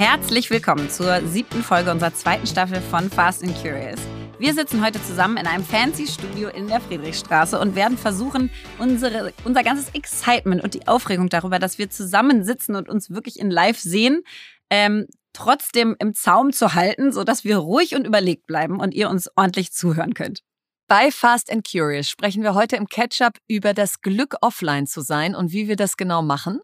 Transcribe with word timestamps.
Herzlich 0.00 0.48
willkommen 0.48 0.88
zur 0.88 1.20
siebten 1.28 1.62
Folge 1.62 1.90
unserer 1.90 2.14
zweiten 2.14 2.46
Staffel 2.46 2.80
von 2.80 3.10
Fast 3.10 3.44
and 3.44 3.54
Curious. 3.60 4.00
Wir 4.38 4.54
sitzen 4.54 4.82
heute 4.82 4.98
zusammen 5.02 5.36
in 5.36 5.46
einem 5.46 5.62
fancy 5.62 6.06
Studio 6.06 6.48
in 6.48 6.68
der 6.68 6.80
Friedrichstraße 6.80 7.60
und 7.60 7.74
werden 7.74 7.98
versuchen, 7.98 8.48
unsere, 8.78 9.34
unser 9.44 9.62
ganzes 9.62 9.90
Excitement 9.94 10.64
und 10.64 10.72
die 10.72 10.88
Aufregung 10.88 11.28
darüber, 11.28 11.58
dass 11.58 11.76
wir 11.76 11.90
zusammen 11.90 12.44
sitzen 12.44 12.76
und 12.76 12.88
uns 12.88 13.10
wirklich 13.10 13.38
in 13.38 13.50
Live 13.50 13.78
sehen, 13.78 14.22
ähm, 14.70 15.06
trotzdem 15.34 15.96
im 15.98 16.14
Zaum 16.14 16.54
zu 16.54 16.72
halten, 16.72 17.12
sodass 17.12 17.44
wir 17.44 17.58
ruhig 17.58 17.94
und 17.94 18.06
überlegt 18.06 18.46
bleiben 18.46 18.80
und 18.80 18.94
ihr 18.94 19.10
uns 19.10 19.28
ordentlich 19.36 19.70
zuhören 19.70 20.14
könnt. 20.14 20.40
Bei 20.88 21.10
Fast 21.10 21.52
and 21.52 21.62
Curious 21.70 22.08
sprechen 22.08 22.42
wir 22.42 22.54
heute 22.54 22.76
im 22.76 22.86
Catch-up 22.86 23.36
über 23.48 23.74
das 23.74 24.00
Glück, 24.00 24.36
offline 24.40 24.86
zu 24.86 25.02
sein 25.02 25.34
und 25.34 25.52
wie 25.52 25.68
wir 25.68 25.76
das 25.76 25.98
genau 25.98 26.22
machen. 26.22 26.60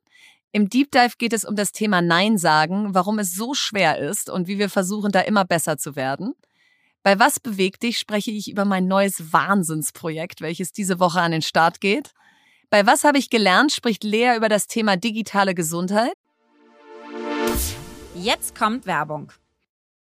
Im 0.56 0.70
Deep 0.70 0.90
Dive 0.90 1.18
geht 1.18 1.34
es 1.34 1.44
um 1.44 1.54
das 1.54 1.72
Thema 1.72 2.00
Nein 2.00 2.38
sagen, 2.38 2.94
warum 2.94 3.18
es 3.18 3.34
so 3.34 3.52
schwer 3.52 3.98
ist 3.98 4.30
und 4.30 4.48
wie 4.48 4.58
wir 4.58 4.70
versuchen, 4.70 5.12
da 5.12 5.20
immer 5.20 5.44
besser 5.44 5.76
zu 5.76 5.96
werden. 5.96 6.32
Bei 7.02 7.18
Was 7.18 7.38
bewegt 7.38 7.82
dich 7.82 7.98
spreche 7.98 8.30
ich 8.30 8.50
über 8.50 8.64
mein 8.64 8.86
neues 8.86 9.34
Wahnsinnsprojekt, 9.34 10.40
welches 10.40 10.72
diese 10.72 10.98
Woche 10.98 11.20
an 11.20 11.32
den 11.32 11.42
Start 11.42 11.82
geht. 11.82 12.12
Bei 12.70 12.86
Was 12.86 13.04
habe 13.04 13.18
ich 13.18 13.28
gelernt 13.28 13.70
spricht 13.70 14.02
Lea 14.02 14.34
über 14.34 14.48
das 14.48 14.66
Thema 14.66 14.96
digitale 14.96 15.54
Gesundheit. 15.54 16.14
Jetzt 18.14 18.54
kommt 18.54 18.86
Werbung. 18.86 19.32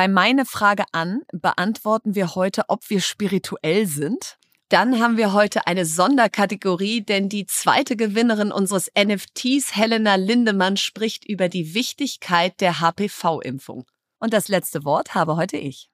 Bei 0.00 0.08
meine 0.08 0.46
Frage 0.46 0.84
an 0.92 1.20
beantworten 1.30 2.14
wir 2.14 2.34
heute, 2.34 2.62
ob 2.68 2.88
wir 2.88 3.02
spirituell 3.02 3.86
sind. 3.86 4.38
Dann 4.70 4.98
haben 4.98 5.18
wir 5.18 5.34
heute 5.34 5.66
eine 5.66 5.84
Sonderkategorie, 5.84 7.02
denn 7.02 7.28
die 7.28 7.44
zweite 7.44 7.96
Gewinnerin 7.96 8.50
unseres 8.50 8.90
NFTs, 8.98 9.76
Helena 9.76 10.14
Lindemann, 10.14 10.78
spricht 10.78 11.26
über 11.28 11.50
die 11.50 11.74
Wichtigkeit 11.74 12.62
der 12.62 12.80
HPV-Impfung. 12.80 13.84
Und 14.18 14.32
das 14.32 14.48
letzte 14.48 14.86
Wort 14.86 15.14
habe 15.14 15.36
heute 15.36 15.58
ich. 15.58 15.90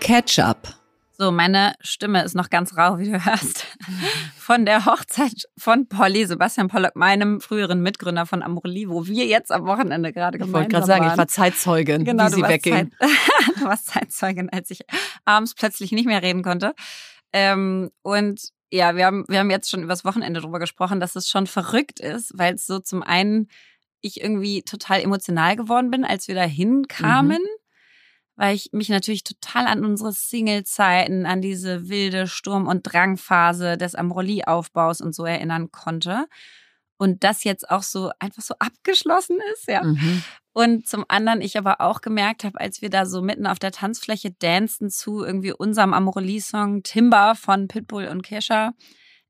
Ketchup. 0.00 0.74
So, 1.20 1.32
meine 1.32 1.74
Stimme 1.80 2.22
ist 2.22 2.36
noch 2.36 2.48
ganz 2.48 2.76
rau, 2.76 2.98
wie 2.98 3.10
du 3.10 3.24
hörst. 3.24 3.66
Von 4.36 4.64
der 4.64 4.86
Hochzeit 4.86 5.48
von 5.58 5.88
Polly, 5.88 6.24
Sebastian 6.24 6.68
Pollock, 6.68 6.94
meinem 6.94 7.40
früheren 7.40 7.82
Mitgründer 7.82 8.24
von 8.24 8.40
Amorelie, 8.40 8.88
wo 8.88 9.04
wir 9.08 9.26
jetzt 9.26 9.50
am 9.50 9.66
Wochenende 9.66 10.12
gerade 10.12 10.38
gemeinsam 10.38 10.54
waren. 10.54 10.62
Ich 10.62 10.70
wollte 10.70 10.74
gerade 10.74 10.86
sagen, 10.86 11.04
waren. 11.06 11.12
ich 11.14 11.18
war 11.18 11.26
Zeitzeugin, 11.26 12.04
genau, 12.04 12.26
wie 12.26 12.34
sie 12.34 12.42
wegging. 12.42 12.92
Zeit, 13.00 13.10
du 13.56 13.64
warst 13.64 13.88
Zeitzeugin, 13.88 14.48
als 14.50 14.70
ich 14.70 14.82
abends 15.24 15.56
plötzlich 15.56 15.90
nicht 15.90 16.06
mehr 16.06 16.22
reden 16.22 16.44
konnte. 16.44 16.72
Ähm, 17.32 17.90
und 18.02 18.50
ja, 18.70 18.94
wir 18.94 19.04
haben, 19.04 19.24
wir 19.26 19.40
haben 19.40 19.50
jetzt 19.50 19.70
schon 19.70 19.82
übers 19.82 20.04
Wochenende 20.04 20.40
drüber 20.40 20.60
gesprochen, 20.60 21.00
dass 21.00 21.16
es 21.16 21.28
schon 21.28 21.48
verrückt 21.48 21.98
ist, 21.98 22.30
weil 22.36 22.54
es 22.54 22.64
so 22.64 22.78
zum 22.78 23.02
einen 23.02 23.48
ich 24.02 24.20
irgendwie 24.20 24.62
total 24.62 25.00
emotional 25.00 25.56
geworden 25.56 25.90
bin, 25.90 26.04
als 26.04 26.28
wir 26.28 26.36
da 26.36 26.44
hinkamen. 26.44 27.42
Mhm 27.42 27.57
weil 28.38 28.54
ich 28.54 28.70
mich 28.72 28.88
natürlich 28.88 29.24
total 29.24 29.66
an 29.66 29.84
unsere 29.84 30.12
Single-Zeiten, 30.12 31.26
an 31.26 31.42
diese 31.42 31.88
wilde 31.88 32.28
Sturm- 32.28 32.68
und 32.68 32.82
Drangphase 32.84 33.76
des 33.76 33.96
Amroli-Aufbaus 33.96 35.00
und 35.00 35.12
so 35.12 35.24
erinnern 35.24 35.72
konnte. 35.72 36.26
Und 36.98 37.24
das 37.24 37.42
jetzt 37.42 37.68
auch 37.68 37.82
so 37.82 38.12
einfach 38.20 38.42
so 38.42 38.54
abgeschlossen 38.60 39.38
ist, 39.52 39.66
ja. 39.66 39.82
Mhm. 39.82 40.22
Und 40.52 40.86
zum 40.86 41.04
anderen 41.08 41.40
ich 41.40 41.58
aber 41.58 41.80
auch 41.80 42.00
gemerkt 42.00 42.44
habe, 42.44 42.60
als 42.60 42.80
wir 42.80 42.90
da 42.90 43.06
so 43.06 43.22
mitten 43.22 43.46
auf 43.46 43.58
der 43.58 43.72
Tanzfläche 43.72 44.30
dancen 44.30 44.88
zu 44.88 45.24
irgendwie 45.24 45.52
unserem 45.52 45.92
Amorelli-Song 45.92 46.84
Timber 46.84 47.34
von 47.34 47.66
Pitbull 47.66 48.06
und 48.06 48.22
Kesha, 48.22 48.72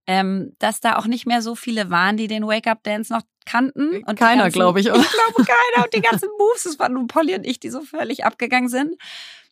ähm, 0.08 0.54
dass 0.58 0.80
da 0.80 0.96
auch 0.96 1.06
nicht 1.06 1.26
mehr 1.26 1.42
so 1.42 1.54
viele 1.54 1.90
waren, 1.90 2.16
die 2.16 2.28
den 2.28 2.46
Wake-up-Dance 2.46 3.12
noch 3.12 3.22
kannten. 3.44 3.92
Äh, 3.92 4.02
und 4.06 4.18
keiner, 4.18 4.50
glaube 4.50 4.80
ich. 4.80 4.90
Oder? 4.90 5.00
Ich 5.00 5.10
glaube 5.10 5.44
keiner. 5.44 5.84
Und 5.84 5.94
die 5.94 6.00
ganzen 6.00 6.30
Moves, 6.38 6.64
das 6.64 6.78
waren 6.78 6.94
nur 6.94 7.06
Polly 7.06 7.34
und 7.34 7.46
ich, 7.46 7.60
die 7.60 7.68
so 7.68 7.82
völlig 7.82 8.24
abgegangen 8.24 8.70
sind. 8.70 8.96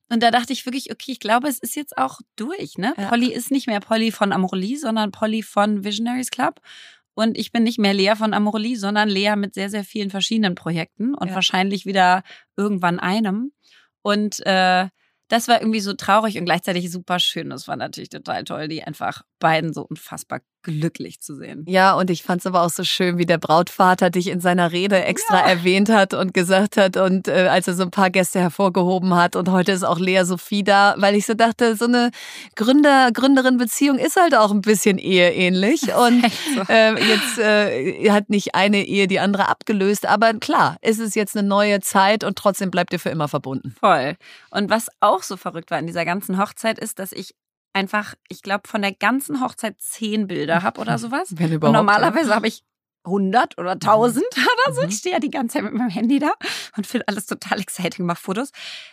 Und 0.08 0.22
da 0.22 0.30
dachte 0.30 0.54
ich 0.54 0.64
wirklich, 0.64 0.90
okay, 0.90 1.12
ich 1.12 1.20
glaube, 1.20 1.48
es 1.48 1.58
ist 1.58 1.76
jetzt 1.76 1.98
auch 1.98 2.20
durch. 2.36 2.78
Ne? 2.78 2.94
Ja. 2.96 3.08
Polly 3.08 3.32
ist 3.32 3.50
nicht 3.50 3.66
mehr 3.66 3.80
Polly 3.80 4.10
von 4.10 4.32
Amorelie, 4.32 4.78
sondern 4.78 5.12
Polly 5.12 5.42
von 5.42 5.84
Visionaries 5.84 6.30
Club. 6.30 6.60
Und 7.14 7.36
ich 7.36 7.52
bin 7.52 7.62
nicht 7.62 7.78
mehr 7.78 7.92
Lea 7.92 8.14
von 8.16 8.32
Amorelie, 8.32 8.76
sondern 8.76 9.10
Lea 9.10 9.36
mit 9.36 9.52
sehr, 9.52 9.68
sehr 9.68 9.84
vielen 9.84 10.10
verschiedenen 10.10 10.54
Projekten 10.54 11.14
und 11.14 11.28
ja. 11.28 11.34
wahrscheinlich 11.34 11.84
wieder 11.84 12.22
irgendwann 12.56 12.98
einem. 12.98 13.52
Und 14.00 14.44
äh, 14.46 14.88
das 15.28 15.48
war 15.48 15.60
irgendwie 15.60 15.80
so 15.80 15.94
traurig 15.94 16.38
und 16.38 16.44
gleichzeitig 16.44 16.90
super 16.90 17.18
schön. 17.18 17.50
Das 17.50 17.68
war 17.68 17.76
natürlich 17.76 18.10
total 18.10 18.44
toll, 18.44 18.68
die 18.68 18.82
einfach 18.84 19.22
beiden 19.40 19.72
so 19.74 19.82
unfassbar 19.82 20.40
glücklich 20.66 21.20
zu 21.20 21.36
sehen. 21.36 21.64
Ja, 21.68 21.94
und 21.94 22.10
ich 22.10 22.24
fand 22.24 22.40
es 22.40 22.46
aber 22.46 22.62
auch 22.62 22.70
so 22.70 22.82
schön, 22.82 23.18
wie 23.18 23.24
der 23.24 23.38
Brautvater 23.38 24.10
dich 24.10 24.26
in 24.26 24.40
seiner 24.40 24.72
Rede 24.72 25.04
extra 25.04 25.38
ja. 25.38 25.46
erwähnt 25.46 25.88
hat 25.88 26.12
und 26.12 26.34
gesagt 26.34 26.76
hat 26.76 26.96
und 26.96 27.28
äh, 27.28 27.46
als 27.48 27.68
er 27.68 27.74
so 27.74 27.84
ein 27.84 27.92
paar 27.92 28.10
Gäste 28.10 28.40
hervorgehoben 28.40 29.14
hat 29.14 29.36
und 29.36 29.48
heute 29.48 29.70
ist 29.70 29.84
auch 29.84 30.00
Lea 30.00 30.24
Sophie 30.24 30.64
da, 30.64 30.96
weil 30.98 31.14
ich 31.14 31.24
so 31.24 31.34
dachte, 31.34 31.76
so 31.76 31.84
eine 31.84 32.10
Gründer, 32.56 33.10
Gründerin-Beziehung 33.12 33.98
ist 33.98 34.16
halt 34.16 34.34
auch 34.34 34.50
ein 34.50 34.60
bisschen 34.60 34.98
eheähnlich 34.98 35.82
und 35.94 36.26
so. 36.54 36.62
äh, 36.68 36.94
jetzt 36.94 37.38
äh, 37.38 38.10
hat 38.10 38.28
nicht 38.28 38.56
eine 38.56 38.84
Ehe 38.84 39.06
die 39.06 39.20
andere 39.20 39.48
abgelöst, 39.48 40.06
aber 40.06 40.34
klar, 40.34 40.76
ist 40.82 40.98
es 40.98 41.14
jetzt 41.14 41.36
eine 41.36 41.46
neue 41.46 41.80
Zeit 41.80 42.24
und 42.24 42.36
trotzdem 42.36 42.72
bleibt 42.72 42.92
ihr 42.92 42.98
für 42.98 43.10
immer 43.10 43.28
verbunden. 43.28 43.76
Voll. 43.78 44.16
Und 44.50 44.68
was 44.68 44.88
auch 44.98 45.22
so 45.22 45.36
verrückt 45.36 45.70
war 45.70 45.78
in 45.78 45.86
dieser 45.86 46.04
ganzen 46.04 46.38
Hochzeit 46.38 46.80
ist, 46.80 46.98
dass 46.98 47.12
ich 47.12 47.34
einfach, 47.76 48.14
ich 48.28 48.42
glaube, 48.42 48.66
von 48.66 48.80
der 48.80 48.92
ganzen 48.92 49.42
Hochzeit 49.42 49.76
zehn 49.78 50.26
Bilder 50.26 50.62
habe 50.62 50.80
oder 50.80 50.98
sowas. 50.98 51.28
Wenn 51.30 51.52
überhaupt, 51.52 51.76
und 51.78 51.86
normalerweise 51.86 52.34
habe 52.34 52.48
ich 52.48 52.64
100 53.04 53.58
oder 53.58 53.72
1000 53.72 54.24
mhm. 54.24 54.42
oder 54.66 54.74
so. 54.74 54.80
Ich 54.82 54.86
mhm. 54.88 54.92
stehe 54.92 55.14
ja 55.14 55.20
die 55.20 55.30
ganze 55.30 55.54
Zeit 55.54 55.64
mit 55.64 55.74
meinem 55.74 55.90
Handy 55.90 56.18
da 56.18 56.32
und 56.76 56.86
finde 56.86 57.06
alles 57.06 57.26
total 57.26 57.60
exciting, 57.60 58.06
mache 58.06 58.20
Fotos. 58.20 58.50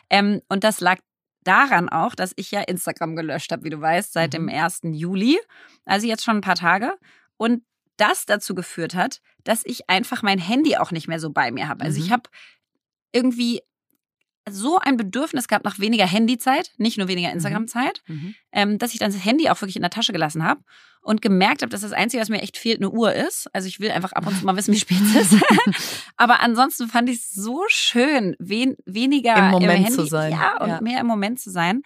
Ähm, 0.09 0.41
und 0.49 0.63
das 0.63 0.81
lag 0.81 0.99
daran 1.43 1.89
auch, 1.89 2.13
dass 2.13 2.33
ich 2.35 2.51
ja 2.51 2.61
Instagram 2.61 3.15
gelöscht 3.15 3.51
habe, 3.51 3.63
wie 3.63 3.69
du 3.69 3.81
weißt, 3.81 4.13
seit 4.13 4.33
mhm. 4.33 4.47
dem 4.47 4.49
1. 4.49 4.81
Juli. 4.83 5.39
Also 5.85 6.05
jetzt 6.05 6.23
schon 6.23 6.37
ein 6.37 6.41
paar 6.41 6.55
Tage. 6.55 6.93
Und 7.37 7.63
das 7.97 8.25
dazu 8.25 8.55
geführt 8.55 8.95
hat, 8.95 9.21
dass 9.43 9.61
ich 9.65 9.89
einfach 9.89 10.23
mein 10.23 10.39
Handy 10.39 10.77
auch 10.77 10.91
nicht 10.91 11.07
mehr 11.07 11.19
so 11.19 11.31
bei 11.31 11.51
mir 11.51 11.67
habe. 11.67 11.83
Also 11.83 11.99
ich 11.99 12.09
mhm. 12.09 12.13
habe 12.13 12.29
irgendwie 13.11 13.61
so 14.49 14.79
ein 14.79 14.97
Bedürfnis 14.97 15.47
gehabt 15.47 15.65
nach 15.65 15.79
weniger 15.79 16.05
Handyzeit, 16.05 16.71
nicht 16.77 16.97
nur 16.97 17.07
weniger 17.07 17.29
mhm. 17.29 17.35
Instagram-Zeit, 17.35 18.01
mhm. 18.07 18.35
ähm, 18.51 18.77
dass 18.77 18.93
ich 18.93 18.99
dann 18.99 19.11
das 19.11 19.23
Handy 19.23 19.49
auch 19.49 19.61
wirklich 19.61 19.75
in 19.75 19.81
der 19.81 19.91
Tasche 19.91 20.13
gelassen 20.13 20.43
habe 20.43 20.61
und 21.01 21.21
gemerkt 21.21 21.61
habe, 21.61 21.69
dass 21.69 21.81
das 21.81 21.91
Einzige, 21.91 22.21
was 22.21 22.29
mir 22.29 22.41
echt 22.41 22.57
fehlt, 22.57 22.79
eine 22.79 22.89
Uhr 22.89 23.13
ist. 23.13 23.49
Also 23.53 23.67
ich 23.67 23.79
will 23.79 23.91
einfach 23.91 24.13
ab 24.13 24.25
und 24.25 24.37
zu 24.37 24.45
mal 24.45 24.55
wissen, 24.55 24.73
wie 24.73 24.79
spät 24.79 24.97
es 25.15 25.33
ist. 25.33 25.43
Aber 26.17 26.39
ansonsten 26.39 26.87
fand 26.87 27.09
ich 27.09 27.17
es 27.17 27.31
so 27.31 27.63
schön, 27.67 28.35
wen, 28.39 28.75
weniger 28.85 29.35
im 29.35 29.51
Moment 29.51 29.79
im 29.79 29.83
Handy, 29.83 29.93
zu 29.93 30.05
sein. 30.05 30.31
Ja, 30.31 30.57
und 30.61 30.69
ja. 30.69 30.81
mehr 30.81 31.01
im 31.01 31.07
Moment 31.07 31.39
zu 31.39 31.51
sein. 31.51 31.81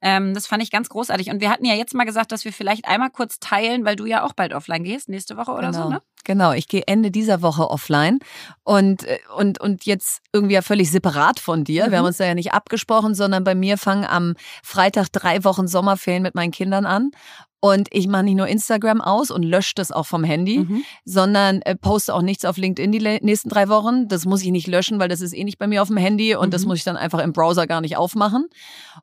Ähm, 0.00 0.34
das 0.34 0.46
fand 0.46 0.62
ich 0.62 0.70
ganz 0.70 0.88
großartig. 0.88 1.30
Und 1.30 1.40
wir 1.40 1.50
hatten 1.50 1.64
ja 1.64 1.74
jetzt 1.74 1.94
mal 1.94 2.04
gesagt, 2.04 2.32
dass 2.32 2.44
wir 2.44 2.52
vielleicht 2.52 2.86
einmal 2.86 3.10
kurz 3.10 3.40
teilen, 3.40 3.84
weil 3.84 3.96
du 3.96 4.06
ja 4.06 4.22
auch 4.22 4.32
bald 4.32 4.52
offline 4.52 4.84
gehst, 4.84 5.08
nächste 5.08 5.36
Woche 5.36 5.52
oder 5.52 5.70
genau. 5.70 5.84
so, 5.84 5.88
ne? 5.90 6.02
Genau, 6.24 6.52
ich 6.52 6.68
gehe 6.68 6.82
Ende 6.86 7.10
dieser 7.10 7.40
Woche 7.42 7.70
offline 7.70 8.18
und, 8.62 9.04
äh, 9.04 9.18
und, 9.36 9.60
und 9.60 9.86
jetzt 9.86 10.20
irgendwie 10.32 10.54
ja 10.54 10.62
völlig 10.62 10.90
separat 10.90 11.40
von 11.40 11.64
dir. 11.64 11.86
Mhm. 11.86 11.90
Wir 11.90 11.98
haben 11.98 12.04
uns 12.06 12.18
da 12.18 12.26
ja 12.26 12.34
nicht 12.34 12.52
abgesprochen, 12.52 13.14
sondern 13.14 13.44
bei 13.44 13.54
mir 13.54 13.78
fangen 13.78 14.04
am 14.04 14.34
Freitag 14.62 15.08
drei 15.10 15.42
Wochen 15.44 15.66
Sommerferien 15.66 16.22
mit 16.22 16.34
meinen 16.34 16.50
Kindern 16.50 16.84
an. 16.84 17.12
Und 17.60 17.88
ich 17.90 18.06
mache 18.06 18.22
nicht 18.22 18.36
nur 18.36 18.46
Instagram 18.46 19.00
aus 19.00 19.32
und 19.32 19.42
lösche 19.42 19.72
das 19.74 19.90
auch 19.90 20.06
vom 20.06 20.22
Handy, 20.22 20.60
mhm. 20.60 20.84
sondern 21.04 21.60
äh, 21.62 21.74
poste 21.74 22.14
auch 22.14 22.22
nichts 22.22 22.44
auf 22.44 22.56
LinkedIn 22.56 22.92
die 22.92 23.18
nächsten 23.20 23.48
drei 23.48 23.68
Wochen. 23.68 24.06
Das 24.06 24.26
muss 24.26 24.42
ich 24.42 24.50
nicht 24.50 24.68
löschen, 24.68 25.00
weil 25.00 25.08
das 25.08 25.20
ist 25.20 25.32
eh 25.32 25.42
nicht 25.42 25.58
bei 25.58 25.66
mir 25.66 25.82
auf 25.82 25.88
dem 25.88 25.96
Handy 25.96 26.36
und 26.36 26.48
mhm. 26.48 26.50
das 26.52 26.66
muss 26.66 26.78
ich 26.78 26.84
dann 26.84 26.96
einfach 26.96 27.18
im 27.18 27.32
Browser 27.32 27.66
gar 27.66 27.80
nicht 27.80 27.96
aufmachen. 27.96 28.46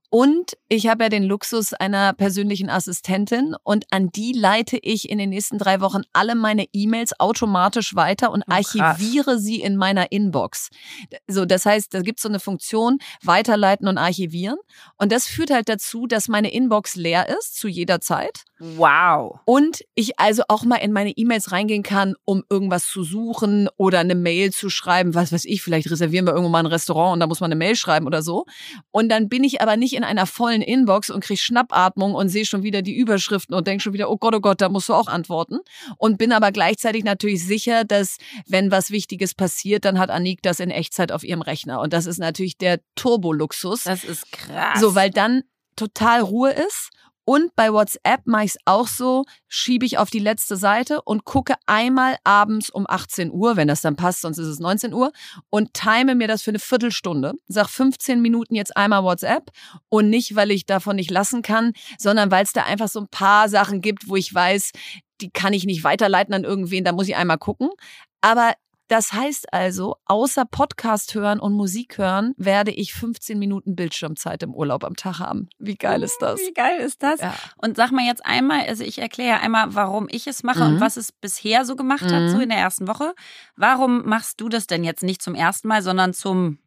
Und 0.10 0.54
ich 0.70 0.88
habe 0.88 1.04
ja 1.04 1.10
den 1.10 1.24
Luxus 1.24 1.74
einer 1.74 2.14
persönlichen 2.14 2.70
Assistentin 2.70 3.56
und 3.64 3.86
an 3.92 4.10
die 4.12 4.32
leite 4.32 4.78
ich 4.78 5.10
in 5.10 5.18
den 5.18 5.32
nächsten 5.32 5.58
drei 5.58 5.82
Wochen 5.82 6.04
alle 6.14 6.36
meine 6.36 6.66
E-Mails 6.72 7.20
automatisch 7.20 7.96
weiter 7.96 8.32
und 8.32 8.44
oh, 8.48 8.52
archiviere 8.54 9.38
sie 9.38 9.60
in 9.60 9.76
meiner 9.76 10.14
Inbox. 10.14 10.70
So, 11.28 11.44
das 11.44 11.66
heißt, 11.66 11.94
da 11.94 12.02
gibt 12.02 12.20
es 12.20 12.24
so 12.24 12.30
eine 12.30 12.40
Funktion, 12.40 13.00
weiterleiten 13.22 13.90
und 13.90 13.98
archivieren. 13.98 14.58
Und 14.98 15.12
das 15.12 15.26
führt 15.26 15.52
halt 15.52 15.68
dazu, 15.68 16.08
dass 16.08 16.30
meine 16.30 16.54
Inbox 16.54 16.96
leer 16.96 17.28
ist 17.38 17.58
zu 17.58 17.68
jeder 17.68 18.00
Zeit. 18.00 18.46
Wow. 18.60 19.40
Und 19.46 19.82
ich 19.96 20.18
also 20.18 20.44
auch 20.48 20.64
mal 20.64 20.78
in 20.78 20.94
meine 20.94 21.12
E-Mails 21.12 21.52
reingehen 21.52 21.84
kann, 21.84 22.16
um 22.24 22.44
irgendwas 22.50 22.88
zu 22.88 23.04
suchen 23.04 23.68
oder 23.76 24.00
eine 24.00 24.16
Mail 24.16 24.52
zu 24.52 24.70
schreiben. 24.70 25.14
Was 25.14 25.34
weiß 25.34 25.46
ich, 25.46 25.62
vielleicht 25.62 25.92
reservieren 25.92 26.26
wir 26.26 26.32
irgendwo 26.34 26.50
mal 26.50 26.60
ein 26.60 26.66
Restaurant 26.66 27.14
und 27.14 27.20
da 27.20 27.28
muss 27.28 27.42
man 27.42 27.52
eine 27.52 27.58
Mail 27.58 27.76
schreiben 27.76 28.08
oder 28.08 28.22
so. 28.22 28.46
Und 28.92 29.10
dann 29.10 29.28
bin 29.28 29.44
ich 29.44 29.62
aber 29.62 29.76
nicht 29.76 29.94
in 29.94 30.04
einer 30.04 30.26
vollen 30.26 30.62
Inbox 30.62 31.10
und 31.10 31.22
kriege 31.22 31.40
Schnappatmung 31.40 32.14
und 32.14 32.30
sehe 32.30 32.46
schon 32.46 32.64
wieder 32.64 32.82
die 32.82 32.96
Überschriften 32.96 33.56
und 33.56 33.68
denke 33.68 33.84
schon 33.84 33.94
wieder, 33.94 34.10
oh 34.10 34.18
Gott, 34.18 34.36
oh 34.36 34.40
Gott, 34.40 34.62
da 34.62 34.70
musst 34.70 34.88
du 34.88 34.94
auch 34.94 35.08
antworten. 35.08 35.60
Und 35.98 36.18
bin 36.18 36.32
aber 36.32 36.52
gleichzeitig 36.52 37.04
natürlich 37.04 37.46
sicher, 37.46 37.84
dass 37.84 38.18
wenn 38.48 38.72
was 38.72 38.90
Wichtiges 38.90 39.34
passiert, 39.34 39.84
dann 39.84 40.00
hat 40.00 40.10
Anik 40.10 40.42
das 40.42 40.62
in 40.62 40.72
Echtzeit 40.72 41.12
auf 41.12 41.24
ihrem 41.24 41.42
Rechner. 41.42 41.82
Und 41.82 41.92
das 41.92 42.06
ist 42.06 42.20
natürlich 42.20 42.58
der 42.58 42.80
Turboluxus. 42.96 43.84
Das 43.84 44.06
ist 44.06 44.32
krass. 44.32 44.80
So, 44.80 44.96
weil 44.96 45.10
dann 45.10 45.44
total 45.76 46.22
Ruhe 46.22 46.52
ist 46.52 46.92
und 47.26 47.56
bei 47.56 47.74
WhatsApp 47.74 48.22
mache 48.26 48.46
ich 48.46 48.52
es 48.52 48.58
auch 48.66 48.88
so, 48.88 49.26
schiebe 49.48 49.86
ich 49.86 49.98
auf 49.98 50.10
die 50.12 50.20
letzte 50.20 50.56
Seite 50.56 51.02
und 51.02 51.26
gucke 51.26 51.56
einmal 51.66 52.18
abends 52.24 52.70
um 52.70 52.86
18 52.88 53.32
Uhr, 53.32 53.58
wenn 53.58 53.68
das 53.68 53.82
dann 53.82 53.96
passt, 53.96 54.22
sonst 54.22 54.38
ist 54.38 54.48
es 54.48 54.60
19 54.60 54.94
Uhr, 54.94 55.12
und 55.50 55.74
time 55.74 56.16
mir 56.16 56.28
das 56.28 56.44
für 56.44 56.52
eine 56.52 56.60
Viertelstunde. 56.60 57.34
Sag 57.48 57.68
15 57.70 58.22
Minuten 58.22 58.56
jetzt 58.56 58.78
einmal 58.78 59.04
WhatsApp 59.04 59.52
und 59.90 60.10
nicht, 60.10 60.36
weil 60.36 60.52
ich 60.52 60.66
davon 60.66 60.96
nicht 60.96 61.12
lassen 61.12 61.42
kann, 61.42 61.74
sondern 61.98 62.30
weil 62.30 62.44
es 62.44 62.54
da 62.54 62.64
einfach 62.64 62.88
so 62.88 63.00
ein 63.02 63.08
paar 63.10 63.50
Sachen 63.50 63.82
gibt, 63.82 64.08
wo 64.08 64.16
ich 64.16 64.34
weiß, 64.34 64.72
die 65.22 65.32
kann 65.32 65.54
ich 65.54 65.66
nicht 65.66 65.84
weiterleiten 65.84 66.34
an 66.34 66.44
irgendwen, 66.44 66.84
da 66.84 66.92
muss 66.92 67.08
ich 67.08 67.16
einmal 67.16 67.38
gucken. 67.38 67.70
Aber 68.22 68.54
das 68.88 69.14
heißt 69.14 69.52
also, 69.52 69.96
außer 70.06 70.46
Podcast 70.46 71.16
hören 71.16 71.40
und 71.40 71.54
Musik 71.54 71.98
hören, 71.98 72.34
werde 72.38 72.72
ich 72.72 72.94
15 72.94 73.40
Minuten 73.40 73.76
Bildschirmzeit 73.76 74.44
im 74.44 74.54
Urlaub 74.54 74.84
am 74.84 74.96
Tag 74.96 75.20
haben. 75.20 75.50
Wie 75.58 75.76
geil 75.76 76.04
ist 76.04 76.18
das? 76.22 76.40
Wie 76.40 76.54
geil 76.54 76.80
ist 76.80 77.02
das? 77.02 77.22
Ja. 77.22 77.34
Und 77.58 77.78
sag 77.78 77.92
mal 77.92 78.06
jetzt 78.06 78.26
einmal, 78.26 78.66
also 78.68 78.84
ich 78.84 79.00
erkläre 79.00 79.40
einmal, 79.40 79.74
warum 79.74 80.08
ich 80.10 80.28
es 80.28 80.44
mache 80.44 80.64
mhm. 80.64 80.76
und 80.76 80.82
was 80.82 80.98
es 80.98 81.12
bisher 81.12 81.66
so 81.66 81.76
gemacht 81.76 82.04
mhm. 82.04 82.12
hat, 82.12 82.30
so 82.30 82.38
mhm. 82.38 82.44
in 82.44 82.50
der 82.50 82.60
ersten 82.60 82.88
Woche. 82.88 83.14
Warum 83.56 84.06
machst 84.06 84.40
du 84.42 84.50
das 84.50 84.68
denn 84.68 84.84
jetzt 84.84 85.04
nicht 85.04 85.22
zum 85.22 85.36
ersten 85.36 85.68
Mal, 85.68 85.82
sondern 85.82 86.14
zum 86.14 86.60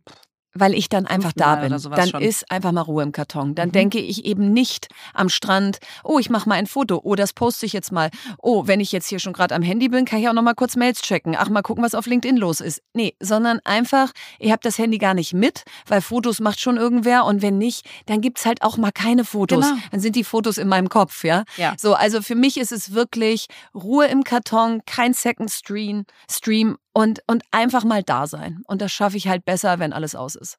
weil 0.58 0.74
ich 0.74 0.88
dann 0.88 1.06
einfach 1.06 1.32
da 1.34 1.56
bin. 1.56 1.70
Dann 1.70 2.08
schon. 2.08 2.22
ist 2.22 2.50
einfach 2.50 2.72
mal 2.72 2.82
Ruhe 2.82 3.02
im 3.02 3.12
Karton. 3.12 3.54
Dann 3.54 3.68
mhm. 3.68 3.72
denke 3.72 3.98
ich 3.98 4.24
eben 4.24 4.52
nicht 4.52 4.88
am 5.14 5.28
Strand, 5.28 5.78
oh, 6.04 6.18
ich 6.18 6.30
mache 6.30 6.48
mal 6.48 6.56
ein 6.56 6.66
Foto, 6.66 7.00
oh, 7.02 7.14
das 7.14 7.32
poste 7.32 7.66
ich 7.66 7.72
jetzt 7.72 7.92
mal. 7.92 8.10
Oh, 8.38 8.66
wenn 8.66 8.80
ich 8.80 8.92
jetzt 8.92 9.08
hier 9.08 9.18
schon 9.18 9.32
gerade 9.32 9.54
am 9.54 9.62
Handy 9.62 9.88
bin, 9.88 10.04
kann 10.04 10.20
ich 10.20 10.28
auch 10.28 10.32
noch 10.32 10.42
mal 10.42 10.54
kurz 10.54 10.76
Mails 10.76 11.02
checken. 11.02 11.36
Ach, 11.38 11.48
mal 11.48 11.62
gucken, 11.62 11.84
was 11.84 11.94
auf 11.94 12.06
LinkedIn 12.06 12.36
los 12.36 12.60
ist. 12.60 12.82
Nee, 12.94 13.14
sondern 13.20 13.60
einfach, 13.64 14.12
ihr 14.38 14.52
habt 14.52 14.64
das 14.64 14.78
Handy 14.78 14.98
gar 14.98 15.14
nicht 15.14 15.34
mit, 15.34 15.64
weil 15.86 16.00
Fotos 16.00 16.40
macht 16.40 16.60
schon 16.60 16.76
irgendwer 16.76 17.24
und 17.24 17.42
wenn 17.42 17.58
nicht, 17.58 17.86
dann 18.06 18.20
gibt's 18.20 18.46
halt 18.46 18.62
auch 18.62 18.76
mal 18.76 18.92
keine 18.92 19.24
Fotos. 19.24 19.66
Genau. 19.66 19.80
Dann 19.90 20.00
sind 20.00 20.16
die 20.16 20.24
Fotos 20.24 20.58
in 20.58 20.68
meinem 20.68 20.88
Kopf, 20.88 21.24
ja? 21.24 21.44
ja. 21.56 21.74
So, 21.78 21.94
also 21.94 22.22
für 22.22 22.34
mich 22.34 22.58
ist 22.58 22.72
es 22.72 22.94
wirklich 22.94 23.46
Ruhe 23.74 24.06
im 24.06 24.24
Karton, 24.24 24.82
kein 24.86 25.14
Second 25.14 25.50
Stream, 25.50 26.04
Stream 26.30 26.78
und, 26.98 27.22
und 27.28 27.44
einfach 27.52 27.84
mal 27.84 28.02
da 28.02 28.26
sein. 28.26 28.60
Und 28.66 28.82
das 28.82 28.90
schaffe 28.90 29.16
ich 29.16 29.28
halt 29.28 29.44
besser, 29.44 29.78
wenn 29.78 29.92
alles 29.92 30.16
aus 30.16 30.34
ist. 30.34 30.58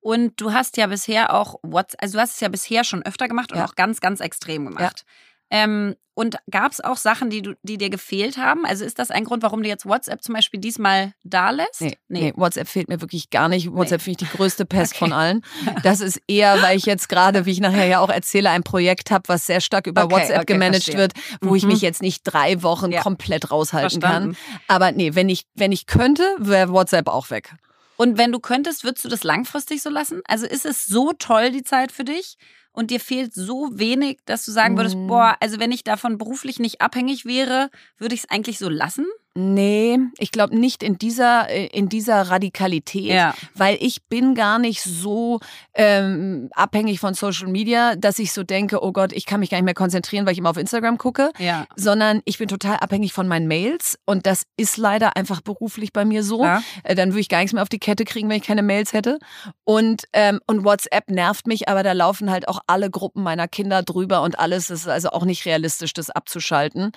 Und 0.00 0.40
du 0.40 0.54
hast 0.54 0.78
ja 0.78 0.86
bisher 0.86 1.34
auch 1.34 1.56
WhatsApp, 1.62 2.02
also 2.02 2.16
du 2.16 2.22
hast 2.22 2.34
es 2.36 2.40
ja 2.40 2.48
bisher 2.48 2.82
schon 2.82 3.02
öfter 3.02 3.28
gemacht 3.28 3.52
und 3.52 3.58
ja. 3.58 3.66
auch 3.66 3.74
ganz, 3.74 4.00
ganz 4.00 4.20
extrem 4.20 4.64
gemacht. 4.64 5.04
Ja. 5.04 5.12
Ähm, 5.50 5.96
und 6.14 6.36
gab 6.50 6.70
es 6.70 6.82
auch 6.82 6.98
Sachen, 6.98 7.30
die, 7.30 7.40
du, 7.40 7.54
die 7.62 7.78
dir 7.78 7.88
gefehlt 7.88 8.36
haben? 8.36 8.66
Also 8.66 8.84
ist 8.84 8.98
das 8.98 9.10
ein 9.10 9.24
Grund, 9.24 9.42
warum 9.42 9.62
du 9.62 9.70
jetzt 9.70 9.86
WhatsApp 9.86 10.22
zum 10.22 10.34
Beispiel 10.34 10.60
diesmal 10.60 11.14
da 11.24 11.48
lässt? 11.48 11.80
Nee, 11.80 11.96
nee. 12.08 12.20
nee 12.20 12.32
WhatsApp 12.36 12.68
fehlt 12.68 12.88
mir 12.88 13.00
wirklich 13.00 13.30
gar 13.30 13.48
nicht. 13.48 13.72
WhatsApp 13.72 14.00
nee. 14.00 14.04
finde 14.04 14.24
ich 14.24 14.30
die 14.30 14.36
größte 14.36 14.66
Pest 14.66 14.92
okay. 14.92 14.98
von 14.98 15.12
allen. 15.14 15.42
Das 15.82 16.00
ist 16.00 16.20
eher, 16.28 16.60
weil 16.62 16.76
ich 16.76 16.84
jetzt 16.84 17.08
gerade, 17.08 17.46
wie 17.46 17.52
ich 17.52 17.60
nachher 17.60 17.86
ja 17.86 18.00
auch 18.00 18.10
erzähle, 18.10 18.50
ein 18.50 18.62
Projekt 18.62 19.10
habe, 19.10 19.28
was 19.28 19.46
sehr 19.46 19.62
stark 19.62 19.86
über 19.86 20.04
okay, 20.04 20.14
WhatsApp 20.14 20.42
okay, 20.42 20.52
gemanagt 20.52 20.84
verstehe. 20.84 20.98
wird, 20.98 21.12
wo 21.40 21.50
mhm. 21.50 21.56
ich 21.56 21.64
mich 21.64 21.80
jetzt 21.80 22.02
nicht 22.02 22.22
drei 22.24 22.62
Wochen 22.62 22.92
ja. 22.92 23.00
komplett 23.00 23.50
raushalten 23.50 24.02
Verstanden. 24.02 24.34
kann. 24.34 24.60
Aber 24.68 24.92
nee, 24.92 25.14
wenn 25.14 25.30
ich, 25.30 25.46
wenn 25.54 25.72
ich 25.72 25.86
könnte, 25.86 26.24
wäre 26.38 26.70
WhatsApp 26.70 27.08
auch 27.08 27.30
weg. 27.30 27.54
Und 27.96 28.18
wenn 28.18 28.32
du 28.32 28.40
könntest, 28.40 28.84
würdest 28.84 29.04
du 29.04 29.08
das 29.08 29.24
langfristig 29.24 29.82
so 29.82 29.90
lassen? 29.90 30.20
Also 30.26 30.44
ist 30.44 30.66
es 30.66 30.86
so 30.86 31.12
toll, 31.18 31.50
die 31.50 31.62
Zeit 31.62 31.92
für 31.92 32.04
dich? 32.04 32.36
Und 32.72 32.90
dir 32.90 33.00
fehlt 33.00 33.34
so 33.34 33.68
wenig, 33.72 34.18
dass 34.26 34.44
du 34.44 34.52
sagen 34.52 34.76
würdest, 34.76 34.96
mm. 34.96 35.06
boah, 35.08 35.36
also 35.40 35.58
wenn 35.58 35.72
ich 35.72 35.84
davon 35.84 36.18
beruflich 36.18 36.58
nicht 36.60 36.80
abhängig 36.80 37.24
wäre, 37.24 37.70
würde 37.98 38.14
ich 38.14 38.22
es 38.22 38.30
eigentlich 38.30 38.58
so 38.58 38.68
lassen? 38.68 39.06
Nee, 39.36 39.96
ich 40.18 40.32
glaube 40.32 40.58
nicht 40.58 40.82
in 40.82 40.98
dieser, 40.98 41.48
äh, 41.48 41.66
in 41.66 41.88
dieser 41.88 42.22
Radikalität, 42.22 43.12
ja. 43.12 43.32
weil 43.54 43.78
ich 43.80 44.02
bin 44.08 44.34
gar 44.34 44.58
nicht 44.58 44.82
so 44.82 45.38
ähm, 45.72 46.48
abhängig 46.52 46.98
von 46.98 47.14
Social 47.14 47.46
Media, 47.46 47.94
dass 47.94 48.18
ich 48.18 48.32
so 48.32 48.42
denke, 48.42 48.82
oh 48.82 48.90
Gott, 48.90 49.12
ich 49.12 49.26
kann 49.26 49.38
mich 49.38 49.50
gar 49.50 49.58
nicht 49.58 49.66
mehr 49.66 49.74
konzentrieren, 49.74 50.26
weil 50.26 50.32
ich 50.32 50.38
immer 50.40 50.50
auf 50.50 50.56
Instagram 50.56 50.98
gucke, 50.98 51.30
ja. 51.38 51.68
sondern 51.76 52.22
ich 52.24 52.38
bin 52.38 52.48
total 52.48 52.78
abhängig 52.78 53.12
von 53.12 53.28
meinen 53.28 53.46
Mails 53.46 54.00
und 54.04 54.26
das 54.26 54.42
ist 54.56 54.76
leider 54.78 55.16
einfach 55.16 55.42
beruflich 55.42 55.92
bei 55.92 56.04
mir 56.04 56.24
so. 56.24 56.42
Ja. 56.42 56.60
Äh, 56.82 56.96
dann 56.96 57.10
würde 57.10 57.20
ich 57.20 57.28
gar 57.28 57.38
nichts 57.38 57.52
mehr 57.52 57.62
auf 57.62 57.68
die 57.68 57.78
Kette 57.78 58.04
kriegen, 58.04 58.28
wenn 58.28 58.38
ich 58.38 58.46
keine 58.46 58.62
Mails 58.62 58.92
hätte. 58.92 59.20
Und, 59.62 60.08
ähm, 60.12 60.40
und 60.48 60.64
WhatsApp 60.64 61.08
nervt 61.08 61.46
mich, 61.46 61.68
aber 61.68 61.84
da 61.84 61.92
laufen 61.92 62.32
halt 62.32 62.48
auch 62.48 62.58
alle 62.66 62.90
Gruppen 62.90 63.22
meiner 63.22 63.46
Kinder 63.46 63.84
drüber 63.84 64.22
und 64.22 64.40
alles. 64.40 64.66
Das 64.66 64.80
ist 64.80 64.88
also 64.88 65.10
auch 65.10 65.24
nicht 65.24 65.46
realistisch, 65.46 65.92
das 65.92 66.10
abzuschalten. 66.10 66.90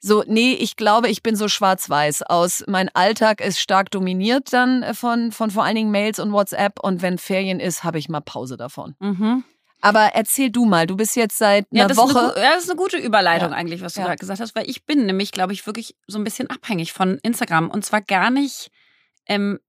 So, 0.00 0.24
nee, 0.26 0.54
ich 0.54 0.74
glaube, 0.74 1.08
ich 1.08 1.22
bin 1.22 1.36
so 1.36 1.46
schwarz 1.46 1.75
schwarz-weiß 1.76 2.22
aus. 2.22 2.64
Mein 2.66 2.88
Alltag 2.94 3.40
ist 3.40 3.60
stark 3.60 3.90
dominiert 3.90 4.52
dann 4.52 4.94
von, 4.94 5.32
von 5.32 5.50
vor 5.50 5.64
allen 5.64 5.76
Dingen 5.76 5.90
Mails 5.90 6.18
und 6.18 6.32
WhatsApp 6.32 6.80
und 6.80 7.02
wenn 7.02 7.18
Ferien 7.18 7.60
ist, 7.60 7.84
habe 7.84 7.98
ich 7.98 8.08
mal 8.08 8.20
Pause 8.20 8.56
davon. 8.56 8.94
Mhm. 9.00 9.44
Aber 9.82 10.10
erzähl 10.14 10.50
du 10.50 10.64
mal, 10.64 10.86
du 10.86 10.96
bist 10.96 11.16
jetzt 11.16 11.36
seit 11.36 11.66
einer 11.70 11.82
ja, 11.82 11.88
das 11.88 11.98
Woche. 11.98 12.18
Ist 12.18 12.36
eine, 12.36 12.44
ja, 12.44 12.54
das 12.54 12.64
ist 12.64 12.70
eine 12.70 12.78
gute 12.78 12.96
Überleitung 12.96 13.50
Ja. 13.50 13.56
eigentlich, 13.56 13.82
was 13.82 13.92
du 13.94 14.00
Ja. 14.00 14.06
gerade 14.06 14.18
gesagt 14.18 14.40
hast, 14.40 14.54
weil 14.54 14.68
ich 14.68 14.86
bin 14.86 15.04
nämlich, 15.06 15.32
glaube 15.32 15.52
ich, 15.52 15.66
wirklich 15.66 15.96
so 16.06 16.18
ein 16.18 16.24
bisschen 16.24 16.48
abhängig 16.50 16.92
von 16.92 17.18
Instagram. 17.22 17.70
Und 17.70 17.84
zwar 17.84 18.00
gar 18.00 18.30
nicht, 18.30 18.70
ähm, 19.26 19.60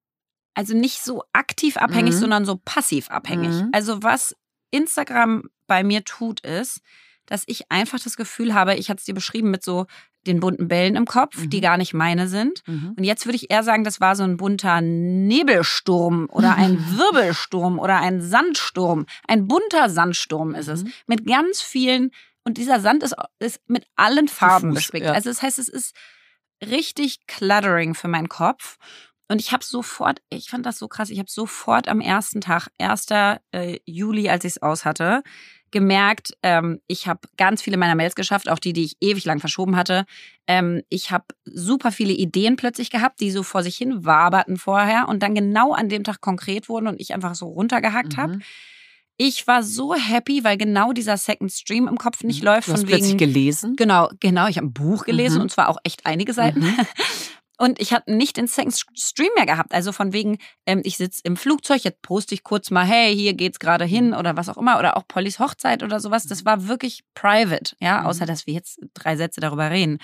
also 0.53 0.75
nicht 0.75 1.03
so 1.03 1.23
aktiv 1.33 1.77
abhängig, 1.77 2.15
Mhm. 2.15 2.19
sondern 2.19 2.45
so 2.45 2.59
passiv 2.63 3.11
abhängig. 3.11 3.49
Mhm. 3.51 3.69
Also 3.73 4.01
was 4.01 4.35
Instagram 4.71 5.43
bei 5.67 5.83
mir 5.83 6.03
tut, 6.03 6.39
ist, 6.39 6.79
dass 7.27 7.43
ich 7.45 7.69
einfach 7.71 7.99
das 7.99 8.17
Gefühl 8.17 8.53
habe, 8.53 8.75
ich 8.75 8.89
hatte 8.89 8.99
es 8.99 9.05
dir 9.05 9.13
beschrieben 9.13 9.51
mit 9.51 9.63
so 9.63 9.85
den 10.25 10.39
bunten 10.41 10.67
Bällen 10.67 10.95
im 10.95 11.05
Kopf, 11.05 11.37
Mhm. 11.37 11.49
die 11.51 11.61
gar 11.61 11.77
nicht 11.77 11.93
meine 11.93 12.27
sind. 12.27 12.61
Mhm. 12.67 12.95
Und 12.97 13.03
jetzt 13.03 13.25
würde 13.25 13.35
ich 13.37 13.49
eher 13.51 13.63
sagen, 13.63 13.83
das 13.85 14.01
war 14.01 14.15
so 14.15 14.23
ein 14.23 14.35
bunter 14.37 14.81
Nebelsturm 14.81 16.27
oder 16.31 16.55
ein 16.55 16.77
Wirbelsturm 16.97 17.79
oder 17.79 17.99
ein 17.99 18.21
Sandsturm. 18.21 19.05
Ein 19.27 19.47
bunter 19.47 19.89
Sandsturm 19.89 20.55
ist 20.55 20.67
es. 20.67 20.83
Mhm. 20.83 20.93
Mit 21.07 21.25
ganz 21.27 21.61
vielen, 21.61 22.11
und 22.43 22.57
dieser 22.57 22.79
Sand 22.79 23.03
ist, 23.03 23.15
ist 23.39 23.59
mit 23.67 23.85
allen 23.95 24.27
Farben 24.27 24.69
Diffus, 24.69 24.83
bespickt. 24.85 25.05
ja. 25.05 25.13
Also 25.13 25.29
das 25.29 25.41
heißt, 25.41 25.59
es 25.59 25.69
ist 25.69 25.95
richtig 26.65 27.27
cluttering 27.27 27.93
für 27.93 28.07
meinen 28.07 28.29
Kopf. 28.29 28.77
Und 29.29 29.41
ich 29.41 29.51
habe 29.51 29.63
sofort, 29.63 30.21
ich 30.29 30.49
fand 30.49 30.65
das 30.65 30.79
so 30.79 30.87
krass, 30.87 31.09
ich 31.09 31.19
habe 31.19 31.29
sofort 31.29 31.89
am 31.89 31.99
ersten 31.99 32.39
Tag, 32.39 32.69
1. 32.79 33.07
äh, 33.51 33.79
Juli, 33.85 34.29
als 34.29 34.45
ich 34.45 34.53
es 34.53 34.61
aus 34.61 34.85
hatte, 34.85 35.21
gemerkt, 35.77 36.33
ähm, 36.41 36.79
ich 36.87 37.07
habe 37.07 37.19
ganz 37.37 37.61
viele 37.61 37.77
meiner 37.77 37.93
Mails 37.95 38.15
geschafft, 38.15 38.49
auch 38.49 38.59
die, 38.59 38.73
die 38.73 38.83
ich 38.85 38.97
ewig 38.99 39.25
lang 39.25 39.39
verschoben 39.39 39.75
hatte. 39.75 40.05
Ähm, 40.47 40.81
ich 40.89 41.11
habe 41.11 41.25
super 41.45 41.91
viele 41.91 42.13
Ideen 42.13 42.55
plötzlich 42.55 42.89
gehabt, 42.89 43.19
die 43.19 43.29
so 43.31 43.43
vor 43.43 43.61
sich 43.61 43.77
hin 43.77 44.05
waberten 44.05 44.57
vorher 44.57 45.07
und 45.07 45.21
dann 45.21 45.35
genau 45.35 45.73
an 45.73 45.89
dem 45.89 46.03
Tag 46.03 46.19
konkret 46.21 46.67
wurden 46.69 46.87
und 46.87 46.99
ich 46.99 47.13
einfach 47.13 47.35
so 47.35 47.45
runtergehackt 47.47 48.17
habe. 48.17 48.37
Mhm. 48.37 48.41
Ich 49.19 49.47
war 49.47 49.63
so 49.63 49.95
happy, 49.95 50.43
weil 50.43 50.57
genau 50.57 50.93
dieser 50.93 51.17
Second 51.17 51.51
Stream 51.51 51.87
im 51.87 51.97
Kopf 51.97 52.23
nicht 52.23 52.41
Mhm. 52.41 52.45
läuft 52.47 52.67
Du 52.67 52.73
hast 52.73 52.81
von 52.81 52.87
plötzlich 52.89 53.09
wegen 53.13 53.17
gelesen. 53.17 53.75
Genau, 53.75 54.09
genau. 54.19 54.47
Ich 54.47 54.57
habe 54.57 54.67
ein 54.67 54.73
Buch 54.73 55.05
gelesen 55.05 55.37
Mhm. 55.37 55.41
und 55.43 55.51
zwar 55.51 55.69
auch 55.69 55.77
echt 55.83 56.05
einige 56.05 56.33
Seiten. 56.33 56.59
Mhm. 56.61 56.75
Und 57.57 57.79
ich 57.79 57.91
hatte 57.91 58.13
nicht 58.13 58.37
den 58.37 58.47
Second 58.47 58.75
Stream 58.95 59.31
mehr 59.35 59.47
gehabt. 59.47 59.73
Also 59.73 59.91
von 59.91 60.13
wegen, 60.13 60.37
ähm, 60.67 60.81
ich 60.83 60.97
sitze 60.97 61.21
im 61.23 61.35
Flugzeug, 61.35 61.83
jetzt 61.83 62.01
poste 62.03 62.35
ich 62.35 62.43
kurz 62.43 62.69
mal, 62.69 62.85
hey, 62.85 63.15
hier 63.15 63.33
geht's 63.33 63.57
gerade 63.59 63.85
hin 63.85 64.13
oder 64.13 64.37
was 64.37 64.47
auch 64.49 64.57
immer. 64.57 64.77
Oder 64.77 64.95
auch 64.95 65.07
Pollys 65.07 65.39
Hochzeit 65.39 65.81
oder 65.81 65.99
sowas. 65.99 66.25
Das 66.27 66.45
war 66.45 66.67
wirklich 66.67 67.03
private, 67.15 67.75
ja, 67.79 68.01
Mhm. 68.01 68.05
außer 68.07 68.25
dass 68.27 68.45
wir 68.45 68.53
jetzt 68.53 68.79
drei 68.93 69.15
Sätze 69.17 69.41
darüber 69.41 69.71
reden. 69.71 69.97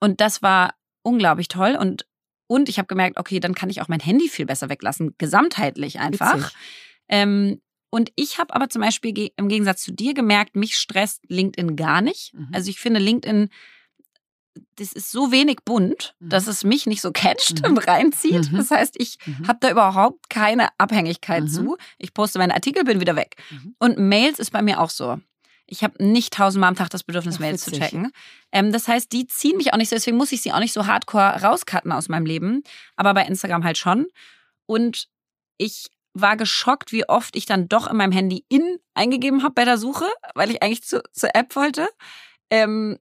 Und 0.00 0.20
das 0.22 0.40
war 0.42 0.74
unglaublich 1.02 1.48
toll. 1.48 1.76
Und, 1.78 2.06
und 2.46 2.68
ich 2.70 2.78
habe 2.78 2.86
gemerkt, 2.86 3.18
okay, 3.18 3.40
dann 3.40 3.54
kann 3.54 3.68
ich 3.68 3.82
auch 3.82 3.88
mein 3.88 4.00
Handy 4.00 4.28
viel 4.28 4.46
besser 4.46 4.70
weglassen, 4.70 5.14
gesamtheitlich 5.18 6.00
einfach. 6.00 6.52
Ähm, 7.08 7.60
und 7.90 8.10
ich 8.16 8.38
habe 8.38 8.54
aber 8.54 8.68
zum 8.70 8.82
Beispiel 8.82 9.30
im 9.36 9.48
Gegensatz 9.48 9.82
zu 9.82 9.92
dir 9.92 10.14
gemerkt, 10.14 10.56
mich 10.56 10.76
stresst 10.76 11.24
LinkedIn 11.28 11.76
gar 11.76 12.00
nicht. 12.00 12.32
Mhm. 12.32 12.48
Also 12.52 12.70
ich 12.70 12.78
finde 12.80 13.00
LinkedIn, 13.00 13.50
das 14.76 14.92
ist 14.92 15.10
so 15.10 15.30
wenig 15.32 15.58
bunt, 15.64 16.14
Mhm. 16.20 16.28
dass 16.30 16.46
es 16.46 16.64
mich 16.64 16.86
nicht 16.86 17.00
so 17.00 17.10
catcht 17.12 17.60
Mhm. 17.60 17.64
und 17.70 17.78
reinzieht. 17.86 18.50
Mhm. 18.52 18.56
Das 18.56 18.70
heißt, 18.70 18.94
ich 18.98 19.18
Mhm. 19.26 19.48
habe 19.48 19.58
da 19.60 19.70
überhaupt 19.70 20.30
keine 20.30 20.68
Abhängigkeit 20.78 21.44
Mhm. 21.44 21.48
zu. 21.48 21.76
Ich 21.98 22.14
poste 22.14 22.38
meine 22.38 22.54
Artikel, 22.54 22.84
bin 22.84 23.00
wieder 23.00 23.16
weg. 23.16 23.36
Mhm. 23.50 23.74
Und 23.78 23.98
Mails 23.98 24.38
ist 24.38 24.50
bei 24.52 24.62
mir 24.62 24.80
auch 24.80 24.90
so. 24.90 25.18
Ich 25.66 25.84
habe 25.84 26.04
nicht 26.04 26.32
tausendmal 26.34 26.68
am 26.70 26.74
Tag 26.74 26.90
das 26.90 27.04
Bedürfnis, 27.04 27.36
Ach, 27.36 27.40
Mails 27.40 27.64
zu 27.64 27.70
checken. 27.70 28.10
Ähm, 28.50 28.72
das 28.72 28.88
heißt, 28.88 29.12
die 29.12 29.26
ziehen 29.28 29.56
mich 29.56 29.72
auch 29.72 29.76
nicht 29.76 29.88
so, 29.88 29.94
deswegen 29.94 30.16
muss 30.16 30.32
ich 30.32 30.42
sie 30.42 30.52
auch 30.52 30.58
nicht 30.58 30.72
so 30.72 30.86
hardcore 30.86 31.42
rauscutten 31.42 31.92
aus 31.92 32.08
meinem 32.08 32.26
Leben. 32.26 32.62
Aber 32.96 33.14
bei 33.14 33.24
Instagram 33.24 33.62
halt 33.62 33.78
schon. 33.78 34.06
Und 34.66 35.06
ich 35.58 35.86
war 36.12 36.36
geschockt, 36.36 36.90
wie 36.90 37.08
oft 37.08 37.36
ich 37.36 37.46
dann 37.46 37.68
doch 37.68 37.86
in 37.88 37.96
meinem 37.96 38.10
Handy 38.10 38.44
in 38.48 38.78
eingegeben 38.94 39.44
habe 39.44 39.54
bei 39.54 39.64
der 39.64 39.78
Suche, 39.78 40.06
weil 40.34 40.50
ich 40.50 40.60
eigentlich 40.60 40.82
zu, 40.82 41.02
zur 41.12 41.36
App 41.36 41.54
wollte. 41.54 41.88
Ähm, 42.50 42.98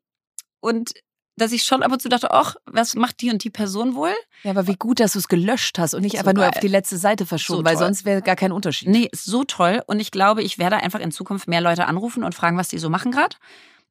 und 0.59 0.91
dass 1.39 1.51
ich 1.51 1.63
schon 1.63 1.81
ab 1.81 1.91
und 1.91 2.01
zu 2.01 2.09
dachte, 2.09 2.31
ach, 2.31 2.55
was 2.65 2.95
macht 2.95 3.21
die 3.21 3.31
und 3.31 3.43
die 3.43 3.49
Person 3.49 3.95
wohl? 3.95 4.13
Ja, 4.43 4.51
aber 4.51 4.67
wie 4.67 4.75
gut, 4.75 4.99
dass 4.99 5.13
du 5.13 5.19
es 5.19 5.27
gelöscht 5.27 5.79
hast 5.79 5.93
und 5.95 6.01
nicht 6.01 6.13
So 6.13 6.19
einfach 6.19 6.33
nur 6.33 6.43
geil. 6.43 6.51
auf 6.53 6.59
die 6.59 6.67
letzte 6.67 6.97
Seite 6.97 7.25
verschoben, 7.25 7.59
So 7.59 7.65
weil 7.65 7.75
toll. 7.75 7.85
sonst 7.85 8.05
wäre 8.05 8.21
gar 8.21 8.35
kein 8.35 8.51
Unterschied. 8.51 8.87
Nee, 8.89 9.09
ist 9.11 9.25
so 9.25 9.43
toll. 9.43 9.81
Und 9.87 9.99
ich 9.99 10.11
glaube, 10.11 10.43
ich 10.43 10.59
werde 10.59 10.77
einfach 10.77 10.99
in 10.99 11.11
Zukunft 11.11 11.47
mehr 11.47 11.61
Leute 11.61 11.87
anrufen 11.87 12.23
und 12.23 12.35
fragen, 12.35 12.57
was 12.57 12.67
die 12.67 12.77
so 12.77 12.89
machen 12.89 13.11
gerade. 13.11 13.35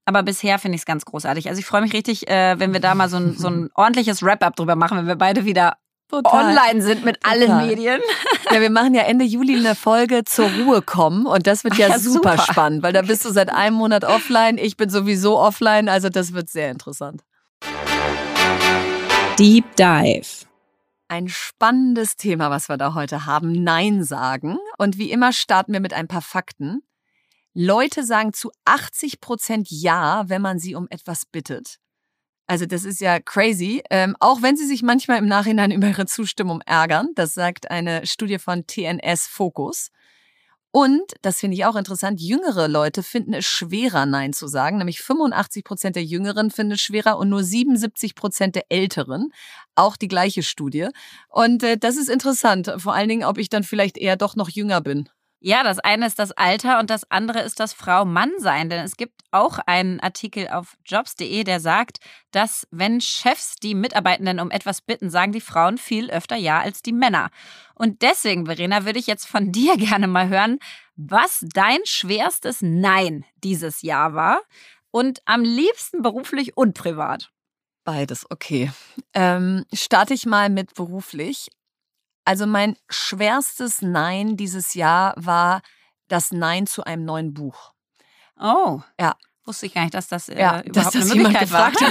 Aber 0.05 0.23
bisher 0.23 0.59
finde 0.59 0.77
ich 0.77 0.83
es 0.83 0.87
ganz 0.87 1.05
großartig. 1.05 1.49
Also 1.49 1.59
ich 1.59 1.67
freue 1.67 1.83
mich 1.83 1.93
richtig, 1.93 2.29
äh, 2.29 2.59
wenn 2.59 2.73
wir 2.73 2.81
da 2.81 2.95
mal 2.95 3.09
so 3.11 3.17
ein, 3.19 3.37
so 3.37 3.49
ein 3.49 3.69
ordentliches 3.75 4.23
Wrap-up 4.23 4.57
drüber 4.57 4.75
machen, 4.77 4.97
wenn 4.99 5.07
wir 5.07 5.17
beide 5.17 5.45
wieder 5.45 5.75
Total. 6.11 6.57
online 6.57 6.81
sind 6.81 7.05
mit 7.05 7.19
allen 7.27 7.49
Total. 7.49 7.67
Medien. 7.67 8.01
Ja, 8.51 8.63
wir 8.63 8.71
machen 8.71 8.95
ja 8.95 9.03
Ende 9.03 9.27
Juli 9.27 9.57
eine 9.59 9.75
Folge 9.75 10.25
zur 10.25 10.49
Ruhe 10.51 10.81
kommen 10.81 11.27
und 11.27 11.47
das 11.47 11.65
wird 11.65 11.77
ja, 11.77 11.89
ja, 11.89 11.99
super, 11.99 12.31
super. 12.39 12.43
spannend, 12.51 12.83
weil 12.83 12.95
da 12.95 13.03
bist 13.03 13.27
du 13.27 13.31
seit 13.31 13.51
einem 13.51 13.77
Monat 13.77 14.05
offline, 14.05 14.57
ich 14.57 14.79
bin 14.79 14.89
sowieso 14.89 15.39
offline, 15.39 15.91
also 15.91 16.09
das 16.09 16.33
wird 16.33 16.49
sehr 16.49 16.71
interessant. 16.71 17.21
Deep 19.39 19.77
Dive. 19.77 20.47
Ein 21.07 21.29
spannendes 21.29 22.17
Thema, 22.17 22.51
was 22.51 22.69
wir 22.69 22.77
da 22.77 22.95
heute 22.95 23.25
haben, 23.25 23.53
Nein 23.63 24.03
sagen. 24.03 24.59
Und 24.79 24.99
wie 24.99 25.13
immer 25.13 25.33
starten 25.33 25.73
wir 25.73 25.79
mit 25.79 25.95
ein 25.95 26.09
paar 26.09 26.23
Fakten. 26.23 26.83
Leute 27.55 28.03
sagen 28.03 28.33
zu 28.33 28.51
80 28.65 29.21
Prozent 29.21 29.69
Ja, 29.71 30.29
wenn 30.29 30.43
man 30.43 30.59
sie 30.59 30.75
um 30.75 30.89
etwas 30.91 31.25
bittet. 31.25 31.77
Also 32.49 32.67
das 32.67 32.85
ist 32.85 33.01
ja 33.01 33.21
crazy, 33.21 33.81
ähm, 33.91 34.17
auch 34.19 34.43
wenn 34.43 34.57
sie 34.57 34.67
sich 34.67 34.83
manchmal 34.83 35.19
im 35.19 35.27
Nachhinein 35.27 35.71
über 35.71 35.87
ihre 35.87 36.07
Zustimmung 36.07 36.61
ärgern. 36.63 37.11
Das 37.15 37.33
sagt 37.33 37.71
eine 37.71 38.07
Studie 38.07 38.41
von 38.41 38.67
TNS 38.67 39.29
Focus. 39.29 39.91
Und, 40.81 41.15
das 41.23 41.41
finde 41.41 41.57
ich 41.57 41.65
auch 41.65 41.75
interessant, 41.75 42.21
jüngere 42.21 42.69
Leute 42.69 43.03
finden 43.03 43.35
es 43.35 43.45
schwerer, 43.45 44.07
Nein 44.07 44.33
zu 44.33 44.47
sagen. 44.47 44.79
Nämlich 44.79 45.01
85 45.01 45.65
Prozent 45.65 45.97
der 45.97 46.05
Jüngeren 46.05 46.53
finden 46.53 46.75
es 46.75 46.81
schwerer 46.81 47.19
und 47.19 47.29
nur 47.29 47.43
77 47.43 48.15
Prozent 48.15 48.55
der 48.55 48.67
Älteren. 48.69 49.33
Auch 49.75 49.97
die 49.97 50.07
gleiche 50.07 50.45
Studie. 50.45 50.87
Und 51.31 51.65
äh, 51.65 51.79
das 51.79 51.97
ist 51.97 52.09
interessant. 52.09 52.73
Vor 52.77 52.95
allen 52.95 53.09
Dingen, 53.09 53.25
ob 53.25 53.39
ich 53.39 53.49
dann 53.49 53.65
vielleicht 53.65 53.99
eher 53.99 54.15
doch 54.15 54.37
noch 54.37 54.51
jünger 54.51 54.81
bin. 54.81 55.09
Ja, 55.41 55.63
das 55.63 55.79
eine 55.79 56.07
ist 56.07 56.19
das 56.19 56.33
Alter 56.33 56.81
und 56.81 56.91
das 56.91 57.09
andere 57.11 57.43
ist 57.43 57.61
das 57.61 57.73
Frau-Mann-Sein. 57.73 58.71
Denn 58.71 58.85
es 58.85 58.97
gibt 58.97 59.23
auch 59.31 59.61
einen 59.67 60.01
Artikel 60.01 60.49
auf 60.49 60.77
jobs.de, 60.85 61.45
der 61.45 61.61
sagt, 61.61 61.99
dass 62.33 62.67
wenn 62.73 63.01
Chefs 63.01 63.55
die 63.57 63.77
Mitarbeitenden 63.77 64.41
um 64.41 64.51
etwas 64.51 64.81
bitten, 64.81 65.11
sagen 65.11 65.31
die 65.31 65.41
Frauen 65.41 65.79
viel 65.79 66.11
öfter 66.11 66.35
Ja 66.35 66.61
als 66.61 66.83
die 66.83 66.93
Männer. 66.93 67.31
Und 67.75 68.03
deswegen, 68.03 68.47
Verena, 68.47 68.85
würde 68.85 68.99
ich 68.99 69.07
jetzt 69.07 69.27
von 69.27 69.53
dir 69.53 69.77
gerne 69.77 70.09
mal 70.09 70.29
hören, 70.29 70.59
was 70.97 71.45
dein 71.55 71.79
schwerstes 71.85 72.59
Nein 72.61 73.25
dieses 73.45 73.83
Jahr 73.83 74.15
war. 74.15 74.41
Und 74.91 75.21
am 75.25 75.43
liebsten 75.43 76.03
beruflich 76.03 76.57
und 76.57 76.75
privat. 76.75 77.31
Beides, 77.85 78.27
okay. 78.31 78.73
Ähm, 79.15 79.65
starte 79.73 80.15
ich 80.15 80.27
mal 80.27 80.51
mit 80.51 80.75
beruflich. 80.75 81.49
Also 82.29 82.47
mein 82.47 82.77
schwerstes 82.91 83.81
Nein 83.81 84.37
dieses 84.37 84.75
Jahr 84.75 85.15
war 85.17 85.63
das 86.09 86.31
Nein 86.31 86.67
zu 86.67 86.85
einem 86.85 87.07
neuen 87.07 87.33
Buch. 87.33 87.73
Oh. 88.39 88.83
Ja. 89.01 89.17
Wusste 89.49 89.67
ich 89.67 89.75
gar 89.75 89.83
nicht, 89.83 89.95
dass 89.95 90.09
das 90.09 90.29
äh, 90.29 90.39
Ja, 90.39 90.61
überhaupt 90.61 90.77
dass 90.77 90.91
das 90.93 91.11
eine 91.11 91.23
Möglichkeit 91.23 91.51
war. 91.53 91.73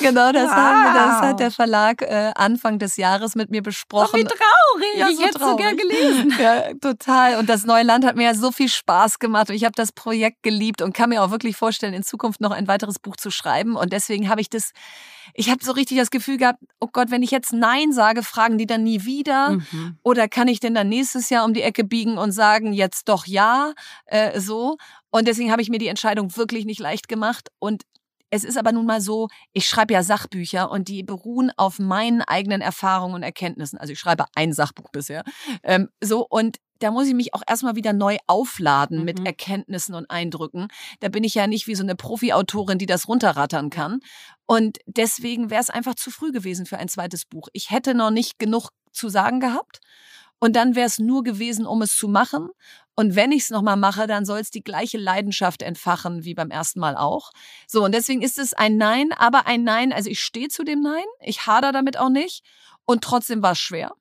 genau, 0.00 0.32
das, 0.32 0.50
haben, 0.50 0.84
wir- 0.84 0.94
das 0.94 1.06
Wow. 1.16 1.22
hat 1.28 1.40
der 1.40 1.50
Verlag 1.50 2.02
äh, 2.02 2.32
Anfang 2.34 2.78
des 2.78 2.96
Jahres 2.96 3.34
mit 3.34 3.50
mir 3.50 3.62
besprochen. 3.62 4.20
wie 4.20 4.24
traurig. 4.24 4.96
Ja, 4.96 5.08
ich 5.08 5.16
so 5.16 5.22
hätte 5.24 5.38
so 5.40 5.56
gern 5.56 5.76
gelesen. 5.76 6.34
Ja, 6.38 6.72
total. 6.80 7.36
Und 7.38 7.48
das 7.48 7.64
neue 7.64 7.82
Land 7.82 8.04
hat 8.04 8.16
mir 8.16 8.24
ja 8.24 8.34
so 8.34 8.52
viel 8.52 8.68
Spaß 8.68 9.18
gemacht 9.18 9.48
und 9.50 9.56
ich 9.56 9.64
habe 9.64 9.72
das 9.74 9.92
Projekt 9.92 10.42
geliebt 10.42 10.82
und 10.82 10.94
kann 10.94 11.08
mir 11.10 11.22
auch 11.22 11.30
wirklich 11.30 11.56
vorstellen, 11.56 11.94
in 11.94 12.02
Zukunft 12.02 12.40
noch 12.40 12.50
ein 12.52 12.68
weiteres 12.68 12.98
Buch 12.98 13.16
zu 13.16 13.30
schreiben. 13.30 13.76
Und 13.76 13.92
deswegen 13.92 14.28
habe 14.28 14.40
ich 14.40 14.50
das, 14.50 14.72
ich 15.34 15.50
habe 15.50 15.64
so 15.64 15.72
richtig 15.72 15.98
das 15.98 16.10
Gefühl 16.10 16.36
gehabt, 16.36 16.60
oh 16.80 16.88
Gott, 16.92 17.10
wenn 17.10 17.22
ich 17.22 17.30
jetzt 17.30 17.52
Nein 17.52 17.92
sage, 17.92 18.22
fragen 18.22 18.58
die 18.58 18.66
dann 18.66 18.82
nie 18.84 19.04
wieder. 19.04 19.50
Mhm. 19.50 19.98
Oder 20.02 20.28
kann 20.28 20.48
ich 20.48 20.60
denn 20.60 20.74
dann 20.74 20.88
nächstes 20.88 21.30
Jahr 21.30 21.44
um 21.44 21.54
die 21.54 21.62
Ecke 21.62 21.84
biegen 21.84 22.18
und 22.18 22.32
sagen, 22.32 22.72
jetzt 22.72 23.08
doch 23.08 23.26
ja, 23.26 23.72
äh, 24.06 24.38
so. 24.40 24.76
Und 25.16 25.26
deswegen 25.26 25.50
habe 25.50 25.62
ich 25.62 25.70
mir 25.70 25.78
die 25.78 25.88
Entscheidung 25.88 26.36
wirklich 26.36 26.66
nicht 26.66 26.78
leicht 26.78 27.08
gemacht. 27.08 27.48
Und 27.58 27.84
es 28.28 28.44
ist 28.44 28.58
aber 28.58 28.70
nun 28.72 28.84
mal 28.84 29.00
so, 29.00 29.28
ich 29.54 29.66
schreibe 29.66 29.94
ja 29.94 30.02
Sachbücher 30.02 30.70
und 30.70 30.88
die 30.88 31.02
beruhen 31.02 31.50
auf 31.56 31.78
meinen 31.78 32.20
eigenen 32.20 32.60
Erfahrungen 32.60 33.14
und 33.14 33.22
Erkenntnissen. 33.22 33.78
Also 33.78 33.94
ich 33.94 33.98
schreibe 33.98 34.26
ein 34.34 34.52
Sachbuch 34.52 34.90
bisher. 34.92 35.24
Ähm, 35.62 35.88
so 36.02 36.26
und 36.28 36.58
da 36.80 36.90
muss 36.90 37.06
ich 37.06 37.14
mich 37.14 37.32
auch 37.32 37.40
erstmal 37.48 37.76
wieder 37.76 37.94
neu 37.94 38.18
aufladen 38.26 39.06
mit 39.06 39.20
Mhm. 39.20 39.24
Erkenntnissen 39.24 39.94
und 39.94 40.10
Eindrücken. 40.10 40.68
Da 41.00 41.08
bin 41.08 41.24
ich 41.24 41.34
ja 41.34 41.46
nicht 41.46 41.66
wie 41.66 41.74
so 41.74 41.82
eine 41.82 41.96
Profi-Autorin, 41.96 42.76
die 42.76 42.84
das 42.84 43.08
runterrattern 43.08 43.70
kann. 43.70 44.00
Und 44.44 44.76
deswegen 44.84 45.48
wäre 45.48 45.62
es 45.62 45.70
einfach 45.70 45.94
zu 45.94 46.10
früh 46.10 46.30
gewesen 46.30 46.66
für 46.66 46.76
ein 46.76 46.88
zweites 46.88 47.24
Buch. 47.24 47.48
Ich 47.54 47.70
hätte 47.70 47.94
noch 47.94 48.10
nicht 48.10 48.38
genug 48.38 48.68
zu 48.92 49.08
sagen 49.08 49.40
gehabt. 49.40 49.80
Und 50.38 50.54
dann 50.56 50.74
wäre 50.74 50.86
es 50.86 50.98
nur 50.98 51.22
gewesen, 51.22 51.64
um 51.64 51.80
es 51.80 51.96
zu 51.96 52.08
machen. 52.08 52.50
Und 52.96 53.14
wenn 53.14 53.30
ich 53.30 53.42
es 53.42 53.50
nochmal 53.50 53.76
mache, 53.76 54.06
dann 54.06 54.24
soll 54.24 54.40
es 54.40 54.50
die 54.50 54.64
gleiche 54.64 54.96
Leidenschaft 54.96 55.62
entfachen 55.62 56.24
wie 56.24 56.34
beim 56.34 56.50
ersten 56.50 56.80
Mal 56.80 56.96
auch. 56.96 57.30
So, 57.68 57.84
und 57.84 57.92
deswegen 57.92 58.22
ist 58.22 58.38
es 58.38 58.54
ein 58.54 58.78
Nein, 58.78 59.12
aber 59.12 59.46
ein 59.46 59.64
Nein, 59.64 59.92
also 59.92 60.08
ich 60.08 60.20
stehe 60.20 60.48
zu 60.48 60.64
dem 60.64 60.80
Nein, 60.80 61.04
ich 61.20 61.46
hader 61.46 61.72
damit 61.72 61.98
auch 61.98 62.08
nicht. 62.08 62.42
Und 62.86 63.04
trotzdem 63.04 63.42
war 63.42 63.52
es 63.52 63.58
schwer. 63.58 63.92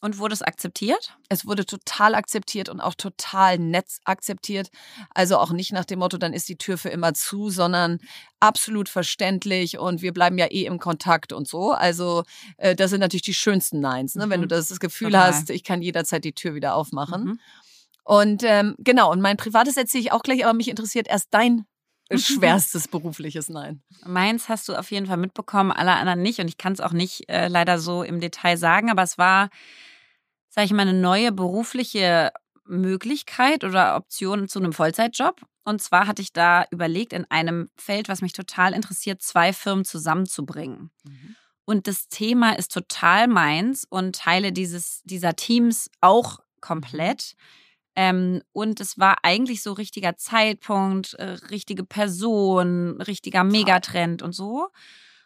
Und 0.00 0.18
wurde 0.18 0.32
es 0.32 0.42
akzeptiert? 0.42 1.16
Es 1.28 1.44
wurde 1.44 1.66
total 1.66 2.14
akzeptiert 2.14 2.68
und 2.68 2.80
auch 2.80 2.94
total 2.94 3.58
nett 3.58 3.86
akzeptiert. 4.04 4.68
Also 5.12 5.38
auch 5.38 5.50
nicht 5.50 5.72
nach 5.72 5.84
dem 5.84 5.98
Motto, 5.98 6.18
dann 6.18 6.32
ist 6.32 6.48
die 6.48 6.56
Tür 6.56 6.78
für 6.78 6.88
immer 6.88 7.14
zu, 7.14 7.50
sondern 7.50 7.98
absolut 8.38 8.88
verständlich 8.88 9.76
und 9.76 10.00
wir 10.00 10.12
bleiben 10.12 10.38
ja 10.38 10.46
eh 10.46 10.66
im 10.66 10.78
Kontakt 10.78 11.32
und 11.32 11.48
so. 11.48 11.72
Also 11.72 12.22
äh, 12.58 12.76
das 12.76 12.90
sind 12.90 13.00
natürlich 13.00 13.22
die 13.22 13.34
schönsten 13.34 13.80
Neins, 13.80 14.14
ne? 14.14 14.26
Mhm. 14.26 14.30
wenn 14.30 14.40
du 14.40 14.46
mhm. 14.46 14.50
das, 14.50 14.68
das 14.68 14.78
Gefühl 14.78 15.10
total. 15.10 15.34
hast, 15.34 15.50
ich 15.50 15.64
kann 15.64 15.82
jederzeit 15.82 16.24
die 16.24 16.32
Tür 16.32 16.54
wieder 16.54 16.76
aufmachen. 16.76 17.24
Mhm. 17.24 17.40
Und 18.08 18.42
ähm, 18.42 18.74
genau, 18.78 19.12
und 19.12 19.20
mein 19.20 19.36
privates 19.36 19.76
erzähle 19.76 20.02
ich 20.02 20.12
auch 20.12 20.22
gleich, 20.22 20.44
aber 20.44 20.54
mich 20.54 20.68
interessiert 20.68 21.08
erst 21.08 21.28
dein 21.30 21.66
schwerstes 22.14 22.88
berufliches 22.88 23.50
Nein. 23.50 23.82
Meins 24.06 24.48
hast 24.48 24.68
du 24.68 24.74
auf 24.74 24.90
jeden 24.90 25.06
Fall 25.06 25.18
mitbekommen, 25.18 25.72
alle 25.72 25.92
anderen 25.92 26.22
nicht. 26.22 26.40
Und 26.40 26.48
ich 26.48 26.56
kann 26.56 26.72
es 26.72 26.80
auch 26.80 26.92
nicht 26.92 27.28
äh, 27.28 27.48
leider 27.48 27.78
so 27.78 28.02
im 28.02 28.20
Detail 28.20 28.56
sagen, 28.56 28.90
aber 28.90 29.02
es 29.02 29.18
war 29.18 29.50
sage 30.58 30.66
ich 30.66 30.72
mal, 30.72 30.82
eine 30.82 30.94
neue 30.94 31.30
berufliche 31.30 32.32
Möglichkeit 32.64 33.62
oder 33.62 33.94
Option 33.94 34.48
zu 34.48 34.58
einem 34.58 34.72
Vollzeitjob. 34.72 35.40
Und 35.64 35.80
zwar 35.80 36.08
hatte 36.08 36.20
ich 36.20 36.32
da 36.32 36.64
überlegt, 36.72 37.12
in 37.12 37.30
einem 37.30 37.68
Feld, 37.76 38.08
was 38.08 38.22
mich 38.22 38.32
total 38.32 38.72
interessiert, 38.72 39.22
zwei 39.22 39.52
Firmen 39.52 39.84
zusammenzubringen. 39.84 40.90
Mhm. 41.04 41.36
Und 41.64 41.86
das 41.86 42.08
Thema 42.08 42.58
ist 42.58 42.72
total 42.72 43.28
meins 43.28 43.84
und 43.88 44.16
Teile 44.16 44.52
dieses, 44.52 45.02
dieser 45.04 45.36
Teams 45.36 45.90
auch 46.00 46.40
komplett. 46.60 47.36
Ähm, 48.00 48.42
und 48.52 48.78
es 48.78 48.96
war 48.96 49.16
eigentlich 49.24 49.60
so 49.60 49.72
richtiger 49.72 50.16
Zeitpunkt, 50.16 51.14
äh, 51.14 51.30
richtige 51.50 51.82
Person, 51.82 53.00
richtiger 53.00 53.42
Megatrend 53.42 54.22
und 54.22 54.30
so. 54.30 54.68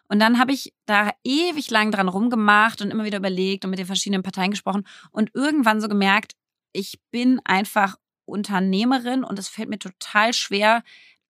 Und 0.09 0.21
dann 0.21 0.39
habe 0.39 0.53
ich 0.53 0.73
da 0.87 1.11
ewig 1.23 1.71
lang 1.71 1.91
dran 1.91 2.09
rumgemacht 2.09 2.81
und 2.81 2.91
immer 2.91 3.05
wieder 3.05 3.19
überlegt 3.19 3.67
und 3.67 3.71
mit 3.71 3.79
den 3.79 3.85
verschiedenen 3.85 4.23
Parteien 4.23 4.53
gesprochen 4.53 4.87
und 5.11 5.33
irgendwann 5.35 5.83
so 5.83 5.89
gemerkt, 5.89 6.33
ich 6.73 6.99
bin 7.11 7.43
einfach 7.45 7.97
Unternehmerin 8.25 9.23
und 9.23 9.39
es 9.39 9.49
fällt 9.49 9.69
mir 9.69 9.79
total 9.79 10.33
schwer, 10.33 10.83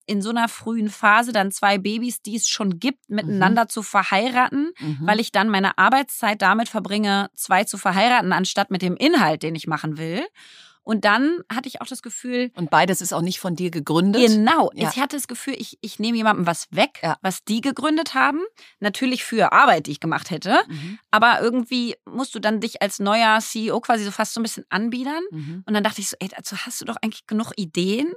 in 0.07 0.23
so 0.23 0.31
einer 0.31 0.49
frühen 0.49 0.91
Phase 0.91 1.33
dann 1.33 1.51
zwei 1.51 1.77
Babys, 1.77 2.23
die 2.23 2.37
es 2.37 2.49
schon 2.49 2.79
gibt, 2.79 3.11
mhm. 3.11 3.17
miteinander 3.17 3.65
mhm. 3.65 3.69
zu 3.69 3.83
verheiraten, 3.83 4.71
mhm. 4.79 5.01
weil 5.03 5.19
ich 5.19 5.33
dann 5.33 5.49
meine 5.49 5.77
Arbeitszeit 5.77 6.41
damit 6.41 6.69
verbringe, 6.69 7.31
zwei 7.35 7.65
zu 7.65 7.79
verheiraten, 7.79 8.33
anstatt 8.33 8.71
mit 8.71 8.83
dem 8.83 8.97
Inhalt, 8.97 9.43
den 9.43 9.57
ich 9.57 9.67
machen 9.67 9.99
will. 9.99 10.23
Und 10.85 11.05
dann 11.05 11.41
hatte 11.53 11.69
ich 11.69 11.81
auch 11.81 11.87
das 11.87 12.03
Gefühl. 12.03 12.51
Und 12.57 12.71
beides 12.71 13.01
ist 13.01 13.13
auch 13.13 13.21
nicht 13.21 13.39
von 13.39 13.55
dir 13.55 13.71
gegründet. 13.71 14.27
Genau. 14.27 14.71
Ja. 14.75 14.91
Ich 14.91 15.01
hatte 15.01 15.17
das 15.17 15.29
Gefühl, 15.29 15.55
ich, 15.57 15.79
ich 15.81 15.99
nehme 15.99 16.17
jemandem 16.17 16.47
was 16.47 16.67
weg, 16.71 17.01
ja. 17.03 17.17
was 17.23 17.45
die 17.45 17.61
gegründet 17.61 18.15
haben. 18.15 18.41
Natürlich 18.81 19.25
für 19.25 19.53
Arbeit, 19.53 19.87
die 19.87 19.93
ich 19.93 20.01
gemacht 20.01 20.31
hätte. 20.31 20.59
Mhm. 20.69 20.99
Aber 21.11 21.41
irgendwie 21.41 21.95
musst 22.05 22.35
du 22.35 22.41
dann 22.41 22.61
dich 22.61 22.83
als 22.83 22.99
neuer 22.99 23.39
CEO 23.41 23.81
quasi 23.81 24.05
so 24.05 24.11
fast 24.11 24.35
so 24.35 24.41
ein 24.41 24.43
bisschen 24.43 24.65
anbiedern. 24.71 25.23
Mhm. 25.31 25.63
Und 25.67 25.75
dann 25.75 25.85
dachte 25.85 26.01
ich 26.01 26.09
so, 26.09 26.17
ey, 26.19 26.29
dazu 26.29 26.57
hast 26.57 26.81
du 26.81 26.85
doch 26.85 26.97
eigentlich 27.01 27.27
genug 27.27 27.53
Ideen. 27.57 28.13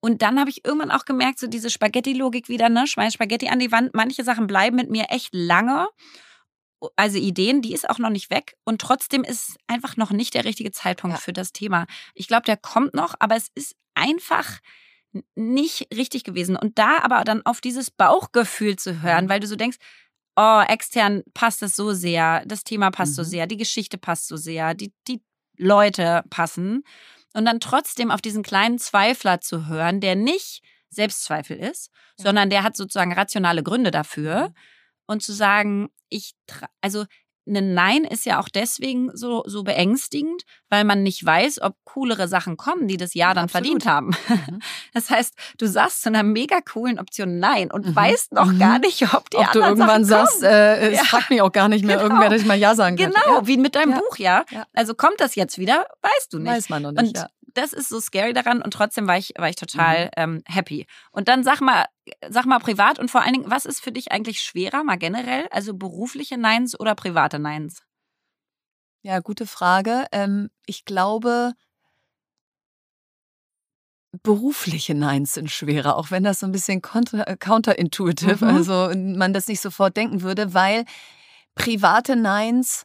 Und 0.00 0.20
dann 0.20 0.38
habe 0.38 0.50
ich 0.50 0.64
irgendwann 0.64 0.90
auch 0.90 1.06
gemerkt, 1.06 1.38
so 1.38 1.46
diese 1.46 1.70
Spaghetti-Logik 1.70 2.48
wieder, 2.48 2.68
ne? 2.68 2.86
Schmeiß 2.86 3.14
Spaghetti 3.14 3.48
an 3.48 3.58
die 3.58 3.72
Wand. 3.72 3.94
Manche 3.94 4.22
Sachen 4.22 4.46
bleiben 4.46 4.76
mit 4.76 4.90
mir 4.90 5.06
echt 5.08 5.30
lange 5.32 5.88
also 6.96 7.18
Ideen, 7.18 7.62
die 7.62 7.72
ist 7.72 7.88
auch 7.88 7.98
noch 7.98 8.10
nicht 8.10 8.30
weg 8.30 8.56
und 8.64 8.80
trotzdem 8.80 9.24
ist 9.24 9.56
einfach 9.66 9.96
noch 9.96 10.10
nicht 10.10 10.34
der 10.34 10.44
richtige 10.44 10.70
Zeitpunkt 10.70 11.16
ja. 11.16 11.20
für 11.20 11.32
das 11.32 11.52
Thema. 11.52 11.86
Ich 12.14 12.28
glaube, 12.28 12.44
der 12.44 12.56
kommt 12.56 12.94
noch, 12.94 13.14
aber 13.18 13.36
es 13.36 13.48
ist 13.54 13.74
einfach 13.94 14.60
nicht 15.34 15.88
richtig 15.94 16.24
gewesen. 16.24 16.56
Und 16.56 16.78
da 16.78 16.98
aber 17.02 17.24
dann 17.24 17.44
auf 17.44 17.60
dieses 17.60 17.90
Bauchgefühl 17.90 18.76
zu 18.76 19.02
hören, 19.02 19.24
mhm. 19.24 19.28
weil 19.28 19.40
du 19.40 19.46
so 19.46 19.56
denkst, 19.56 19.78
oh, 20.36 20.62
extern 20.66 21.22
passt 21.34 21.62
es 21.62 21.76
so 21.76 21.92
sehr, 21.92 22.44
das 22.46 22.64
Thema 22.64 22.90
passt 22.90 23.12
mhm. 23.12 23.16
so 23.16 23.22
sehr, 23.22 23.46
die 23.46 23.56
Geschichte 23.56 23.98
passt 23.98 24.28
so 24.28 24.36
sehr, 24.36 24.74
die, 24.74 24.92
die 25.08 25.22
Leute 25.56 26.22
passen. 26.30 26.82
Und 27.32 27.44
dann 27.46 27.60
trotzdem 27.60 28.10
auf 28.10 28.20
diesen 28.20 28.42
kleinen 28.42 28.78
Zweifler 28.78 29.40
zu 29.40 29.66
hören, 29.66 30.00
der 30.00 30.14
nicht 30.16 30.62
Selbstzweifel 30.90 31.56
ist, 31.56 31.90
ja. 32.18 32.24
sondern 32.24 32.50
der 32.50 32.62
hat 32.62 32.76
sozusagen 32.76 33.12
rationale 33.12 33.62
Gründe 33.62 33.90
dafür. 33.90 34.48
Mhm 34.48 34.54
und 35.06 35.22
zu 35.22 35.32
sagen, 35.32 35.88
ich, 36.08 36.34
also 36.80 37.04
ein 37.48 37.74
Nein 37.74 38.04
ist 38.04 38.26
ja 38.26 38.40
auch 38.40 38.48
deswegen 38.48 39.10
so, 39.14 39.44
so 39.46 39.62
beängstigend, 39.62 40.42
weil 40.68 40.84
man 40.84 41.02
nicht 41.02 41.24
weiß, 41.24 41.62
ob 41.62 41.76
coolere 41.84 42.28
Sachen 42.28 42.56
kommen, 42.56 42.88
die 42.88 42.96
das 42.96 43.14
Jahr 43.14 43.34
dann 43.34 43.44
Absolut. 43.44 43.66
verdient 43.66 43.86
haben. 43.86 44.06
Mhm. 44.28 44.60
Das 44.92 45.10
heißt, 45.10 45.34
du 45.58 45.66
sagst 45.66 46.02
zu 46.02 46.08
einer 46.08 46.22
mega 46.22 46.60
coolen 46.62 46.98
Option 46.98 47.38
Nein 47.38 47.70
und 47.70 47.86
mhm. 47.86 47.96
weißt 47.96 48.32
noch 48.32 48.46
mhm. 48.46 48.58
gar 48.58 48.78
nicht, 48.78 49.02
ob 49.14 49.28
die 49.28 49.36
ob 49.36 49.52
du 49.52 49.60
irgendwann 49.60 50.04
Sachen 50.04 50.26
sagst, 50.26 50.42
äh, 50.42 50.90
es 50.90 50.98
ja. 50.98 51.04
fragt 51.04 51.28
mich 51.28 51.42
auch 51.42 51.52
gar 51.52 51.68
nicht 51.68 51.84
mehr 51.84 51.96
genau. 51.96 52.08
irgendwer, 52.08 52.30
dass 52.30 52.40
ich 52.40 52.46
mal 52.46 52.58
Ja 52.58 52.74
sagen 52.74 52.96
kann. 52.96 53.12
Genau, 53.12 53.40
ja. 53.40 53.46
wie 53.46 53.58
mit 53.58 53.74
deinem 53.74 53.92
ja. 53.92 53.98
Buch, 53.98 54.16
ja? 54.16 54.44
Also 54.72 54.94
kommt 54.94 55.20
das 55.20 55.34
jetzt 55.34 55.58
wieder? 55.58 55.86
Weißt 56.00 56.32
du 56.32 56.38
nicht. 56.38 56.50
Weiß 56.50 56.68
man 56.70 56.82
noch 56.82 56.92
nicht. 56.92 57.18
Und 57.18 57.26
das 57.56 57.72
ist 57.72 57.88
so 57.88 58.00
scary 58.00 58.32
daran 58.32 58.62
und 58.62 58.72
trotzdem 58.72 59.06
war 59.06 59.18
ich, 59.18 59.32
war 59.36 59.48
ich 59.48 59.56
total 59.56 60.06
mhm. 60.06 60.10
ähm, 60.16 60.42
happy. 60.46 60.86
Und 61.12 61.28
dann 61.28 61.44
sag 61.44 61.60
mal, 61.60 61.86
sag 62.28 62.46
mal 62.46 62.58
privat 62.58 62.98
und 62.98 63.10
vor 63.10 63.22
allen 63.22 63.32
Dingen, 63.32 63.50
was 63.50 63.66
ist 63.66 63.80
für 63.80 63.92
dich 63.92 64.12
eigentlich 64.12 64.40
schwerer, 64.40 64.84
mal 64.84 64.96
generell? 64.98 65.46
Also 65.50 65.74
berufliche 65.74 66.38
Neins 66.38 66.78
oder 66.78 66.94
private 66.94 67.38
Neins? 67.38 67.82
Ja, 69.02 69.20
gute 69.20 69.46
Frage. 69.46 70.06
Ähm, 70.12 70.50
ich 70.66 70.84
glaube, 70.84 71.52
berufliche 74.22 74.94
Neins 74.94 75.34
sind 75.34 75.50
schwerer, 75.50 75.96
auch 75.96 76.10
wenn 76.10 76.24
das 76.24 76.40
so 76.40 76.46
ein 76.46 76.52
bisschen 76.52 76.82
äh, 76.82 77.36
counterintuitive, 77.36 78.44
mhm. 78.44 78.50
also 78.56 78.90
man 78.94 79.32
das 79.32 79.48
nicht 79.48 79.60
sofort 79.60 79.96
denken 79.96 80.22
würde, 80.22 80.54
weil 80.54 80.84
private 81.54 82.16
Neins, 82.16 82.84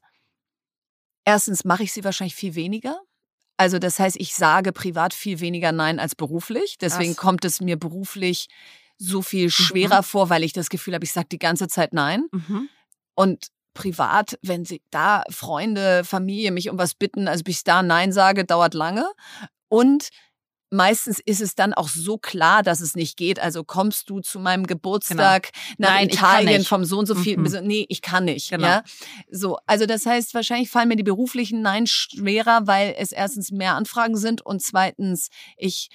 erstens 1.25 1.63
mache 1.65 1.83
ich 1.83 1.93
sie 1.93 2.03
wahrscheinlich 2.03 2.35
viel 2.35 2.55
weniger. 2.55 2.99
Also 3.61 3.77
das 3.77 3.99
heißt, 3.99 4.15
ich 4.19 4.33
sage 4.33 4.71
privat 4.71 5.13
viel 5.13 5.39
weniger 5.39 5.71
Nein 5.71 5.99
als 5.99 6.15
beruflich. 6.15 6.79
Deswegen 6.81 7.11
Krass. 7.11 7.21
kommt 7.21 7.45
es 7.45 7.61
mir 7.61 7.77
beruflich 7.77 8.47
so 8.97 9.21
viel 9.21 9.45
mhm. 9.45 9.49
schwerer 9.51 9.99
mhm. 9.99 10.05
vor, 10.05 10.31
weil 10.31 10.43
ich 10.43 10.51
das 10.51 10.71
Gefühl 10.71 10.95
habe, 10.95 11.05
ich 11.05 11.11
sage 11.11 11.27
die 11.31 11.37
ganze 11.37 11.67
Zeit 11.67 11.93
Nein. 11.93 12.25
Mhm. 12.31 12.69
Und 13.13 13.49
privat, 13.75 14.39
wenn 14.41 14.65
sie 14.65 14.81
da 14.89 15.23
Freunde, 15.29 16.03
Familie 16.03 16.49
mich 16.49 16.71
um 16.71 16.79
was 16.79 16.95
bitten, 16.95 17.27
also 17.27 17.43
bis 17.43 17.57
ich 17.57 17.63
da 17.63 17.83
Nein 17.83 18.11
sage, 18.11 18.45
dauert 18.45 18.73
lange. 18.73 19.05
Und 19.69 20.09
meistens 20.71 21.19
ist 21.19 21.41
es 21.41 21.53
dann 21.53 21.73
auch 21.73 21.89
so 21.89 22.17
klar, 22.17 22.63
dass 22.63 22.79
es 22.79 22.95
nicht 22.95 23.17
geht. 23.17 23.39
Also 23.39 23.63
kommst 23.63 24.09
du 24.09 24.21
zu 24.21 24.39
meinem 24.39 24.65
Geburtstag 24.65 25.51
genau. 25.51 25.89
nach 25.89 25.95
Nein, 25.95 26.09
Italien 26.09 26.63
vom 26.63 26.85
so 26.85 26.97
und 26.97 27.05
so 27.05 27.13
viel. 27.13 27.37
Mhm. 27.37 27.67
Nee, 27.67 27.85
ich 27.89 28.01
kann 28.01 28.25
nicht. 28.25 28.49
Genau. 28.49 28.65
Ja? 28.65 28.83
So, 29.29 29.57
also 29.67 29.85
das 29.85 30.05
heißt, 30.05 30.33
wahrscheinlich 30.33 30.69
fallen 30.69 30.87
mir 30.87 30.95
die 30.95 31.03
beruflichen 31.03 31.61
Nein 31.61 31.87
schwerer, 31.87 32.67
weil 32.67 32.95
es 32.97 33.11
erstens 33.11 33.51
mehr 33.51 33.75
Anfragen 33.75 34.17
sind 34.17 34.41
und 34.41 34.63
zweitens 34.63 35.29
ich 35.57 35.89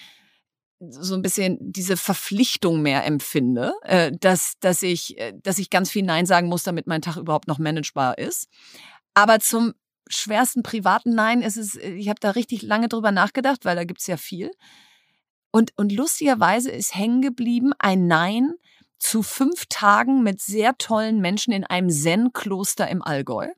so 0.78 1.14
ein 1.14 1.22
bisschen 1.22 1.56
diese 1.60 1.96
Verpflichtung 1.96 2.82
mehr 2.82 3.04
empfinde, 3.06 3.72
äh, 3.82 4.12
dass, 4.20 4.54
dass, 4.60 4.82
ich, 4.82 5.18
äh, 5.18 5.32
dass 5.42 5.58
ich 5.58 5.70
ganz 5.70 5.90
viel 5.90 6.04
Nein 6.04 6.26
sagen 6.26 6.48
muss, 6.48 6.64
damit 6.64 6.86
mein 6.86 7.00
Tag 7.00 7.16
überhaupt 7.16 7.48
noch 7.48 7.58
managebar 7.58 8.18
ist. 8.18 8.48
Aber 9.14 9.40
zum 9.40 9.72
schwersten 10.08 10.62
privaten 10.62 11.14
Nein 11.14 11.42
ist 11.42 11.56
es, 11.56 11.76
äh, 11.76 11.90
ich 11.90 12.08
habe 12.08 12.20
da 12.20 12.30
richtig 12.30 12.62
lange 12.62 12.88
drüber 12.88 13.12
nachgedacht, 13.12 13.64
weil 13.64 13.76
da 13.76 13.84
gibt 13.84 14.00
es 14.00 14.06
ja 14.06 14.16
viel. 14.16 14.50
Und, 15.50 15.72
und 15.76 15.92
lustigerweise 15.92 16.70
ist 16.70 16.94
hängen 16.94 17.22
geblieben 17.22 17.72
ein 17.78 18.06
Nein 18.06 18.54
zu 18.98 19.22
fünf 19.22 19.66
Tagen 19.68 20.22
mit 20.22 20.40
sehr 20.40 20.76
tollen 20.78 21.20
Menschen 21.20 21.52
in 21.52 21.64
einem 21.64 21.90
Zen-Kloster 21.90 22.88
im 22.88 23.02
Allgäu. 23.02 23.48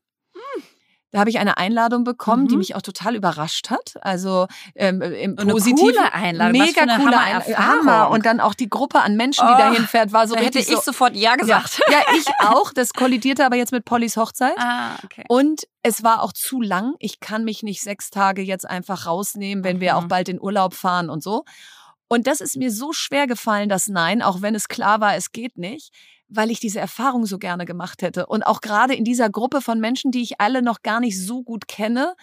Da 1.11 1.19
habe 1.19 1.29
ich 1.29 1.39
eine 1.39 1.57
Einladung 1.57 2.03
bekommen, 2.03 2.43
mhm. 2.43 2.47
die 2.49 2.57
mich 2.57 2.75
auch 2.75 2.81
total 2.81 3.15
überrascht 3.15 3.69
hat. 3.69 3.93
Also 4.01 4.47
ähm, 4.75 5.01
im 5.01 5.37
und 5.39 5.49
positiv. 5.49 5.79
Coole 5.79 6.13
Einladung. 6.13 6.61
Mega 6.61 6.85
coole 6.97 7.57
Hammer. 7.57 8.09
Und 8.11 8.25
dann 8.25 8.39
auch 8.39 8.53
die 8.53 8.69
Gruppe 8.69 9.01
an 9.01 9.15
Menschen, 9.15 9.45
die 9.47 9.53
oh, 9.53 9.57
dahin 9.57 9.87
fährt, 9.87 10.13
war 10.13 10.27
so 10.27 10.35
da. 10.35 10.41
Hätte 10.41 10.59
ich 10.59 10.67
so, 10.67 10.79
sofort 10.79 11.15
Ja 11.15 11.35
gesagt. 11.35 11.81
Ja, 11.89 11.97
ja, 11.97 12.15
ich 12.15 12.27
auch. 12.47 12.71
Das 12.73 12.93
kollidierte 12.93 13.45
aber 13.45 13.55
jetzt 13.55 13.71
mit 13.71 13.85
Pollys 13.85 14.17
Hochzeit. 14.17 14.53
Ah, 14.57 14.97
okay. 15.03 15.23
Und 15.29 15.63
es 15.81 16.03
war 16.03 16.21
auch 16.21 16.33
zu 16.33 16.61
lang. 16.61 16.93
Ich 16.99 17.19
kann 17.19 17.43
mich 17.43 17.63
nicht 17.63 17.81
sechs 17.81 18.11
Tage 18.11 18.41
jetzt 18.41 18.69
einfach 18.69 19.07
rausnehmen, 19.07 19.63
wenn 19.63 19.77
mhm. 19.77 19.81
wir 19.81 19.97
auch 19.97 20.05
bald 20.05 20.29
in 20.29 20.39
Urlaub 20.39 20.73
fahren 20.73 21.09
und 21.09 21.23
so. 21.23 21.43
Und 22.09 22.27
das 22.27 22.41
ist 22.41 22.57
mir 22.57 22.71
so 22.71 22.91
schwer 22.91 23.27
gefallen, 23.27 23.69
das 23.69 23.87
Nein, 23.87 24.21
auch 24.21 24.41
wenn 24.41 24.55
es 24.55 24.67
klar 24.67 24.99
war, 24.99 25.15
es 25.15 25.31
geht 25.31 25.57
nicht, 25.57 25.93
weil 26.27 26.51
ich 26.51 26.59
diese 26.59 26.79
Erfahrung 26.79 27.25
so 27.25 27.37
gerne 27.37 27.65
gemacht 27.65 28.01
hätte. 28.01 28.25
Und 28.25 28.43
auch 28.43 28.61
gerade 28.61 28.95
in 28.95 29.03
dieser 29.03 29.29
Gruppe 29.29 29.61
von 29.61 29.79
Menschen, 29.79 30.11
die 30.11 30.23
ich 30.23 30.41
alle 30.41 30.61
noch 30.61 30.81
gar 30.81 30.99
nicht 30.99 31.23
so 31.23 31.43
gut 31.43 31.67
kenne, 31.67 32.15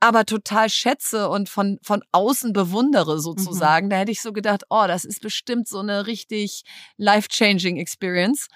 aber 0.00 0.24
total 0.24 0.70
schätze 0.70 1.28
und 1.28 1.48
von, 1.48 1.78
von 1.82 2.02
außen 2.12 2.52
bewundere 2.52 3.16
mhm. 3.16 3.20
sozusagen. 3.20 3.86
Mhm. 3.86 3.90
Da 3.90 3.96
hätte 3.96 4.12
ich 4.12 4.22
so 4.22 4.32
gedacht, 4.32 4.64
oh, 4.70 4.84
das 4.86 5.04
ist 5.04 5.20
bestimmt 5.20 5.68
so 5.68 5.80
eine 5.80 6.06
richtig 6.06 6.62
life-changing 6.96 7.76
Experience. 7.76 8.48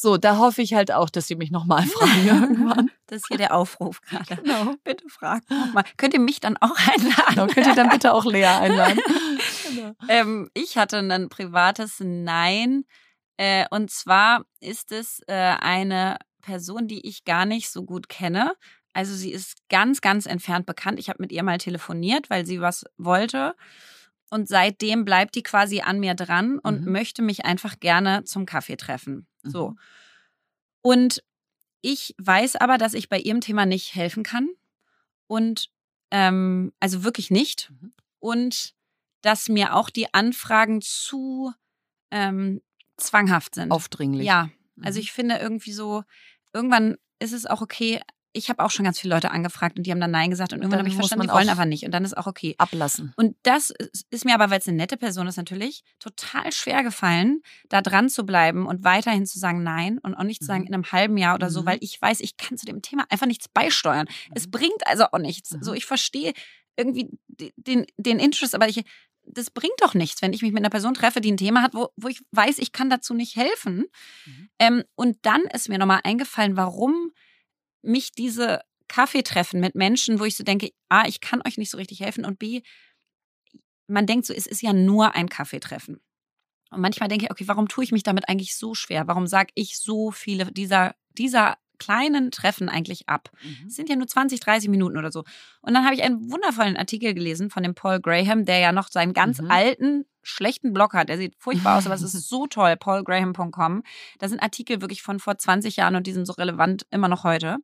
So, 0.00 0.16
da 0.16 0.38
hoffe 0.38 0.62
ich 0.62 0.74
halt 0.74 0.92
auch, 0.92 1.10
dass 1.10 1.26
Sie 1.26 1.34
mich 1.34 1.50
nochmal 1.50 1.84
fragen 1.84 2.26
irgendwann. 2.26 2.90
Das 3.06 3.22
ist 3.22 3.28
hier 3.28 3.36
der 3.36 3.52
Aufruf 3.52 4.00
gerade. 4.02 4.36
Genau. 4.36 4.74
Bitte 4.84 5.08
fragt 5.08 5.50
nochmal. 5.50 5.82
Könnt 5.96 6.14
ihr 6.14 6.20
mich 6.20 6.38
dann 6.38 6.56
auch 6.58 6.76
einladen? 6.76 7.24
Genau, 7.30 7.46
könnt 7.48 7.66
ihr 7.66 7.74
dann 7.74 7.88
bitte 7.88 8.14
auch 8.14 8.24
Lea 8.24 8.44
einladen? 8.44 9.00
genau. 9.68 9.94
ähm, 10.08 10.50
ich 10.54 10.78
hatte 10.78 10.98
ein 10.98 11.28
privates 11.28 11.96
Nein 11.98 12.84
äh, 13.38 13.66
und 13.70 13.90
zwar 13.90 14.44
ist 14.60 14.92
es 14.92 15.20
äh, 15.26 15.32
eine 15.34 16.18
Person, 16.42 16.86
die 16.86 17.06
ich 17.06 17.24
gar 17.24 17.44
nicht 17.44 17.68
so 17.68 17.84
gut 17.84 18.08
kenne, 18.08 18.54
Also 18.92 19.14
sie 19.14 19.32
ist 19.32 19.68
ganz, 19.68 20.00
ganz 20.00 20.26
entfernt 20.26 20.66
bekannt. 20.66 20.98
Ich 20.98 21.08
habe 21.08 21.22
mit 21.22 21.32
ihr 21.32 21.42
mal 21.42 21.58
telefoniert, 21.58 22.30
weil 22.30 22.46
sie 22.46 22.60
was 22.60 22.84
wollte. 22.96 23.54
Und 24.30 24.48
seitdem 24.48 25.04
bleibt 25.04 25.34
die 25.34 25.42
quasi 25.42 25.80
an 25.80 26.00
mir 26.00 26.14
dran 26.14 26.58
und 26.58 26.84
Mhm. 26.84 26.92
möchte 26.92 27.22
mich 27.22 27.44
einfach 27.44 27.80
gerne 27.80 28.24
zum 28.24 28.44
Kaffee 28.46 28.76
treffen. 28.76 29.26
So. 29.42 29.70
Mhm. 29.70 29.78
Und 30.82 31.22
ich 31.80 32.14
weiß 32.18 32.56
aber, 32.56 32.76
dass 32.78 32.94
ich 32.94 33.08
bei 33.08 33.18
ihrem 33.18 33.40
Thema 33.40 33.64
nicht 33.66 33.94
helfen 33.94 34.22
kann. 34.22 34.48
Und 35.26 35.70
ähm, 36.10 36.72
also 36.80 37.04
wirklich 37.04 37.30
nicht. 37.30 37.70
Mhm. 37.70 37.92
Und 38.18 38.74
dass 39.22 39.48
mir 39.48 39.74
auch 39.74 39.90
die 39.90 40.12
Anfragen 40.14 40.80
zu 40.80 41.52
ähm, 42.10 42.60
zwanghaft 42.96 43.54
sind. 43.54 43.70
Aufdringlich. 43.70 44.26
Ja, 44.26 44.50
also 44.82 44.98
Mhm. 44.98 45.02
ich 45.02 45.12
finde 45.12 45.36
irgendwie 45.38 45.72
so, 45.72 46.04
irgendwann 46.52 46.96
ist 47.18 47.32
es 47.32 47.46
auch 47.46 47.60
okay. 47.60 48.00
Ich 48.38 48.48
habe 48.48 48.64
auch 48.64 48.70
schon 48.70 48.84
ganz 48.84 48.98
viele 49.00 49.14
Leute 49.14 49.30
angefragt 49.30 49.76
und 49.76 49.86
die 49.86 49.90
haben 49.90 50.00
dann 50.00 50.10
Nein 50.10 50.30
gesagt 50.30 50.52
und 50.52 50.60
irgendwann 50.60 50.78
habe 50.78 50.88
ich 50.88 50.94
verstanden, 50.94 51.26
die 51.26 51.32
wollen 51.32 51.48
einfach 51.48 51.64
nicht 51.64 51.84
und 51.84 51.90
dann 51.92 52.04
ist 52.04 52.16
auch 52.16 52.26
okay. 52.26 52.54
Ablassen. 52.58 53.12
Und 53.16 53.36
das 53.42 53.72
ist 54.10 54.24
mir 54.24 54.34
aber, 54.34 54.50
weil 54.50 54.60
es 54.60 54.68
eine 54.68 54.76
nette 54.76 54.96
Person 54.96 55.26
ist, 55.26 55.36
natürlich 55.36 55.82
total 55.98 56.52
schwer 56.52 56.82
gefallen, 56.82 57.42
da 57.68 57.82
dran 57.82 58.08
zu 58.08 58.24
bleiben 58.24 58.66
und 58.66 58.84
weiterhin 58.84 59.26
zu 59.26 59.38
sagen 59.38 59.62
Nein 59.62 59.98
und 59.98 60.14
auch 60.14 60.22
nicht 60.24 60.40
zu 60.40 60.46
sagen 60.46 60.62
Mhm. 60.62 60.66
in 60.68 60.74
einem 60.74 60.92
halben 60.92 61.16
Jahr 61.18 61.34
oder 61.34 61.50
so, 61.50 61.62
Mhm. 61.62 61.66
weil 61.66 61.78
ich 61.80 62.00
weiß, 62.00 62.20
ich 62.20 62.36
kann 62.36 62.56
zu 62.56 62.64
dem 62.66 62.80
Thema 62.80 63.04
einfach 63.10 63.26
nichts 63.26 63.48
beisteuern. 63.48 64.06
Es 64.34 64.46
Mhm. 64.46 64.50
bringt 64.52 64.86
also 64.86 65.04
auch 65.12 65.18
nichts. 65.18 65.50
So, 65.60 65.74
ich 65.74 65.84
verstehe 65.84 66.32
irgendwie 66.76 67.10
de- 67.26 67.52
den, 67.56 67.86
den 67.96 68.18
Interest, 68.20 68.54
aber 68.54 68.68
ich, 68.68 68.84
das 69.24 69.50
bringt 69.50 69.74
doch 69.80 69.94
nichts, 69.94 70.22
wenn 70.22 70.32
ich 70.32 70.42
mich 70.42 70.52
mit 70.52 70.62
einer 70.62 70.70
Person 70.70 70.94
treffe, 70.94 71.20
die 71.20 71.32
ein 71.32 71.36
Thema 71.36 71.60
hat, 71.62 71.74
wo, 71.74 71.88
wo 71.96 72.08
ich 72.08 72.22
weiß, 72.30 72.58
ich 72.58 72.70
kann 72.72 72.88
dazu 72.88 73.14
nicht 73.14 73.34
helfen. 73.36 73.86
Mhm. 74.26 74.48
Ähm, 74.58 74.84
und 74.94 75.18
dann 75.22 75.42
ist 75.52 75.68
mir 75.68 75.78
nochmal 75.78 76.00
eingefallen, 76.04 76.56
warum 76.56 77.10
mich 77.88 78.12
diese 78.12 78.60
Kaffeetreffen 78.88 79.60
mit 79.60 79.74
Menschen, 79.74 80.20
wo 80.20 80.24
ich 80.24 80.36
so 80.36 80.44
denke, 80.44 80.70
A, 80.88 81.06
ich 81.06 81.20
kann 81.20 81.42
euch 81.46 81.58
nicht 81.58 81.70
so 81.70 81.76
richtig 81.76 82.00
helfen 82.00 82.24
und 82.24 82.38
B, 82.38 82.62
man 83.86 84.06
denkt 84.06 84.26
so, 84.26 84.34
es 84.34 84.46
ist 84.46 84.62
ja 84.62 84.72
nur 84.72 85.14
ein 85.14 85.28
Kaffeetreffen. 85.28 86.00
Und 86.70 86.80
manchmal 86.80 87.08
denke 87.08 87.24
ich, 87.24 87.30
okay, 87.30 87.48
warum 87.48 87.68
tue 87.68 87.84
ich 87.84 87.92
mich 87.92 88.02
damit 88.02 88.28
eigentlich 88.28 88.56
so 88.56 88.74
schwer? 88.74 89.06
Warum 89.06 89.26
sage 89.26 89.50
ich 89.54 89.78
so 89.78 90.10
viele 90.10 90.52
dieser, 90.52 90.94
dieser 91.12 91.56
kleinen 91.78 92.30
Treffen 92.30 92.68
eigentlich 92.68 93.08
ab? 93.08 93.30
Mhm. 93.42 93.66
Es 93.68 93.76
sind 93.76 93.88
ja 93.88 93.96
nur 93.96 94.06
20, 94.06 94.40
30 94.40 94.68
Minuten 94.68 94.96
oder 94.98 95.10
so. 95.12 95.24
Und 95.60 95.74
dann 95.74 95.84
habe 95.84 95.94
ich 95.94 96.02
einen 96.02 96.30
wundervollen 96.30 96.76
Artikel 96.76 97.14
gelesen 97.14 97.50
von 97.50 97.62
dem 97.62 97.74
Paul 97.74 98.00
Graham, 98.00 98.44
der 98.44 98.58
ja 98.58 98.72
noch 98.72 98.88
seinen 98.88 99.12
ganz 99.12 99.40
Mhm. 99.40 99.50
alten, 99.50 100.04
schlechten 100.22 100.72
Blog 100.72 100.92
hat. 100.94 101.08
Der 101.08 101.16
sieht 101.18 101.34
furchtbar 101.38 101.78
aus, 101.78 101.86
aber 101.86 101.94
es 101.94 102.02
ist 102.02 102.12
so 102.28 102.46
toll, 102.46 102.76
paulgraham.com. 102.76 103.82
Da 104.18 104.28
sind 104.28 104.42
Artikel 104.42 104.80
wirklich 104.80 105.02
von 105.02 105.18
vor 105.18 105.38
20 105.38 105.76
Jahren 105.76 105.96
und 105.96 106.06
die 106.06 106.12
sind 106.12 106.26
so 106.26 106.32
relevant 106.34 106.86
immer 106.90 107.08
noch 107.08 107.24
heute. 107.24 107.56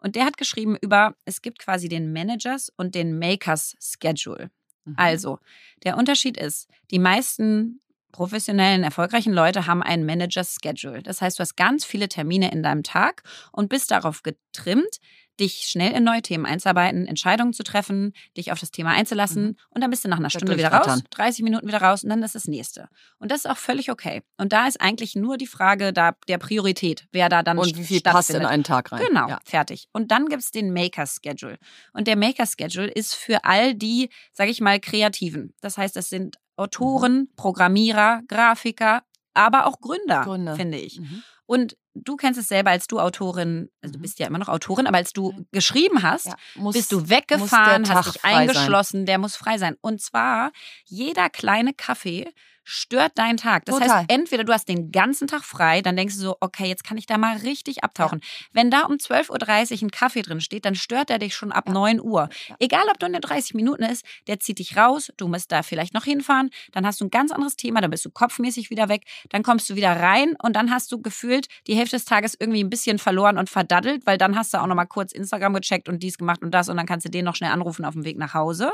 Und 0.00 0.14
der 0.16 0.24
hat 0.24 0.36
geschrieben 0.36 0.76
über, 0.80 1.14
es 1.24 1.42
gibt 1.42 1.58
quasi 1.58 1.88
den 1.88 2.12
Managers 2.12 2.72
und 2.76 2.94
den 2.94 3.18
Makers 3.18 3.74
Schedule. 3.80 4.50
Mhm. 4.84 4.94
Also, 4.96 5.38
der 5.84 5.96
Unterschied 5.96 6.36
ist, 6.36 6.68
die 6.90 7.00
meisten 7.00 7.80
professionellen, 8.18 8.82
erfolgreichen 8.82 9.32
Leute 9.32 9.66
haben 9.68 9.80
ein 9.82 10.04
Manager-Schedule. 10.04 11.02
Das 11.04 11.20
heißt, 11.22 11.38
du 11.38 11.42
hast 11.42 11.56
ganz 11.56 11.84
viele 11.84 12.08
Termine 12.08 12.50
in 12.50 12.62
deinem 12.64 12.82
Tag 12.82 13.22
und 13.52 13.68
bist 13.68 13.92
darauf 13.92 14.22
getrimmt, 14.24 14.98
dich 15.38 15.68
schnell 15.70 15.92
in 15.92 16.02
neue 16.02 16.20
Themen 16.20 16.46
einzuarbeiten, 16.46 17.06
Entscheidungen 17.06 17.52
zu 17.52 17.62
treffen, 17.62 18.12
dich 18.36 18.50
auf 18.50 18.58
das 18.58 18.72
Thema 18.72 18.90
einzulassen 18.90 19.44
Mhm. 19.44 19.56
und 19.70 19.80
dann 19.82 19.90
bist 19.90 20.04
du 20.04 20.08
nach 20.08 20.18
einer 20.18 20.30
Stunde 20.30 20.56
wieder 20.58 20.72
raus, 20.72 20.86
durchrattern. 20.86 21.06
30 21.12 21.44
Minuten 21.44 21.68
wieder 21.68 21.80
raus 21.80 22.02
und 22.02 22.10
dann 22.10 22.20
ist 22.24 22.34
das 22.34 22.48
nächste. 22.48 22.88
Und 23.20 23.30
das 23.30 23.44
ist 23.44 23.46
auch 23.48 23.56
völlig 23.56 23.88
okay. 23.92 24.22
Und 24.36 24.52
da 24.52 24.66
ist 24.66 24.80
eigentlich 24.80 25.14
nur 25.14 25.36
die 25.38 25.46
Frage 25.46 25.92
da, 25.92 26.16
der 26.26 26.38
Priorität, 26.38 27.06
wer 27.12 27.28
da 27.28 27.44
dann 27.44 27.56
Und 27.56 27.76
wie 27.76 27.84
viel 27.84 28.00
passt 28.00 28.30
in 28.30 28.44
einen 28.44 28.64
Tag 28.64 28.90
rein? 28.90 29.00
Genau, 29.06 29.28
Ja. 29.28 29.38
fertig. 29.44 29.86
Und 29.92 30.10
dann 30.10 30.26
gibt's 30.26 30.50
den 30.50 30.72
Maker 30.72 31.06
Schedule. 31.06 31.58
Und 31.92 32.08
der 32.08 32.16
Maker 32.16 32.44
Schedule 32.46 32.88
ist 32.90 33.14
für 33.14 33.44
all 33.44 33.76
die, 33.76 34.10
sage 34.32 34.50
ich 34.50 34.60
mal, 34.60 34.80
Kreativen. 34.80 35.54
Das 35.60 35.78
heißt, 35.78 35.94
das 35.94 36.08
sind 36.10 36.38
Autoren, 36.58 37.28
Programmierer, 37.36 38.22
Grafiker, 38.28 39.02
aber 39.34 39.66
auch 39.66 39.80
Gründer, 39.80 40.22
Gründer. 40.22 40.56
finde 40.56 40.78
ich. 40.78 41.00
Mhm. 41.00 41.22
Und 41.46 41.76
du 41.94 42.16
kennst 42.16 42.38
es 42.40 42.48
selber, 42.48 42.70
als 42.70 42.86
du 42.86 43.00
Autorin, 43.00 43.68
also 43.82 43.92
du 43.94 43.98
Mhm. 43.98 44.02
bist 44.02 44.18
ja 44.18 44.26
immer 44.26 44.38
noch 44.38 44.48
Autorin, 44.48 44.86
aber 44.86 44.98
als 44.98 45.12
du 45.12 45.46
geschrieben 45.52 46.02
hast, 46.02 46.26
Ja, 46.26 46.36
muss, 46.54 46.74
bist 46.74 46.92
du 46.92 47.08
weggefahren, 47.08 47.88
hast 47.88 48.06
dich 48.14 48.20
frei 48.20 48.30
sein. 48.30 48.40
eingeschlossen, 48.48 49.06
der 49.06 49.18
muss 49.18 49.36
frei 49.36 49.58
sein. 49.58 49.76
Und 49.80 50.00
zwar, 50.00 50.52
jeder 50.84 51.28
kleine 51.30 51.72
Kaffee 51.74 52.32
stört 52.70 53.16
deinen 53.16 53.38
Tag. 53.38 53.64
Das 53.64 53.76
Total. 53.76 53.90
heißt, 54.00 54.04
entweder 54.10 54.44
du 54.44 54.52
hast 54.52 54.68
den 54.68 54.92
ganzen 54.92 55.26
Tag 55.26 55.42
frei, 55.42 55.80
dann 55.80 55.96
denkst 55.96 56.16
du 56.16 56.20
so, 56.20 56.36
okay, 56.40 56.66
jetzt 56.66 56.84
kann 56.84 56.98
ich 56.98 57.06
da 57.06 57.16
mal 57.16 57.38
richtig 57.38 57.82
abtauchen. 57.82 58.20
Wenn 58.52 58.70
da 58.70 58.82
um 58.82 58.96
12.30 58.98 59.76
Uhr 59.76 59.86
ein 59.86 59.90
Kaffee 59.90 60.20
drin 60.20 60.42
steht, 60.42 60.66
dann 60.66 60.74
stört 60.74 61.08
er 61.08 61.18
dich 61.18 61.34
schon 61.34 61.50
ab 61.50 61.64
Ja. 61.68 61.72
9 61.72 61.98
Uhr. 61.98 62.28
Ja. 62.48 62.56
Egal, 62.58 62.84
ob 62.90 62.98
du 62.98 63.06
in 63.06 63.14
den 63.14 63.22
30 63.22 63.54
Minuten 63.54 63.84
ist, 63.84 64.04
der 64.26 64.38
zieht 64.38 64.58
dich 64.58 64.76
raus, 64.76 65.10
du 65.16 65.28
musst 65.28 65.50
da 65.50 65.62
vielleicht 65.62 65.94
noch 65.94 66.04
hinfahren, 66.04 66.50
dann 66.72 66.84
hast 66.84 67.00
du 67.00 67.06
ein 67.06 67.10
ganz 67.10 67.32
anderes 67.32 67.56
Thema, 67.56 67.80
dann 67.80 67.90
bist 67.90 68.04
du 68.04 68.10
kopfmäßig 68.10 68.68
wieder 68.68 68.90
weg, 68.90 69.04
dann 69.30 69.42
kommst 69.42 69.70
du 69.70 69.74
wieder 69.74 69.92
rein 69.98 70.34
und 70.42 70.54
dann 70.54 70.70
hast 70.70 70.92
du 70.92 71.00
gefühlt 71.00 71.46
die 71.68 71.74
Hälfte 71.78 71.96
des 71.96 72.04
Tages 72.04 72.36
irgendwie 72.38 72.62
ein 72.62 72.70
bisschen 72.70 72.98
verloren 72.98 73.38
und 73.38 73.48
verdaddelt, 73.48 74.06
weil 74.06 74.18
dann 74.18 74.36
hast 74.36 74.52
du 74.52 74.58
auch 74.58 74.66
noch 74.66 74.74
mal 74.74 74.86
kurz 74.86 75.12
Instagram 75.12 75.54
gecheckt 75.54 75.88
und 75.88 76.02
dies 76.02 76.18
gemacht 76.18 76.42
und 76.42 76.52
das 76.52 76.68
und 76.68 76.76
dann 76.76 76.86
kannst 76.86 77.06
du 77.06 77.10
den 77.10 77.24
noch 77.24 77.36
schnell 77.36 77.52
anrufen 77.52 77.84
auf 77.84 77.94
dem 77.94 78.04
Weg 78.04 78.18
nach 78.18 78.34
Hause. 78.34 78.72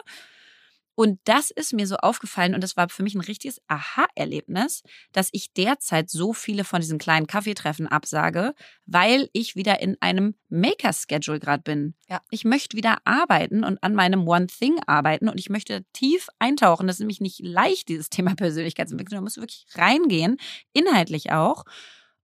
Und 0.96 1.18
das 1.24 1.50
ist 1.50 1.72
mir 1.72 1.86
so 1.86 1.96
aufgefallen 1.96 2.54
und 2.54 2.62
das 2.62 2.76
war 2.76 2.88
für 2.88 3.02
mich 3.02 3.14
ein 3.14 3.20
richtiges 3.20 3.60
Aha-Erlebnis, 3.66 4.82
dass 5.12 5.28
ich 5.32 5.52
derzeit 5.52 6.08
so 6.08 6.32
viele 6.32 6.62
von 6.62 6.80
diesen 6.80 6.98
kleinen 6.98 7.26
Kaffeetreffen 7.26 7.88
absage, 7.88 8.54
weil 8.86 9.28
ich 9.32 9.56
wieder 9.56 9.80
in 9.80 9.96
einem 10.00 10.36
Maker-Schedule 10.50 11.40
gerade 11.40 11.62
bin. 11.62 11.94
Ja. 12.08 12.20
Ich 12.30 12.44
möchte 12.44 12.76
wieder 12.76 12.98
arbeiten 13.04 13.64
und 13.64 13.82
an 13.82 13.94
meinem 13.94 14.28
One 14.28 14.46
Thing 14.46 14.78
arbeiten 14.86 15.28
und 15.28 15.40
ich 15.40 15.50
möchte 15.50 15.84
tief 15.92 16.28
eintauchen. 16.38 16.86
Das 16.86 16.96
ist 16.96 17.00
nämlich 17.00 17.20
nicht 17.20 17.40
leicht, 17.40 17.88
dieses 17.88 18.08
Thema 18.08 18.34
Persönlichkeitsentwicklung. 18.36 19.18
Da 19.18 19.22
musst 19.22 19.36
du 19.36 19.40
wirklich 19.40 19.66
reingehen, 19.74 20.36
inhaltlich 20.72 21.32
auch. 21.32 21.64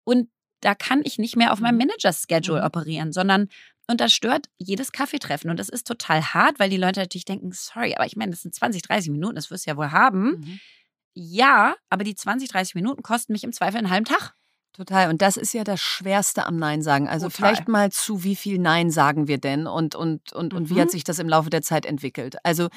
Und 0.05 0.29
da 0.61 0.75
kann 0.75 1.01
ich 1.05 1.19
nicht 1.19 1.37
mehr 1.37 1.53
auf 1.53 1.61
meinem 1.61 1.75
Mhm. 1.77 1.87
Manager-Schedule 1.89 2.61
Mhm. 2.61 2.67
operieren, 2.67 3.13
sondern 3.13 3.49
und 3.89 4.01
das 4.01 4.13
stört 4.13 4.47
jedes 4.57 4.93
Kaffeetreffen. 4.93 5.51
Und 5.51 5.59
das 5.59 5.69
ist 5.69 5.85
total 5.87 6.23
hart, 6.23 6.61
weil 6.61 6.71
die 6.71 6.77
Leute 6.77 7.01
natürlich 7.01 7.25
denken, 7.25 7.51
sorry, 7.53 7.95
aber 7.97 8.07
ich 8.07 8.15
meine, 8.15 8.31
das 8.31 8.43
sind 8.43 8.55
20, 8.55 8.83
30 8.83 9.11
Minuten, 9.11 9.35
das 9.35 9.51
wirst 9.51 9.67
du 9.67 9.71
ja 9.73 9.77
wohl 9.77 9.91
haben. 9.91 10.39
Mhm. 10.41 10.61
Ja, 11.15 11.75
aber 11.89 12.05
die 12.05 12.15
20, 12.15 12.49
30 12.51 12.77
Minuten 12.77 13.03
kosten 13.03 13.33
mich 13.33 13.43
im 13.43 13.53
Zweifel 13.53 13.79
einen 13.79 13.91
halben 13.91 14.05
Tag. 14.05 14.35
Total. 14.73 15.11
Und 15.11 15.21
das 15.21 15.37
ist 15.37 15.53
ja 15.53 15.65
das 15.65 15.81
Schwerste 15.81 16.47
am 16.47 16.57
Nein 16.57 16.83
sagen. 16.83 17.09
Also 17.09 17.27
Total. 17.29 17.37
vielleicht 17.57 17.69
mal 17.69 17.91
zu, 17.91 18.23
wie 18.23 18.37
viel 18.37 18.59
Nein 18.61 18.91
sagen 18.93 19.27
wir 19.27 19.39
denn 19.39 19.67
und, 19.67 19.97
und, 19.97 20.33
und, 20.33 20.55
und 20.55 20.71
wie 20.71 20.75
Mhm. 20.75 20.81
hat 20.83 20.91
sich 20.93 21.03
das 21.03 21.19
im 21.19 21.29
Laufe 21.29 21.51
der 21.51 21.63
Zeit 21.63 21.85
entwickelt? 21.85 22.37
Also 22.45 22.69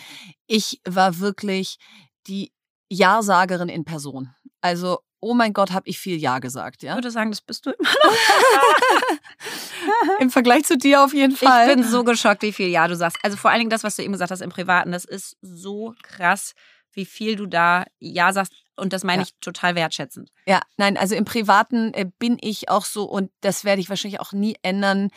ich 0.48 0.82
war 0.86 1.20
wirklich 1.20 1.78
die 2.26 2.52
Ja-Sagerin 2.90 3.70
in 3.70 3.86
Person. 3.86 4.34
Also, 4.62 5.00
oh 5.24 5.34
mein 5.34 5.54
Gott, 5.54 5.72
habe 5.72 5.88
ich 5.88 6.00
viel 6.00 6.18
Ja 6.18 6.40
gesagt, 6.40 6.84
Ich 6.84 6.88
ja? 6.88 6.96
würde 6.96 7.12
sagen, 7.12 7.32
das 7.32 7.42
bist 7.42 7.66
du 7.66 7.72
immer. 7.72 7.90
Im 10.20 10.30
Vergleich 10.30 10.64
zu 10.66 10.78
dir 10.78 11.04
auf 11.04 11.14
jeden 11.14 11.36
Fall. 11.36 11.68
Ich 11.70 11.76
bin 11.76 11.84
so 11.84 12.04
geschockt, 12.04 12.42
wie 12.44 12.54
viel 12.54 12.68
Ja 12.68 12.88
du 12.88 12.96
sagst. 12.96 13.18
Also 13.24 13.38
vor 13.38 13.52
allen 13.52 13.60
Dingen 13.60 13.70
das, 13.70 13.84
was 13.84 13.96
du 13.96 14.04
eben 14.04 14.14
gesagt 14.14 14.32
hast 14.32 14.42
im 14.42 14.50
Privaten, 14.50 14.92
das 14.92 15.06
ist 15.06 15.38
so 15.42 15.94
krass, 16.04 16.54
wie 16.92 17.06
viel 17.06 17.36
du 17.36 17.46
da 17.46 17.86
Ja 18.00 18.32
sagst. 18.34 18.54
Und 18.76 18.92
das 18.94 19.04
meine 19.04 19.22
Ja. 19.24 19.28
ich 19.28 19.36
total 19.40 19.76
wertschätzend. 19.76 20.30
Ja, 20.48 20.62
nein, 20.78 20.98
also 20.98 21.16
im 21.16 21.26
Privaten 21.26 21.94
äh, 21.94 22.06
bin 22.18 22.38
ich 22.42 22.70
auch 22.70 22.86
so 22.86 23.04
und 23.06 23.30
das 23.42 23.64
werde 23.66 23.82
ich 23.82 23.90
wahrscheinlich 23.90 24.20
auch 24.20 24.32
nie 24.34 24.56
ändern, 24.64 25.10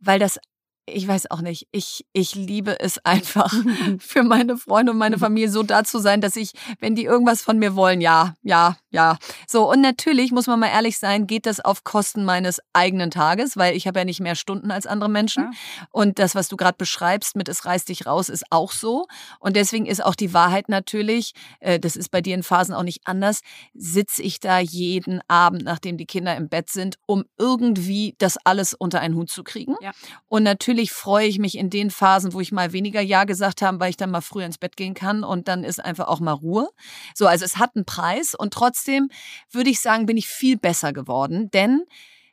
weil 0.00 0.18
das, 0.18 0.40
ich 0.86 1.08
weiß 1.08 1.30
auch 1.30 1.40
nicht, 1.40 1.66
ich, 1.72 2.06
ich 2.12 2.34
liebe 2.34 2.78
es 2.80 2.98
einfach 3.04 3.52
für 3.98 4.22
meine 4.22 4.56
Freunde 4.56 4.92
und 4.92 4.98
meine 4.98 5.18
Familie 5.18 5.50
so 5.50 5.62
da 5.62 5.84
zu 5.84 5.98
sein, 5.98 6.20
dass 6.20 6.36
ich, 6.36 6.52
wenn 6.80 6.94
die 6.94 7.04
irgendwas 7.04 7.42
von 7.42 7.58
mir 7.58 7.76
wollen, 7.76 8.00
ja, 8.00 8.34
ja, 8.42 8.76
ja. 8.90 9.18
So, 9.46 9.70
und 9.70 9.80
natürlich 9.80 10.32
muss 10.32 10.46
man 10.46 10.60
mal 10.60 10.68
ehrlich 10.68 10.98
sein, 10.98 11.26
geht 11.26 11.46
das 11.46 11.60
auf 11.60 11.84
Kosten 11.84 12.24
meines 12.24 12.60
eigenen 12.72 13.10
Tages, 13.10 13.56
weil 13.56 13.76
ich 13.76 13.86
habe 13.86 14.00
ja 14.00 14.04
nicht 14.04 14.20
mehr 14.20 14.34
Stunden 14.34 14.70
als 14.70 14.86
andere 14.86 15.10
Menschen. 15.10 15.50
Klar. 15.50 15.88
Und 15.90 16.18
das, 16.18 16.34
was 16.34 16.48
du 16.48 16.56
gerade 16.56 16.76
beschreibst 16.76 17.36
mit 17.36 17.48
es 17.48 17.64
reißt 17.64 17.88
dich 17.88 18.06
raus, 18.06 18.28
ist 18.28 18.44
auch 18.50 18.72
so. 18.72 19.06
Und 19.38 19.56
deswegen 19.56 19.86
ist 19.86 20.04
auch 20.04 20.14
die 20.14 20.32
Wahrheit 20.32 20.68
natürlich, 20.68 21.32
äh, 21.60 21.78
das 21.78 21.96
ist 21.96 22.10
bei 22.10 22.20
dir 22.20 22.34
in 22.34 22.42
Phasen 22.42 22.74
auch 22.74 22.82
nicht 22.82 23.02
anders, 23.04 23.40
sitze 23.74 24.22
ich 24.22 24.40
da 24.40 24.58
jeden 24.58 25.20
Abend, 25.28 25.64
nachdem 25.64 25.96
die 25.96 26.06
Kinder 26.06 26.36
im 26.36 26.48
Bett 26.48 26.70
sind, 26.70 26.96
um 27.06 27.24
irgendwie 27.38 28.14
das 28.18 28.38
alles 28.44 28.74
unter 28.74 29.00
einen 29.00 29.14
Hut 29.14 29.30
zu 29.30 29.44
kriegen. 29.44 29.76
Ja. 29.80 29.92
Und 30.28 30.42
natürlich 30.42 30.73
freue 30.82 31.26
ich 31.26 31.38
mich 31.38 31.56
in 31.56 31.70
den 31.70 31.90
Phasen, 31.90 32.32
wo 32.32 32.40
ich 32.40 32.52
mal 32.52 32.72
weniger 32.72 33.00
Ja 33.00 33.24
gesagt 33.24 33.62
habe, 33.62 33.80
weil 33.80 33.90
ich 33.90 33.96
dann 33.96 34.10
mal 34.10 34.20
früher 34.20 34.46
ins 34.46 34.58
Bett 34.58 34.76
gehen 34.76 34.94
kann 34.94 35.24
und 35.24 35.48
dann 35.48 35.64
ist 35.64 35.84
einfach 35.84 36.08
auch 36.08 36.20
mal 36.20 36.32
Ruhe. 36.32 36.68
So, 37.14 37.26
also 37.26 37.44
es 37.44 37.58
hat 37.58 37.76
einen 37.76 37.84
Preis 37.84 38.34
und 38.34 38.52
trotzdem 38.52 39.08
würde 39.50 39.70
ich 39.70 39.80
sagen, 39.80 40.06
bin 40.06 40.16
ich 40.16 40.28
viel 40.28 40.56
besser 40.58 40.92
geworden. 40.92 41.50
Denn 41.52 41.84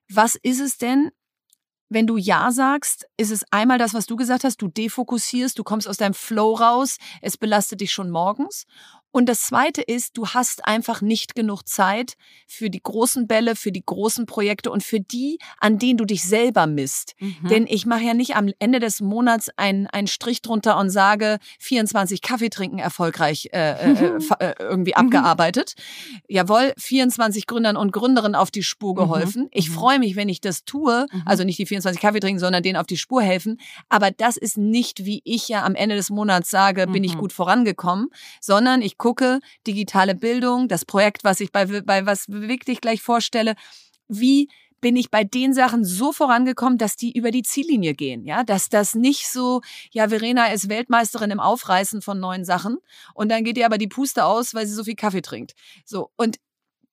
was 0.10 0.36
ist 0.36 0.60
es 0.60 0.78
denn, 0.78 1.12
wenn 1.90 2.08
du 2.08 2.16
Ja 2.16 2.52
sagst, 2.52 3.06
ist 3.18 3.32
es 3.32 3.44
einmal 3.52 3.78
das, 3.78 3.94
was 3.94 4.06
du 4.06 4.16
gesagt 4.16 4.46
hast, 4.46 4.62
du 4.62 4.70
defokussierst, 4.70 5.60
du 5.60 5.64
kommst 5.64 5.90
aus 5.90 5.98
deinem 5.98 6.14
Flow 6.14 6.54
raus, 6.54 6.98
es 7.22 7.38
belastet 7.38 7.82
dich 7.82 7.92
schon 7.92 8.10
morgens. 8.10 8.66
Und 9.12 9.28
das 9.28 9.42
Zweite 9.42 9.82
ist, 9.82 10.18
du 10.18 10.28
hast 10.30 10.66
einfach 10.66 11.02
nicht 11.02 11.36
genug 11.36 11.68
Zeit 11.68 12.14
für 12.48 12.70
die 12.70 12.82
großen 12.82 13.28
Bälle, 13.28 13.56
für 13.56 13.72
die 13.72 13.84
großen 13.86 14.26
Projekte 14.26 14.72
und 14.72 14.84
für 14.84 15.00
die, 15.00 15.38
an 15.60 15.78
denen 15.80 15.98
du 15.98 16.06
dich 16.06 16.24
selber 16.24 16.66
misst. 16.68 17.16
Mhm. 17.20 17.48
Denn 17.50 17.68
ich 17.68 17.86
mache 17.86 18.02
ja 18.04 18.14
nicht 18.14 18.36
am 18.36 18.52
Ende 18.60 18.80
des 18.80 19.02
Monats 19.02 19.50
einen, 19.58 19.88
einen 19.88 20.08
Strich 20.08 20.42
drunter 20.42 20.78
und 20.78 20.90
sage, 20.90 21.40
24 21.60 22.22
Kaffee 22.22 22.50
trinken 22.50 22.80
erfolgreich 22.80 23.50
äh, 23.54 23.92
äh, 23.94 24.18
äh, 24.40 24.54
irgendwie 24.60 24.92
Mhm. 24.92 25.06
abgearbeitet. 25.06 25.76
Jawohl, 26.28 26.74
24 26.78 27.48
Gründern 27.48 27.78
und 27.78 27.92
Gründerinnen 27.92 28.36
auf 28.36 28.52
die 28.52 28.64
Spur 28.64 28.96
geholfen. 28.96 29.48
Ich 29.52 29.70
Mhm. 29.70 29.74
freue 29.74 30.00
mich, 30.00 30.16
wenn 30.16 30.30
ich 30.30 30.42
das 30.42 30.64
tue. 30.66 31.08
Mhm. 31.12 31.22
Also 31.26 31.44
nicht 31.44 31.60
die 31.60 31.66
24 31.66 32.02
Kaffee 32.02 32.20
trinken, 32.20 32.40
sondern 32.40 32.64
denen 32.64 32.78
auf 32.78 32.88
die 32.88 32.98
Spur 32.98 33.22
helfen. 33.22 33.60
Aber 33.90 34.12
das 34.12 34.38
ist 34.38 34.58
nicht, 34.58 35.06
wie 35.06 35.22
ich 35.26 35.48
ja 35.50 35.64
am 35.64 35.76
Ende 35.76 35.96
des 35.96 36.10
Monats 36.10 36.50
sage, 36.50 36.88
bin 36.88 37.04
ich 37.04 37.16
Mhm. 37.16 37.20
gut 37.20 37.34
vorangekommen, 37.34 38.08
sondern 38.40 38.82
ich 38.82 38.98
gucke 39.02 39.40
digitale 39.66 40.14
Bildung, 40.14 40.68
das 40.68 40.86
Projekt, 40.86 41.24
was 41.24 41.40
ich 41.40 41.52
bei, 41.52 41.66
bei 41.66 42.06
was 42.06 42.28
bewegt 42.28 42.68
dich 42.68 42.82
gleich 42.82 43.02
vorstelle, 43.02 43.56
wie 44.08 44.48
bin 44.80 44.96
ich 44.96 45.10
bei 45.10 45.24
den 45.24 45.54
Sachen 45.54 45.84
so 45.84 46.12
vorangekommen, 46.12 46.78
dass 46.78 46.96
die 46.98 47.12
über 47.12 47.32
die 47.32 47.42
Ziellinie 47.42 47.96
gehen, 47.96 48.26
ja, 48.26 48.44
dass 48.44 48.70
das 48.70 48.94
nicht 48.94 49.28
so, 49.28 49.62
ja, 49.92 50.10
Verena 50.10 50.48
ist 50.48 50.70
Weltmeisterin 50.70 51.32
im 51.32 51.40
Aufreißen 51.40 52.04
von 52.04 52.20
neuen 52.20 52.46
Sachen 52.46 52.78
und 53.16 53.30
dann 53.30 53.44
geht 53.44 53.58
ihr 53.58 53.66
aber 53.66 53.80
die 53.80 53.88
Puste 53.88 54.24
aus, 54.24 54.54
weil 54.54 54.68
sie 54.68 54.76
so 54.76 54.84
viel 54.84 54.96
Kaffee 54.96 55.22
trinkt. 55.24 55.54
So 55.84 56.12
und 56.16 56.38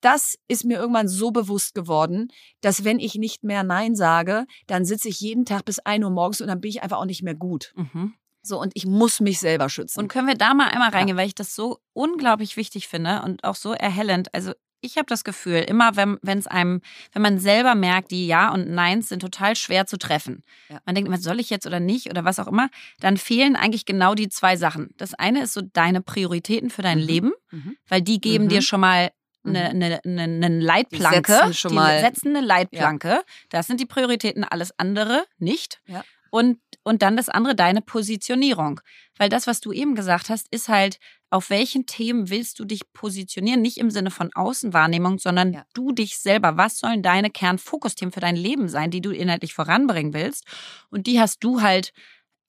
das 0.01 0.37
ist 0.49 0.65
mir 0.65 0.79
irgendwann 0.79 1.09
so 1.09 1.31
bewusst 1.31 1.75
geworden, 1.75 2.29
dass 2.63 2.85
wenn 2.85 3.01
ich 3.01 3.17
nicht 3.17 3.45
mehr 3.45 3.65
Nein 3.65 3.97
sage, 3.97 4.47
dann 4.67 4.87
sitze 4.87 5.09
ich 5.09 5.21
jeden 5.21 5.45
Tag 5.45 5.67
bis 5.67 5.79
1 5.79 6.05
Uhr 6.05 6.11
morgens 6.11 6.41
und 6.41 6.49
dann 6.49 6.61
bin 6.61 6.71
ich 6.71 6.83
einfach 6.83 6.99
auch 6.99 7.05
nicht 7.05 7.23
mehr 7.23 7.35
gut. 7.35 7.75
Mhm. 7.77 8.15
So, 8.43 8.61
und 8.61 8.73
ich 8.75 8.87
muss 8.87 9.21
mich 9.21 9.39
selber 9.41 9.69
schützen. 9.69 9.99
Und 10.01 10.09
können 10.09 10.27
wir 10.29 10.35
da 10.37 10.55
mal 10.55 10.69
einmal 10.69 10.91
reingehen, 10.91 11.17
weil 11.19 11.27
ich 11.27 11.35
das 11.35 11.55
so 11.55 11.81
unglaublich 11.93 12.57
wichtig 12.57 12.89
finde 12.89 13.23
und 13.23 13.45
auch 13.45 13.57
so 13.57 13.73
erhellend. 13.73 14.33
Also 14.35 14.53
ich 14.81 14.97
habe 14.97 15.07
das 15.07 15.25
Gefühl, 15.25 15.57
immer 15.67 15.97
wenn 15.97 16.19
es 16.39 16.47
einem, 16.47 16.81
wenn 17.13 17.21
man 17.23 17.41
selber 17.41 17.75
merkt, 17.75 18.13
die 18.13 18.29
Ja 18.29 18.53
und 18.53 18.71
Neins 18.71 19.09
sind 19.09 19.19
total 19.21 19.57
schwer 19.57 19.87
zu 19.87 19.99
treffen. 19.99 20.45
Ja. 20.69 20.79
Man 20.87 20.95
denkt 20.95 21.09
immer, 21.09 21.19
soll 21.19 21.41
ich 21.41 21.51
jetzt 21.51 21.67
oder 21.67 21.81
nicht 21.81 22.09
oder 22.11 22.25
was 22.25 22.39
auch 22.39 22.47
immer, 22.47 22.69
dann 23.01 23.17
fehlen 23.17 23.57
eigentlich 23.57 23.87
genau 23.87 24.15
die 24.15 24.29
zwei 24.29 24.57
Sachen. 24.57 24.91
Das 24.97 25.15
eine 25.15 25.43
ist 25.43 25.53
so 25.53 25.63
deine 25.63 26.01
Prioritäten 26.01 26.71
für 26.71 26.83
dein 26.83 26.99
Mhm. 27.01 27.05
Leben, 27.07 27.33
Mhm. 27.51 27.77
weil 27.89 28.03
die 28.03 28.21
geben 28.21 28.45
Mhm. 28.45 28.49
dir 28.51 28.63
schon 28.63 28.81
mal 28.81 29.11
Mhm. 29.43 29.57
eine, 29.57 29.69
eine, 29.71 30.01
eine, 30.05 30.23
eine 30.47 30.61
Leitplanke. 30.61 31.33
setzen 31.33 31.55
schon 31.55 31.75
mal- 31.75 32.01
setzen 32.01 32.37
eine 32.37 32.47
Leitplanke. 32.47 33.23
Das 33.51 33.67
sind 33.67 33.81
die 33.81 33.87
Prioritäten, 33.87 34.45
alles 34.45 34.73
andere 34.79 35.25
nicht. 35.39 35.81
Ja. 35.87 36.05
Und, 36.31 36.59
und 36.83 37.03
dann 37.03 37.17
das 37.17 37.29
andere, 37.29 37.55
deine 37.55 37.81
Positionierung. 37.81 38.81
Weil 39.17 39.29
das, 39.29 39.47
was 39.47 39.61
du 39.61 39.73
eben 39.73 39.95
gesagt 39.95 40.29
hast, 40.31 40.47
ist 40.51 40.69
halt, 40.69 40.99
auf 41.31 41.51
welchen 41.51 41.85
Themen 41.87 42.31
willst 42.31 42.59
du 42.59 42.65
dich 42.65 42.91
positionieren? 42.93 43.61
Nicht 43.61 43.77
im 43.79 43.91
Sinne 43.91 44.11
von 44.11 44.31
Außenwahrnehmung, 44.35 45.19
sondern 45.19 45.53
Ja. 45.53 45.65
du 45.75 45.93
dich 45.93 46.19
selber. 46.19 46.57
Was 46.57 46.79
sollen 46.79 47.03
deine 47.03 47.31
Kernfokusthemen 47.31 48.13
für 48.13 48.21
dein 48.21 48.37
Leben 48.37 48.69
sein, 48.69 48.91
die 48.91 49.01
du 49.03 49.11
inhaltlich 49.11 49.53
voranbringen 49.55 50.15
willst? 50.15 50.45
Und 50.91 51.07
die 51.07 51.21
hast 51.21 51.45
du 51.45 51.61
halt 51.61 51.93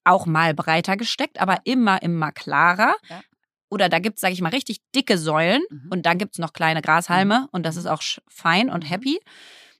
auch 0.06 0.26
mal 0.26 0.54
breiter 0.54 0.96
gesteckt, 0.98 1.42
aber 1.42 1.58
immer, 1.66 2.02
immer 2.02 2.32
klarer. 2.32 2.96
Ja. 3.10 3.22
Oder 3.70 3.90
da 3.90 4.00
gibt 4.00 4.16
es, 4.16 4.22
sage 4.22 4.34
ich 4.34 4.42
mal, 4.42 4.50
richtig 4.50 4.80
dicke 4.96 5.18
Säulen 5.18 5.62
Mhm. 5.70 5.90
und 5.92 6.06
dann 6.06 6.18
gibt 6.18 6.34
es 6.36 6.40
noch 6.40 6.54
kleine 6.54 6.82
Grashalme 6.82 7.48
und 7.52 7.66
das 7.66 7.76
ist 7.76 7.86
auch 7.86 8.02
sch- 8.02 8.20
fein 8.28 8.70
und 8.70 8.84
Mhm. 8.86 8.88
happy. 8.88 9.20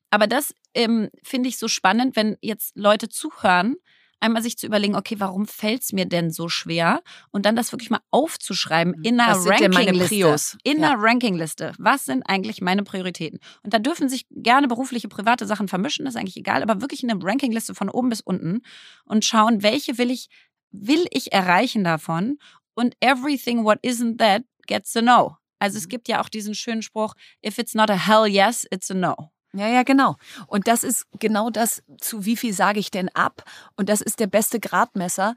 Aber 0.10 0.28
das 0.28 0.54
ähm, 0.74 1.10
finde 1.24 1.50
ich 1.50 1.58
so 1.58 1.68
spannend, 1.68 2.16
wenn 2.16 2.38
jetzt 2.42 2.76
Leute 2.76 3.10
zuhören, 3.10 3.76
einmal 4.22 4.42
sich 4.44 4.58
zu 4.58 4.66
überlegen, 4.68 4.96
okay, 4.96 5.16
warum 5.20 5.48
fällt 5.48 5.82
es 5.82 5.94
mir 5.94 6.06
denn 6.06 6.30
so 6.32 6.50
schwer? 6.50 7.02
Und 7.32 7.46
dann 7.46 7.56
das 7.56 7.72
wirklich 7.72 7.90
mal 7.90 8.02
aufzuschreiben 8.12 8.96
in 9.04 9.20
einer 9.20 9.34
Das 9.34 9.44
sind 9.44 9.60
ja 9.62 9.70
meine 9.70 9.92
Rankingliste. 9.92 10.36
In 10.64 10.80
Ja. 10.82 10.92
einer 10.92 11.02
Rankingliste. 11.02 11.72
Was 11.78 12.06
sind 12.06 12.24
eigentlich 12.24 12.60
meine 12.62 12.84
Prioritäten? 12.84 13.40
Und 13.64 13.74
da 13.74 13.80
dürfen 13.80 14.10
sich 14.10 14.26
gerne 14.30 14.68
berufliche, 14.68 15.08
private 15.08 15.46
Sachen 15.46 15.68
vermischen, 15.70 16.04
das 16.06 16.16
ist 16.16 16.20
eigentlich 16.20 16.38
egal, 16.38 16.62
aber 16.64 16.82
wirklich 16.82 17.02
in 17.04 17.10
eine 17.12 17.24
Rankingliste 17.24 17.74
von 17.76 17.90
oben 17.90 18.10
bis 18.10 18.20
unten 18.22 18.62
und 19.06 19.24
schauen, 19.24 19.64
welche 19.64 19.98
will 19.98 20.12
ich, 20.12 20.28
will 20.72 21.06
ich 21.12 21.32
erreichen 21.32 21.84
davon? 21.86 22.40
Und 22.74 22.96
everything 23.00 23.64
what 23.64 23.80
isn't 23.86 24.18
that 24.18 24.44
gets 24.68 24.96
a 24.98 25.02
no. 25.02 25.38
Also 25.60 25.78
es 25.78 25.86
Mhm. 25.86 25.90
gibt 25.90 26.08
ja 26.10 26.22
auch 26.22 26.30
diesen 26.30 26.56
schönen 26.56 26.82
Spruch, 26.82 27.14
if 27.46 27.58
it's 27.58 27.74
not 27.74 27.90
a 27.90 27.96
hell 27.96 28.26
yes, 28.28 28.66
it's 28.72 28.92
a 28.92 28.94
no. 28.94 29.32
Ja, 29.54 29.68
ja, 29.68 29.84
genau. 29.84 30.16
Und 30.48 30.68
das 30.68 30.84
ist 30.84 31.06
genau 31.20 31.50
das, 31.50 31.82
zu 32.00 32.26
wie 32.26 32.38
viel 32.38 32.54
sage 32.54 32.80
ich 32.80 32.92
denn 32.92 33.10
ab? 33.16 33.44
Und 33.76 33.90
das 33.90 34.02
ist 34.02 34.20
der 34.20 34.28
beste 34.28 34.60
Gradmesser. 34.60 35.36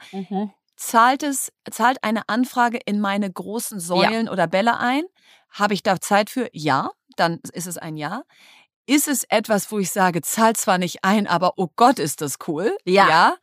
Zahlt 0.76 1.22
es, 1.22 1.52
zahlt 1.70 2.02
eine 2.02 2.28
Anfrage 2.28 2.78
in 2.84 3.00
meine 3.00 3.30
großen 3.30 3.80
Säulen 3.80 4.28
oder 4.28 4.46
Bälle 4.46 4.78
ein? 4.78 5.04
Habe 5.50 5.74
ich 5.74 5.82
da 5.82 6.00
Zeit 6.00 6.30
für? 6.30 6.48
Ja, 6.52 6.90
dann 7.16 7.40
ist 7.52 7.66
es 7.66 7.78
ein 7.78 7.96
Ja. 7.96 8.22
Ist 8.84 9.06
es 9.06 9.22
etwas, 9.28 9.70
wo 9.70 9.78
ich 9.78 9.92
sage, 9.92 10.22
zahlt 10.22 10.56
zwar 10.56 10.76
nicht 10.76 11.04
ein, 11.04 11.28
aber 11.28 11.52
oh 11.56 11.68
Gott, 11.76 12.00
ist 12.00 12.20
das 12.20 12.38
cool? 12.48 12.76
Ja. 12.84 13.08
ja. 13.08 13.36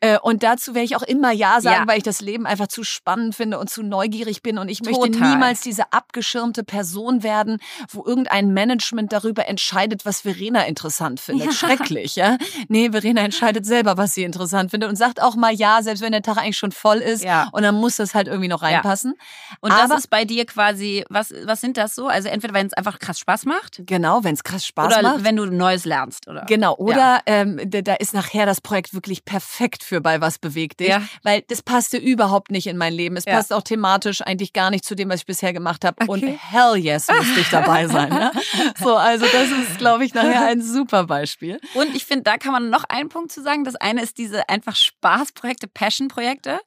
Äh, 0.00 0.18
Und 0.22 0.42
dazu 0.42 0.74
werde 0.74 0.84
ich 0.84 0.94
auch 0.96 1.02
immer 1.02 1.32
Ja 1.32 1.60
sagen, 1.60 1.82
Ja. 1.82 1.88
weil 1.88 1.96
ich 1.98 2.02
das 2.04 2.20
Leben 2.20 2.46
einfach 2.46 2.66
zu 2.68 2.84
spannend 2.84 3.34
finde 3.34 3.58
und 3.58 3.70
zu 3.70 3.82
neugierig 3.82 4.42
bin. 4.42 4.58
Und 4.58 4.68
ich 4.68 4.82
möchte 4.82 5.10
Total. 5.10 5.30
niemals 5.30 5.60
diese 5.62 5.92
abgeschirmte 5.92 6.64
Person 6.64 7.22
werden, 7.22 7.58
wo 7.90 8.04
irgendein 8.04 8.52
Management 8.52 9.12
darüber 9.12 9.46
entscheidet, 9.48 10.04
was 10.04 10.20
Verena 10.20 10.66
interessant 10.66 11.18
findet. 11.20 11.46
Ja. 11.46 11.52
Schrecklich, 11.52 12.16
ja? 12.16 12.36
Nee, 12.68 12.90
Verena 12.90 13.22
entscheidet 13.22 13.64
selber, 13.64 13.96
was 13.96 14.12
sie 14.14 14.24
interessant 14.24 14.70
findet 14.70 14.90
und 14.90 14.96
sagt 14.96 15.22
auch 15.22 15.34
mal 15.34 15.52
Ja, 15.54 15.82
selbst 15.82 16.02
wenn 16.02 16.12
der 16.12 16.22
Tag 16.22 16.36
eigentlich 16.36 16.58
schon 16.58 16.72
voll 16.72 16.98
ist. 16.98 17.24
Ja. 17.24 17.48
Und 17.52 17.62
dann 17.62 17.74
muss 17.76 17.96
das 17.96 18.14
halt 18.14 18.26
irgendwie 18.28 18.48
noch 18.48 18.62
Ja. 18.62 18.68
reinpassen. 18.68 19.14
Und 19.60 19.72
Aber- 19.72 19.88
das 19.88 20.00
ist 20.00 20.10
bei 20.10 20.24
dir 20.26 20.44
quasi, 20.44 21.04
was, 21.08 21.32
was 21.44 21.60
sind 21.62 21.76
das 21.78 21.94
so? 21.94 22.06
Also 22.08 22.28
entweder 22.28 22.52
wenn 22.52 22.66
es 22.66 22.74
einfach 22.74 22.98
krass 22.98 23.18
Spaß 23.18 23.46
macht 23.46 23.80
Genau, 23.86 24.22
wenn 24.24 24.34
es 24.34 24.44
krass 24.44 24.66
Spaß 24.66 24.92
oder 24.98 25.02
macht. 25.02 25.24
wenn 25.24 25.36
du 25.36 25.46
Neues 25.46 25.84
lernst, 25.86 26.28
oder? 26.28 26.44
Genau, 26.46 26.74
oder 26.76 27.20
ähm, 27.26 27.58
da 27.70 27.94
ist 27.94 28.12
nachher 28.12 28.44
das 28.44 28.60
Projekt 28.60 28.92
wirklich 28.92 29.24
perfekt 29.24 29.84
für 29.86 30.00
bei 30.00 30.20
was 30.20 30.38
bewegt 30.38 30.80
dich, 30.80 30.88
Ja. 30.88 31.02
weil 31.22 31.42
das 31.48 31.62
passte 31.62 31.96
überhaupt 31.96 32.50
nicht 32.50 32.66
in 32.66 32.76
mein 32.76 32.92
Leben. 32.92 33.16
Es 33.16 33.24
Ja. 33.24 33.34
passt 33.34 33.52
auch 33.52 33.62
thematisch 33.62 34.20
eigentlich 34.22 34.52
gar 34.52 34.70
nicht 34.70 34.84
zu 34.84 34.94
dem, 34.94 35.08
was 35.08 35.20
ich 35.20 35.26
bisher 35.26 35.52
gemacht 35.52 35.84
habe. 35.84 36.04
Und 36.06 36.22
Okay. 36.22 36.38
hell 36.40 36.76
yes 36.76 37.08
musste 37.08 37.40
ich 37.40 37.48
dabei 37.50 37.86
sein. 37.88 38.08
Ne? 38.10 38.32
So, 38.78 38.96
also 38.96 39.24
das 39.32 39.50
ist, 39.50 39.78
glaube 39.78 40.04
ich, 40.04 40.12
nachher 40.14 40.46
ein 40.46 40.60
super 40.62 41.04
Beispiel. 41.04 41.60
Und 41.74 41.94
ich 41.94 42.04
finde, 42.04 42.24
da 42.24 42.36
kann 42.36 42.52
man 42.52 42.68
noch 42.70 42.84
einen 42.84 43.08
Punkt 43.08 43.32
zu 43.32 43.42
sagen. 43.42 43.64
Das 43.64 43.76
eine 43.76 44.02
ist 44.02 44.18
diese 44.18 44.48
einfach 44.48 44.76
Spaßprojekte, 44.76 45.68
Passion-Projekte. 45.68 46.60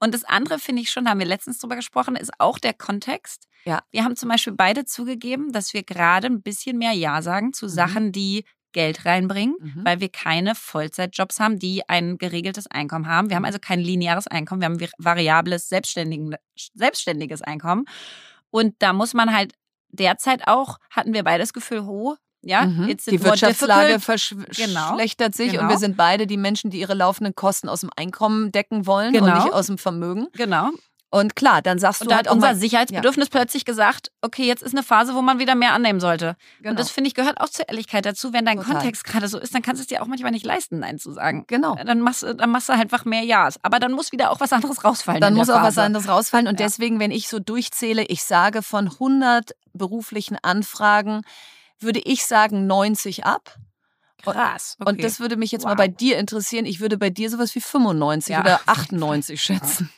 Und 0.00 0.12
das 0.12 0.24
andere 0.24 0.58
finde 0.58 0.82
ich 0.82 0.90
schon, 0.90 1.04
da 1.04 1.12
haben 1.12 1.20
wir 1.20 1.26
letztens 1.26 1.58
drüber 1.58 1.76
gesprochen, 1.76 2.16
ist 2.16 2.32
auch 2.38 2.58
der 2.58 2.74
Kontext. 2.74 3.46
Ja. 3.64 3.82
Wir 3.92 4.04
haben 4.04 4.16
zum 4.16 4.28
Beispiel 4.28 4.52
beide 4.52 4.84
zugegeben, 4.84 5.52
dass 5.52 5.72
wir 5.72 5.82
gerade 5.84 6.26
ein 6.26 6.42
bisschen 6.42 6.76
mehr 6.76 6.92
Ja 6.92 7.22
sagen 7.22 7.52
zu 7.54 7.68
Sachen, 7.68 8.12
die 8.12 8.44
Geld 8.74 9.06
reinbringen, 9.06 9.56
Mhm. 9.58 9.80
weil 9.84 10.00
wir 10.00 10.10
keine 10.10 10.54
Vollzeitjobs 10.54 11.40
haben, 11.40 11.58
die 11.58 11.88
ein 11.88 12.18
geregeltes 12.18 12.66
Einkommen 12.66 13.08
haben. 13.08 13.30
Wir 13.30 13.36
haben 13.36 13.46
also 13.46 13.58
kein 13.58 13.80
lineares 13.80 14.26
Einkommen, 14.26 14.60
wir 14.60 14.66
haben 14.66 14.78
variables, 14.98 15.70
selbstständiges 15.70 17.40
Einkommen. 17.42 17.86
Und 18.50 18.74
da 18.80 18.92
muss 18.92 19.14
man 19.14 19.34
halt 19.34 19.54
derzeit 19.88 20.46
auch, 20.46 20.78
hatten 20.90 21.12
wir 21.14 21.24
beide 21.24 21.42
das 21.42 21.52
Gefühl, 21.52 21.86
ho, 21.86 22.16
ja, 22.42 22.66
Mhm. 22.66 22.86
Die 23.08 23.22
Wirtschaftslage 23.24 23.94
difficult. 23.94 24.56
Genau. 24.56 24.80
verschlechtert 24.88 25.34
sich 25.34 25.52
und 25.52 25.58
Genau. 25.60 25.70
wir 25.70 25.78
sind 25.78 25.96
beide 25.96 26.26
die 26.26 26.36
Menschen, 26.36 26.70
die 26.70 26.78
ihre 26.80 26.94
laufenden 26.94 27.34
Kosten 27.34 27.68
aus 27.70 27.80
dem 27.80 27.90
Einkommen 27.96 28.52
decken 28.52 28.86
wollen 28.86 29.14
und 29.16 29.24
Genau. 29.24 29.44
nicht 29.44 29.52
aus 29.54 29.66
dem 29.68 29.78
Vermögen. 29.78 30.26
Genau. 30.34 30.68
Und 31.14 31.36
klar, 31.36 31.62
dann 31.62 31.78
sagst 31.78 32.00
Und 32.00 32.06
du 32.06 32.10
da 32.10 32.16
halt 32.16 32.26
hat 32.26 32.34
unser 32.34 32.48
mal, 32.48 32.56
Sicherheitsbedürfnis 32.56 33.28
plötzlich 33.28 33.64
gesagt, 33.64 34.10
okay, 34.20 34.44
jetzt 34.46 34.62
ist 34.64 34.72
eine 34.74 34.82
Phase, 34.82 35.14
wo 35.14 35.22
man 35.22 35.38
wieder 35.38 35.54
mehr 35.54 35.72
annehmen 35.72 36.00
sollte. 36.00 36.36
Genau. 36.58 36.70
Und 36.70 36.78
das 36.80 36.90
finde 36.90 37.06
ich 37.08 37.14
gehört 37.14 37.40
auch 37.40 37.48
zur 37.48 37.68
Ehrlichkeit 37.68 38.04
dazu. 38.04 38.32
Wenn 38.32 38.44
dein 38.44 38.56
Total. 38.58 38.74
Kontext 38.74 39.04
gerade 39.04 39.28
so 39.28 39.38
ist, 39.38 39.54
dann 39.54 39.62
kannst 39.62 39.80
du 39.80 39.82
es 39.82 39.86
dir 39.86 40.02
auch 40.02 40.06
manchmal 40.06 40.32
nicht 40.32 40.44
leisten, 40.44 40.80
Nein 40.80 40.98
zu 40.98 41.12
sagen. 41.12 41.44
genau. 41.46 41.76
Dann 41.76 42.00
machst, 42.00 42.22
du- 42.24 42.34
dann 42.34 42.50
machst 42.50 42.68
du 42.68 42.72
halt 42.72 42.82
einfach 42.82 43.04
mehr 43.04 43.22
Ja's. 43.22 43.58
Aber 43.62 43.78
dann 43.78 43.92
muss 43.92 44.10
wieder 44.10 44.32
auch 44.32 44.40
was 44.40 44.52
anderes 44.52 44.82
rausfallen. 44.84 45.20
Dann 45.20 45.34
muss 45.34 45.50
auch 45.50 45.62
was 45.62 45.78
anderes 45.78 46.08
rausfallen. 46.08 46.48
Und 46.48 46.58
Ja. 46.58 46.66
deswegen, 46.66 46.98
wenn 46.98 47.12
ich 47.12 47.28
so 47.28 47.38
durchzähle, 47.38 48.02
ich 48.04 48.24
sage 48.24 48.62
von 48.62 48.88
100 48.98 49.52
beruflichen 49.72 50.36
Anfragen, 50.42 51.22
würde 51.78 52.00
ich 52.00 52.26
sagen 52.26 52.66
90 52.66 53.24
ab. 53.24 53.56
Krass. 54.22 54.76
Okay. 54.80 54.88
Und 54.90 55.04
das 55.04 55.20
würde 55.20 55.36
mich 55.36 55.52
jetzt 55.52 55.64
mal 55.64 55.72
Wow. 55.72 55.76
bei 55.76 55.88
dir 55.88 56.16
interessieren. 56.18 56.64
Ich 56.64 56.80
würde 56.80 56.96
bei 56.96 57.10
dir 57.10 57.28
sowas 57.28 57.54
wie 57.54 57.60
95 57.60 58.32
Ja, 58.32 58.40
oder 58.40 58.54
auf 58.54 58.60
jeden 58.66 58.70
98 59.02 59.42
schätzen. 59.42 59.90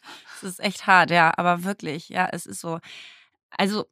Das 0.43 0.53
ist 0.53 0.61
echt 0.61 0.87
hart, 0.87 1.11
ja, 1.11 1.33
aber 1.37 1.65
wirklich, 1.65 2.09
ja, 2.09 2.29
es 2.33 2.47
ist 2.47 2.61
so. 2.61 2.79
Also, 3.51 3.87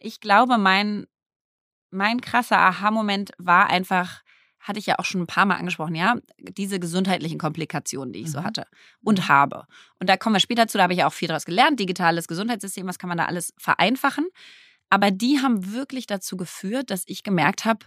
ich 0.00 0.20
glaube, 0.20 0.58
mein, 0.58 1.06
mein 1.90 2.20
krasser 2.20 2.58
Aha-Moment 2.58 3.32
war 3.38 3.68
einfach, 3.70 4.22
hatte 4.60 4.78
ich 4.78 4.86
ja 4.86 4.98
auch 4.98 5.04
schon 5.04 5.22
ein 5.22 5.26
paar 5.26 5.46
Mal 5.46 5.56
angesprochen, 5.56 5.94
ja, 5.94 6.16
diese 6.38 6.80
gesundheitlichen 6.80 7.38
Komplikationen, 7.38 8.12
die 8.12 8.20
ich 8.22 8.30
so 8.30 8.40
Mhm. 8.40 8.44
hatte 8.44 8.66
und 9.02 9.28
habe. 9.28 9.66
Und 10.00 10.08
da 10.08 10.16
kommen 10.16 10.36
wir 10.36 10.40
später 10.40 10.68
zu, 10.68 10.78
da 10.78 10.84
habe 10.84 10.92
ich 10.92 11.00
ja 11.00 11.06
auch 11.06 11.12
viel 11.12 11.28
daraus 11.28 11.44
gelernt, 11.46 11.80
digitales 11.80 12.28
Gesundheitssystem, 12.28 12.86
was 12.86 12.98
kann 12.98 13.08
man 13.08 13.18
da 13.18 13.26
alles 13.26 13.54
vereinfachen. 13.58 14.26
Aber 14.90 15.10
die 15.10 15.40
haben 15.40 15.72
wirklich 15.72 16.06
dazu 16.06 16.36
geführt, 16.36 16.90
dass 16.90 17.04
ich 17.06 17.22
gemerkt 17.22 17.64
habe, 17.64 17.86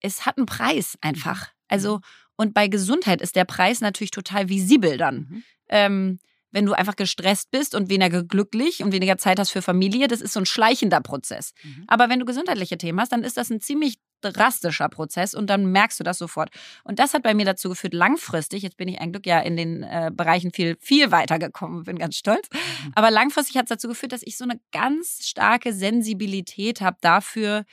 es 0.00 0.26
hat 0.26 0.36
einen 0.38 0.46
Preis 0.46 0.96
einfach. 1.00 1.48
Also, 1.68 2.00
und 2.36 2.54
bei 2.54 2.68
Gesundheit 2.68 3.20
ist 3.22 3.34
der 3.36 3.44
Preis 3.44 3.80
natürlich 3.80 4.10
total 4.10 4.48
visibel 4.48 4.98
dann. 4.98 5.16
Mhm. 5.16 5.44
Ähm, 5.68 6.18
wenn 6.52 6.64
du 6.66 6.72
einfach 6.72 6.96
gestresst 6.96 7.50
bist 7.50 7.74
und 7.74 7.90
weniger 7.90 8.22
glücklich 8.22 8.82
und 8.82 8.92
weniger 8.92 9.18
Zeit 9.18 9.38
hast 9.38 9.50
für 9.50 9.62
Familie, 9.62 10.08
das 10.08 10.20
ist 10.20 10.32
so 10.32 10.40
ein 10.40 10.46
schleichender 10.46 11.00
Prozess. 11.00 11.52
Mhm. 11.62 11.84
Aber 11.88 12.08
wenn 12.08 12.18
du 12.20 12.24
gesundheitliche 12.24 12.78
Themen 12.78 13.00
hast, 13.00 13.12
dann 13.12 13.24
ist 13.24 13.36
das 13.36 13.50
ein 13.50 13.60
ziemlich 13.60 13.96
drastischer 14.22 14.88
Prozess 14.88 15.34
und 15.34 15.48
dann 15.50 15.70
merkst 15.72 16.00
du 16.00 16.04
das 16.04 16.18
sofort. 16.18 16.48
Und 16.84 16.98
das 16.98 17.12
hat 17.14 17.22
bei 17.22 17.34
mir 17.34 17.44
dazu 17.44 17.68
geführt, 17.68 17.92
langfristig, 17.92 18.62
jetzt 18.62 18.76
bin 18.78 18.88
ich 18.88 18.98
ein 19.00 19.12
Glück 19.12 19.26
ja 19.26 19.40
in 19.40 19.56
den 19.56 19.82
äh, 19.82 20.10
Bereichen 20.12 20.52
viel, 20.52 20.76
viel 20.80 21.10
weiter 21.10 21.38
gekommen, 21.38 21.84
bin 21.84 21.98
ganz 21.98 22.16
stolz, 22.16 22.48
Mhm. 22.50 22.92
aber 22.94 23.10
langfristig 23.10 23.56
hat 23.56 23.64
es 23.64 23.68
dazu 23.68 23.88
geführt, 23.88 24.12
dass 24.12 24.22
ich 24.24 24.36
so 24.38 24.44
eine 24.44 24.58
ganz 24.72 25.26
starke 25.26 25.72
Sensibilität 25.74 26.80
habe 26.80 26.96
dafür, 27.02 27.64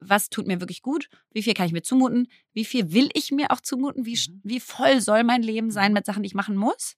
was 0.00 0.28
tut 0.30 0.46
mir 0.46 0.60
wirklich 0.60 0.82
gut, 0.82 1.08
wie 1.32 1.42
viel 1.42 1.54
kann 1.54 1.66
ich 1.66 1.72
mir 1.72 1.82
zumuten, 1.82 2.28
wie 2.52 2.64
viel 2.64 2.92
will 2.92 3.08
ich 3.14 3.30
mir 3.30 3.50
auch 3.50 3.60
zumuten, 3.60 4.06
wie, 4.06 4.14
Mhm. 4.14 4.40
wie 4.44 4.60
voll 4.60 5.00
soll 5.00 5.24
mein 5.24 5.42
Leben 5.42 5.70
sein 5.70 5.92
mit 5.92 6.06
Sachen, 6.06 6.22
die 6.22 6.28
ich 6.28 6.34
machen 6.34 6.56
muss. 6.56 6.94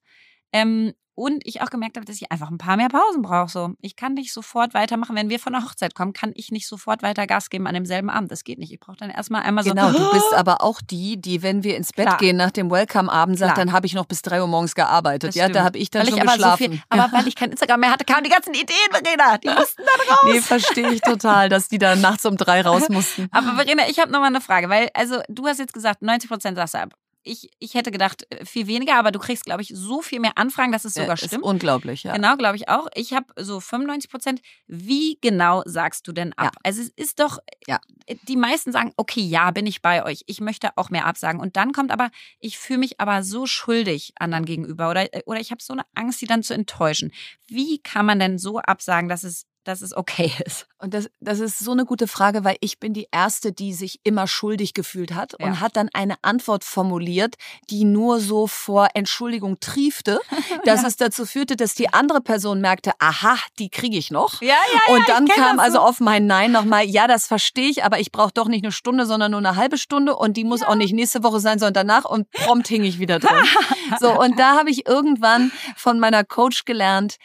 Ähm, 0.51 0.93
und 1.19 1.45
ich 1.45 1.61
auch 1.61 1.69
gemerkt 1.69 1.97
habe, 1.97 2.05
dass 2.05 2.15
ich 2.15 2.31
einfach 2.31 2.49
ein 2.49 2.57
paar 2.57 2.77
mehr 2.77 2.87
Pausen 2.87 3.21
brauche. 3.21 3.49
So. 3.49 3.73
Ich 3.81 3.97
kann 3.97 4.13
nicht 4.13 4.31
sofort 4.31 4.73
weitermachen. 4.73 5.17
Wenn 5.17 5.29
wir 5.29 5.37
von 5.37 5.51
der 5.51 5.65
Hochzeit 5.65 5.93
kommen, 5.93 6.13
kann 6.13 6.31
ich 6.33 6.49
nicht 6.49 6.65
sofort 6.65 7.03
weiter 7.03 7.27
Gas 7.27 7.49
geben 7.49 7.67
an 7.67 7.73
demselben 7.73 8.09
Abend. 8.09 8.31
Das 8.31 8.45
geht 8.45 8.57
nicht. 8.57 8.71
Ich 8.71 8.79
brauche 8.79 8.95
dann 8.95 9.09
erstmal 9.09 9.41
einmal 9.43 9.65
so. 9.65 9.71
Genau, 9.71 9.91
du 9.91 10.11
bist 10.13 10.33
aber 10.33 10.61
auch 10.61 10.79
die, 10.81 11.19
die, 11.19 11.43
wenn 11.43 11.65
wir 11.65 11.75
ins 11.75 11.91
Bett 11.91 12.05
Klar. 12.05 12.17
gehen 12.19 12.37
nach 12.37 12.51
dem 12.51 12.71
Welcome-Abend, 12.71 13.37
sagt, 13.37 13.55
Klar. 13.55 13.65
dann 13.65 13.73
habe 13.73 13.85
ich 13.85 13.95
noch 13.95 14.05
bis 14.05 14.21
drei 14.21 14.39
Uhr 14.39 14.47
morgens 14.47 14.75
gearbeitet. 14.75 15.31
Das 15.31 15.35
ja, 15.35 15.49
da 15.49 15.65
habe 15.65 15.77
ich 15.77 15.91
dann 15.91 16.03
weil 16.03 16.09
schon 16.09 16.17
ich 16.19 16.23
aber 16.23 16.33
geschlafen. 16.35 16.63
So 16.63 16.71
viel, 16.71 16.81
aber 16.87 17.11
weil 17.11 17.27
ich 17.27 17.35
kein 17.35 17.51
Instagram 17.51 17.81
mehr 17.81 17.91
hatte, 17.91 18.05
kamen 18.05 18.23
die 18.23 18.29
ganzen 18.29 18.53
Ideen, 18.53 18.77
Verena. 18.89 19.37
Die 19.39 19.49
mussten 19.49 19.83
dann 19.85 20.15
raus. 20.15 20.23
Nee, 20.23 20.39
verstehe 20.39 20.89
ich 20.93 21.01
total, 21.01 21.49
dass 21.49 21.67
die 21.67 21.79
dann 21.79 21.99
nachts 21.99 22.25
um 22.25 22.37
drei 22.37 22.61
raus 22.61 22.87
mussten. 22.87 23.27
Aber 23.31 23.55
Verena, 23.55 23.83
ich 23.89 23.99
habe 23.99 24.09
nochmal 24.09 24.29
eine 24.29 24.39
Frage, 24.39 24.69
weil, 24.69 24.89
also 24.93 25.19
du 25.27 25.45
hast 25.47 25.59
jetzt 25.59 25.73
gesagt, 25.73 26.01
90 26.01 26.29
Prozent 26.29 26.55
sagst 26.55 26.75
du 26.75 26.77
ab. 26.79 26.93
Ich, 27.23 27.49
ich 27.59 27.73
hätte 27.73 27.91
gedacht, 27.91 28.25
äh, 28.29 28.45
viel 28.45 28.67
weniger, 28.67 28.95
aber 28.95 29.11
du 29.11 29.19
kriegst, 29.19 29.43
glaube 29.45 29.61
ich, 29.61 29.71
so 29.73 30.01
viel 30.01 30.19
mehr 30.19 30.37
Anfragen, 30.37 30.71
dass 30.71 30.85
es 30.85 30.93
sogar 30.93 31.09
Ja, 31.09 31.13
ist 31.15 31.25
stimmt. 31.27 31.43
unglaublich, 31.43 32.03
ja. 32.03 32.13
Genau, 32.15 32.37
glaube 32.37 32.55
ich 32.55 32.69
auch. 32.69 32.87
Ich 32.95 33.13
habe 33.13 33.25
so 33.37 33.59
95 33.59 34.09
Prozent. 34.09 34.41
Wie 34.67 35.17
genau 35.21 35.61
sagst 35.65 36.07
du 36.07 36.11
denn 36.13 36.33
ab? 36.33 36.53
Ja. 36.55 36.59
Also 36.63 36.81
es 36.81 36.89
ist 36.89 37.19
doch, 37.19 37.39
Ja. 37.67 37.79
die 38.27 38.37
meisten 38.37 38.71
sagen, 38.71 38.93
okay, 38.97 39.21
ja, 39.21 39.51
bin 39.51 39.65
ich 39.67 39.81
bei 39.81 40.03
euch. 40.05 40.23
Ich 40.27 40.39
möchte 40.39 40.69
auch 40.77 40.89
mehr 40.89 41.05
absagen. 41.05 41.41
Und 41.41 41.57
dann 41.57 41.73
kommt 41.73 41.91
aber, 41.91 42.09
ich 42.39 42.57
fühle 42.57 42.79
mich 42.79 42.99
aber 43.01 43.23
so 43.23 43.45
schuldig 43.45 44.13
anderen 44.17 44.45
gegenüber 44.45 44.89
oder, 44.89 45.07
oder 45.25 45.39
ich 45.39 45.51
habe 45.51 45.61
so 45.61 45.73
eine 45.73 45.83
Angst, 45.95 46.21
die 46.21 46.25
dann 46.25 46.41
zu 46.43 46.53
enttäuschen. 46.53 47.11
Wie 47.47 47.79
kann 47.79 48.05
man 48.05 48.19
denn 48.19 48.37
so 48.37 48.59
absagen, 48.59 49.09
dass 49.09 49.23
es, 49.23 49.45
dass 49.63 49.81
es 49.81 49.95
okay 49.95 50.31
ist? 50.45 50.67
Und 50.81 50.93
das, 50.93 51.09
das 51.19 51.39
ist 51.39 51.59
so 51.59 51.71
eine 51.71 51.85
gute 51.85 52.07
Frage, 52.07 52.43
weil 52.43 52.55
ich 52.61 52.79
bin 52.79 52.93
die 52.93 53.07
Erste, 53.11 53.51
die 53.51 53.73
sich 53.73 53.99
immer 54.03 54.27
schuldig 54.27 54.73
gefühlt 54.73 55.13
hat 55.13 55.35
Ja. 55.39 55.45
und 55.47 55.59
hat 55.59 55.75
dann 55.75 55.89
eine 55.93 56.15
Antwort 56.21 56.63
formuliert, 56.63 57.35
die 57.69 57.83
nur 57.83 58.19
so 58.19 58.47
vor 58.47 58.87
Entschuldigung 58.93 59.59
triefte, 59.59 60.19
dass 60.65 60.81
Ja. 60.83 60.87
es 60.87 60.95
dazu 60.95 61.25
führte, 61.25 61.55
dass 61.57 61.75
die 61.75 61.91
andere 61.93 62.21
Person 62.21 62.61
merkte, 62.61 62.91
aha, 62.99 63.37
die 63.59 63.69
kriege 63.69 63.97
ich 63.97 64.09
noch. 64.11 64.41
Ja, 64.41 64.55
ja, 64.73 64.93
Und 64.95 65.07
dann 65.09 65.27
kam 65.27 65.59
also 65.59 65.77
so. 65.79 65.83
auf 65.83 65.99
mein 65.99 66.25
Nein 66.27 66.51
nochmal, 66.51 66.85
ja, 66.85 67.07
das 67.07 67.27
verstehe 67.27 67.69
ich, 67.69 67.83
aber 67.83 67.99
ich 67.99 68.11
brauche 68.11 68.31
doch 68.33 68.47
nicht 68.47 68.63
eine 68.63 68.71
Stunde, 68.71 69.05
sondern 69.05 69.31
nur 69.31 69.39
eine 69.39 69.55
halbe 69.55 69.77
Stunde 69.77 70.15
und 70.15 70.37
die 70.37 70.43
muss 70.45 70.63
auch 70.63 70.75
nicht 70.75 70.93
nächste 70.93 71.23
Woche 71.23 71.39
sein, 71.39 71.59
sondern 71.59 71.87
danach 71.87 72.05
und 72.05 72.29
prompt 72.31 72.67
hing 72.69 72.83
ich 72.83 72.99
wieder 72.99 73.19
drin. 73.19 73.43
so, 73.99 74.17
und 74.19 74.39
da 74.39 74.57
habe 74.57 74.69
ich 74.69 74.87
irgendwann 74.87 75.51
von 75.75 75.99
meiner 75.99 76.23
Coach 76.23 76.63
gelernt, 76.65 77.17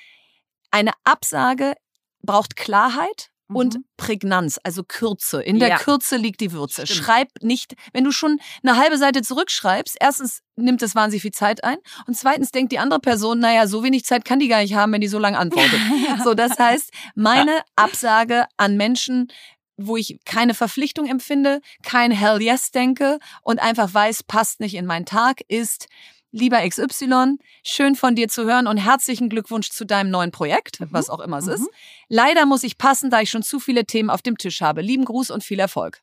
eine 0.70 0.90
Absage 1.04 1.74
braucht 2.24 2.56
Klarheit 2.56 3.30
und 3.48 3.74
Mhm. 3.74 3.84
Prägnanz, 3.98 4.58
also 4.62 4.82
Kürze. 4.84 5.42
In 5.42 5.58
der 5.58 5.68
Ja. 5.68 5.76
Kürze 5.76 6.16
liegt 6.16 6.40
die 6.40 6.52
Würze. 6.52 6.86
Stimmt. 6.86 7.04
Schreib 7.04 7.28
nicht, 7.42 7.74
wenn 7.92 8.02
du 8.04 8.10
schon 8.10 8.38
eine 8.62 8.76
halbe 8.78 8.96
Seite 8.96 9.20
zurückschreibst, 9.22 9.96
erstens 10.00 10.40
nimmt 10.56 10.82
es 10.82 10.94
wahnsinnig 10.94 11.22
viel 11.22 11.30
Zeit 11.32 11.62
ein 11.62 11.76
und 12.06 12.16
zweitens 12.16 12.52
denkt 12.52 12.72
die 12.72 12.78
andere 12.78 13.00
Person, 13.00 13.40
naja, 13.40 13.66
so 13.66 13.82
wenig 13.82 14.04
Zeit 14.06 14.24
kann 14.24 14.38
die 14.38 14.48
gar 14.48 14.62
nicht 14.62 14.74
haben, 14.74 14.92
wenn 14.92 15.02
die 15.02 15.08
so 15.08 15.18
lange 15.18 15.38
antwortet. 15.38 15.78
so, 16.24 16.32
das 16.34 16.58
heißt, 16.58 16.90
meine 17.14 17.60
Absage 17.76 18.46
an 18.56 18.76
Menschen, 18.78 19.28
wo 19.76 19.96
ich 19.96 20.18
keine 20.24 20.54
Verpflichtung 20.54 21.06
empfinde, 21.06 21.60
kein 21.82 22.12
Hell 22.12 22.40
Yes 22.40 22.70
denke 22.70 23.18
und 23.42 23.60
einfach 23.60 23.92
weiß, 23.92 24.22
passt 24.22 24.60
nicht 24.60 24.74
in 24.74 24.86
meinen 24.86 25.04
Tag, 25.04 25.40
ist, 25.48 25.88
lieber 26.34 26.68
XY, 26.68 27.36
schön 27.64 27.94
von 27.94 28.16
dir 28.16 28.28
zu 28.28 28.44
hören 28.44 28.66
und 28.66 28.76
herzlichen 28.76 29.28
Glückwunsch 29.28 29.70
zu 29.70 29.84
deinem 29.86 30.10
neuen 30.10 30.32
Projekt, 30.32 30.78
was 30.90 31.08
auch 31.08 31.20
immer 31.20 31.38
es 31.38 31.46
Mhm. 31.46 31.52
ist. 31.52 31.68
Leider 32.08 32.44
muss 32.44 32.64
ich 32.64 32.76
passen, 32.76 33.08
da 33.10 33.20
ich 33.20 33.30
schon 33.30 33.42
zu 33.42 33.60
viele 33.60 33.84
Themen 33.86 34.10
auf 34.10 34.20
dem 34.20 34.36
Tisch 34.36 34.60
habe. 34.60 34.80
Lieben 34.82 35.04
Gruß 35.04 35.30
und 35.30 35.44
viel 35.44 35.60
Erfolg. 35.60 36.00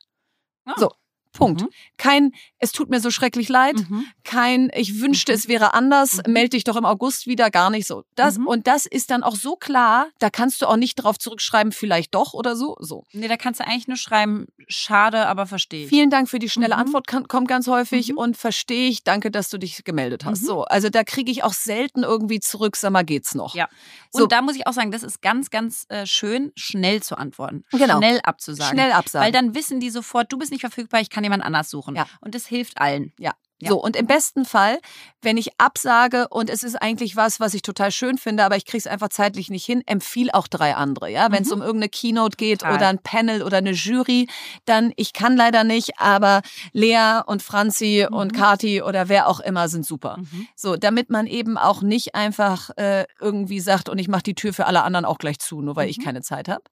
Ah. 0.64 0.74
So, 0.78 0.90
Punkt. 1.32 1.62
Mhm. 1.62 1.68
Kein, 1.96 2.32
es 2.58 2.72
tut 2.72 2.90
mir 2.90 3.00
so 3.00 3.10
schrecklich 3.10 3.48
leid. 3.48 3.76
Mhm. 3.88 4.06
Kein, 4.24 4.70
ich 4.74 5.00
wünschte, 5.00 5.32
Mhm. 5.32 5.36
es 5.38 5.48
wäre 5.48 5.74
anders. 5.74 6.20
Mhm. 6.26 6.32
Meld 6.32 6.52
dich 6.52 6.64
doch 6.64 6.76
im 6.76 6.84
August 6.84 7.26
wieder. 7.26 7.50
Gar 7.50 7.70
nicht 7.70 7.86
so. 7.86 8.04
Das, 8.14 8.38
Mhm. 8.38 8.46
Und 8.46 8.66
das 8.66 8.86
ist 8.86 9.10
dann 9.10 9.22
auch 9.22 9.34
so 9.36 9.56
klar, 9.56 10.08
da 10.18 10.30
kannst 10.30 10.60
du 10.62 10.66
auch 10.66 10.76
nicht 10.76 10.96
drauf 10.96 11.18
zurückschreiben, 11.18 11.72
vielleicht 11.72 12.14
doch 12.14 12.32
oder 12.34 12.54
so. 12.56 12.76
So. 12.80 13.04
Nee, 13.12 13.28
da 13.28 13.36
kannst 13.36 13.60
du 13.60 13.64
eigentlich 13.66 13.88
nur 13.88 13.96
schreiben, 13.96 14.46
schade, 14.68 15.26
aber 15.26 15.46
verstehe 15.46 15.84
ich. 15.84 15.88
Vielen 15.88 16.10
Dank 16.10 16.28
für 16.28 16.38
die 16.38 16.48
schnelle 16.50 16.74
Mhm. 16.74 16.80
Antwort, 16.82 17.06
kann, 17.06 17.28
kommt 17.28 17.48
ganz 17.48 17.66
häufig 17.66 18.16
und 18.16 18.36
verstehe 18.36 18.88
ich. 18.88 19.04
Danke, 19.04 19.30
dass 19.30 19.48
du 19.50 19.58
dich 19.58 19.84
gemeldet 19.84 20.24
hast. 20.24 20.44
So, 20.44 20.64
also 20.64 20.88
da 20.90 21.04
kriege 21.04 21.30
ich 21.30 21.42
auch 21.44 21.52
selten 21.54 22.02
irgendwie 22.02 22.40
zurück, 22.40 22.76
sag 22.76 22.90
mal, 22.92 23.04
geht's 23.04 23.34
noch? 23.34 23.54
Ja. 23.54 23.68
Und 24.12 24.20
So. 24.20 24.26
da 24.26 24.42
muss 24.42 24.56
ich 24.56 24.66
auch 24.66 24.72
sagen, 24.72 24.90
das 24.92 25.02
ist 25.02 25.22
ganz, 25.22 25.50
ganz 25.50 25.84
äh, 25.88 26.06
schön, 26.06 26.52
schnell 26.56 27.02
zu 27.02 27.16
antworten. 27.16 27.64
Genau. 27.72 27.98
Schnell 27.98 28.20
abzusagen. 28.22 28.72
Schnell 28.76 28.92
absagen. 28.92 29.24
Weil 29.24 29.32
dann 29.32 29.54
wissen 29.54 29.80
die 29.80 29.90
sofort, 29.90 30.30
du 30.32 30.38
bist 30.38 30.50
nicht 30.52 30.60
verfügbar, 30.60 31.00
ich 31.00 31.10
kann 31.10 31.21
jemand 31.22 31.42
anders 31.42 31.70
suchen. 31.70 31.94
Ja. 31.96 32.06
Und 32.20 32.34
das 32.34 32.46
hilft 32.46 32.78
allen. 32.78 33.12
Ja. 33.18 33.34
So, 33.70 33.82
und 33.82 33.96
im 33.96 34.06
besten 34.06 34.44
Fall, 34.44 34.78
wenn 35.20 35.36
ich 35.36 35.50
absage 35.58 36.28
und 36.28 36.50
es 36.50 36.62
ist 36.62 36.74
eigentlich 36.76 37.14
was, 37.16 37.38
was 37.40 37.54
ich 37.54 37.62
total 37.62 37.90
schön 37.92 38.18
finde, 38.18 38.44
aber 38.44 38.56
ich 38.56 38.64
kriege 38.64 38.78
es 38.78 38.86
einfach 38.86 39.08
zeitlich 39.08 39.50
nicht 39.50 39.64
hin, 39.64 39.82
empfiehl 39.86 40.30
auch 40.32 40.48
drei 40.48 40.74
andere. 40.74 41.10
Ja, 41.10 41.30
wenn 41.30 41.42
es 41.42 41.48
Mhm. 41.48 41.54
um 41.54 41.62
irgendeine 41.62 41.88
Keynote 41.90 42.36
geht 42.36 42.60
Total. 42.60 42.74
oder 42.76 42.88
ein 42.88 42.98
Panel 42.98 43.42
oder 43.42 43.58
eine 43.58 43.70
Jury, 43.72 44.28
dann 44.64 44.92
ich 44.96 45.12
kann 45.12 45.36
leider 45.36 45.64
nicht, 45.64 45.98
aber 45.98 46.42
Lea 46.72 47.20
und 47.26 47.42
Franzi 47.42 48.06
und 48.10 48.32
Mhm. 48.32 48.36
Kati 48.36 48.82
oder 48.82 49.08
wer 49.08 49.28
auch 49.28 49.40
immer 49.40 49.68
sind 49.68 49.86
super. 49.86 50.16
Mhm. 50.18 50.48
So, 50.56 50.76
damit 50.76 51.10
man 51.10 51.26
eben 51.26 51.56
auch 51.58 51.82
nicht 51.82 52.14
einfach 52.14 52.70
äh, 52.76 53.04
irgendwie 53.20 53.60
sagt 53.60 53.88
und 53.88 53.98
ich 53.98 54.08
mache 54.08 54.22
die 54.24 54.34
Tür 54.34 54.52
für 54.52 54.66
alle 54.66 54.82
anderen 54.82 55.04
auch 55.04 55.18
gleich 55.18 55.38
zu, 55.38 55.60
nur 55.62 55.76
weil 55.76 55.88
ich 55.88 55.98
Mhm. 55.98 56.02
keine 56.04 56.22
Zeit 56.22 56.48
habe. 56.48 56.62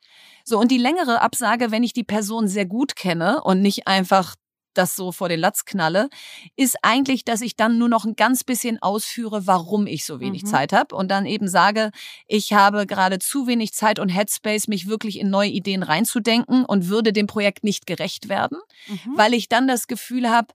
So, 0.45 0.59
und 0.59 0.71
die 0.71 0.79
längere 0.79 1.21
Absage, 1.21 1.71
wenn 1.71 1.83
ich 1.85 1.93
die 1.93 2.05
Person 2.05 2.49
sehr 2.49 2.67
gut 2.67 2.97
kenne 2.97 3.43
und 3.43 3.61
nicht 3.63 3.87
einfach 3.87 4.35
das 4.75 4.97
so 4.97 5.13
vor 5.13 5.29
den 5.29 5.41
Latz 5.41 5.65
knalle, 5.65 6.09
ist 6.57 6.77
eigentlich, 6.83 7.25
dass 7.25 7.41
ich 7.41 7.57
dann 7.57 7.79
nur 7.79 7.89
noch 7.89 8.05
ein 8.05 8.17
ganz 8.17 8.45
bisschen 8.45 8.81
ausführe, 8.81 9.47
warum 9.47 9.87
ich 9.87 10.05
so 10.05 10.21
wenig 10.21 10.43
Mhm. 10.45 10.47
Zeit 10.49 10.73
habe 10.73 10.95
und 10.95 11.09
dann 11.11 11.27
eben 11.27 11.49
sage, 11.49 11.91
ich 12.27 12.53
habe 12.53 12.87
gerade 12.87 13.19
zu 13.19 13.47
wenig 13.47 13.73
Zeit 13.73 13.99
und 13.99 14.09
Headspace, 14.09 14.69
mich 14.69 14.87
wirklich 14.89 15.19
in 15.19 15.31
neue 15.31 15.51
Ideen 15.51 15.83
reinzudenken 15.83 16.65
und 16.65 16.89
würde 16.89 17.13
dem 17.13 17.27
Projekt 17.27 17.65
nicht 17.65 17.87
gerecht 17.87 18.29
werden, 18.29 18.59
Mhm. 18.87 19.17
weil 19.17 19.35
ich 19.35 19.49
dann 19.49 19.67
das 19.69 19.87
Gefühl 19.87 20.31
habe, 20.31 20.49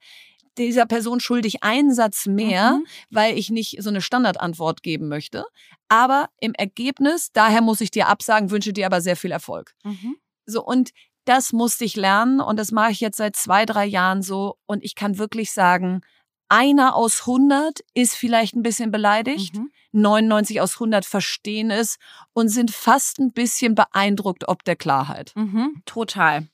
dieser 0.57 0.85
Person 0.85 1.19
schuldig 1.19 1.63
einen 1.63 1.93
Satz 1.93 2.27
mehr, 2.27 2.75
Mhm. 2.77 2.85
weil 3.09 3.37
ich 3.37 3.49
nicht 3.49 3.77
so 3.81 3.89
eine 3.89 3.99
Standardantwort 4.01 4.83
geben 4.83 5.09
möchte. 5.09 5.43
Aber 5.89 6.29
im 6.39 6.53
Ergebnis, 6.53 7.31
daher 7.33 7.61
muss 7.61 7.81
ich 7.81 7.91
dir 7.91 8.07
absagen, 8.07 8.51
wünsche 8.51 8.71
dir 8.71 8.85
aber 8.85 9.01
sehr 9.01 9.17
viel 9.17 9.31
Erfolg. 9.31 9.75
Mhm. 9.83 10.15
So, 10.45 10.63
und 10.63 10.91
das 11.25 11.53
musste 11.53 11.85
ich 11.85 11.95
lernen 11.95 12.39
und 12.39 12.57
das 12.57 12.71
mache 12.71 12.91
ich 12.91 12.99
jetzt 12.99 13.17
seit 13.17 13.35
zwei, 13.35 13.65
drei 13.65 13.85
Jahren 13.85 14.21
so. 14.21 14.57
Und 14.65 14.83
ich 14.83 14.95
kann 14.95 15.17
wirklich 15.17 15.51
sagen, 15.51 16.01
einer 16.49 16.95
aus 16.95 17.21
100 17.21 17.79
ist 17.95 18.15
vielleicht 18.15 18.55
ein 18.55 18.61
bisschen 18.63 18.91
beleidigt, 18.91 19.55
Mhm. 19.55 19.71
99 19.93 20.61
aus 20.61 20.75
100 20.79 21.05
verstehen 21.05 21.71
es 21.71 21.97
und 22.33 22.49
sind 22.49 22.69
fast 22.71 23.17
ein 23.19 23.31
bisschen 23.31 23.75
beeindruckt 23.75 24.47
ob 24.47 24.63
der 24.63 24.75
Klarheit. 24.75 25.31
Mhm. 25.35 25.81
Total. 25.85 26.47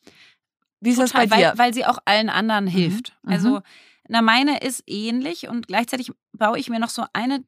Wie 0.79 0.91
ist 0.91 0.99
das 0.99 1.11
bei 1.13 1.25
Total, 1.25 1.37
dir? 1.39 1.47
weil, 1.49 1.57
weil 1.57 1.73
sie 1.73 1.85
auch 1.85 1.99
allen 2.05 2.29
anderen 2.29 2.67
hilft. 2.67 3.13
Mhm. 3.23 3.31
Also, 3.33 3.61
na, 4.07 4.21
meine 4.21 4.59
ist 4.59 4.83
ähnlich 4.87 5.47
und 5.47 5.67
gleichzeitig 5.67 6.11
baue 6.33 6.57
ich 6.59 6.69
mir 6.69 6.79
noch 6.79 6.89
so 6.89 7.05
eine 7.13 7.43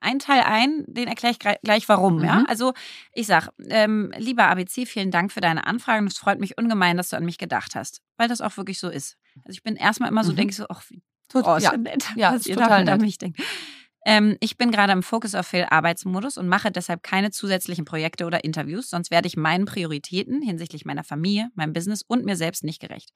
ein 0.00 0.18
Teil 0.18 0.42
ein, 0.42 0.84
den 0.86 1.08
erkläre 1.08 1.32
ich 1.32 1.38
gleich- 1.62 1.88
warum. 1.88 2.22
Ja? 2.24 2.40
Mhm. 2.40 2.46
Also 2.46 2.72
ich 3.12 3.26
sag, 3.26 3.48
ähm, 3.68 4.12
lieber 4.16 4.48
ABC, 4.48 4.86
vielen 4.86 5.10
Dank 5.10 5.32
für 5.32 5.40
deine 5.40 5.66
Anfrage. 5.66 6.00
und 6.02 6.08
Es 6.08 6.18
freut 6.18 6.40
mich 6.40 6.56
ungemein, 6.58 6.96
dass 6.96 7.10
du 7.10 7.16
an 7.16 7.24
mich 7.24 7.38
gedacht 7.38 7.74
hast, 7.74 8.00
weil 8.16 8.28
das 8.28 8.40
auch 8.40 8.56
wirklich 8.56 8.78
so 8.78 8.88
ist. 8.88 9.16
Also 9.44 9.50
ich 9.56 9.62
bin 9.62 9.76
erstmal 9.76 10.10
immer 10.10 10.24
so, 10.24 10.32
Mhm. 10.32 10.36
denke 10.36 10.50
ich 10.52 10.56
so, 10.56 10.66
ach, 10.68 10.82
wie 10.88 11.02
Tot- 11.28 11.44
oh, 11.46 11.56
ja. 11.58 11.72
ja 11.72 11.76
nett, 11.76 12.04
Ja, 12.16 12.30
dass 12.32 12.40
ist 12.42 12.46
ihr 12.48 12.54
total 12.54 12.70
damit 12.70 12.88
an 12.88 12.98
nett. 12.98 13.06
mich 13.06 13.18
denkt. 13.18 13.40
Ähm, 14.06 14.36
ich 14.40 14.56
bin 14.56 14.70
gerade 14.70 14.92
im 14.92 15.02
Focus 15.02 15.34
of 15.34 15.46
Fail 15.46 15.66
Arbeitsmodus 15.68 16.38
und 16.38 16.48
mache 16.48 16.70
deshalb 16.70 17.02
keine 17.02 17.30
zusätzlichen 17.30 17.84
Projekte 17.84 18.24
oder 18.24 18.44
Interviews, 18.44 18.88
sonst 18.88 19.10
werde 19.10 19.26
ich 19.26 19.36
meinen 19.36 19.66
Prioritäten 19.66 20.40
hinsichtlich 20.40 20.84
meiner 20.86 21.04
Familie, 21.04 21.50
meinem 21.54 21.72
Business 21.74 22.02
und 22.06 22.24
mir 22.24 22.36
selbst 22.36 22.64
nicht 22.64 22.80
gerecht. 22.80 23.10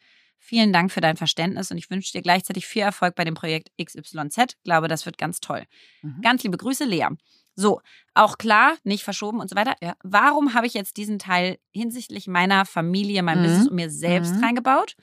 Vielen 0.44 0.72
Dank 0.72 0.90
für 0.90 1.00
dein 1.00 1.16
Verständnis 1.16 1.70
und 1.70 1.78
ich 1.78 1.88
wünsche 1.88 2.10
dir 2.10 2.20
gleichzeitig 2.20 2.66
viel 2.66 2.82
Erfolg 2.82 3.14
bei 3.14 3.22
dem 3.22 3.34
Projekt 3.34 3.70
XYZ. 3.82 4.56
Glaube, 4.64 4.88
das 4.88 5.06
wird 5.06 5.16
ganz 5.16 5.38
toll. 5.38 5.62
Mhm. 6.02 6.20
Ganz 6.20 6.42
liebe 6.42 6.56
Grüße, 6.56 6.84
Lea. 6.84 7.06
So, 7.54 7.80
auch 8.14 8.38
klar, 8.38 8.74
nicht 8.82 9.04
verschoben 9.04 9.38
und 9.38 9.48
so 9.48 9.54
weiter. 9.54 9.74
Ja. 9.80 9.94
Warum 10.02 10.52
habe 10.54 10.66
ich 10.66 10.74
jetzt 10.74 10.96
diesen 10.96 11.20
Teil 11.20 11.58
hinsichtlich 11.70 12.26
meiner 12.26 12.66
Familie, 12.66 13.22
meinem 13.22 13.42
Mhm. 13.42 13.46
Business 13.46 13.68
und 13.68 13.76
mir 13.76 13.90
selbst 13.90 14.34
Mhm. 14.34 14.44
reingebaut? 14.44 14.96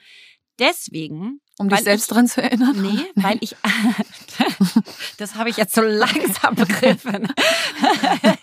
deswegen. 0.59 1.39
Um 1.57 1.69
dich 1.69 1.79
selbst 1.79 2.09
ich, 2.09 2.13
dran 2.13 2.27
zu 2.27 2.41
erinnern? 2.41 2.75
Nee, 2.81 3.05
weil 3.15 3.37
ich. 3.39 3.55
das 5.17 5.35
habe 5.35 5.49
ich 5.49 5.55
jetzt 5.57 5.73
so 5.73 5.81
langsam 5.81 6.55
begriffen. 6.55 7.31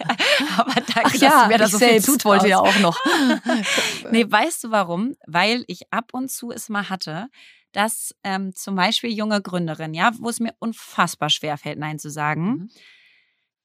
Dass 1.21 1.33
ja, 1.33 1.49
mir 1.49 1.59
das 1.59 1.69
ich 1.69 1.73
so 1.73 1.79
viel 1.79 2.01
selbst 2.01 2.25
wollte 2.25 2.49
ja 2.49 2.59
auch 2.61 2.79
noch. 2.81 2.99
Nee, 4.11 4.25
weißt 4.31 4.65
du 4.65 4.71
warum? 4.71 5.15
Weil 5.27 5.65
ich 5.67 5.93
ab 5.93 6.13
und 6.13 6.31
zu 6.31 6.51
es 6.51 6.69
mal 6.69 6.89
hatte, 6.89 7.29
dass 7.73 8.15
ähm, 8.25 8.55
zum 8.55 8.75
Beispiel 8.77 9.11
junge 9.13 9.43
Gründerinnen, 9.43 9.95
ja, 9.95 10.13
wo 10.19 10.29
es 10.29 10.41
mir 10.41 10.55
unfassbar 10.59 11.29
schwer 11.31 11.59
fällt, 11.59 11.79
Nein 11.79 11.99
zu 11.99 12.11
sagen, 12.11 12.45
Mhm. 12.47 12.71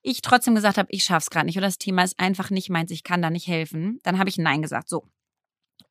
ich 0.02 0.22
trotzdem 0.22 0.56
gesagt 0.56 0.78
habe, 0.78 0.88
ich 0.92 1.04
schaff's 1.04 1.30
gerade 1.30 1.46
nicht 1.46 1.58
oder 1.58 1.68
das 1.68 1.78
Thema 1.78 2.04
ist 2.04 2.20
einfach 2.20 2.50
nicht 2.50 2.70
meins, 2.70 2.92
ich 2.92 3.04
kann 3.04 3.22
da 3.22 3.30
nicht 3.30 3.48
helfen, 3.48 4.00
dann 4.04 4.18
habe 4.18 4.30
ich 4.30 4.38
Nein 4.38 4.62
gesagt. 4.62 4.90
So. 4.90 5.06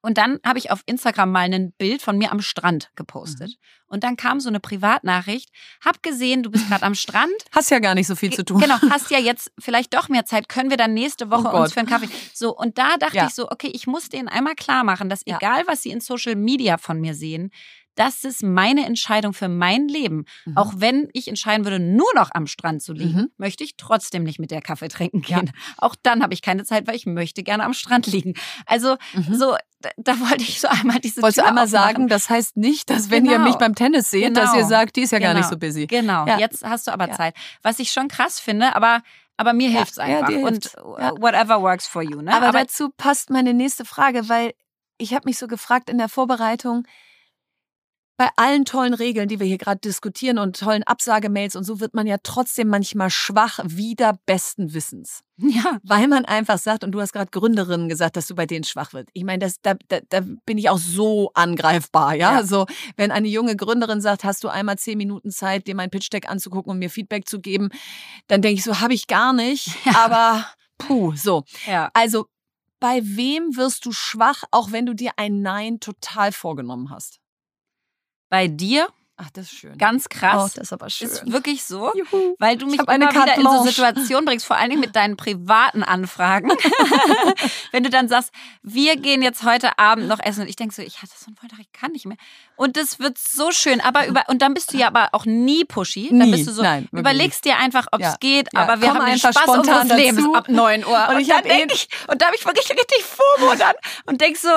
Und 0.02 0.16
dann 0.18 0.38
habe 0.44 0.58
ich 0.58 0.70
auf 0.70 0.82
Instagram 0.86 1.30
mal 1.30 1.52
ein 1.52 1.72
Bild 1.72 2.00
von 2.02 2.16
mir 2.16 2.32
am 2.32 2.40
Strand 2.40 2.90
gepostet. 2.96 3.56
Und 3.86 4.02
dann 4.04 4.16
kam 4.16 4.40
so 4.40 4.48
eine 4.48 4.60
Privatnachricht. 4.60 5.50
Hab 5.84 6.02
gesehen, 6.02 6.42
du 6.42 6.50
bist 6.50 6.68
gerade 6.68 6.84
am 6.84 6.94
Strand. 6.94 7.32
Hast 7.52 7.70
ja 7.70 7.80
gar 7.80 7.94
nicht 7.94 8.06
so 8.06 8.14
viel 8.14 8.32
zu 8.32 8.44
tun. 8.44 8.60
Genau, 8.60 8.76
hast 8.90 9.10
ja 9.10 9.18
jetzt 9.18 9.52
vielleicht 9.58 9.92
doch 9.94 10.08
mehr 10.08 10.24
Zeit. 10.24 10.48
Können 10.48 10.70
wir 10.70 10.76
dann 10.76 10.94
nächste 10.94 11.30
Woche 11.30 11.50
Oh 11.52 11.60
uns 11.62 11.72
für 11.74 11.80
einen 11.80 11.88
Kaffee. 11.88 12.08
So, 12.32 12.56
und 12.56 12.78
da 12.78 12.96
dachte 12.98 13.16
Ja. 13.16 13.26
ich 13.26 13.34
so, 13.34 13.50
okay, 13.50 13.70
ich 13.74 13.86
muss 13.86 14.08
denen 14.08 14.28
einmal 14.28 14.54
klar 14.54 14.84
machen, 14.84 15.08
dass 15.08 15.22
Ja. 15.26 15.36
egal, 15.36 15.64
was 15.66 15.82
sie 15.82 15.90
in 15.90 16.00
Social 16.00 16.36
Media 16.36 16.78
von 16.78 17.00
mir 17.00 17.14
sehen, 17.14 17.50
das 17.96 18.24
ist 18.24 18.42
meine 18.42 18.86
Entscheidung 18.86 19.34
für 19.34 19.48
mein 19.48 19.88
Leben. 19.88 20.24
Mhm. 20.46 20.56
Auch 20.56 20.72
wenn 20.76 21.08
ich 21.12 21.26
entscheiden 21.28 21.66
würde, 21.66 21.80
nur 21.80 22.06
noch 22.14 22.30
am 22.32 22.46
Strand 22.46 22.82
zu 22.82 22.92
liegen, 22.94 23.18
Mhm. 23.18 23.30
möchte 23.36 23.64
ich 23.64 23.76
trotzdem 23.76 24.22
nicht 24.22 24.38
mit 24.38 24.50
der 24.52 24.62
Kaffee 24.62 24.88
trinken 24.88 25.22
Ja. 25.26 25.40
gehen. 25.40 25.52
Auch 25.76 25.96
dann 26.02 26.22
habe 26.22 26.32
ich 26.32 26.40
keine 26.40 26.64
Zeit, 26.64 26.86
weil 26.86 26.94
ich 26.94 27.04
möchte 27.04 27.42
gerne 27.42 27.64
am 27.64 27.74
Strand 27.74 28.06
liegen. 28.06 28.34
Also 28.64 28.96
Mhm. 29.14 29.34
so, 29.34 29.56
da, 29.96 30.20
wollte 30.20 30.42
ich 30.42 30.60
so 30.60 30.68
einmal 30.68 30.98
diese 31.00 31.22
Wolltest 31.22 31.38
du 31.38 31.42
Tür 31.42 31.48
einmal 31.48 31.64
aufmachen. 31.64 31.84
sagen, 31.94 32.08
das 32.08 32.28
heißt 32.28 32.56
nicht, 32.56 32.90
dass 32.90 33.10
wenn 33.10 33.24
ihr 33.24 33.32
Genau. 33.38 33.44
mich 33.44 33.56
beim 33.56 33.74
Tennis 33.74 34.10
seht, 34.10 34.36
dass 34.36 34.50
Genau. 34.52 34.62
ihr 34.62 34.68
sagt, 34.68 34.96
die 34.96 35.02
ist 35.02 35.12
ja 35.12 35.18
gar 35.18 35.32
nicht 35.34 35.48
Genau. 35.48 35.50
so 35.50 35.58
busy. 35.58 35.86
Genau, 35.86 36.26
Ja. 36.26 36.38
jetzt 36.38 36.64
hast 36.64 36.86
du 36.86 36.92
aber 36.92 37.08
Ja. 37.08 37.14
Zeit. 37.16 37.34
Was 37.62 37.78
ich 37.78 37.90
schon 37.90 38.08
krass 38.08 38.38
finde, 38.40 38.74
aber, 38.76 39.02
aber 39.36 39.52
mir 39.54 39.68
Ja, 39.70 39.78
hilft's 39.78 39.96
ja, 39.96 40.04
einfach. 40.04 40.26
dir 40.28 40.40
Und. 40.40 40.72
Ja. 40.98 41.12
whatever 41.18 41.62
works 41.62 41.86
for 41.86 42.02
you. 42.02 42.20
Ne? 42.20 42.32
Aber, 42.34 42.52
dazu 42.52 42.90
passt 42.96 43.30
meine 43.30 43.54
nächste 43.54 43.84
Frage, 43.84 44.28
weil 44.28 44.52
ich 44.98 45.14
habe 45.14 45.26
mich 45.28 45.38
so 45.38 45.46
gefragt 45.46 45.88
in 45.88 45.96
der 45.98 46.08
Vorbereitung, 46.10 46.86
bei 48.20 48.28
allen 48.36 48.66
tollen 48.66 48.92
Regeln, 48.92 49.28
die 49.28 49.40
wir 49.40 49.46
hier 49.46 49.56
gerade 49.56 49.80
diskutieren 49.80 50.36
und 50.36 50.60
tollen 50.60 50.82
Absagemails 50.82 51.56
und 51.56 51.64
so 51.64 51.80
wird 51.80 51.94
man 51.94 52.06
ja 52.06 52.18
trotzdem 52.22 52.68
manchmal 52.68 53.08
schwach 53.08 53.60
wieder 53.64 54.18
besten 54.26 54.74
Wissens. 54.74 55.22
ja. 55.38 55.78
Weil 55.84 56.06
man 56.06 56.26
einfach 56.26 56.58
sagt, 56.58 56.84
und 56.84 56.92
du 56.92 57.00
hast 57.00 57.14
gerade 57.14 57.30
Gründerinnen 57.30 57.88
gesagt, 57.88 58.16
dass 58.18 58.26
du 58.26 58.34
bei 58.34 58.44
denen 58.44 58.64
schwach 58.64 58.92
wird. 58.92 59.08
Ich 59.14 59.24
meine, 59.24 59.38
das, 59.38 59.62
da, 59.62 59.72
da, 59.88 60.00
da 60.10 60.20
bin 60.44 60.58
ich 60.58 60.68
auch 60.68 60.76
so 60.76 61.30
angreifbar, 61.32 62.12
ja? 62.12 62.32
Ja. 62.32 62.36
Also, 62.36 62.66
wenn 62.98 63.10
eine 63.10 63.26
junge 63.26 63.56
Gründerin 63.56 64.02
sagt, 64.02 64.22
hast 64.22 64.44
du 64.44 64.48
einmal 64.48 64.76
zehn 64.76 64.98
Minuten 64.98 65.30
Zeit, 65.30 65.66
dir 65.66 65.74
mein 65.74 65.88
Pitch-Deck 65.88 66.28
anzugucken 66.28 66.72
und 66.72 66.78
mir 66.78 66.90
Feedback 66.90 67.26
zu 67.26 67.40
geben, 67.40 67.70
dann 68.26 68.42
denke 68.42 68.58
ich 68.58 68.64
so, 68.64 68.80
habe 68.80 68.92
ich 68.92 69.06
gar 69.06 69.32
nicht. 69.32 69.70
Aber 69.94 70.44
puh, 70.76 71.14
so. 71.16 71.44
ja. 71.66 71.88
Also, 71.94 72.26
bei 72.80 73.00
wem 73.02 73.56
wirst 73.56 73.86
du 73.86 73.92
schwach, 73.92 74.44
auch 74.50 74.72
wenn 74.72 74.84
du 74.84 74.92
dir 74.92 75.12
ein 75.16 75.40
Nein 75.40 75.80
total 75.80 76.32
vorgenommen 76.32 76.90
hast? 76.90 77.18
Bei 78.30 78.46
dir, 78.46 78.88
Ach, 79.22 79.28
das 79.34 79.46
ist 79.52 79.58
schön. 79.58 79.76
ganz 79.76 80.08
krass. 80.08 80.34
Oh, 80.36 80.54
das 80.54 80.64
ist 80.68 80.72
aber 80.72 80.88
schön. 80.88 81.08
ist 81.08 81.30
wirklich 81.30 81.62
so. 81.64 81.92
Juhu. 81.94 82.36
Weil 82.38 82.56
du 82.56 82.64
mich 82.66 82.80
immer 82.80 83.10
wieder 83.10 83.34
in 83.36 83.42
so 83.42 83.48
Blanche. 83.50 83.68
Situationen 83.68 84.24
bringst, 84.24 84.46
vor 84.46 84.56
allen 84.56 84.70
Dingen 84.70 84.80
mit 84.80 84.96
deinen 84.96 85.16
privaten 85.18 85.82
Anfragen. 85.82 86.50
Wenn 87.72 87.82
du 87.82 87.90
dann 87.90 88.08
sagst, 88.08 88.30
wir 88.62 88.96
gehen 88.96 89.22
jetzt 89.22 89.42
heute 89.44 89.78
Abend 89.78 90.08
noch 90.08 90.20
essen 90.20 90.42
und 90.42 90.48
ich 90.48 90.56
denke 90.56 90.74
so, 90.74 90.82
ich 90.82 91.02
hatte 91.02 91.12
so 91.18 91.26
einen 91.26 91.36
Volltag, 91.36 91.58
ich 91.60 91.72
kann 91.72 91.92
nicht 91.92 92.06
mehr. 92.06 92.16
Und 92.56 92.76
das 92.76 92.98
wird 92.98 93.18
so 93.18 93.50
schön, 93.52 93.80
aber 93.80 94.06
über 94.06 94.24
und 94.28 94.40
dann 94.42 94.54
bist 94.54 94.72
du 94.72 94.78
ja 94.78 94.86
aber 94.86 95.10
auch 95.12 95.24
nie 95.26 95.64
pushy. 95.64 96.08
Dann 96.08 96.18
Nie. 96.30 96.30
bist 96.32 96.48
du 96.48 96.52
so, 96.52 96.62
Nein, 96.62 96.88
überlegst 96.92 97.44
dir 97.44 97.58
einfach, 97.58 97.86
ob 97.92 98.00
es 98.00 98.06
Ja. 98.06 98.16
geht, 98.20 98.48
Ja. 98.54 98.60
aber 98.60 98.80
wir 98.80 98.88
Komm 98.88 98.98
haben 98.98 99.04
den 99.06 99.14
einfach 99.14 99.32
Spaß 99.32 99.58
unseres 99.58 99.88
Lebens 99.88 100.16
dazu. 100.24 100.34
ab 100.34 100.48
9 100.48 100.84
Uhr. 100.84 101.08
Und 101.08 101.14
Und, 101.16 101.20
ich 101.20 101.28
dann 101.28 101.36
hab 101.38 101.44
denk 101.44 101.72
ich, 101.74 101.88
und 102.08 102.20
da 102.22 102.26
habe 102.26 102.36
ich 102.36 102.44
wirklich 102.44 102.70
richtig 102.70 103.04
FOMO 103.04 103.54
dann 103.54 103.74
und 104.06 104.20
denk 104.20 104.36
so, 104.36 104.48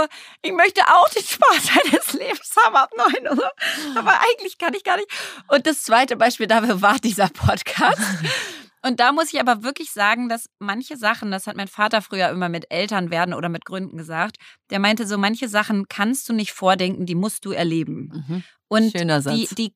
ich 0.41 0.51
möchte 0.53 0.81
auch 0.87 1.09
den 1.09 1.23
Spaß 1.23 1.69
eines 1.85 2.13
Lebens 2.13 2.55
haben 2.65 2.75
ab 2.75 2.91
9 2.95 3.37
Uhr. 3.37 3.51
Aber 3.95 4.19
eigentlich 4.21 4.52
kann 4.57 4.73
ich 4.73 4.83
gar 4.83 4.97
nicht. 4.97 5.09
Und 5.47 5.65
das 5.67 5.83
zweite 5.83 6.15
Beispiel 6.15 6.47
dafür 6.47 6.81
war 6.81 6.97
dieser 6.99 7.29
Podcast. 7.29 8.01
Und 8.85 8.99
da 8.99 9.13
muss 9.13 9.33
ich 9.33 9.39
aber 9.39 9.63
wirklich 9.63 9.91
sagen, 9.91 10.27
dass 10.27 10.47
manche 10.59 10.97
Sachen, 10.97 11.31
das 11.31 11.47
hat 11.47 11.55
mein 11.55 11.69
Vater 11.69 12.01
früher 12.01 12.29
immer 12.29 12.49
mit 12.49 12.69
Eltern 12.69 13.11
werden 13.11 13.33
oder 13.33 13.47
mit 13.47 13.63
Gründen 13.63 13.97
gesagt, 13.97 14.35
der 14.71 14.79
meinte 14.79 15.07
so, 15.07 15.17
manche 15.17 15.47
Sachen 15.47 15.87
kannst 15.87 16.27
du 16.27 16.33
nicht 16.33 16.51
vordenken, 16.51 17.05
die 17.05 17.15
musst 17.15 17.45
du 17.45 17.51
erleben. 17.51 18.25
Mhm. 18.27 18.43
Und 18.67 18.91
Schöner 18.91 19.21
Satz. 19.21 19.35
Die, 19.49 19.55
die, 19.55 19.73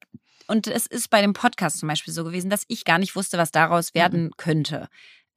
und 0.47 0.67
es 0.67 0.87
ist 0.87 1.09
bei 1.09 1.21
dem 1.21 1.31
Podcast 1.33 1.79
zum 1.79 1.87
Beispiel 1.87 2.13
so 2.13 2.23
gewesen, 2.25 2.49
dass 2.49 2.63
ich 2.67 2.83
gar 2.83 2.97
nicht 2.97 3.15
wusste, 3.15 3.37
was 3.37 3.51
daraus 3.51 3.93
Mhm. 3.93 3.99
werden 3.99 4.31
könnte. 4.35 4.87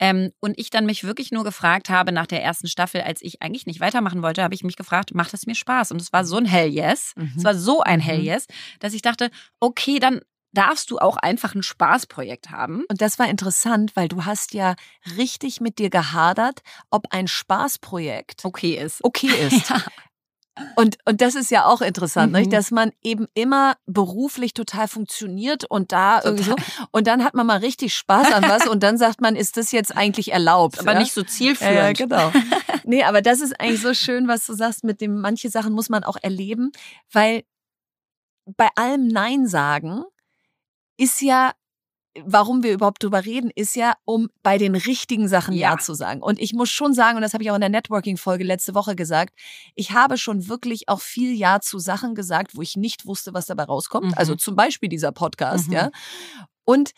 Ähm, 0.01 0.33
und 0.41 0.59
ich 0.59 0.71
dann 0.71 0.87
mich 0.87 1.05
wirklich 1.05 1.31
nur 1.31 1.45
gefragt 1.45 1.91
habe 1.91 2.11
nach 2.11 2.27
der 2.27 2.43
ersten 2.43 2.67
Staffel, 2.67 3.03
als 3.03 3.21
ich 3.23 3.43
eigentlich 3.43 3.67
nicht 3.67 3.81
weitermachen 3.81 4.23
wollte, 4.23 4.43
habe 4.43 4.55
ich 4.55 4.65
mich 4.65 4.77
gefragt, 4.77 5.15
macht 5.15 5.35
es 5.35 5.47
mir 5.47 5.55
Spaß? 5.55 5.93
Und 5.93 6.01
es 6.01 6.13
war 6.13 6.25
so 6.25 6.37
ein 6.39 6.47
Hell 6.47 6.71
Yes. 6.71 7.13
Mhm. 7.17 7.35
Es 7.37 7.45
war 7.45 7.55
so 7.55 7.83
ein 7.83 8.01
Hell 8.01 8.19
Mhm. 8.21 8.25
Yes, 8.25 8.47
dass 8.81 8.95
ich 8.95 9.03
dachte, 9.03 9.31
okay, 9.61 9.99
dann 9.99 10.21
darfst 10.53 10.91
du 10.91 10.99
auch 10.99 11.17
einfach 11.17 11.55
ein 11.55 11.63
Spaßprojekt 11.63 12.51
haben. 12.51 12.85
Und 12.89 13.01
das 13.01 13.19
war 13.19 13.29
interessant, 13.29 13.95
weil 13.95 14.09
du 14.09 14.25
hast 14.25 14.55
ja 14.55 14.75
richtig 15.17 15.61
mit 15.61 15.79
dir 15.79 15.91
gehadert, 15.91 16.61
ob 16.91 17.07
ein 17.11 17.29
Spaßprojekt 17.29 18.45
Okay 18.45 18.75
ist. 18.75 19.05
okay 19.05 19.29
ist. 19.29 19.71
Ja. 19.71 19.83
Und, 20.77 20.99
und 21.05 21.21
das 21.21 21.35
ist 21.35 21.51
ja 21.51 21.65
auch 21.67 21.81
interessant, 21.81 22.33
Mhm. 22.33 22.39
nicht? 22.39 22.53
dass 22.53 22.71
man 22.71 22.93
eben 23.03 23.27
immer 23.35 23.77
beruflich 23.87 24.55
total 24.55 24.89
funktioniert 24.89 25.65
und 25.65 25.93
da 25.93 26.21
irgendwie 26.25 26.45
so. 26.45 26.57
Und 26.91 27.07
dann 27.07 27.25
hat 27.25 27.35
man 27.35 27.47
mal 27.47 27.59
richtig 27.59 27.95
Spaß 27.95 28.33
an 28.33 28.45
was 28.49 28.67
und 28.69 28.83
dann 28.83 28.97
sagt 28.99 29.21
man, 29.21 29.37
ist 29.37 29.57
das 29.57 29.73
jetzt 29.73 29.97
eigentlich 29.97 30.33
erlaubt? 30.33 30.79
Aber 30.81 30.93
ja? 30.93 30.99
nicht 30.99 31.13
so 31.13 31.21
Ja, 31.23 31.27
zielführend. 31.27 31.77
ja, 31.77 31.93
genau. 32.07 32.33
Nee, 32.85 33.05
aber 33.05 33.21
das 33.23 33.41
ist 33.41 33.61
eigentlich 33.61 33.83
so 33.83 33.95
schön, 33.95 34.27
was 34.27 34.47
du 34.47 34.55
sagst, 34.55 34.85
mit 34.85 35.01
dem, 35.01 35.21
manche 35.21 35.51
Sachen 35.51 35.73
muss 35.75 35.91
man 35.91 36.03
auch 36.03 36.17
erleben, 36.21 36.73
weil 37.13 37.43
bei 38.57 38.69
allem 38.75 39.07
Nein 39.07 39.47
sagen 39.47 40.03
ist 40.97 41.21
ja, 41.21 41.53
warum 42.25 42.63
wir 42.63 42.73
überhaupt 42.73 43.03
drüber 43.03 43.25
reden, 43.25 43.51
ist 43.55 43.77
ja, 43.77 43.95
um 44.05 44.29
bei 44.43 44.59
den 44.59 44.75
richtigen 44.75 45.29
Sachen 45.29 45.55
Ja, 45.55 45.73
Ja. 45.73 45.79
zu 45.79 45.95
sagen. 45.95 46.23
Und 46.23 46.41
ich 46.41 46.53
muss 46.53 46.69
schon 46.71 46.93
sagen, 46.93 47.17
und 47.17 47.23
das 47.23 47.35
habe 47.35 47.45
ich 47.45 47.51
auch 47.51 47.55
in 47.55 47.61
der 47.61 47.71
Networking-Folge 47.71 48.43
letzte 48.45 48.75
Woche 48.75 48.97
gesagt, 48.97 49.35
ich 49.75 49.93
habe 49.93 50.19
schon 50.19 50.49
wirklich 50.49 50.89
auch 50.89 51.01
viel 51.01 51.33
Ja 51.35 51.61
zu 51.61 51.79
Sachen 51.79 52.15
gesagt, 52.15 52.57
wo 52.57 52.63
ich 52.63 52.77
nicht 52.77 53.07
wusste, 53.07 53.33
was 53.33 53.47
dabei 53.47 53.65
rauskommt. 53.65 54.07
Mhm. 54.09 54.15
Also 54.17 54.35
zum 54.35 54.57
Beispiel 54.57 54.89
dieser 54.89 55.13
Podcast, 55.13 55.69
Mhm. 55.69 55.75
ja. 55.75 55.91
Und 56.65 56.91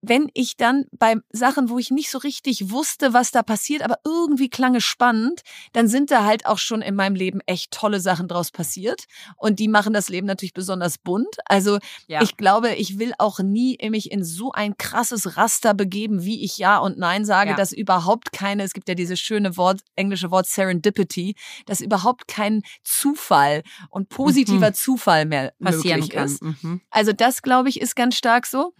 wenn 0.00 0.30
ich 0.34 0.56
dann 0.56 0.84
bei 0.92 1.16
Sachen, 1.30 1.68
wo 1.70 1.78
ich 1.78 1.90
nicht 1.90 2.10
so 2.10 2.18
richtig 2.18 2.70
wusste, 2.70 3.12
was 3.12 3.30
da 3.32 3.42
passiert, 3.42 3.82
aber 3.82 3.96
irgendwie 4.04 4.48
klang 4.48 4.74
es 4.76 4.84
spannend, 4.84 5.40
dann 5.72 5.88
sind 5.88 6.10
da 6.10 6.24
halt 6.24 6.46
auch 6.46 6.58
schon 6.58 6.82
in 6.82 6.94
meinem 6.94 7.14
Leben 7.16 7.40
echt 7.46 7.72
tolle 7.72 8.00
Sachen 8.00 8.28
draus 8.28 8.50
passiert. 8.50 9.04
Und 9.36 9.58
die 9.58 9.66
machen 9.68 9.92
das 9.92 10.08
Leben 10.08 10.26
natürlich 10.26 10.52
besonders 10.54 10.98
bunt. 10.98 11.36
Also 11.46 11.78
Ja. 12.06 12.22
ich 12.22 12.36
glaube, 12.36 12.74
ich 12.74 12.98
will 12.98 13.12
auch 13.18 13.40
nie 13.40 13.76
mich 13.90 14.10
in 14.12 14.22
so 14.24 14.52
ein 14.52 14.76
krasses 14.78 15.36
Raster 15.36 15.74
begeben, 15.74 16.24
wie 16.24 16.44
ich 16.44 16.58
Ja 16.58 16.78
und 16.78 16.98
Nein 16.98 17.24
sage, 17.24 17.50
Ja. 17.50 17.56
dass 17.56 17.72
überhaupt 17.72 18.32
keine, 18.32 18.62
es 18.62 18.72
gibt 18.72 18.88
ja 18.88 18.94
dieses 18.94 19.18
schöne 19.18 19.56
Wort, 19.56 19.80
englische 19.96 20.30
Wort 20.30 20.46
Serendipity, 20.46 21.34
dass 21.66 21.80
überhaupt 21.80 22.28
kein 22.28 22.62
Zufall 22.84 23.62
und 23.90 24.08
positiver 24.08 24.72
Zufall 24.72 25.24
mehr 25.26 25.52
passieren 25.62 26.08
kann. 26.08 26.24
ist. 26.26 26.42
Mhm. 26.42 26.80
Also 26.90 27.12
das, 27.12 27.42
glaube 27.42 27.68
ich, 27.68 27.80
ist 27.80 27.96
ganz 27.96 28.16
stark 28.16 28.46
so. 28.46 28.72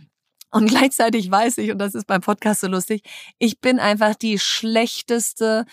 Und 0.50 0.68
gleichzeitig 0.68 1.30
weiß 1.30 1.58
ich, 1.58 1.70
und 1.70 1.78
das 1.78 1.94
ist 1.94 2.06
beim 2.06 2.20
Podcast 2.20 2.60
so 2.62 2.68
lustig, 2.68 3.02
ich 3.38 3.60
bin 3.60 3.78
einfach 3.78 4.14
die 4.14 4.38
schlechteste 4.38 5.66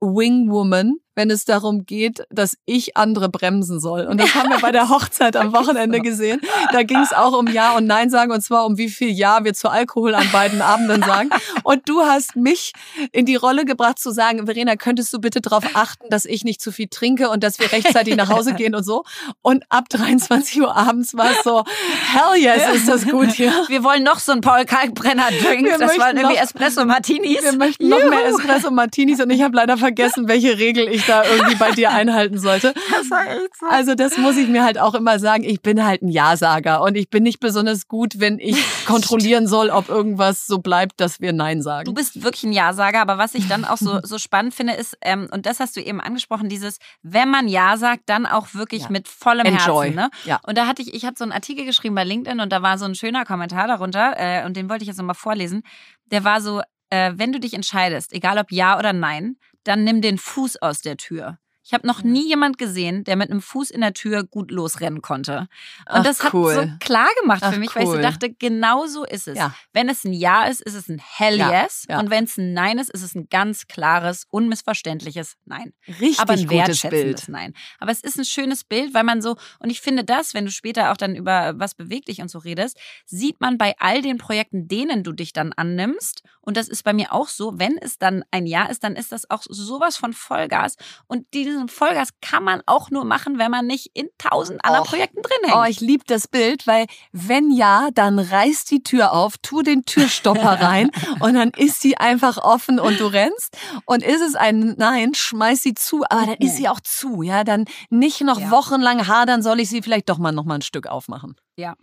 Wingwoman, 0.00 0.96
wenn 1.16 1.30
es 1.30 1.44
darum 1.44 1.84
geht, 1.86 2.24
dass 2.30 2.56
ich 2.66 2.96
andere 2.96 3.28
bremsen 3.28 3.80
soll. 3.80 4.02
Und 4.06 4.20
das 4.20 4.34
haben 4.34 4.50
wir 4.50 4.58
bei 4.58 4.70
der 4.72 4.88
Hochzeit 4.90 5.34
am 5.34 5.52
Wochenende 5.54 6.00
gesehen. 6.00 6.40
Da 6.72 6.82
ging 6.82 6.98
es 7.00 7.12
auch 7.12 7.32
um 7.36 7.46
Ja 7.48 7.74
und 7.76 7.86
Nein 7.86 8.10
sagen, 8.10 8.30
und 8.32 8.42
zwar 8.42 8.66
um 8.66 8.76
wie 8.78 8.88
viel 8.90 9.08
Ja 9.10 9.42
wir 9.42 9.54
zu 9.54 9.68
Alkohol 9.70 10.14
an 10.14 10.30
beiden 10.30 10.60
Abenden 10.60 11.02
sagen. 11.02 11.30
Und 11.64 11.88
du 11.88 12.02
hast 12.02 12.36
mich 12.36 12.72
in 13.12 13.24
die 13.26 13.34
Rolle 13.36 13.64
gebracht 13.64 13.98
zu 13.98 14.10
sagen, 14.10 14.44
Verena, 14.46 14.76
könntest 14.76 15.12
du 15.12 15.18
bitte 15.18 15.40
darauf 15.40 15.64
achten, 15.74 16.08
dass 16.10 16.26
ich 16.26 16.44
nicht 16.44 16.60
zu 16.60 16.70
viel 16.70 16.88
trinke 16.88 17.30
und 17.30 17.42
dass 17.42 17.58
wir 17.58 17.72
rechtzeitig 17.72 18.14
nach 18.16 18.28
Hause 18.28 18.52
gehen 18.54 18.74
und 18.74 18.84
so. 18.84 19.02
Und 19.40 19.64
ab 19.70 19.88
23 19.88 20.60
Uhr 20.60 20.76
abends 20.76 21.16
war 21.16 21.30
es 21.30 21.42
so, 21.42 21.64
hell 22.12 22.38
yes, 22.40 22.74
ist 22.74 22.88
das 22.88 23.06
gut 23.06 23.32
hier. 23.32 23.52
Wir 23.68 23.82
wollen 23.82 24.02
noch 24.02 24.18
so 24.18 24.32
einen 24.32 24.42
Paul 24.42 24.66
Kalkbrenner 24.66 25.28
Drink. 25.42 25.64
Wir 25.66 25.78
das 25.78 25.98
waren 25.98 26.16
irgendwie 26.18 26.34
noch- 26.36 26.42
Espresso 26.42 26.84
Martinis. 26.84 27.42
Wir 27.42 27.52
möchten 27.54 27.88
noch 27.88 28.04
mehr 28.04 28.28
Juhu. 28.28 28.38
Espresso 28.38 28.70
Martinis 28.70 29.20
und 29.22 29.30
ich 29.30 29.40
habe 29.42 29.56
leider 29.56 29.78
vergessen, 29.78 30.28
welche 30.28 30.58
Regel 30.58 30.88
ich 30.88 31.05
da 31.06 31.24
irgendwie 31.24 31.54
bei 31.56 31.70
dir 31.72 31.90
einhalten 31.90 32.38
sollte. 32.38 32.74
Das 32.96 33.10
war 33.10 33.26
echt 33.26 33.56
so. 33.58 33.66
Also 33.66 33.94
das 33.94 34.16
muss 34.16 34.36
ich 34.36 34.48
mir 34.48 34.64
halt 34.64 34.78
auch 34.78 34.94
immer 34.94 35.18
sagen. 35.18 35.44
Ich 35.44 35.60
bin 35.60 35.84
halt 35.84 36.02
ein 36.02 36.08
Ja-Sager 36.08 36.82
und 36.82 36.96
ich 36.96 37.10
bin 37.10 37.24
nicht 37.24 37.40
besonders 37.40 37.88
gut, 37.88 38.20
wenn 38.20 38.38
ich 38.38 38.56
kontrollieren 38.86 39.46
soll, 39.46 39.70
ob 39.70 39.88
irgendwas 39.88 40.46
so 40.46 40.58
bleibt, 40.58 41.00
dass 41.00 41.20
wir 41.20 41.32
Nein 41.32 41.62
sagen. 41.62 41.84
Du 41.84 41.92
bist 41.92 42.22
wirklich 42.22 42.44
ein 42.44 42.52
Ja-Sager, 42.52 43.00
aber 43.00 43.18
was 43.18 43.34
ich 43.34 43.48
dann 43.48 43.64
auch 43.64 43.76
so, 43.76 44.00
so 44.02 44.18
spannend 44.18 44.54
finde, 44.54 44.74
ist, 44.74 44.96
ähm, 45.02 45.28
und 45.30 45.46
das 45.46 45.60
hast 45.60 45.76
du 45.76 45.80
eben 45.80 46.00
angesprochen, 46.00 46.48
dieses, 46.48 46.78
wenn 47.02 47.28
man 47.28 47.48
Ja 47.48 47.76
sagt, 47.76 48.04
dann 48.06 48.24
auch 48.24 48.54
wirklich 48.54 48.82
ja. 48.82 48.90
mit 48.90 49.08
vollem 49.08 49.46
Enjoy. 49.46 49.86
Herzen. 49.86 49.96
Ne? 49.96 50.10
Ja. 50.24 50.40
Und 50.46 50.56
da 50.56 50.66
hatte 50.66 50.82
ich, 50.82 50.94
ich 50.94 51.04
hatte 51.04 51.18
so 51.18 51.24
einen 51.24 51.32
Artikel 51.32 51.64
geschrieben 51.64 51.94
bei 51.94 52.04
LinkedIn 52.04 52.40
und 52.40 52.50
da 52.52 52.62
war 52.62 52.78
so 52.78 52.84
ein 52.84 52.94
schöner 52.94 53.24
Kommentar 53.24 53.66
darunter 53.66 54.14
äh, 54.16 54.44
und 54.46 54.56
den 54.56 54.70
wollte 54.70 54.82
ich 54.82 54.88
jetzt 54.88 54.98
nochmal 54.98 55.14
vorlesen. 55.14 55.62
Der 56.06 56.24
war 56.24 56.40
so, 56.40 56.62
äh, 56.90 57.12
wenn 57.16 57.32
du 57.32 57.40
dich 57.40 57.54
entscheidest, 57.54 58.12
egal 58.12 58.38
ob 58.38 58.52
ja 58.52 58.78
oder 58.78 58.92
nein, 58.92 59.36
dann 59.66 59.84
nimm 59.84 60.00
den 60.00 60.18
Fuß 60.18 60.62
aus 60.62 60.80
der 60.80 60.96
Tür. 60.96 61.38
Ich 61.66 61.74
habe 61.74 61.84
noch 61.84 62.04
nie 62.04 62.28
jemand 62.28 62.58
gesehen, 62.58 63.02
der 63.02 63.16
mit 63.16 63.28
einem 63.28 63.42
Fuß 63.42 63.72
in 63.72 63.80
der 63.80 63.92
Tür 63.92 64.22
gut 64.22 64.52
losrennen 64.52 65.02
konnte. 65.02 65.40
Und 65.40 65.48
Ach, 65.86 66.04
das 66.04 66.22
hat 66.22 66.32
cool. 66.32 66.54
so 66.54 66.68
klar 66.78 67.08
gemacht 67.20 67.42
Ach, 67.42 67.52
für 67.52 67.58
mich, 67.58 67.70
cool. 67.70 67.74
weil 67.74 67.82
ich 67.82 67.90
so 67.90 68.00
dachte, 68.00 68.32
genau 68.32 68.86
so 68.86 69.04
ist 69.04 69.26
es. 69.26 69.36
Ja. 69.36 69.52
Wenn 69.72 69.88
es 69.88 70.04
ein 70.04 70.12
Ja 70.12 70.44
ist, 70.44 70.62
ist 70.62 70.74
es 70.74 70.88
ein 70.88 71.02
Hell 71.04 71.38
ja. 71.38 71.64
Yes. 71.64 71.84
Ja. 71.88 71.98
Und 71.98 72.08
wenn 72.08 72.22
es 72.22 72.36
ein 72.36 72.52
Nein 72.52 72.78
ist, 72.78 72.90
ist 72.90 73.02
es 73.02 73.16
ein 73.16 73.26
ganz 73.30 73.66
klares, 73.66 74.26
unmissverständliches 74.30 75.34
Nein. 75.44 75.72
Richtig 75.88 76.20
Aber 76.20 76.34
ein 76.34 76.48
wertschätzendes 76.48 77.22
Bild. 77.26 77.28
Nein. 77.28 77.52
Aber 77.80 77.90
es 77.90 78.00
ist 78.00 78.16
ein 78.16 78.24
schönes 78.24 78.62
Bild, 78.62 78.94
weil 78.94 79.02
man 79.02 79.20
so, 79.20 79.34
und 79.58 79.70
ich 79.70 79.80
finde 79.80 80.04
das, 80.04 80.34
wenn 80.34 80.44
du 80.44 80.52
später 80.52 80.92
auch 80.92 80.96
dann 80.96 81.16
über 81.16 81.54
was 81.56 81.74
bewegt 81.74 82.06
dich 82.06 82.20
und 82.22 82.30
so 82.30 82.38
redest, 82.38 82.78
sieht 83.06 83.40
man 83.40 83.58
bei 83.58 83.74
all 83.80 84.02
den 84.02 84.18
Projekten, 84.18 84.68
denen 84.68 85.02
du 85.02 85.10
dich 85.10 85.32
dann 85.32 85.52
annimmst. 85.52 86.22
Und 86.42 86.56
das 86.56 86.68
ist 86.68 86.84
bei 86.84 86.92
mir 86.92 87.12
auch 87.12 87.26
so, 87.26 87.58
wenn 87.58 87.76
es 87.76 87.98
dann 87.98 88.22
ein 88.30 88.46
Ja 88.46 88.66
ist, 88.66 88.84
dann 88.84 88.94
ist 88.94 89.10
das 89.10 89.28
auch 89.28 89.42
sowas 89.48 89.96
von 89.96 90.12
Vollgas. 90.12 90.76
Und 91.08 91.26
diese 91.34 91.55
diesen 91.56 91.68
Vollgas 91.68 92.10
kann 92.20 92.44
man 92.44 92.62
auch 92.66 92.90
nur 92.90 93.04
machen, 93.04 93.38
wenn 93.38 93.50
man 93.50 93.66
nicht 93.66 93.90
in 93.94 94.08
tausend 94.18 94.64
anderen 94.64 94.84
Och. 94.84 94.90
Projekten 94.90 95.22
drin 95.22 95.50
hängt. 95.50 95.56
Oh, 95.56 95.64
ich 95.68 95.80
liebe 95.80 96.04
das 96.06 96.28
Bild, 96.28 96.66
weil 96.66 96.86
wenn 97.12 97.50
ja, 97.50 97.88
dann 97.94 98.18
reiß 98.18 98.64
die 98.64 98.82
Tür 98.82 99.12
auf, 99.12 99.38
tu 99.38 99.62
den 99.62 99.84
Türstopper 99.84 100.60
rein 100.60 100.90
und 101.20 101.34
dann 101.34 101.50
ist 101.50 101.80
sie 101.80 101.96
einfach 101.96 102.38
offen 102.38 102.78
und 102.78 103.00
du 103.00 103.06
rennst. 103.06 103.56
Und 103.84 104.02
ist 104.02 104.20
es 104.20 104.34
ein 104.34 104.74
Nein, 104.76 105.14
schmeiß 105.14 105.62
sie 105.62 105.74
zu, 105.74 106.04
aber 106.08 106.26
dann 106.26 106.36
ist 106.36 106.56
sie 106.56 106.68
auch 106.68 106.80
zu, 106.80 107.22
ja. 107.22 107.44
Dann 107.44 107.64
nicht 107.90 108.20
noch 108.20 108.40
ja. 108.40 108.50
wochenlang 108.50 109.06
hadern, 109.06 109.42
soll 109.42 109.60
ich 109.60 109.68
sie 109.68 109.82
vielleicht 109.82 110.08
doch 110.08 110.18
mal 110.18 110.32
noch 110.32 110.44
mal 110.44 110.56
ein 110.56 110.62
Stück 110.62 110.86
aufmachen. 110.86 111.36
Ja. 111.56 111.74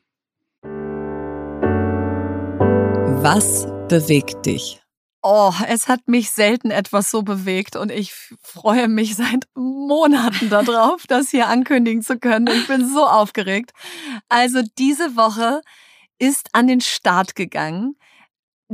Was 3.21 3.65
bewegt 3.87 4.45
dich? 4.45 4.82
Oh, 5.25 5.53
es 5.69 5.87
hat 5.87 6.01
mich 6.07 6.31
selten 6.31 6.69
etwas 6.69 7.09
so 7.09 7.21
bewegt 7.21 7.77
und 7.77 7.91
ich 7.91 8.13
freue 8.41 8.89
mich 8.89 9.15
seit 9.15 9.47
Monaten 9.55 10.49
darauf, 10.49 11.03
das 11.07 11.29
hier 11.29 11.47
ankündigen 11.47 12.01
zu 12.01 12.19
können. 12.19 12.47
Ich 12.47 12.67
bin 12.67 12.87
so 12.89 13.07
aufgeregt. 13.07 13.71
Also 14.27 14.61
diese 14.77 15.15
Woche 15.15 15.61
ist 16.19 16.49
an 16.51 16.67
den 16.67 16.81
Start 16.81 17.35
gegangen 17.35 17.95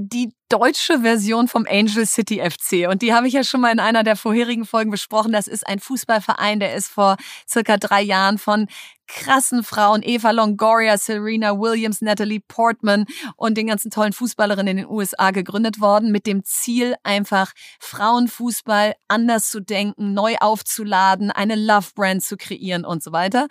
die 0.07 0.33
deutsche 0.49 1.01
Version 1.01 1.47
vom 1.47 1.65
Angel 1.69 2.05
City 2.05 2.41
FC. 2.41 2.89
Und 2.89 3.01
die 3.01 3.13
habe 3.13 3.27
ich 3.27 3.33
ja 3.33 3.43
schon 3.43 3.61
mal 3.61 3.71
in 3.71 3.79
einer 3.79 4.03
der 4.03 4.15
vorherigen 4.15 4.65
Folgen 4.65 4.89
besprochen. 4.89 5.31
Das 5.31 5.47
ist 5.47 5.67
ein 5.67 5.79
Fußballverein, 5.79 6.59
der 6.59 6.73
ist 6.75 6.87
vor 6.87 7.17
circa 7.47 7.77
drei 7.77 8.01
Jahren 8.01 8.37
von 8.37 8.67
krassen 9.07 9.63
Frauen, 9.63 10.01
Eva 10.03 10.31
Longoria, 10.31 10.97
Serena 10.97 11.59
Williams, 11.59 12.01
Natalie 12.01 12.39
Portman 12.39 13.05
und 13.35 13.57
den 13.57 13.67
ganzen 13.67 13.91
tollen 13.91 14.13
Fußballerinnen 14.13 14.77
in 14.77 14.77
den 14.85 14.89
USA 14.89 15.31
gegründet 15.31 15.81
worden, 15.81 16.11
mit 16.11 16.25
dem 16.25 16.43
Ziel, 16.43 16.95
einfach 17.03 17.53
Frauenfußball 17.79 18.93
anders 19.07 19.49
zu 19.49 19.59
denken, 19.59 20.13
neu 20.13 20.35
aufzuladen, 20.39 21.31
eine 21.31 21.55
Love 21.55 21.89
Brand 21.95 22.23
zu 22.23 22.37
kreieren 22.37 22.85
und 22.85 23.03
so 23.03 23.11
weiter. 23.11 23.47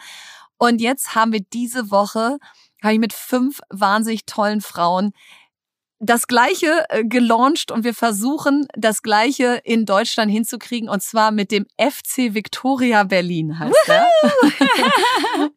Und 0.58 0.80
jetzt 0.80 1.14
haben 1.14 1.32
wir 1.32 1.40
diese 1.40 1.90
Woche, 1.90 2.38
habe 2.82 2.94
ich 2.94 3.00
mit 3.00 3.12
fünf 3.12 3.60
wahnsinnig 3.70 4.26
tollen 4.26 4.60
Frauen 4.60 5.12
das 6.00 6.28
Gleiche 6.28 6.84
äh, 6.90 7.04
gelauncht 7.04 7.72
und 7.72 7.82
wir 7.82 7.94
versuchen, 7.94 8.68
das 8.74 9.02
Gleiche 9.02 9.60
in 9.64 9.84
Deutschland 9.84 10.30
hinzukriegen 10.30 10.88
und 10.88 11.02
zwar 11.02 11.32
mit 11.32 11.50
dem 11.50 11.66
FC 11.76 12.34
Victoria 12.34 13.02
Berlin 13.02 13.58
heißt 13.58 13.74
er. 13.88 14.06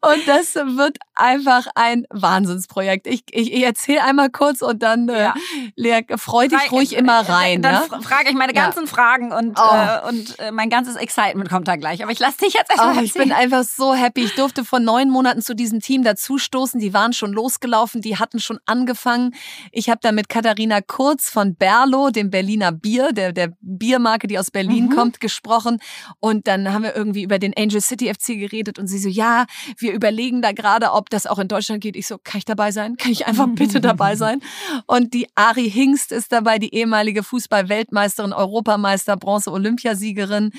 und 0.01 0.27
das 0.27 0.55
wird 0.55 0.97
einfach 1.13 1.67
ein 1.75 2.05
Wahnsinnsprojekt. 2.09 3.05
Ich, 3.05 3.23
ich, 3.29 3.53
ich 3.53 3.63
erzähle 3.63 4.03
einmal 4.03 4.31
kurz 4.31 4.63
und 4.63 4.81
dann, 4.81 5.09
äh, 5.09 5.21
ja. 5.21 5.33
äh, 5.35 5.71
Lea, 5.75 6.01
freu 6.17 6.47
dich 6.47 6.57
Frage, 6.57 6.71
ruhig 6.71 6.93
immer 6.93 7.19
rein. 7.29 7.61
Dann 7.61 7.83
ja? 7.91 8.01
frage 8.01 8.29
ich 8.29 8.35
meine 8.35 8.53
ganzen 8.53 8.85
ja. 8.85 8.89
Fragen 8.89 9.31
und, 9.31 9.59
oh. 9.59 9.61
äh, 9.61 10.07
und 10.09 10.39
äh, 10.39 10.51
mein 10.51 10.71
ganzes 10.71 10.95
Excitement 10.95 11.49
kommt 11.49 11.67
da 11.67 11.75
gleich. 11.75 12.01
Aber 12.01 12.11
ich 12.11 12.19
lasse 12.19 12.39
dich 12.39 12.55
jetzt 12.55 12.71
erstmal 12.71 12.97
oh, 12.97 13.01
Ich 13.01 13.13
bin 13.13 13.31
einfach 13.31 13.63
so 13.63 13.93
happy. 13.93 14.23
Ich 14.23 14.33
durfte 14.33 14.65
vor 14.65 14.79
neun 14.79 15.11
Monaten 15.11 15.41
zu 15.43 15.53
diesem 15.53 15.81
Team 15.81 16.03
dazustoßen. 16.03 16.79
Die 16.79 16.95
waren 16.95 17.13
schon 17.13 17.31
losgelaufen, 17.31 18.01
die 18.01 18.17
hatten 18.17 18.39
schon 18.39 18.59
angefangen. 18.65 19.35
Ich 19.71 19.89
habe 19.89 19.99
da 20.01 20.11
mit 20.11 20.29
Katharina 20.31 20.79
Kurz 20.79 21.29
von 21.29 21.55
Berlo, 21.55 22.09
dem 22.09 22.29
Berliner 22.29 22.71
Bier, 22.71 23.11
der, 23.11 23.33
der 23.33 23.51
Biermarke, 23.59 24.27
die 24.27 24.39
aus 24.39 24.49
Berlin 24.49 24.85
mhm. 24.85 24.95
kommt, 24.95 25.19
gesprochen. 25.19 25.79
Und 26.21 26.47
dann 26.47 26.71
haben 26.71 26.83
wir 26.83 26.95
irgendwie 26.95 27.23
über 27.23 27.37
den 27.37 27.53
Angel 27.57 27.81
City 27.81 28.07
FC 28.07 28.39
geredet 28.39 28.79
und 28.79 28.87
sie 28.87 28.97
so, 28.97 29.09
ja, 29.09 29.45
wir 29.77 29.91
überlegen 29.91 30.41
da 30.41 30.53
gerade, 30.53 30.93
ob 30.93 31.09
das 31.09 31.27
auch 31.27 31.37
in 31.37 31.49
Deutschland 31.49 31.81
geht. 31.81 31.97
Ich 31.97 32.07
so, 32.07 32.17
kann 32.17 32.37
ich 32.37 32.45
dabei 32.45 32.71
sein? 32.71 32.95
Kann 32.95 33.11
ich 33.11 33.27
einfach 33.27 33.47
bitte 33.49 33.81
dabei 33.81 34.15
sein? 34.15 34.39
Und 34.87 35.13
die 35.13 35.27
Ari 35.35 35.69
Hingst 35.69 36.13
ist 36.13 36.31
dabei, 36.31 36.59
die 36.59 36.73
ehemalige 36.73 37.23
Fußball-Weltmeisterin, 37.23 38.31
Europameister, 38.31 39.17
Bronze-Olympiasiegerin. 39.17 40.51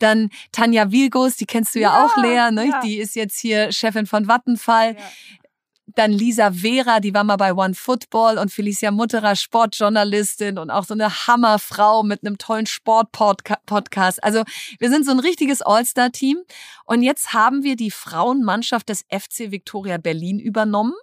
Dann 0.00 0.30
Tanja 0.50 0.90
Wilgos, 0.90 1.36
die 1.36 1.46
kennst 1.46 1.76
du 1.76 1.78
ja, 1.78 1.90
ja 1.90 2.04
auch, 2.04 2.16
Lea, 2.16 2.50
ne? 2.50 2.68
Ja. 2.68 2.80
Die 2.80 2.98
ist 2.98 3.14
jetzt 3.14 3.38
hier 3.38 3.70
Chefin 3.70 4.06
von 4.06 4.26
Vattenfall. 4.26 4.96
Ja. 4.98 5.02
Dann 5.94 6.12
Lisa 6.12 6.52
Vera, 6.52 7.00
die 7.00 7.14
war 7.14 7.24
mal 7.24 7.36
bei 7.36 7.52
One 7.54 7.74
Football 7.74 8.38
und 8.38 8.52
Felicia 8.52 8.90
Mutterer, 8.90 9.36
Sportjournalistin 9.36 10.58
und 10.58 10.70
auch 10.70 10.84
so 10.84 10.94
eine 10.94 11.26
Hammerfrau 11.26 12.02
mit 12.02 12.24
einem 12.24 12.38
tollen 12.38 12.66
Sportpodcast. 12.66 14.22
Also 14.22 14.44
wir 14.78 14.90
sind 14.90 15.04
so 15.04 15.12
ein 15.12 15.20
richtiges 15.20 15.62
All-Star-Team. 15.62 16.38
Und 16.84 17.02
jetzt 17.02 17.32
haben 17.32 17.62
wir 17.62 17.76
die 17.76 17.90
Frauenmannschaft 17.90 18.88
des 18.88 19.02
FC 19.10 19.50
Victoria 19.50 19.98
Berlin 19.98 20.38
übernommen 20.38 20.94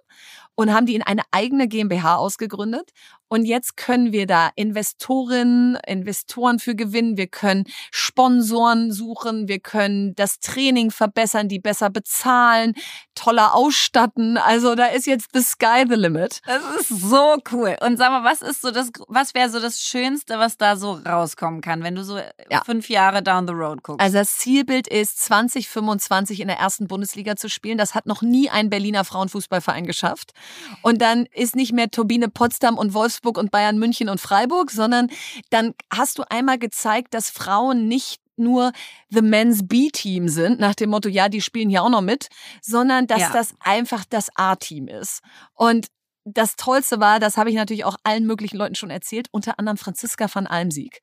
und 0.54 0.74
haben 0.74 0.86
die 0.86 0.96
in 0.96 1.02
eine 1.02 1.22
eigene 1.30 1.68
GmbH 1.68 2.16
ausgegründet. 2.16 2.90
Und 3.28 3.44
jetzt 3.44 3.76
können 3.76 4.12
wir 4.12 4.26
da 4.26 4.50
Investorinnen, 4.56 5.76
Investoren 5.86 6.58
für 6.58 6.74
gewinnen. 6.74 7.16
Wir 7.16 7.26
können 7.26 7.64
Sponsoren 7.90 8.90
suchen. 8.90 9.48
Wir 9.48 9.60
können 9.60 10.14
das 10.16 10.40
Training 10.40 10.90
verbessern, 10.90 11.48
die 11.48 11.58
besser 11.58 11.90
bezahlen, 11.90 12.74
toller 13.14 13.54
ausstatten. 13.54 14.38
Also 14.38 14.74
da 14.74 14.86
ist 14.86 15.06
jetzt 15.06 15.28
the 15.34 15.42
sky 15.42 15.84
the 15.86 15.94
limit. 15.94 16.40
Das 16.46 16.62
ist 16.80 16.88
so 16.88 17.36
cool. 17.52 17.76
Und 17.80 17.98
sag 17.98 18.10
mal, 18.10 18.24
was 18.24 18.40
ist 18.40 18.62
so 18.62 18.70
das, 18.70 18.90
was 19.08 19.34
wäre 19.34 19.50
so 19.50 19.60
das 19.60 19.80
Schönste, 19.80 20.38
was 20.38 20.56
da 20.56 20.76
so 20.76 20.92
rauskommen 20.92 21.60
kann, 21.60 21.82
wenn 21.82 21.94
du 21.94 22.04
so 22.04 22.18
ja. 22.50 22.62
fünf 22.64 22.88
Jahre 22.88 23.22
down 23.22 23.46
the 23.46 23.52
road 23.52 23.82
guckst? 23.82 24.00
Also 24.00 24.18
das 24.18 24.38
Zielbild 24.38 24.88
ist 24.88 25.20
2025 25.20 26.40
in 26.40 26.48
der 26.48 26.58
ersten 26.58 26.88
Bundesliga 26.88 27.36
zu 27.36 27.50
spielen. 27.50 27.76
Das 27.76 27.94
hat 27.94 28.06
noch 28.06 28.22
nie 28.22 28.48
ein 28.48 28.70
Berliner 28.70 29.04
Frauenfußballverein 29.04 29.86
geschafft. 29.86 30.32
Und 30.80 31.02
dann 31.02 31.26
ist 31.32 31.56
nicht 31.56 31.72
mehr 31.72 31.90
Turbine 31.90 32.28
Potsdam 32.28 32.78
und 32.78 32.94
Wolfsburg 32.94 33.17
Wolfsburg 33.18 33.38
und 33.38 33.50
Bayern 33.50 33.78
München 33.78 34.08
und 34.08 34.20
Freiburg, 34.20 34.70
sondern 34.70 35.08
dann 35.50 35.74
hast 35.92 36.18
du 36.18 36.24
einmal 36.28 36.58
gezeigt, 36.58 37.14
dass 37.14 37.30
Frauen 37.30 37.88
nicht 37.88 38.20
nur 38.36 38.72
The 39.10 39.22
Men's 39.22 39.66
B-Team 39.66 40.28
sind, 40.28 40.60
nach 40.60 40.74
dem 40.74 40.90
Motto, 40.90 41.08
ja, 41.08 41.28
die 41.28 41.40
spielen 41.40 41.68
hier 41.68 41.82
auch 41.82 41.90
noch 41.90 42.02
mit, 42.02 42.28
sondern 42.62 43.06
dass 43.08 43.20
ja. 43.20 43.32
das 43.32 43.54
einfach 43.60 44.04
das 44.08 44.28
A-Team 44.36 44.86
ist. 44.86 45.22
Und 45.54 45.88
das 46.24 46.56
Tollste 46.56 47.00
war, 47.00 47.18
das 47.20 47.36
habe 47.36 47.50
ich 47.50 47.56
natürlich 47.56 47.84
auch 47.84 47.96
allen 48.04 48.26
möglichen 48.26 48.58
Leuten 48.58 48.74
schon 48.74 48.90
erzählt, 48.90 49.28
unter 49.32 49.58
anderem 49.58 49.78
Franziska 49.78 50.28
van 50.32 50.46
Almsieg 50.46 51.00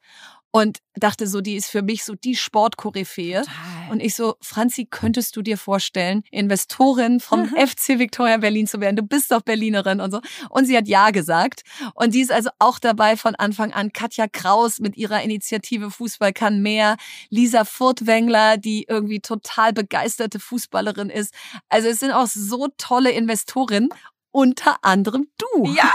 und 0.55 0.77
dachte 0.93 1.27
so, 1.27 1.41
die 1.41 1.55
ist 1.55 1.69
für 1.69 1.81
mich 1.81 2.05
so 2.05 2.15
die 2.15 2.37
Sportkoryphäe. 2.37 3.43
Und 3.89 3.99
ich 3.99 4.15
so, 4.15 4.35
Franzi, 4.39 4.87
könntest 4.89 5.35
du 5.35 5.41
dir 5.41 5.57
vorstellen, 5.57 6.23
Investorin 6.31 7.19
vom 7.19 7.41
mhm. 7.41 7.67
FC 7.67 7.99
Victoria 7.99 8.37
Berlin 8.37 8.65
zu 8.65 8.79
werden? 8.79 8.95
Du 8.95 9.03
bist 9.03 9.31
doch 9.31 9.41
Berlinerin 9.41 9.99
und 9.99 10.11
so. 10.11 10.21
Und 10.49 10.63
sie 10.63 10.77
hat 10.77 10.87
ja 10.87 11.09
gesagt. 11.09 11.63
Und 11.93 12.13
die 12.13 12.21
ist 12.21 12.31
also 12.31 12.51
auch 12.57 12.79
dabei 12.79 13.17
von 13.17 13.35
Anfang 13.35 13.73
an. 13.73 13.91
Katja 13.91 14.27
Kraus 14.31 14.79
mit 14.79 14.95
ihrer 14.95 15.21
Initiative 15.23 15.91
Fußball 15.91 16.31
kann 16.31 16.61
mehr. 16.61 16.95
Lisa 17.29 17.65
Furtwängler, 17.65 18.55
die 18.55 18.85
irgendwie 18.87 19.19
total 19.19 19.73
begeisterte 19.73 20.39
Fußballerin 20.39 21.09
ist. 21.09 21.33
Also 21.67 21.89
es 21.89 21.99
sind 21.99 22.11
auch 22.13 22.27
so 22.27 22.69
tolle 22.77 23.11
Investorinnen. 23.11 23.89
Unter 24.35 24.75
anderem 24.81 25.29
du. 25.37 25.73
Ja, 25.73 25.89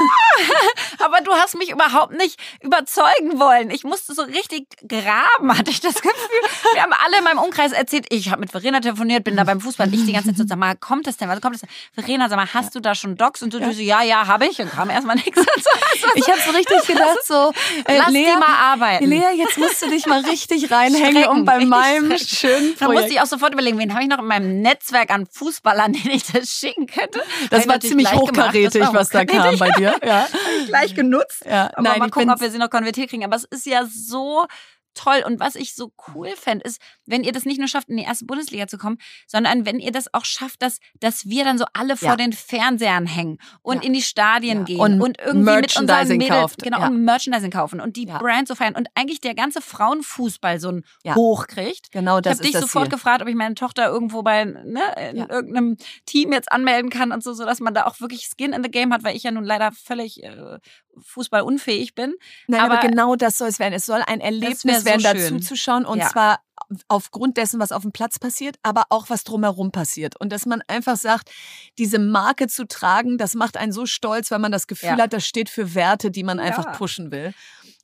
aber 0.99 1.21
du 1.21 1.31
hast 1.33 1.57
mich 1.59 1.71
überhaupt 1.71 2.15
nicht 2.15 2.41
überzeugen 2.63 3.39
wollen. 3.39 3.71
Ich 3.71 3.85
musste 3.85 4.15
so 4.15 4.23
richtig 4.23 4.67
graben, 4.89 5.59
hatte 5.59 5.71
ich 5.71 5.81
das 5.81 5.97
Gefühl. 5.97 6.41
Wir 6.73 6.83
haben 6.83 6.95
alle 7.05 7.19
in 7.19 7.25
meinem 7.25 7.39
Umkreis 7.39 7.73
erzählt, 7.73 8.07
ich 8.09 8.31
habe 8.31 8.41
mit 8.41 8.51
Verena 8.51 8.81
telefoniert, 8.81 9.25
bin 9.25 9.37
da 9.37 9.45
beim 9.45 9.61
Fußball. 9.61 9.93
Ich 9.93 10.07
die 10.07 10.13
ganze 10.15 10.29
Zeit 10.29 10.39
so, 10.39 10.45
sag 10.47 10.57
mal, 10.57 10.75
kommt 10.75 11.07
das 11.07 11.19
denn? 11.19 11.29
Was 11.29 11.43
kommt 11.43 11.57
das 11.57 11.61
denn? 11.61 11.71
Verena, 11.93 12.31
sag 12.31 12.37
mal, 12.37 12.49
hast 12.55 12.75
du 12.75 12.81
da 12.81 12.95
schon 12.95 13.17
Docs? 13.17 13.43
Und 13.43 13.53
du, 13.53 13.61
du 13.61 13.75
so, 13.75 13.83
ja, 13.83 14.03
ja, 14.03 14.27
habe 14.27 14.47
ich. 14.47 14.59
Und 14.59 14.71
kam 14.71 14.89
erstmal 14.89 15.17
nichts 15.17 15.37
dazu. 15.37 15.69
Ich 16.15 16.29
habe 16.29 16.41
so 16.41 16.51
richtig 16.51 16.87
gedacht, 16.87 17.19
so, 17.25 17.53
äh, 17.85 17.99
Lass 17.99 18.11
Lea, 18.11 18.25
die 18.25 18.39
mal 18.39 18.73
arbeiten. 18.73 19.07
Lea, 19.07 19.37
jetzt 19.37 19.59
musst 19.59 19.83
du 19.83 19.91
dich 19.91 20.07
mal 20.07 20.21
richtig 20.23 20.71
reinhängen, 20.71 21.27
um 21.27 21.45
bei 21.45 21.65
meinem 21.65 22.17
schönen 22.19 22.75
Da 22.79 22.87
musste 22.87 23.03
Projekt. 23.03 23.13
ich 23.13 23.21
auch 23.21 23.27
sofort 23.27 23.53
überlegen, 23.53 23.79
wen 23.79 23.93
habe 23.93 24.03
ich 24.03 24.09
noch 24.09 24.19
in 24.19 24.25
meinem 24.25 24.63
Netzwerk 24.63 25.11
an 25.11 25.27
Fußballern, 25.27 25.93
denen 25.93 26.11
ich 26.11 26.25
das 26.25 26.49
schicken 26.51 26.87
könnte. 26.87 27.23
Das 27.51 27.63
ich 27.63 27.69
war 27.69 27.81
ziemlich 27.81 28.11
gemacht. 28.11 28.30
Hochkarätig, 28.31 28.83
war 28.83 28.95
was 28.95 29.09
da 29.09 29.25
kam 29.25 29.59
bei 29.59 29.71
dir. 29.71 29.97
Ja. 30.05 30.27
gleich 30.67 30.95
genutzt. 30.95 31.45
Ja, 31.45 31.71
Aber 31.75 31.83
nein, 31.83 31.99
mal 31.99 32.11
gucken, 32.11 32.31
ob 32.31 32.41
wir 32.41 32.51
sie 32.51 32.59
noch 32.59 32.71
konvertiert 32.71 33.11
kriegen. 33.11 33.25
Aber 33.25 33.37
es 33.37 33.45
ist 33.45 33.67
ja 33.67 33.85
so 33.87 34.47
toll. 34.95 35.23
Und 35.27 35.41
was 35.41 35.55
ich 35.55 35.75
so 35.75 35.93
cool 36.15 36.29
fände, 36.37 36.65
ist, 36.65 36.81
wenn 37.07 37.25
ihr 37.25 37.33
das 37.33 37.45
nicht 37.45 37.59
nur 37.59 37.69
schafft, 37.69 37.89
in 37.89 37.97
die 37.97 38.03
erste 38.05 38.25
Bundesliga 38.27 38.67
zu 38.67 38.79
kommen, 38.79 38.99
sondern 39.27 39.65
wenn 39.67 39.79
ihr 39.79 39.93
das 39.93 40.13
auch 40.15 40.25
schafft, 40.25 40.63
dass, 40.63 40.79
dass 41.01 41.27
wir 41.27 41.45
dann 41.45 41.59
so 41.59 41.65
alle 41.73 41.97
vor 41.97 42.11
Ja. 42.11 42.17
den 42.17 42.33
Fernsehern 42.33 43.07
hängen 43.07 43.39
und 43.63 43.77
Ja. 43.79 43.83
in 43.83 43.93
die 43.93 44.03
Stadien 44.03 44.59
Ja. 44.59 44.65
gehen 44.65 44.81
Und 44.81 45.01
und, 45.01 45.19
irgendwie 45.19 45.55
mit 45.57 45.77
unseren 45.77 45.87
Merchandising 45.87 46.19
Mädels, 46.19 46.39
kauft. 46.41 46.63
genau, 46.63 46.87
und 46.87 47.05
Merchandising 47.05 47.51
kaufen 47.51 47.81
und 47.81 47.97
die 47.97 48.07
Ja. 48.07 48.19
Brands 48.19 48.49
so 48.49 48.55
feiern 48.55 48.75
und 48.77 48.89
eigentlich 48.95 49.21
der 49.21 49.35
ganze 49.35 49.61
Frauenfußball 49.61 50.61
so 50.61 50.71
ein. 50.73 50.85
Hoch 51.15 51.47
kriegt. 51.47 51.91
Genau, 51.93 52.19
Ich 52.19 52.23
das 52.23 52.33
habe 52.39 52.43
ist 52.43 52.45
dich 52.47 52.53
das 52.53 52.63
sofort 52.63 52.85
Ziel. 52.87 52.91
gefragt, 52.93 53.23
ob 53.23 53.29
ich 53.29 53.35
meine 53.35 53.55
Tochter 53.55 53.87
irgendwo 53.87 54.23
bei 54.23 54.45
ne, 54.45 54.81
in 55.11 55.17
irgendeinem 55.19 55.77
Team 56.07 56.33
jetzt 56.33 56.51
anmelden 56.53 56.91
kann 56.91 57.13
und 57.13 57.23
so, 57.23 57.33
sodass 57.33 57.61
man 57.61 57.75
da 57.75 57.87
auch 57.87 58.01
wirklich 58.01 58.27
Skin 58.29 58.53
in 58.53 58.63
the 58.63 58.71
Game 58.71 58.93
hat, 58.93 59.03
weil 59.03 59.17
ich 59.17 59.23
ja 59.25 59.31
nun 59.31 59.45
leider 59.45 59.73
völlig 59.73 60.23
äh, 60.23 60.59
fußballunfähig 60.99 61.95
bin. 61.95 62.15
Nein, 62.47 62.61
aber, 62.61 62.79
Aber- 62.81 62.89
genau 62.89 63.17
das 63.17 63.39
soll 63.39 63.49
es 63.49 63.59
werden. 63.59 63.75
Es 63.75 63.87
soll 63.87 64.03
ein 64.07 64.21
Erlebnis 64.21 64.65
wär 64.65 64.79
so 64.81 64.85
werden, 64.87 65.03
da 65.03 65.15
schön. 65.17 65.41
zuzuschauen 65.41 65.85
und 65.85 65.99
Ja. 65.99 66.09
zwar 66.09 66.41
aufgrund 66.89 67.37
dessen, 67.37 67.59
was 67.59 67.73
auf 67.73 67.83
dem 67.83 67.91
Platz 67.93 68.19
passiert, 68.19 68.57
aber 68.63 68.85
auch 68.91 69.09
was 69.11 69.25
drumherum 69.25 69.73
passiert. 69.73 70.21
Und 70.21 70.31
dass 70.31 70.47
man 70.47 70.63
einfach 70.69 70.97
sagt, 70.97 71.31
diese 71.79 71.99
Marke 71.99 72.47
zu 72.49 72.67
tragen, 72.67 73.19
das 73.19 73.35
macht 73.35 73.57
einen 73.57 73.73
so 73.73 73.87
stolz, 73.87 74.31
weil 74.31 74.39
man 74.41 74.53
das 74.53 74.67
Gefühl 74.67 74.91
Ja. 74.91 74.99
hat, 74.99 75.13
das 75.13 75.27
steht 75.27 75.49
für 75.49 75.75
Werte, 75.75 76.11
die 76.11 76.23
man 76.23 76.39
einfach 76.39 76.67
Ja. 76.67 76.73
pushen 76.73 77.11
will. 77.11 77.33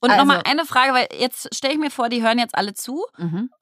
Und 0.00 0.10
Also- 0.10 0.24
nochmal 0.24 0.42
eine 0.44 0.64
Frage, 0.66 0.92
weil 0.92 1.08
jetzt 1.18 1.54
stelle 1.54 1.72
ich 1.74 1.80
mir 1.80 1.90
vor, 1.90 2.08
die 2.08 2.22
hören 2.22 2.38
jetzt 2.38 2.54
alle 2.54 2.74
zu. 2.74 3.04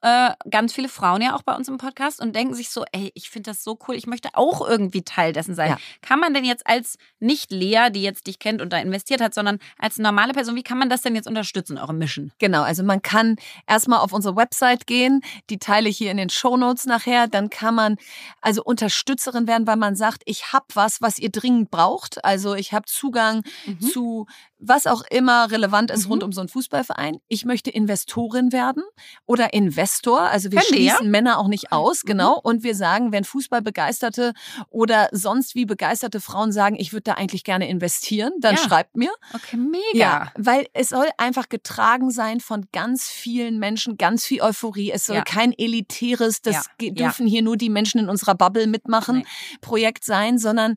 Äh, 0.01 0.31
ganz 0.49 0.73
viele 0.73 0.89
Frauen 0.89 1.21
ja 1.21 1.35
auch 1.35 1.43
bei 1.43 1.55
uns 1.55 1.67
im 1.67 1.77
Podcast 1.77 2.19
und 2.21 2.35
denken 2.35 2.53
sich 2.53 2.69
so, 2.69 2.83
ey, 2.91 3.11
ich 3.15 3.29
finde 3.29 3.51
das 3.51 3.63
so 3.63 3.79
cool, 3.87 3.95
ich 3.95 4.05
möchte 4.05 4.29
auch 4.33 4.67
irgendwie 4.67 5.01
Teil 5.03 5.31
dessen 5.33 5.55
sein. 5.55 5.69
Ja. 5.71 5.77
Kann 6.01 6.19
man 6.19 6.33
denn 6.33 6.43
jetzt 6.43 6.67
als 6.67 6.97
nicht 7.19 7.51
Lea, 7.51 7.89
die 7.91 8.01
jetzt 8.01 8.27
dich 8.27 8.37
kennt 8.39 8.61
und 8.61 8.73
da 8.73 8.77
investiert 8.79 9.21
hat, 9.21 9.33
sondern 9.33 9.59
als 9.79 9.97
normale 9.97 10.33
Person, 10.33 10.55
wie 10.55 10.63
kann 10.63 10.77
man 10.77 10.89
das 10.89 11.01
denn 11.01 11.15
jetzt 11.15 11.27
unterstützen, 11.27 11.77
eure 11.77 11.93
Mission? 11.93 12.31
Genau, 12.39 12.63
also 12.63 12.83
man 12.83 13.01
kann 13.01 13.37
erstmal 13.67 13.99
auf 13.99 14.11
unsere 14.13 14.35
Website 14.35 14.87
gehen, 14.87 15.21
die 15.49 15.57
teile 15.57 15.89
ich 15.89 15.97
hier 15.97 16.11
in 16.11 16.17
den 16.17 16.29
Shownotes 16.29 16.85
nachher, 16.85 17.27
dann 17.27 17.49
kann 17.49 17.75
man 17.75 17.95
also 18.41 18.61
Unterstützerin 18.63 19.47
werden, 19.47 19.65
weil 19.67 19.77
man 19.77 19.95
sagt, 19.95 20.21
ich 20.25 20.51
habe 20.53 20.65
was, 20.73 21.01
was 21.01 21.17
ihr 21.17 21.29
dringend 21.29 21.71
braucht. 21.71 22.23
Also 22.25 22.55
ich 22.55 22.73
habe 22.73 22.85
Zugang 22.85 23.43
Mhm. 23.65 23.79
zu 23.81 24.27
was 24.67 24.87
auch 24.87 25.03
immer 25.09 25.51
relevant 25.51 25.91
ist 25.91 26.05
Mhm. 26.05 26.11
rund 26.11 26.23
um 26.23 26.31
so 26.31 26.41
einen 26.41 26.49
Fußballverein. 26.49 27.17
Ich 27.27 27.45
möchte 27.45 27.69
Investorin 27.69 28.51
werden 28.51 28.83
oder 29.25 29.53
Investor. 29.53 30.21
Also 30.21 30.51
wir 30.51 30.59
Können 30.59 30.73
wir, 30.73 30.81
ja? 30.81 30.91
schließen 30.95 31.11
Männer 31.11 31.37
auch 31.39 31.47
nicht 31.47 31.71
aus, 31.71 32.03
Mhm. 32.03 32.07
genau. 32.07 32.39
Und 32.41 32.63
wir 32.63 32.75
sagen, 32.75 33.11
wenn 33.11 33.23
Fußballbegeisterte 33.23 34.33
oder 34.69 35.09
sonst 35.11 35.55
wie 35.55 35.65
begeisterte 35.65 36.19
Frauen 36.19 36.51
sagen, 36.51 36.75
ich 36.79 36.93
würde 36.93 37.03
da 37.03 37.13
eigentlich 37.13 37.43
gerne 37.43 37.67
investieren, 37.69 38.33
dann 38.39 38.55
Ja. 38.55 38.61
schreibt 38.61 38.95
mir. 38.95 39.11
Okay, 39.33 39.57
mega. 39.57 39.81
Ja, 39.93 40.31
weil 40.37 40.67
es 40.73 40.89
soll 40.89 41.07
einfach 41.17 41.49
getragen 41.49 42.11
sein 42.11 42.39
von 42.39 42.65
ganz 42.71 43.05
vielen 43.09 43.59
Menschen, 43.59 43.97
ganz 43.97 44.25
viel 44.25 44.41
Euphorie. 44.41 44.91
Es 44.91 45.05
soll 45.05 45.17
Ja. 45.17 45.23
kein 45.23 45.53
elitäres, 45.53 46.41
das 46.41 46.55
Ja, 46.55 46.87
ja. 46.87 46.91
dürfen 46.91 47.27
hier 47.27 47.41
nur 47.41 47.57
die 47.57 47.69
Menschen 47.69 47.99
in 47.99 48.09
unserer 48.09 48.35
Bubble 48.35 48.67
mitmachen, 48.67 49.17
Nee. 49.19 49.25
Projekt 49.61 50.03
sein, 50.03 50.37
sondern 50.37 50.75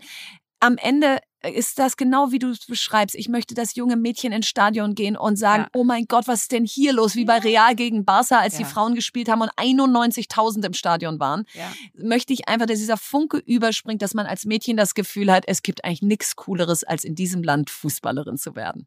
am 0.61 0.76
Ende 0.76 1.18
ist 1.43 1.78
das 1.78 1.97
genau 1.97 2.32
wie 2.32 2.39
du 2.41 2.51
es 2.51 2.66
beschreibst. 2.66 3.14
Ich 3.14 3.28
möchte, 3.28 3.55
dass 3.55 3.76
junge 3.76 3.97
Mädchen 3.97 4.32
ins 4.32 4.49
Stadion 4.49 4.95
gehen 4.95 5.16
und 5.16 5.36
sagen, 5.36 5.64
Ja. 5.64 5.68
oh 5.74 5.84
mein 5.84 6.07
Gott, 6.07 6.26
was 6.26 6.43
ist 6.43 6.53
denn 6.53 6.64
hier 6.64 6.93
los? 6.93 7.14
Wie 7.14 7.24
bei 7.24 7.39
Real 7.39 7.76
gegen 7.76 8.05
Barca, 8.05 8.41
als 8.41 8.55
Ja. 8.55 8.61
die 8.61 8.64
Frauen 8.64 8.95
gespielt 8.95 9.28
haben 9.28 9.43
und 9.43 9.51
91.000 9.57 10.64
im 10.66 10.72
Stadion 10.72 11.20
waren. 11.20 11.45
Ja. 11.55 11.72
Möchte 11.95 12.32
ich 12.32 12.49
einfach, 12.49 12.66
dass 12.66 12.78
dieser 12.78 12.97
Funke 12.97 13.39
überspringt, 13.39 14.03
dass 14.03 14.14
man 14.14 14.26
als 14.26 14.47
Mädchen 14.47 14.76
das 14.76 14.95
Gefühl 14.95 15.30
hat, 15.32 15.45
es 15.47 15.62
gibt 15.62 15.84
eigentlich 15.84 16.03
nichts 16.03 16.34
Cooleres, 16.34 16.82
als 16.82 17.05
in 17.05 17.14
diesem 17.14 17.43
Land 17.43 17.70
Fußballerin 17.70 18.36
zu 18.36 18.57
werden. 18.57 18.86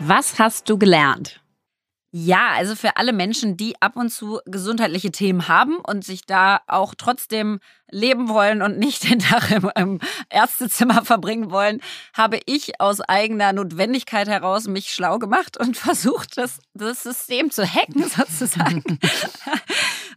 Was 0.00 0.38
hast 0.38 0.68
du 0.68 0.78
gelernt? 0.78 1.40
Ja, 2.16 2.50
also 2.54 2.76
für 2.76 2.96
alle 2.96 3.12
Menschen, 3.12 3.56
die 3.56 3.74
ab 3.82 3.96
und 3.96 4.08
zu 4.10 4.38
gesundheitliche 4.46 5.10
Themen 5.10 5.48
haben 5.48 5.76
und 5.78 6.04
sich 6.04 6.24
da 6.24 6.60
auch 6.68 6.94
trotzdem 6.96 7.58
leben 7.90 8.28
wollen 8.28 8.62
und 8.62 8.78
nicht 8.78 9.08
den 9.08 9.18
Tag 9.18 9.50
im, 9.50 9.70
im 9.76 10.00
Ärztezimmer 10.30 11.04
verbringen 11.04 11.50
wollen, 11.50 11.80
habe 12.12 12.40
ich 12.46 12.80
aus 12.80 13.00
eigener 13.00 13.52
Notwendigkeit 13.52 14.28
heraus 14.28 14.66
mich 14.66 14.92
schlau 14.92 15.18
gemacht 15.18 15.56
und 15.58 15.76
versucht, 15.76 16.36
das, 16.36 16.60
das 16.74 17.02
System 17.02 17.50
zu 17.50 17.66
hacken 17.66 18.08
sozusagen. 18.08 18.82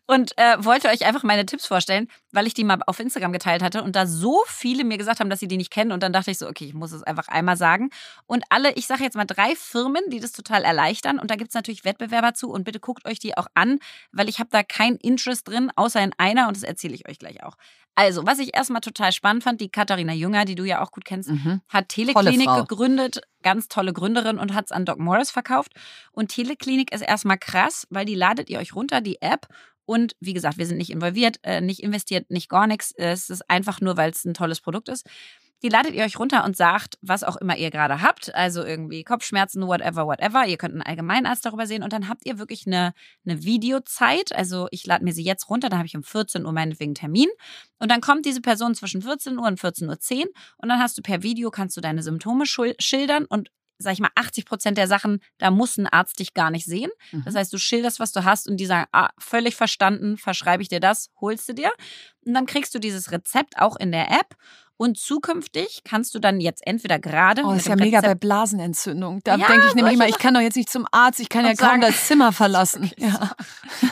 und 0.07 0.38
äh, 0.38 0.63
wollte 0.63 0.88
euch 0.88 1.05
einfach 1.05 1.24
meine 1.24 1.45
Tipps 1.45 1.68
vorstellen, 1.68 2.07
weil 2.32 2.47
ich 2.47 2.53
die 2.53 2.63
mal 2.63 2.80
auf 2.86 2.99
Instagram 2.99 3.32
geteilt 3.32 3.61
hatte 3.61 3.84
und 3.84 3.95
da 3.95 4.05
so 4.05 4.43
viele 4.47 4.84
mir 4.84 4.97
gesagt 4.97 5.20
haben, 5.20 5.30
dass 5.30 5.39
sie 5.39 5.47
die 5.47 5.57
nicht 5.57 5.72
kennen. 5.72 5.91
Und 5.91 6.03
dann 6.03 6.13
dachte 6.13 6.32
ich 6.32 6.38
so, 6.38 6.47
okay, 6.47 6.65
ich 6.65 6.74
muss 6.74 6.91
es 6.91 7.03
einfach 7.03 7.28
einmal 7.28 7.57
sagen. 7.57 7.89
Und 8.26 8.43
alle, 8.49 8.74
ich 8.74 8.88
sage 8.88 9.03
jetzt 9.03 9.15
mal 9.15 9.26
drei 9.26 9.55
Firmen, 9.55 10.03
die 10.09 10.20
das 10.20 10.32
total 10.32 10.63
erleichtern. 10.63 11.20
Und 11.20 11.32
da 11.32 11.36
gibt 11.36 11.49
es 11.49 11.55
natürlich 11.55 11.84
Wettbewerber 11.84 12.34
zu. 12.34 12.51
Und 12.51 12.63
bitte 12.63 12.80
guckt 12.80 13.07
euch 13.07 13.20
die 13.20 13.38
auch 13.38 13.47
an, 13.53 13.80
weil 14.11 14.30
ich 14.30 14.39
habe 14.39 14.49
da 14.51 14.63
kein 14.63 14.95
Interest 14.95 15.47
drin, 15.47 15.72
außer 15.76 16.01
in 16.01 16.13
einer. 16.18 16.47
Und 16.47 16.55
das 16.55 16.63
erzähle 16.63 16.93
ich 16.93 17.07
euch 17.09 17.20
gleich 17.20 17.43
auch. 17.43 17.57
Also, 17.95 18.28
was 18.28 18.38
ich 18.38 18.55
erstmal 18.55 18.82
total 18.82 19.12
spannend 19.12 19.43
fand, 19.43 19.60
die 19.60 19.70
Katharina 19.70 20.14
Jünger, 20.14 20.45
die 20.45 20.53
du 20.53 20.64
ja 20.66 20.84
auch 20.84 20.91
gut 20.91 21.03
kennst, 21.03 21.32
hat 21.68 21.89
Teleklinik 21.89 22.47
gegründet, 22.68 23.22
ganz 23.41 23.70
tolle 23.70 23.91
Gründerin 23.91 24.38
und 24.38 24.53
hat 24.53 24.66
es 24.66 24.72
an 24.72 24.86
Doc 24.86 24.99
Morris 24.99 25.32
verkauft. 25.32 25.74
Und 26.12 26.28
Teleklinik 26.30 26.93
ist 26.93 27.01
erstmal 27.01 27.39
krass, 27.39 27.88
weil 27.89 28.05
die 28.05 28.14
ladet 28.14 28.49
ihr 28.51 28.60
euch 28.60 28.76
runter, 28.76 29.01
die 29.01 29.20
App. 29.22 29.47
Und 29.86 30.16
wie 30.20 30.34
gesagt, 30.34 30.60
wir 30.60 30.68
sind 30.68 30.78
nicht 30.78 30.91
involviert, 30.91 31.39
äh, 31.41 31.60
nicht 31.60 31.82
investiert, 31.82 32.30
nicht 32.30 32.49
gar 32.49 32.68
nichts. 32.68 32.93
Es 32.95 33.32
ist 33.32 33.49
einfach 33.49 33.82
nur, 33.82 33.97
weil 33.97 34.12
es 34.12 34.26
ein 34.26 34.36
tolles 34.36 34.62
Produkt 34.62 34.89
ist. 34.89 35.08
Die 35.64 35.70
ladet 35.70 35.93
ihr 35.93 36.03
euch 36.03 36.20
runter 36.20 36.43
und 36.43 36.55
sagt, 36.55 36.97
was 37.01 37.24
auch 37.24 37.36
immer 37.38 37.58
ihr 37.58 37.72
gerade 37.72 38.01
habt. 38.01 38.34
Also 38.36 38.64
irgendwie 38.64 39.03
Kopfschmerzen, 39.03 39.66
whatever, 39.66 40.05
whatever. 40.05 40.45
Ihr 40.45 40.58
könnt 40.58 40.74
einen 40.74 40.84
Allgemeinarzt 40.84 41.45
darüber 41.45 41.66
sehen 41.66 41.84
und 41.84 41.93
dann 41.93 42.08
habt 42.08 42.26
ihr 42.26 42.38
wirklich 42.38 42.68
eine, 42.68 42.93
eine 43.26 43.43
Videozeit. 43.43 44.36
Also 44.36 44.68
ich 44.72 44.86
lade 44.86 45.03
mir 45.03 45.14
sie 45.14 45.24
jetzt 45.24 45.49
runter, 45.49 45.70
dann 45.70 45.80
habe 45.80 45.88
ich 45.88 45.95
um 45.95 46.03
14 46.03 46.45
Uhr 46.45 46.51
meinetwegen 46.51 46.93
Termin. 46.93 47.30
Und 47.80 47.89
dann 47.89 48.01
kommt 48.01 48.26
diese 48.26 48.41
Person 48.41 48.76
zwischen 48.76 49.01
14 49.01 49.38
Uhr 49.38 49.47
und 49.47 49.60
14.10 49.60 50.20
Uhr 50.20 50.26
und 50.58 50.70
dann 50.70 50.80
hast 50.80 50.97
du 50.97 51.01
per 51.01 51.24
Video, 51.24 51.49
kannst 51.51 51.76
du 51.78 51.82
deine 51.82 52.03
Symptome 52.03 52.45
schildern 52.45 53.26
und 53.26 53.49
sag 53.80 53.93
ich 53.93 53.99
mal, 53.99 54.10
80 54.16 54.45
Prozent 54.45 54.78
der 54.78 54.88
Sachen, 54.88 55.20
da 55.38 55.51
muss 55.51 55.78
ein 55.78 55.88
Arzt 55.88 56.20
dich 56.20 56.34
gar 56.34 56.49
nicht 56.49 56.66
sehen. 56.66 56.89
Das 57.26 57.36
heißt, 57.36 57.53
du 57.53 57.60
schilderst, 57.60 57.99
was 57.99 58.12
du 58.12 58.24
hast 58.24 58.47
und 58.47 58.58
die 58.58 58.66
sagen, 58.66 58.88
ah, 58.91 59.10
völlig 59.20 59.55
verstanden, 59.55 60.18
verschreibe 60.18 60.64
ich 60.64 60.70
dir 60.70 60.80
das, 60.80 61.12
holst 61.22 61.47
du 61.49 61.53
dir. 61.53 61.72
Und 62.28 62.34
dann 62.34 62.45
kriegst 62.45 62.75
du 62.75 62.80
dieses 62.80 63.11
Rezept 63.11 63.57
auch 63.57 63.75
in 63.78 63.91
der 63.91 64.11
App. 64.11 64.36
Und 64.80 64.99
zukünftig 64.99 65.82
kannst 65.86 66.13
du 66.13 66.19
dann 66.19 66.39
jetzt 66.39 66.61
entweder 66.67 66.99
gerade. 66.99 67.41
Oh, 67.43 67.51
ist 67.53 67.67
ja 67.67 67.75
mega 67.75 67.99
bei 67.99 68.13
Blasenentzündung. 68.13 69.21
Da 69.23 69.36
Ja, 69.36 69.47
denke 69.47 69.65
ich 69.69 69.73
nämlich 69.73 69.95
immer, 69.95 70.07
ich 70.07 70.19
kann 70.19 70.36
doch 70.36 70.41
jetzt 70.41 70.55
nicht 70.55 70.69
zum 70.69 70.86
Arzt, 70.91 71.19
ich 71.19 71.30
kann 71.30 71.45
ja 71.45 71.55
kaum 71.55 71.67
sagen- 71.69 71.82
das 71.82 72.05
Zimmer 72.05 72.32
verlassen. 72.32 72.91
Ja. 72.95 73.32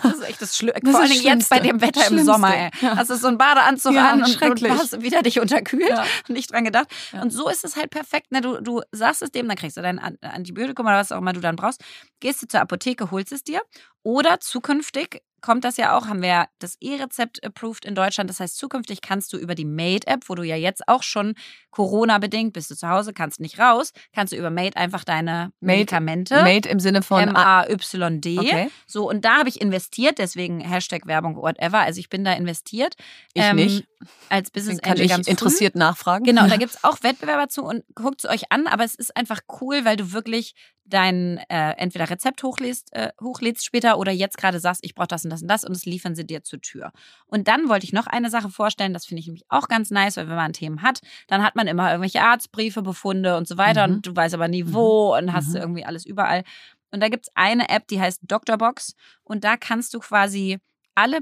Das 0.04 0.14
ist 0.14 0.22
echt 0.30 0.40
das 0.44 0.56
Schlimmste. 0.56 0.92
Vor 0.92 1.06
Dingen 1.06 1.24
jetzt 1.24 1.50
bei 1.50 1.60
dem 1.60 1.82
Wetter 1.82 2.02
im 2.02 2.08
Schlimmste. 2.08 2.26
Sommer. 2.32 2.56
Ey. 2.56 2.70
Ja. 2.82 2.98
Hast 2.98 3.10
du 3.10 3.16
so 3.16 3.28
einen 3.28 3.40
Badeanzug 3.40 3.94
Ja, 3.96 4.12
an 4.12 4.24
und, 4.24 4.40
und 4.40 4.70
hast 4.70 5.02
wieder 5.02 5.24
dich 5.24 5.40
unterkühlt. 5.40 5.90
Ja. 5.90 6.04
Nicht 6.28 6.52
dran 6.54 6.64
gedacht. 6.66 6.88
Und 7.20 7.32
so 7.32 7.50
ist 7.50 7.66
es 7.66 7.76
halt 7.76 7.90
perfekt. 7.90 8.32
Ne? 8.32 8.42
Du, 8.42 8.62
du 8.62 8.84
sagst 8.92 9.24
es 9.24 9.32
dem, 9.32 9.48
dann 9.48 9.58
kriegst 9.58 9.78
du 9.78 9.82
dein 9.82 9.98
An- 9.98 10.20
Antibiotikum 10.22 10.86
oder 10.86 10.98
was 10.98 11.12
auch 11.12 11.18
immer 11.18 11.34
du 11.34 11.40
dann 11.40 11.56
brauchst. 11.56 11.82
Gehst 12.20 12.44
du 12.44 12.48
zur 12.48 12.62
Apotheke, 12.62 13.10
holst 13.10 13.32
es 13.32 13.44
dir. 13.44 13.62
Oder 14.04 14.40
zukünftig 14.40 15.24
kommt 15.46 15.64
das 15.64 15.78
ja 15.78 15.96
auch, 15.96 16.08
haben 16.08 16.24
wir 16.24 16.30
ja 16.30 16.48
das 16.58 16.76
E-Rezept 16.82 17.46
approved 17.46 17.86
in 17.86 17.94
Deutschland. 17.94 18.32
Das 18.32 18.40
heißt, 18.40 18.58
zukünftig 18.58 19.02
kannst 19.02 19.32
du 19.32 19.38
über 19.38 19.54
die 19.54 19.64
Made-App, 19.64 20.28
wo 20.28 20.34
du 20.34 20.42
ja 20.42 20.56
jetzt 20.56 20.88
auch 20.88 21.04
schon 21.04 21.36
Corona-bedingt 21.70 22.52
bist 22.52 22.72
du 22.72 22.76
zu 22.76 22.90
Hause, 22.90 23.14
kannst 23.14 23.40
nicht 23.40 23.60
raus, 23.60 23.92
kannst 24.12 24.34
du 24.34 24.38
über 24.38 24.50
Made 24.50 24.76
einfach 24.76 25.04
deine 25.04 25.52
Made- 25.60 25.78
Medikamente. 25.78 26.42
Made 26.42 26.68
im 26.68 26.80
Sinne 26.80 27.04
von 27.04 27.22
M-A-Y-D. 27.22 28.40
Okay. 28.40 28.72
So, 28.88 29.08
und 29.08 29.24
da 29.24 29.38
habe 29.38 29.50
ich 29.50 29.62
investiert, 29.62 30.18
deswegen 30.18 30.62
Hashtag 30.62 31.06
Werbung, 31.06 31.36
whatever. 31.36 31.80
Also 31.80 32.00
ich 32.00 32.10
bin 32.10 32.24
da 32.24 32.34
investiert. 32.34 32.96
Ich 33.34 33.54
nicht. 33.54 33.86
Als 34.30 34.50
Business 34.50 34.82
kann 34.82 34.94
Angel 34.94 35.06
ich 35.06 35.12
ganz 35.12 35.28
früh. 35.28 35.32
interessiert 35.32 35.76
nachfragen. 35.76 36.26
Genau, 36.26 36.48
da 36.48 36.58
gibt 36.58 36.74
es 36.74 36.84
auch 36.84 37.04
Wettbewerber 37.04 37.50
zu 37.50 37.64
und 37.64 37.84
guckt 37.94 38.24
es 38.24 38.30
euch 38.30 38.52
an, 38.52 38.66
aber 38.66 38.84
es 38.84 38.96
ist 38.96 39.16
einfach 39.16 39.42
cool, 39.62 39.86
weil 39.86 39.96
du 39.96 40.12
wirklich 40.12 40.56
dein 40.86 41.38
äh, 41.50 41.72
entweder 41.78 42.10
Rezept 42.10 42.44
hochlädst, 42.44 42.94
äh, 42.94 43.12
hochlädst 43.22 43.66
später 43.66 43.98
oder 43.98 44.12
jetzt 44.12 44.38
gerade 44.38 44.60
sagst, 44.60 44.84
ich 44.84 44.94
brauche 44.94 45.08
das 45.08 45.24
und 45.24 45.32
das 45.32 45.42
und 45.42 45.48
das 45.48 45.64
und 45.64 45.72
es 45.72 45.86
liefern 45.86 46.16
sie 46.16 46.26
dir 46.26 46.44
zur 46.44 46.62
Tür. 46.62 46.92
Und 47.26 47.48
dann 47.48 47.70
wollte 47.70 47.86
ich 47.86 47.94
noch 47.94 48.08
eine 48.08 48.30
Sache 48.30 48.50
vorstellen, 48.50 48.94
das 48.94 49.06
finde 49.06 49.22
ich 49.22 49.28
nämlich 49.28 49.46
auch 49.50 49.68
ganz 49.68 49.90
nice, 49.90 50.18
weil 50.18 50.30
wenn 50.30 50.36
man 50.36 50.54
Themen 50.54 50.82
hat, 50.84 51.02
dann 51.28 51.44
hat 51.44 51.56
man 51.56 51.68
immer 51.68 51.90
irgendwelche 51.90 52.22
Arztbriefe, 52.22 52.82
Befunde 52.84 53.36
und 53.36 53.48
so 53.48 53.58
weiter 53.58 53.88
mhm. 53.88 53.96
und 53.96 54.08
du 54.08 54.16
weißt 54.16 54.36
aber 54.36 54.48
nie 54.48 54.74
wo 54.74 55.14
mhm. 55.14 55.28
und 55.28 55.34
hast 55.34 55.50
mhm. 55.50 55.58
irgendwie 55.58 55.86
alles 55.86 56.06
überall. 56.06 56.44
Und 56.92 57.02
da 57.02 57.10
gibt 57.10 57.28
es 57.28 57.32
eine 57.36 57.70
App, 57.70 57.88
die 57.88 58.00
heißt 58.00 58.22
Doctorbox 58.24 58.96
und 59.24 59.44
da 59.44 59.58
kannst 59.58 59.94
du 59.94 60.00
quasi 60.00 60.60
alle 60.94 61.20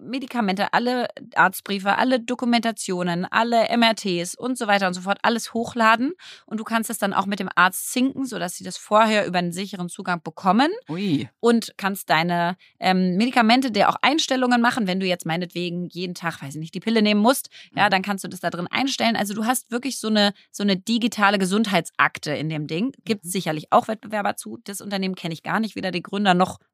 Medikamente, 0.00 0.72
alle 0.72 1.08
Arztbriefe, 1.34 1.96
alle 1.96 2.20
Dokumentationen, 2.20 3.24
alle 3.24 3.66
MRTs 3.76 4.34
und 4.36 4.56
so 4.56 4.66
weiter 4.66 4.86
und 4.86 4.94
so 4.94 5.00
fort, 5.00 5.18
alles 5.22 5.54
hochladen. 5.54 6.12
Und 6.46 6.60
du 6.60 6.64
kannst 6.64 6.88
es 6.90 6.98
dann 6.98 7.12
auch 7.12 7.26
mit 7.26 7.40
dem 7.40 7.48
Arzt 7.54 7.92
sinken, 7.92 8.24
sodass 8.24 8.56
sie 8.56 8.64
das 8.64 8.76
vorher 8.76 9.26
über 9.26 9.38
einen 9.38 9.52
sicheren 9.52 9.88
Zugang 9.88 10.22
bekommen. 10.22 10.70
Ui. 10.88 11.28
Und 11.40 11.74
kannst 11.76 12.10
deine 12.10 12.56
ähm, 12.78 13.16
Medikamente, 13.16 13.72
der 13.72 13.88
auch 13.88 13.96
Einstellungen 14.02 14.60
machen, 14.60 14.86
wenn 14.86 15.00
du 15.00 15.06
jetzt 15.06 15.26
meinetwegen 15.26 15.88
jeden 15.88 16.14
Tag, 16.14 16.42
weiß 16.42 16.54
ich 16.54 16.60
nicht, 16.60 16.74
die 16.74 16.80
Pille 16.80 17.02
nehmen 17.02 17.20
musst, 17.20 17.50
ja, 17.74 17.90
dann 17.90 18.02
kannst 18.02 18.24
du 18.24 18.28
das 18.28 18.40
da 18.40 18.50
drin 18.50 18.68
einstellen. 18.70 19.16
Also 19.16 19.34
du 19.34 19.46
hast 19.46 19.70
wirklich 19.70 19.98
so 19.98 20.08
eine, 20.08 20.32
so 20.50 20.62
eine 20.62 20.76
digitale 20.76 21.38
Gesundheitsakte 21.38 22.32
in 22.32 22.48
dem 22.48 22.66
Ding. 22.66 22.92
Gibt 23.04 23.24
es 23.24 23.28
mhm. 23.28 23.32
sicherlich 23.32 23.72
auch 23.72 23.88
Wettbewerber 23.88 24.36
zu. 24.36 24.58
Das 24.64 24.80
Unternehmen 24.80 25.14
kenne 25.14 25.34
ich 25.34 25.42
gar 25.42 25.60
nicht, 25.60 25.74
weder 25.74 25.90
die 25.90 26.02
Gründer 26.02 26.34
noch 26.34 26.58
äh, 26.60 26.71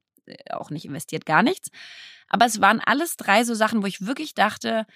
auch 0.51 0.71
nicht 0.71 0.85
investiert, 0.85 1.27
gar 1.27 1.43
nichts. 1.43 1.71
Aber 2.29 2.47
es 2.47 2.61
waren 2.61 2.81
alles 2.81 3.17
drei 3.17 3.45
so 3.45 3.55
Sachen, 3.55 3.83
wo 3.83 3.87
ich 3.87 4.07
wirklich 4.07 4.35
dachte, 4.35 4.87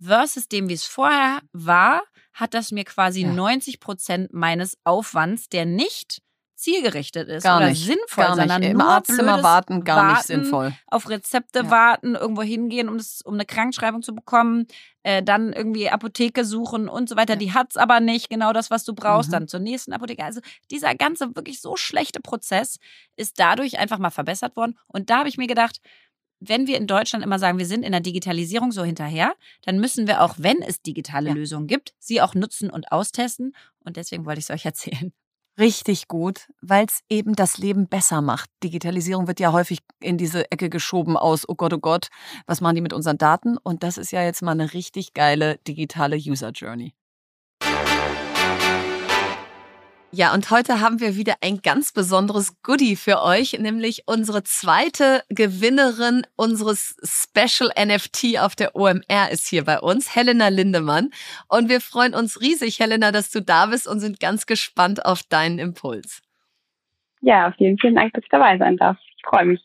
versus 0.00 0.48
dem, 0.48 0.68
wie 0.68 0.74
es 0.74 0.84
vorher 0.84 1.40
war, 1.52 2.02
hat 2.32 2.54
das 2.54 2.72
mir 2.72 2.84
quasi 2.84 3.22
ja. 3.22 3.32
90 3.32 3.80
Prozent 3.80 4.32
meines 4.32 4.76
Aufwands, 4.84 5.48
der 5.48 5.64
nicht 5.64 6.22
zielgerichtet 6.62 7.28
ist 7.28 7.42
gar 7.42 7.58
oder 7.58 7.70
nicht, 7.70 7.84
sinnvoll, 7.84 8.24
gar 8.24 8.36
sondern 8.36 8.60
nicht. 8.60 8.70
Im 8.70 8.80
Arztzimmer 8.80 9.42
warten, 9.42 9.82
gar 9.82 9.96
warten, 9.96 10.12
nicht 10.12 10.26
sinnvoll. 10.26 10.72
Auf 10.86 11.08
Rezepte 11.08 11.60
ja. 11.60 11.70
warten, 11.70 12.14
irgendwo 12.14 12.42
hingehen, 12.42 12.88
um, 12.88 12.98
das, 12.98 13.20
um 13.22 13.34
eine 13.34 13.44
Krankschreibung 13.44 14.02
zu 14.02 14.14
bekommen, 14.14 14.66
äh, 15.02 15.22
dann 15.22 15.52
irgendwie 15.52 15.90
Apotheke 15.90 16.44
suchen 16.44 16.88
und 16.88 17.08
so 17.08 17.16
weiter. 17.16 17.34
Ja. 17.34 17.38
Die 17.38 17.52
hat's 17.52 17.76
aber 17.76 18.00
nicht, 18.00 18.30
genau 18.30 18.52
das, 18.52 18.70
was 18.70 18.84
du 18.84 18.94
brauchst, 18.94 19.30
mhm. 19.30 19.32
dann 19.32 19.48
zur 19.48 19.60
nächsten 19.60 19.92
Apotheke. 19.92 20.24
Also 20.24 20.40
dieser 20.70 20.94
ganze 20.94 21.34
wirklich 21.34 21.60
so 21.60 21.76
schlechte 21.76 22.20
Prozess 22.20 22.78
ist 23.16 23.40
dadurch 23.40 23.78
einfach 23.78 23.98
mal 23.98 24.10
verbessert 24.10 24.56
worden. 24.56 24.78
Und 24.86 25.10
da 25.10 25.18
habe 25.18 25.28
ich 25.28 25.38
mir 25.38 25.48
gedacht, 25.48 25.80
wenn 26.38 26.66
wir 26.66 26.76
in 26.76 26.86
Deutschland 26.86 27.24
immer 27.24 27.38
sagen, 27.38 27.58
wir 27.58 27.66
sind 27.66 27.84
in 27.84 27.92
der 27.92 28.00
Digitalisierung 28.00 28.72
so 28.72 28.84
hinterher, 28.84 29.34
dann 29.62 29.78
müssen 29.78 30.06
wir 30.06 30.22
auch, 30.22 30.34
wenn 30.38 30.60
es 30.60 30.82
digitale 30.82 31.28
ja. 31.28 31.34
Lösungen 31.34 31.66
gibt, 31.66 31.94
sie 31.98 32.20
auch 32.20 32.34
nutzen 32.34 32.70
und 32.70 32.90
austesten. 32.90 33.54
Und 33.80 33.96
deswegen 33.96 34.26
wollte 34.26 34.40
ich 34.40 34.46
es 34.46 34.50
euch 34.50 34.64
erzählen. 34.64 35.12
Richtig 35.58 36.08
gut, 36.08 36.48
weil 36.62 36.86
es 36.86 37.00
eben 37.10 37.34
das 37.34 37.58
Leben 37.58 37.86
besser 37.86 38.22
macht. 38.22 38.48
Digitalisierung 38.62 39.26
wird 39.26 39.38
ja 39.38 39.52
häufig 39.52 39.80
in 40.00 40.16
diese 40.16 40.50
Ecke 40.50 40.70
geschoben 40.70 41.16
aus, 41.16 41.46
oh 41.46 41.54
Gott, 41.54 41.74
oh 41.74 41.78
Gott, 41.78 42.08
was 42.46 42.62
machen 42.62 42.76
die 42.76 42.80
mit 42.80 42.94
unseren 42.94 43.18
Daten? 43.18 43.58
Und 43.58 43.82
das 43.82 43.98
ist 43.98 44.12
ja 44.12 44.22
jetzt 44.22 44.40
mal 44.42 44.52
eine 44.52 44.72
richtig 44.72 45.12
geile 45.12 45.58
digitale 45.66 46.16
User 46.16 46.50
Journey. 46.52 46.94
Ja, 50.14 50.34
und 50.34 50.50
heute 50.50 50.80
haben 50.80 51.00
wir 51.00 51.16
wieder 51.16 51.36
ein 51.40 51.62
ganz 51.62 51.90
besonderes 51.90 52.60
Goodie 52.62 52.96
für 52.96 53.22
euch, 53.22 53.58
nämlich 53.58 54.02
unsere 54.04 54.44
zweite 54.44 55.22
Gewinnerin 55.30 56.26
unseres 56.36 56.94
Special 57.02 57.70
NFT 57.82 58.38
auf 58.38 58.54
der 58.54 58.76
OMR 58.76 59.30
ist 59.30 59.48
hier 59.48 59.64
bei 59.64 59.80
uns, 59.80 60.14
Helena 60.14 60.48
Lindemann. 60.48 61.08
Und 61.48 61.70
wir 61.70 61.80
freuen 61.80 62.14
uns 62.14 62.42
riesig, 62.42 62.78
Helena, 62.78 63.10
dass 63.10 63.30
du 63.30 63.40
da 63.40 63.64
bist 63.64 63.88
und 63.88 64.00
sind 64.00 64.20
ganz 64.20 64.44
gespannt 64.44 65.02
auf 65.06 65.22
deinen 65.22 65.58
Impuls. 65.58 66.20
Ja, 67.22 67.50
vielen, 67.56 67.78
vielen 67.78 67.94
Dank, 67.94 68.12
dass 68.12 68.22
ich 68.22 68.30
dabei 68.30 68.58
sein 68.58 68.76
darf. 68.76 68.98
Ich 69.16 69.22
freue 69.24 69.46
mich. 69.46 69.62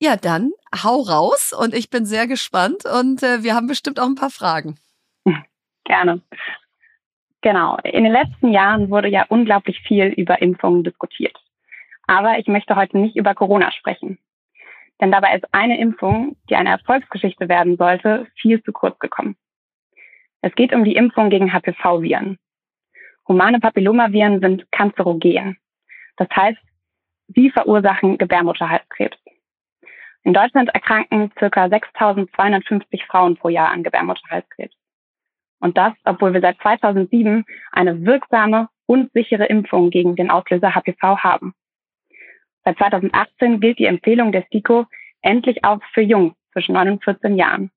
Ja, 0.00 0.16
dann 0.16 0.50
hau 0.82 1.02
raus 1.02 1.52
und 1.56 1.72
ich 1.72 1.88
bin 1.88 2.04
sehr 2.04 2.26
gespannt 2.26 2.84
und 2.84 3.22
äh, 3.22 3.44
wir 3.44 3.54
haben 3.54 3.68
bestimmt 3.68 4.00
auch 4.00 4.06
ein 4.06 4.16
paar 4.16 4.30
Fragen. 4.30 4.76
Gerne. 5.84 6.20
Genau. 7.40 7.78
In 7.84 8.04
den 8.04 8.12
letzten 8.12 8.52
Jahren 8.52 8.90
wurde 8.90 9.08
ja 9.08 9.24
unglaublich 9.28 9.80
viel 9.80 10.06
über 10.06 10.42
Impfungen 10.42 10.82
diskutiert. 10.82 11.36
Aber 12.06 12.38
ich 12.38 12.46
möchte 12.46 12.74
heute 12.74 12.98
nicht 12.98 13.16
über 13.16 13.34
Corona 13.34 13.70
sprechen. 13.70 14.18
Denn 15.00 15.12
dabei 15.12 15.36
ist 15.36 15.46
eine 15.52 15.78
Impfung, 15.78 16.36
die 16.50 16.56
eine 16.56 16.70
Erfolgsgeschichte 16.70 17.48
werden 17.48 17.76
sollte, 17.76 18.26
viel 18.34 18.62
zu 18.62 18.72
kurz 18.72 18.98
gekommen. 18.98 19.36
Es 20.40 20.54
geht 20.54 20.72
um 20.72 20.84
die 20.84 20.96
Impfung 20.96 21.30
gegen 21.30 21.52
HPV-Viren. 21.52 22.38
Humane 23.28 23.60
Papillomaviren 23.60 24.40
sind 24.40 24.70
kanzerogen. 24.72 25.58
Das 26.16 26.28
heißt, 26.34 26.58
sie 27.28 27.50
verursachen 27.50 28.18
Gebärmutterhalskrebs. 28.18 29.18
In 30.24 30.32
Deutschland 30.32 30.70
erkranken 30.74 31.30
circa 31.38 31.68
6250 31.68 33.04
Frauen 33.04 33.36
pro 33.36 33.48
Jahr 33.48 33.68
an 33.68 33.82
Gebärmutterhalskrebs. 33.82 34.74
Und 35.60 35.76
das, 35.76 35.92
obwohl 36.04 36.34
wir 36.34 36.40
seit 36.40 36.58
2007 36.60 37.44
eine 37.72 38.04
wirksame 38.04 38.68
und 38.86 39.12
sichere 39.12 39.46
Impfung 39.46 39.90
gegen 39.90 40.16
den 40.16 40.30
Auslöser 40.30 40.74
HPV 40.74 41.18
haben. 41.18 41.54
Seit 42.64 42.78
2018 42.78 43.60
gilt 43.60 43.78
die 43.78 43.86
Empfehlung 43.86 44.32
der 44.32 44.42
STIKO 44.42 44.86
endlich 45.22 45.64
auch 45.64 45.80
für 45.92 46.02
Jungs 46.02 46.34
zwischen 46.52 46.74
9 46.74 46.90
und 46.90 47.04
14 47.04 47.36
Jahren. 47.36 47.70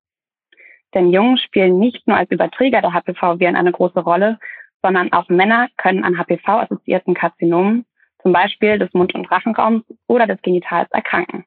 Denn 0.94 1.10
Jungen 1.10 1.38
spielen 1.38 1.78
nicht 1.78 2.06
nur 2.06 2.16
als 2.16 2.30
Überträger 2.30 2.82
der 2.82 2.92
HPV-Viren 2.92 3.56
eine 3.56 3.72
große 3.72 4.00
Rolle, 4.00 4.38
sondern 4.82 5.12
auch 5.12 5.28
Männer 5.28 5.68
können 5.76 6.04
an 6.04 6.18
HPV-assoziierten 6.18 7.14
Karzinomen, 7.14 7.86
zum 8.22 8.32
Beispiel 8.32 8.78
des 8.78 8.92
Mund- 8.92 9.14
und 9.14 9.30
Rachenraums 9.30 9.84
oder 10.06 10.26
des 10.26 10.40
Genitals, 10.42 10.90
erkranken. 10.90 11.44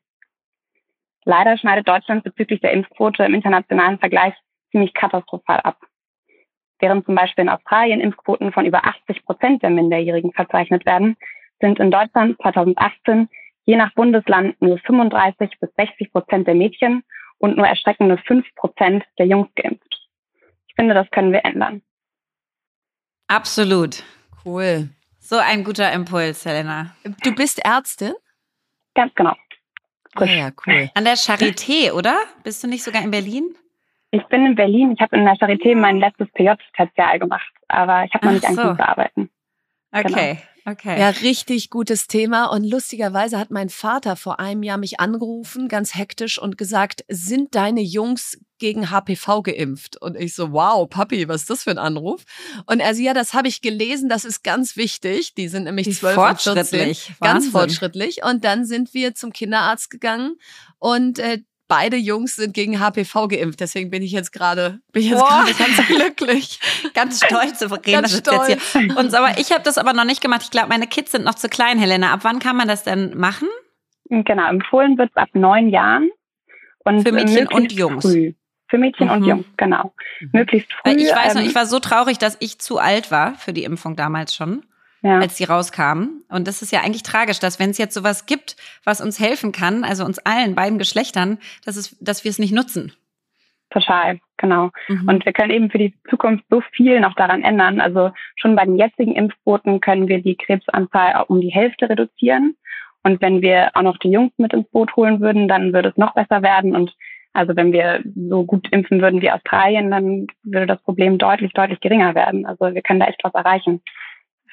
Leider 1.26 1.58
schneidet 1.58 1.88
Deutschland 1.88 2.24
bezüglich 2.24 2.62
der 2.62 2.72
Impfquote 2.72 3.24
im 3.24 3.34
internationalen 3.34 4.00
Vergleich 4.00 4.34
ziemlich 4.72 4.94
katastrophal 4.94 5.60
ab. 5.62 5.78
Während 6.80 7.06
zum 7.06 7.16
Beispiel 7.16 7.44
in 7.44 7.50
Australien 7.50 8.02
Impfquoten 8.02 8.52
von 8.52 8.66
über 8.66 8.86
80 8.86 9.26
Prozent 9.26 9.64
der 9.64 9.70
Minderjährigen 9.70 10.34
verzeichnet 10.34 10.86
werden, 10.86 11.16
sind 11.62 11.80
in 11.80 11.92
Deutschland 11.92 12.38
2018 12.42 13.30
je 13.66 13.76
nach 13.78 13.94
Bundesland 13.94 14.62
nur 14.62 14.78
35 14.80 15.60
bis 15.60 15.70
60 15.76 16.12
Prozent 16.12 16.48
der 16.48 16.56
Mädchen 16.56 17.04
und 17.38 17.58
nur 17.58 17.68
erschreckende 17.68 18.18
5 18.18 18.46
Prozent 18.56 19.04
der 19.18 19.28
Jungs 19.28 19.50
geimpft. 19.56 20.10
Ich 20.68 20.76
finde, 20.76 20.94
das 20.94 21.10
können 21.12 21.32
wir 21.32 21.44
ändern. 21.46 21.82
Absolut. 23.28 24.04
Cool. 24.44 24.90
So 25.20 25.38
ein 25.38 25.64
guter 25.64 25.92
Impuls, 25.92 26.46
Helena. 26.46 26.96
Du 27.24 27.34
bist 27.34 27.66
Ärztin? 27.66 28.14
Ganz 28.94 29.14
genau. 29.16 29.34
Ah 30.14 30.26
ja, 30.26 30.52
cool. 30.66 30.90
An 30.94 31.04
der 31.04 31.16
Charité, 31.16 31.92
oder? 31.92 32.18
Bist 32.44 32.64
du 32.64 32.68
nicht 32.68 32.84
sogar 32.84 33.04
in 33.04 33.12
Berlin? 33.12 33.56
Ich 34.12 34.24
bin 34.28 34.46
in 34.46 34.56
Berlin. 34.56 34.94
Ich 34.94 35.02
habe 35.02 35.18
in 35.18 35.26
der 35.26 35.36
Charité 35.36 35.76
mein 35.76 35.98
letztes 35.98 36.28
PJ-Tertial 36.34 37.20
gemacht, 37.20 37.52
aber 37.68 38.06
ich 38.06 38.14
habe 38.14 38.26
noch 38.26 38.34
nicht 38.34 38.44
so. 38.44 38.50
angefangen 38.50 38.78
zu 38.78 38.88
arbeiten. 38.88 39.30
Okay. 39.92 40.34
Genau. 40.34 40.42
Okay. 40.68 41.00
Ja, 41.00 41.10
richtig 41.10 41.70
gutes 41.70 42.08
Thema. 42.08 42.48
Und 42.48 42.64
lustigerweise 42.64 43.38
hat 43.38 43.52
mein 43.52 43.70
Vater 43.70 44.16
vor 44.16 44.40
einem 44.40 44.64
Jahr 44.64 44.80
mich 44.80 45.00
angerufen, 45.00 45.68
ganz 45.68 45.94
hektisch, 45.94 46.42
und 46.42 46.58
gesagt, 46.58 47.06
sind 47.08 47.54
deine 47.54 47.82
Jungs 47.82 48.40
gegen 48.58 48.90
HPV 48.90 49.44
geimpft? 49.44 50.02
Und 50.02 50.18
ich 50.18 50.34
so, 50.34 50.54
wow, 50.54 50.90
Papi, 50.90 51.28
was 51.28 51.42
ist 51.42 51.52
das 51.52 51.64
für 51.64 51.70
ein 51.70 51.78
Anruf? 51.78 52.24
Und 52.66 52.80
er 52.80 52.96
so, 52.96 53.04
ja, 53.04 53.14
das 53.14 53.36
habe 53.36 53.48
ich 53.48 53.62
gelesen, 53.62 54.10
das 54.10 54.26
ist 54.26 54.44
ganz 54.44 54.76
wichtig. 54.76 55.36
Die 55.36 55.50
sind 55.50 55.66
nämlich 55.66 55.94
zwölf 55.94 56.18
und 56.18 56.42
14. 56.42 56.96
Ganz 57.22 57.50
fortschrittlich. 57.50 58.24
Und 58.24 58.44
dann 58.44 58.66
sind 58.66 58.96
wir 58.96 59.14
zum 59.14 59.34
Kinderarzt 59.34 59.92
gegangen 59.92 60.36
und 60.80 61.20
äh, 61.20 61.44
beide 61.68 61.98
Jungs 61.98 62.36
sind 62.36 62.54
gegen 62.54 62.80
HPV 62.80 63.28
geimpft. 63.28 63.60
Deswegen 63.60 63.90
bin 63.90 64.04
ich 64.04 64.12
jetzt 64.12 64.32
gerade 64.32 64.80
bin 64.92 65.04
ich 65.04 65.10
jetzt 65.10 65.24
gerade 65.24 65.54
ganz 65.54 65.88
glücklich. 65.88 66.60
ganz 66.94 67.24
stolz 67.26 67.60
zu 67.60 67.66
reden. 67.68 68.02
Ganz 68.02 68.18
stolz. 68.18 68.48
Jetzt 68.48 68.72
hier. 68.74 68.98
Und 68.98 69.14
aber 69.14 69.40
ich 69.40 69.52
habe 69.52 69.64
das 69.64 69.78
aber 69.78 69.94
noch 69.94 70.06
nicht 70.06 70.22
gemacht. 70.22 70.42
Ich 70.44 70.52
glaube, 70.52 70.70
meine 70.70 70.88
Kids 70.88 71.12
sind 71.12 71.26
noch 71.26 71.36
zu 71.36 71.50
klein, 71.50 71.80
Helena. 71.80 72.14
Ab 72.14 72.22
wann 72.24 72.40
kann 72.40 72.56
man 72.56 72.68
das 72.68 72.84
denn 72.84 73.18
machen? 73.18 73.48
Genau, 74.10 74.48
empfohlen 74.48 74.98
wird 74.98 75.10
es 75.10 75.18
ab 75.18 75.30
neun 75.34 75.70
Jahren. 75.70 76.10
Und 76.84 77.02
Für 77.02 77.12
Mädchen 77.12 77.48
und 77.48 77.72
Jungs. 77.72 78.06
Früh. 78.06 78.34
Für 78.68 78.78
Mädchen 78.78 79.08
mhm. 79.08 79.14
und 79.14 79.24
Jungs, 79.26 79.46
genau. 79.58 79.94
Mhm. 80.20 80.30
Möglichst 80.34 80.72
früh. 80.74 80.92
Ich 80.92 81.12
weiß 81.12 81.34
noch, 81.36 81.42
ähm, 81.42 81.48
ich 81.48 81.56
war 81.56 81.66
so 81.66 81.80
traurig, 81.80 82.18
dass 82.18 82.38
ich 82.40 82.60
zu 82.60 82.78
alt 82.78 83.12
war 83.12 83.36
für 83.36 83.54
die 83.54 83.64
Impfung 83.64 83.96
damals 83.96 84.36
schon 84.36 84.64
ja. 85.06 85.20
als 85.20 85.36
die 85.36 85.44
rauskamen. 85.44 86.24
Und 86.30 86.48
das 86.48 86.62
ist 86.62 86.72
ja 86.72 86.82
eigentlich 86.82 87.04
tragisch, 87.04 87.40
dass 87.40 87.60
wenn 87.60 87.70
es 87.70 87.78
jetzt 87.78 87.94
sowas 87.94 88.26
gibt, 88.26 88.56
was 88.84 89.02
uns 89.02 89.20
helfen 89.20 89.52
kann, 89.52 89.84
also 89.84 90.04
uns 90.04 90.20
allen, 90.20 90.56
beiden 90.56 90.80
Geschlechtern, 90.80 91.38
dass, 91.64 91.76
es, 91.76 91.96
dass 92.00 92.24
wir 92.24 92.30
es 92.30 92.40
nicht 92.40 92.54
nutzen. 92.54 92.92
Total, 93.70 94.20
genau. 94.38 94.72
Mhm. 94.88 95.08
Und 95.08 95.26
wir 95.26 95.34
können 95.34 95.52
eben 95.52 95.70
für 95.70 95.78
die 95.78 95.94
Zukunft 96.10 96.46
so 96.50 96.62
viel 96.72 97.00
noch 97.00 97.14
daran 97.16 97.44
ändern. 97.44 97.80
Also 97.80 98.12
schon 98.36 98.56
bei 98.56 98.66
den 98.66 98.78
jetzigen 98.78 99.16
Impfquoten 99.16 99.80
können 99.80 100.08
wir 100.08 100.22
die 100.22 100.36
Krebsanzahl 100.36 101.26
um 101.28 101.40
die 101.40 101.50
Hälfte 101.50 101.90
reduzieren. 101.90 102.56
Und 103.04 103.22
wenn 103.22 103.42
wir 103.42 103.72
auch 103.76 103.84
noch 103.84 103.98
die 103.98 104.10
Jungs 104.10 104.32
mit 104.38 104.54
ins 104.54 104.68
Boot 104.70 104.96
holen 104.96 105.20
würden, 105.20 105.48
dann 105.48 105.74
würde 105.74 105.90
es 105.90 105.98
noch 105.98 106.16
besser 106.16 106.42
werden. 106.42 106.76
Und 106.76 106.96
also 107.34 107.56
wenn 107.56 107.74
wir 107.74 108.02
so 108.30 108.46
gut 108.46 108.68
impfen 108.72 109.02
würden 109.02 109.22
wie 109.22 109.30
Australien, 109.30 109.92
dann 109.92 110.28
würde 110.44 110.68
das 110.68 110.82
Problem 110.82 111.18
deutlich, 111.18 111.52
deutlich 111.54 111.80
geringer 111.82 112.16
werden. 112.16 112.46
Also 112.46 112.74
wir 112.74 112.82
können 112.82 113.02
da 113.02 113.08
echt 113.08 113.24
was 113.24 113.34
erreichen. 113.34 113.82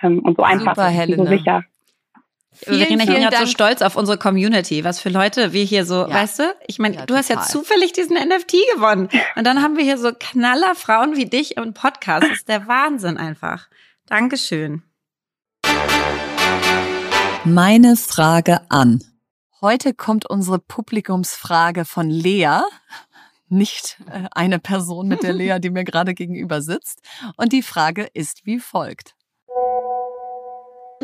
Ähm, 0.02 0.20
und 0.20 0.36
so 0.36 0.42
einfach 0.42 0.74
Super, 0.74 0.88
und 0.88 1.16
so 1.16 1.26
sicher. 1.26 1.62
Vielen, 2.54 2.80
Verena, 2.80 3.04
ich 3.04 3.10
bin 3.10 3.22
gerade 3.22 3.36
so 3.38 3.46
stolz 3.46 3.80
auf 3.80 3.96
unsere 3.96 4.18
Community, 4.18 4.84
was 4.84 5.00
für 5.00 5.08
Leute 5.08 5.52
wir 5.52 5.64
hier 5.64 5.86
so, 5.86 6.06
ja. 6.06 6.10
weißt 6.10 6.40
du? 6.40 6.54
Ich 6.66 6.78
meine, 6.78 6.96
ja, 6.96 7.06
du 7.06 7.14
hast 7.14 7.30
ja 7.30 7.40
zufällig 7.40 7.92
diesen 7.92 8.14
NFT 8.14 8.52
gewonnen. 8.74 9.08
Und 9.36 9.46
dann 9.46 9.62
haben 9.62 9.76
wir 9.76 9.84
hier 9.84 9.96
so 9.96 10.12
knaller 10.12 10.74
Frauen 10.74 11.16
wie 11.16 11.24
dich 11.24 11.56
im 11.56 11.72
Podcast. 11.72 12.24
Das 12.24 12.38
ist 12.38 12.48
der 12.48 12.68
Wahnsinn 12.68 13.16
einfach. 13.16 13.68
Dankeschön. 14.06 14.82
Meine 17.44 17.96
Frage 17.96 18.60
an. 18.68 19.02
Heute 19.62 19.94
kommt 19.94 20.28
unsere 20.28 20.58
Publikumsfrage 20.58 21.84
von 21.84 22.10
Lea. 22.10 22.60
Nicht 23.48 23.98
äh, 24.10 24.28
eine 24.32 24.58
Person 24.58 25.08
mit 25.08 25.22
der 25.22 25.32
Lea, 25.32 25.58
die 25.58 25.70
mir 25.70 25.84
gerade 25.84 26.14
gegenüber 26.14 26.60
sitzt. 26.60 27.00
Und 27.36 27.52
die 27.52 27.62
Frage 27.62 28.08
ist 28.12 28.44
wie 28.44 28.58
folgt. 28.58 29.14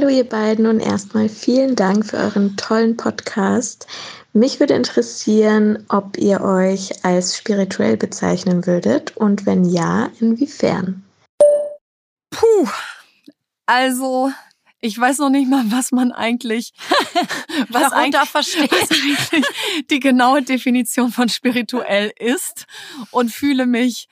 Hallo 0.00 0.10
ihr 0.10 0.28
beiden 0.28 0.66
und 0.66 0.78
erstmal 0.78 1.28
vielen 1.28 1.74
Dank 1.74 2.06
für 2.06 2.18
euren 2.18 2.56
tollen 2.56 2.96
Podcast. 2.96 3.88
Mich 4.32 4.60
würde 4.60 4.74
interessieren, 4.74 5.84
ob 5.88 6.16
ihr 6.16 6.40
euch 6.40 7.04
als 7.04 7.36
spirituell 7.36 7.96
bezeichnen 7.96 8.64
würdet 8.64 9.16
und 9.16 9.44
wenn 9.44 9.64
ja, 9.64 10.08
inwiefern. 10.20 11.02
Puh, 12.30 12.68
also 13.66 14.30
ich 14.80 14.96
weiß 14.96 15.18
noch 15.18 15.30
nicht 15.30 15.50
mal, 15.50 15.64
was 15.66 15.90
man 15.90 16.12
eigentlich, 16.12 16.74
was 17.68 17.90
eigentlich, 17.92 18.30
versteht. 18.30 18.70
was 18.70 18.92
eigentlich 18.92 19.44
die 19.90 19.98
genaue 19.98 20.42
Definition 20.42 21.10
von 21.10 21.28
spirituell 21.28 22.12
ist 22.20 22.66
und 23.10 23.32
fühle 23.32 23.66
mich 23.66 24.06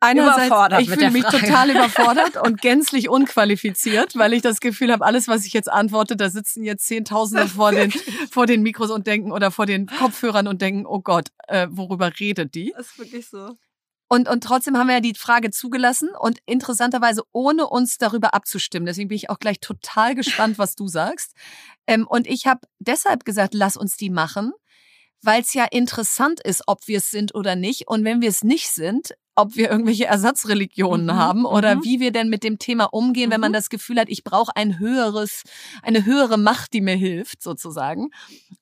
einerseits, 0.00 0.82
ich 0.82 0.90
fühle 0.90 1.10
mich 1.10 1.24
total 1.24 1.70
überfordert 1.72 2.36
und 2.36 2.60
gänzlich 2.60 3.08
unqualifiziert, 3.08 4.16
weil 4.16 4.32
ich 4.32 4.42
das 4.42 4.60
Gefühl 4.60 4.92
habe, 4.92 5.04
alles, 5.04 5.28
was 5.28 5.46
ich 5.46 5.52
jetzt 5.52 5.70
antworte, 5.70 6.16
da 6.16 6.30
sitzen 6.30 6.64
jetzt 6.64 6.86
Zehntausende 6.86 7.48
vor 7.48 7.72
den, 7.72 7.90
vor 8.30 8.46
den 8.46 8.62
Mikros 8.62 8.90
und 8.90 9.06
denken 9.06 9.32
oder 9.32 9.50
vor 9.50 9.66
den 9.66 9.86
Kopfhörern 9.86 10.48
und 10.48 10.62
denken, 10.62 10.86
oh 10.86 11.00
Gott, 11.00 11.28
äh, 11.48 11.66
worüber 11.70 12.12
redet 12.18 12.54
die? 12.54 12.72
Das 12.76 12.86
ist 12.86 12.98
wirklich 12.98 13.28
so. 13.28 13.56
Und, 14.08 14.28
und 14.28 14.44
trotzdem 14.44 14.76
haben 14.76 14.86
wir 14.86 14.94
ja 14.94 15.00
die 15.00 15.14
Frage 15.14 15.50
zugelassen 15.50 16.10
und 16.18 16.38
interessanterweise 16.46 17.22
ohne 17.32 17.66
uns 17.66 17.98
darüber 17.98 18.34
abzustimmen. 18.34 18.86
Deswegen 18.86 19.08
bin 19.08 19.16
ich 19.16 19.30
auch 19.30 19.40
gleich 19.40 19.58
total 19.58 20.14
gespannt, 20.14 20.58
was 20.58 20.76
du 20.76 20.86
sagst. 20.86 21.32
Ähm, 21.88 22.06
und 22.06 22.28
ich 22.28 22.46
habe 22.46 22.60
deshalb 22.78 23.24
gesagt, 23.24 23.52
lass 23.52 23.76
uns 23.76 23.96
die 23.96 24.10
machen, 24.10 24.52
weil 25.22 25.42
es 25.42 25.54
ja 25.54 25.64
interessant 25.64 26.40
ist, 26.40 26.62
ob 26.66 26.86
wir 26.86 26.98
es 26.98 27.10
sind 27.10 27.34
oder 27.34 27.56
nicht. 27.56 27.88
Und 27.88 28.04
wenn 28.04 28.20
wir 28.20 28.28
es 28.28 28.44
nicht 28.44 28.68
sind, 28.68 29.14
ob 29.34 29.54
wir 29.54 29.70
irgendwelche 29.70 30.06
Ersatzreligionen 30.06 31.06
mhm. 31.06 31.14
haben 31.14 31.44
oder 31.44 31.76
mhm. 31.76 31.84
wie 31.84 32.00
wir 32.00 32.10
denn 32.10 32.30
mit 32.30 32.42
dem 32.42 32.58
Thema 32.58 32.84
umgehen, 32.84 33.30
wenn 33.30 33.40
man 33.40 33.52
mhm. 33.52 33.56
das 33.56 33.68
Gefühl 33.68 34.00
hat, 34.00 34.08
ich 34.08 34.24
brauche 34.24 34.56
ein 34.56 34.78
höheres, 34.78 35.42
eine 35.82 36.06
höhere 36.06 36.38
Macht, 36.38 36.72
die 36.72 36.80
mir 36.80 36.96
hilft, 36.96 37.42
sozusagen. 37.42 38.10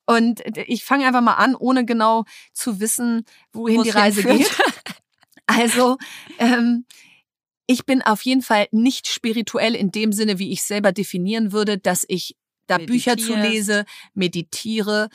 Und 0.05 0.41
ich 0.67 0.83
fange 0.83 1.07
einfach 1.07 1.21
mal 1.21 1.35
an, 1.35 1.55
ohne 1.55 1.85
genau 1.85 2.25
zu 2.51 2.79
wissen, 2.79 3.23
wohin 3.53 3.77
Wo's 3.77 3.83
die 3.85 3.91
Reise 3.91 4.23
geht. 4.23 4.51
Also, 5.47 5.97
ähm, 6.39 6.85
ich 7.67 7.85
bin 7.85 8.01
auf 8.01 8.23
jeden 8.23 8.41
Fall 8.41 8.67
nicht 8.71 9.07
spirituell 9.07 9.75
in 9.75 9.91
dem 9.91 10.11
Sinne, 10.11 10.39
wie 10.39 10.51
ich 10.51 10.63
selber 10.63 10.91
definieren 10.91 11.51
würde, 11.51 11.77
dass 11.77 12.03
ich 12.07 12.35
da 12.65 12.79
Bücher 12.79 13.15
zu 13.15 13.35
lese, 13.35 13.85
meditiere 14.15 15.09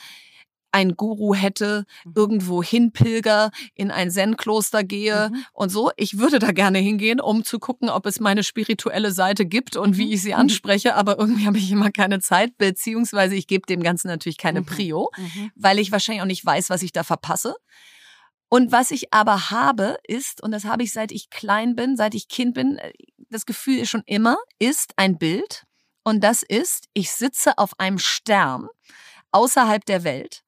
ein 0.71 0.95
Guru 0.95 1.33
hätte, 1.33 1.85
mhm. 2.05 2.13
irgendwo 2.15 2.63
hinpilger, 2.63 3.51
in 3.75 3.91
ein 3.91 4.11
Zen-Kloster 4.11 4.83
gehe 4.83 5.29
mhm. 5.29 5.45
und 5.53 5.69
so. 5.69 5.91
Ich 5.97 6.17
würde 6.17 6.39
da 6.39 6.51
gerne 6.51 6.79
hingehen, 6.79 7.19
um 7.19 7.43
zu 7.43 7.59
gucken, 7.59 7.89
ob 7.89 8.05
es 8.05 8.19
meine 8.19 8.43
spirituelle 8.43 9.11
Seite 9.11 9.45
gibt 9.45 9.75
und 9.75 9.97
wie 9.97 10.07
mhm. 10.07 10.11
ich 10.13 10.21
sie 10.21 10.33
anspreche, 10.33 10.95
aber 10.95 11.19
irgendwie 11.19 11.45
habe 11.45 11.57
ich 11.57 11.71
immer 11.71 11.91
keine 11.91 12.19
Zeit, 12.19 12.57
beziehungsweise 12.57 13.35
ich 13.35 13.47
gebe 13.47 13.65
dem 13.67 13.83
Ganzen 13.83 14.07
natürlich 14.07 14.37
keine 14.37 14.61
mhm. 14.61 14.65
Prio, 14.65 15.11
mhm. 15.17 15.51
weil 15.55 15.79
ich 15.79 15.91
wahrscheinlich 15.91 16.21
auch 16.21 16.27
nicht 16.27 16.45
weiß, 16.45 16.69
was 16.69 16.83
ich 16.83 16.91
da 16.91 17.03
verpasse. 17.03 17.55
Und 18.53 18.73
was 18.73 18.91
ich 18.91 19.13
aber 19.13 19.49
habe, 19.49 19.97
ist, 20.05 20.43
und 20.43 20.51
das 20.51 20.65
habe 20.65 20.83
ich 20.83 20.91
seit 20.91 21.13
ich 21.13 21.29
klein 21.29 21.73
bin, 21.73 21.95
seit 21.95 22.13
ich 22.13 22.27
Kind 22.27 22.53
bin, 22.53 22.77
äh, 22.77 22.91
das 23.29 23.45
Gefühl 23.45 23.79
ist 23.79 23.89
schon 23.89 24.03
immer, 24.05 24.37
ist 24.59 24.91
ein 24.97 25.17
Bild. 25.17 25.63
Und 26.03 26.21
das 26.21 26.43
ist, 26.43 26.87
ich 26.93 27.11
sitze 27.11 27.57
auf 27.57 27.79
einem 27.79 27.97
Stern 27.97 28.67
außerhalb 29.31 29.85
der 29.85 30.03
Welt 30.03 30.43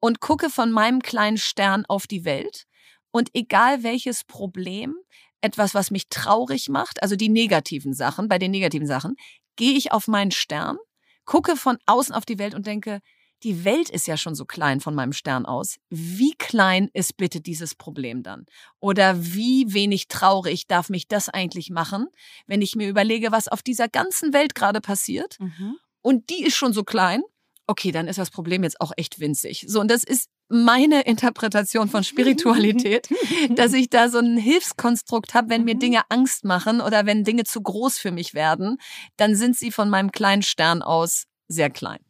und 0.00 0.20
gucke 0.20 0.50
von 0.50 0.72
meinem 0.72 1.00
kleinen 1.00 1.38
Stern 1.38 1.84
auf 1.86 2.06
die 2.06 2.24
Welt. 2.24 2.66
Und 3.10 3.30
egal 3.34 3.82
welches 3.82 4.24
Problem, 4.24 4.96
etwas, 5.40 5.74
was 5.74 5.90
mich 5.90 6.08
traurig 6.08 6.68
macht, 6.68 7.02
also 7.02 7.16
die 7.16 7.28
negativen 7.28 7.94
Sachen, 7.94 8.28
bei 8.28 8.38
den 8.38 8.50
negativen 8.50 8.86
Sachen, 8.86 9.16
gehe 9.56 9.76
ich 9.76 9.92
auf 9.92 10.08
meinen 10.08 10.30
Stern, 10.30 10.78
gucke 11.24 11.56
von 11.56 11.78
außen 11.86 12.14
auf 12.14 12.24
die 12.24 12.38
Welt 12.38 12.54
und 12.54 12.66
denke, 12.66 13.00
die 13.42 13.64
Welt 13.64 13.88
ist 13.88 14.06
ja 14.06 14.18
schon 14.18 14.34
so 14.34 14.44
klein 14.44 14.80
von 14.80 14.94
meinem 14.94 15.14
Stern 15.14 15.46
aus. 15.46 15.76
Wie 15.88 16.34
klein 16.36 16.90
ist 16.92 17.16
bitte 17.16 17.40
dieses 17.40 17.74
Problem 17.74 18.22
dann? 18.22 18.44
Oder 18.80 19.24
wie 19.24 19.72
wenig 19.72 20.08
traurig 20.08 20.66
darf 20.66 20.90
mich 20.90 21.08
das 21.08 21.30
eigentlich 21.30 21.70
machen, 21.70 22.08
wenn 22.46 22.60
ich 22.60 22.76
mir 22.76 22.88
überlege, 22.88 23.32
was 23.32 23.48
auf 23.48 23.62
dieser 23.62 23.88
ganzen 23.88 24.34
Welt 24.34 24.54
gerade 24.54 24.82
passiert? 24.82 25.38
Mhm. 25.40 25.76
Und 26.02 26.28
die 26.28 26.44
ist 26.44 26.56
schon 26.56 26.74
so 26.74 26.84
klein 26.84 27.22
okay, 27.70 27.92
dann 27.92 28.08
ist 28.08 28.18
das 28.18 28.30
Problem 28.30 28.64
jetzt 28.64 28.80
auch 28.80 28.90
echt 28.96 29.20
winzig. 29.20 29.64
So, 29.68 29.80
und 29.80 29.88
das 29.88 30.02
ist 30.02 30.28
meine 30.48 31.02
Interpretation 31.02 31.88
von 31.88 32.02
Spiritualität, 32.02 33.08
dass 33.50 33.72
ich 33.74 33.88
da 33.88 34.08
so 34.08 34.18
ein 34.18 34.36
Hilfskonstrukt 34.36 35.34
habe, 35.34 35.50
wenn 35.50 35.62
mir 35.62 35.76
mhm. 35.76 35.78
Dinge 35.78 36.02
Angst 36.08 36.44
machen 36.44 36.80
oder 36.80 37.06
wenn 37.06 37.22
Dinge 37.22 37.44
zu 37.44 37.62
groß 37.62 37.96
für 37.96 38.10
mich 38.10 38.34
werden, 38.34 38.78
dann 39.16 39.36
sind 39.36 39.56
sie 39.56 39.70
von 39.70 39.88
meinem 39.88 40.10
kleinen 40.10 40.42
Stern 40.42 40.82
aus 40.82 41.26
sehr 41.46 41.70
klein. 41.70 42.00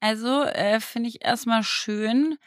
Also 0.00 0.44
äh, 0.44 0.80
finde 0.80 1.10
ich 1.10 1.22
erstmal 1.22 1.62
schön, 1.62 2.38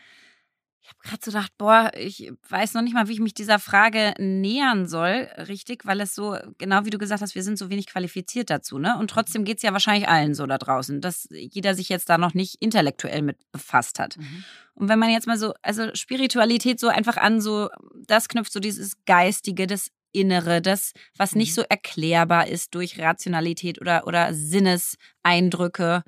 ich 0.89 0.93
habe 0.93 1.07
gerade 1.07 1.21
so 1.23 1.31
gedacht, 1.31 1.51
boah, 1.57 1.91
ich 1.95 2.31
weiß 2.49 2.73
noch 2.73 2.81
nicht 2.81 2.93
mal, 2.93 3.07
wie 3.07 3.13
ich 3.13 3.19
mich 3.19 3.33
dieser 3.33 3.59
Frage 3.59 4.13
nähern 4.17 4.87
soll, 4.87 5.29
richtig, 5.37 5.85
weil 5.85 6.01
es 6.01 6.15
so, 6.15 6.37
genau 6.57 6.85
wie 6.85 6.89
du 6.89 6.97
gesagt 6.97 7.21
hast, 7.21 7.35
wir 7.35 7.43
sind 7.43 7.59
so 7.59 7.69
wenig 7.69 7.87
qualifiziert 7.87 8.49
dazu, 8.49 8.79
ne? 8.79 8.97
Und 8.97 9.09
trotzdem 9.11 9.45
geht 9.45 9.57
es 9.57 9.63
ja 9.63 9.71
wahrscheinlich 9.71 10.09
allen 10.09 10.33
so 10.33 10.45
da 10.47 10.57
draußen, 10.57 10.99
dass 11.01 11.27
jeder 11.29 11.75
sich 11.75 11.89
jetzt 11.89 12.09
da 12.09 12.17
noch 12.17 12.33
nicht 12.33 12.55
intellektuell 12.59 13.21
mit 13.21 13.37
befasst 13.51 13.99
hat. 13.99 14.17
Mhm. 14.17 14.43
Und 14.73 14.89
wenn 14.89 14.99
man 14.99 15.11
jetzt 15.11 15.27
mal 15.27 15.37
so, 15.37 15.53
also 15.61 15.93
Spiritualität 15.93 16.79
so 16.79 16.87
einfach 16.87 17.17
an, 17.17 17.39
so, 17.39 17.69
das 18.07 18.27
knüpft 18.27 18.51
so 18.51 18.59
dieses 18.59 18.93
Geistige, 19.05 19.67
das 19.67 19.91
Innere, 20.11 20.61
das, 20.61 20.93
was 21.17 21.35
nicht 21.35 21.51
mhm. 21.51 21.55
so 21.55 21.61
erklärbar 21.69 22.47
ist 22.47 22.73
durch 22.73 22.99
Rationalität 22.99 23.79
oder, 23.79 24.07
oder 24.07 24.33
Sinneseindrücke, 24.33 26.03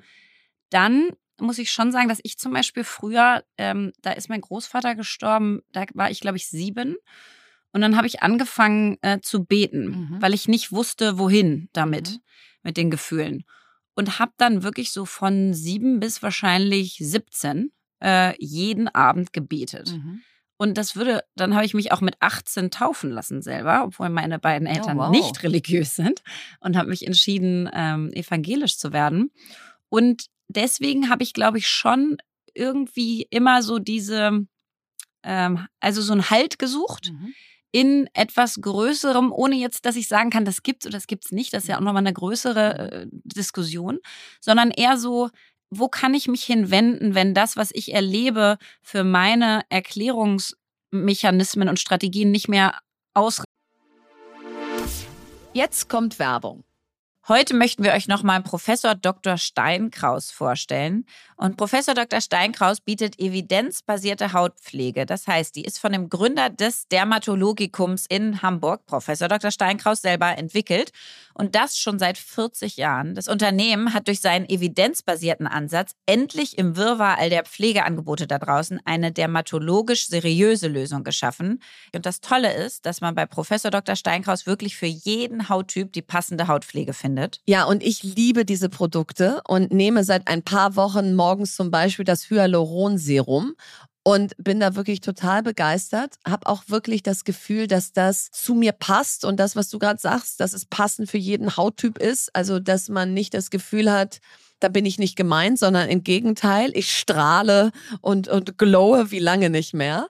dann 0.70 1.10
muss 1.42 1.58
ich 1.58 1.70
schon 1.70 1.92
sagen, 1.92 2.08
dass 2.08 2.20
ich 2.22 2.38
zum 2.38 2.52
Beispiel 2.52 2.84
früher, 2.84 3.44
ähm, 3.58 3.92
da 4.00 4.12
ist 4.12 4.28
mein 4.28 4.40
Großvater 4.40 4.94
gestorben, 4.94 5.60
da 5.72 5.84
war 5.94 6.10
ich, 6.10 6.20
glaube 6.20 6.36
ich, 6.36 6.48
sieben. 6.48 6.96
Und 7.72 7.80
dann 7.80 7.96
habe 7.96 8.06
ich 8.06 8.22
angefangen 8.22 8.98
äh, 9.02 9.20
zu 9.20 9.44
beten, 9.44 9.86
mhm. 9.86 10.16
weil 10.22 10.34
ich 10.34 10.48
nicht 10.48 10.72
wusste, 10.72 11.18
wohin 11.18 11.68
damit, 11.72 12.10
mhm. 12.10 12.18
mit 12.62 12.76
den 12.76 12.90
Gefühlen. 12.90 13.44
Und 13.94 14.18
habe 14.18 14.32
dann 14.36 14.62
wirklich 14.62 14.92
so 14.92 15.04
von 15.04 15.52
sieben 15.52 16.00
bis 16.00 16.22
wahrscheinlich 16.22 16.96
17 16.98 17.72
äh, 18.02 18.34
jeden 18.38 18.88
Abend 18.88 19.32
gebetet. 19.32 19.92
Mhm. 19.92 20.22
Und 20.56 20.78
das 20.78 20.94
würde, 20.94 21.24
dann 21.34 21.54
habe 21.54 21.64
ich 21.64 21.74
mich 21.74 21.90
auch 21.90 22.00
mit 22.00 22.14
18 22.20 22.70
taufen 22.70 23.10
lassen 23.10 23.42
selber, 23.42 23.82
obwohl 23.84 24.10
meine 24.10 24.38
beiden 24.38 24.68
oh, 24.68 24.70
Eltern 24.70 24.98
oh, 24.98 25.02
wow. 25.04 25.10
nicht 25.10 25.42
religiös 25.42 25.96
sind 25.96 26.22
und 26.60 26.76
habe 26.76 26.90
mich 26.90 27.06
entschieden, 27.06 27.68
ähm, 27.72 28.12
evangelisch 28.12 28.78
zu 28.78 28.92
werden. 28.92 29.32
Und 29.88 30.26
deswegen 30.56 31.08
habe 31.08 31.22
ich, 31.22 31.32
glaube 31.32 31.58
ich, 31.58 31.68
schon 31.68 32.18
irgendwie 32.54 33.26
immer 33.30 33.62
so 33.62 33.78
diese, 33.78 34.46
ähm, 35.22 35.66
also 35.80 36.02
so 36.02 36.12
einen 36.12 36.30
Halt 36.30 36.58
gesucht. 36.58 37.12
Mhm. 37.12 37.34
In 37.74 38.06
etwas 38.12 38.60
Größerem, 38.60 39.32
ohne 39.32 39.56
jetzt, 39.56 39.86
dass 39.86 39.96
ich 39.96 40.06
sagen 40.06 40.28
kann, 40.28 40.44
das 40.44 40.62
gibt's 40.62 40.84
oder 40.84 40.92
das 40.92 41.06
gibt's 41.06 41.32
nicht, 41.32 41.54
das 41.54 41.64
ist 41.64 41.68
ja 41.68 41.76
auch 41.76 41.80
nochmal 41.80 42.02
eine 42.02 42.12
größere 42.12 42.92
äh, 42.92 43.06
Diskussion, 43.10 43.98
sondern 44.40 44.70
eher 44.70 44.98
so, 44.98 45.30
wo 45.70 45.88
kann 45.88 46.12
ich 46.12 46.28
mich 46.28 46.44
hinwenden, 46.44 47.14
wenn 47.14 47.32
das, 47.32 47.56
was 47.56 47.70
ich 47.72 47.94
erlebe, 47.94 48.58
für 48.82 49.04
meine 49.04 49.62
Erklärungsmechanismen 49.70 51.70
und 51.70 51.80
Strategien 51.80 52.30
nicht 52.30 52.48
mehr 52.48 52.78
ausreicht. 53.14 53.46
Jetzt 55.54 55.88
kommt 55.88 56.18
Werbung. 56.18 56.64
Heute 57.28 57.54
möchten 57.54 57.84
wir 57.84 57.92
euch 57.92 58.08
nochmal 58.08 58.42
Professor 58.42 58.96
Dr. 58.96 59.38
Steinkraus 59.38 60.32
vorstellen. 60.32 61.06
Und 61.36 61.56
Professor 61.56 61.94
Dr. 61.94 62.20
Steinkraus 62.20 62.80
bietet 62.80 63.20
evidenzbasierte 63.20 64.32
Hautpflege. 64.32 65.06
Das 65.06 65.28
heißt, 65.28 65.54
die 65.54 65.62
ist 65.64 65.78
von 65.78 65.92
dem 65.92 66.08
Gründer 66.08 66.50
des 66.50 66.88
Dermatologikums 66.88 68.06
in 68.08 68.42
Hamburg, 68.42 68.86
Professor 68.86 69.28
Dr. 69.28 69.52
Steinkraus, 69.52 70.02
selber 70.02 70.36
entwickelt. 70.36 70.90
Und 71.34 71.54
das 71.54 71.78
schon 71.78 71.98
seit 71.98 72.18
40 72.18 72.76
Jahren. 72.76 73.14
Das 73.14 73.28
Unternehmen 73.28 73.94
hat 73.94 74.08
durch 74.08 74.20
seinen 74.20 74.48
evidenzbasierten 74.48 75.46
Ansatz 75.46 75.92
endlich 76.06 76.58
im 76.58 76.76
Wirrwarr 76.76 77.18
all 77.18 77.30
der 77.30 77.44
Pflegeangebote 77.44 78.26
da 78.26 78.38
draußen 78.38 78.80
eine 78.84 79.12
dermatologisch 79.12 80.08
seriöse 80.08 80.68
Lösung 80.68 81.04
geschaffen. 81.04 81.62
Und 81.94 82.06
das 82.06 82.20
Tolle 82.20 82.52
ist, 82.52 82.86
dass 82.86 83.00
man 83.00 83.14
bei 83.14 83.26
Professor 83.26 83.70
Dr. 83.70 83.96
Steinkraus 83.96 84.46
wirklich 84.46 84.76
für 84.76 84.86
jeden 84.86 85.48
Hauttyp 85.48 85.92
die 85.92 86.02
passende 86.02 86.48
Hautpflege 86.48 86.92
findet 86.92 87.12
findet. 87.12 87.40
Ja, 87.46 87.64
und 87.64 87.82
ich 87.82 88.02
liebe 88.02 88.44
diese 88.44 88.68
Produkte 88.68 89.42
und 89.46 89.72
nehme 89.72 90.04
seit 90.04 90.28
ein 90.28 90.42
paar 90.42 90.76
Wochen 90.76 91.14
morgens 91.14 91.54
zum 91.54 91.70
Beispiel 91.70 92.04
das 92.04 92.30
Hyaluronserum 92.30 93.54
und 94.04 94.34
bin 94.36 94.60
da 94.60 94.74
wirklich 94.74 95.00
total 95.00 95.42
begeistert. 95.42 96.16
Habe 96.26 96.46
auch 96.46 96.64
wirklich 96.68 97.02
das 97.02 97.24
Gefühl, 97.24 97.66
dass 97.66 97.92
das 97.92 98.30
zu 98.30 98.54
mir 98.54 98.72
passt 98.72 99.24
und 99.24 99.38
das, 99.38 99.54
was 99.56 99.68
du 99.68 99.78
gerade 99.78 100.00
sagst, 100.00 100.40
dass 100.40 100.52
es 100.52 100.64
passend 100.64 101.10
für 101.10 101.18
jeden 101.18 101.56
Hauttyp 101.56 101.98
ist. 101.98 102.34
Also, 102.34 102.58
dass 102.58 102.88
man 102.88 103.14
nicht 103.14 103.34
das 103.34 103.50
Gefühl 103.50 103.90
hat, 103.90 104.20
da 104.62 104.68
bin 104.68 104.86
ich 104.86 104.98
nicht 104.98 105.16
gemeint, 105.16 105.58
sondern 105.58 105.88
im 105.88 106.04
Gegenteil, 106.04 106.70
ich 106.74 106.96
strahle 106.96 107.72
und, 108.00 108.28
und 108.28 108.58
glowe 108.58 109.10
wie 109.10 109.18
lange 109.18 109.50
nicht 109.50 109.74
mehr. 109.74 110.06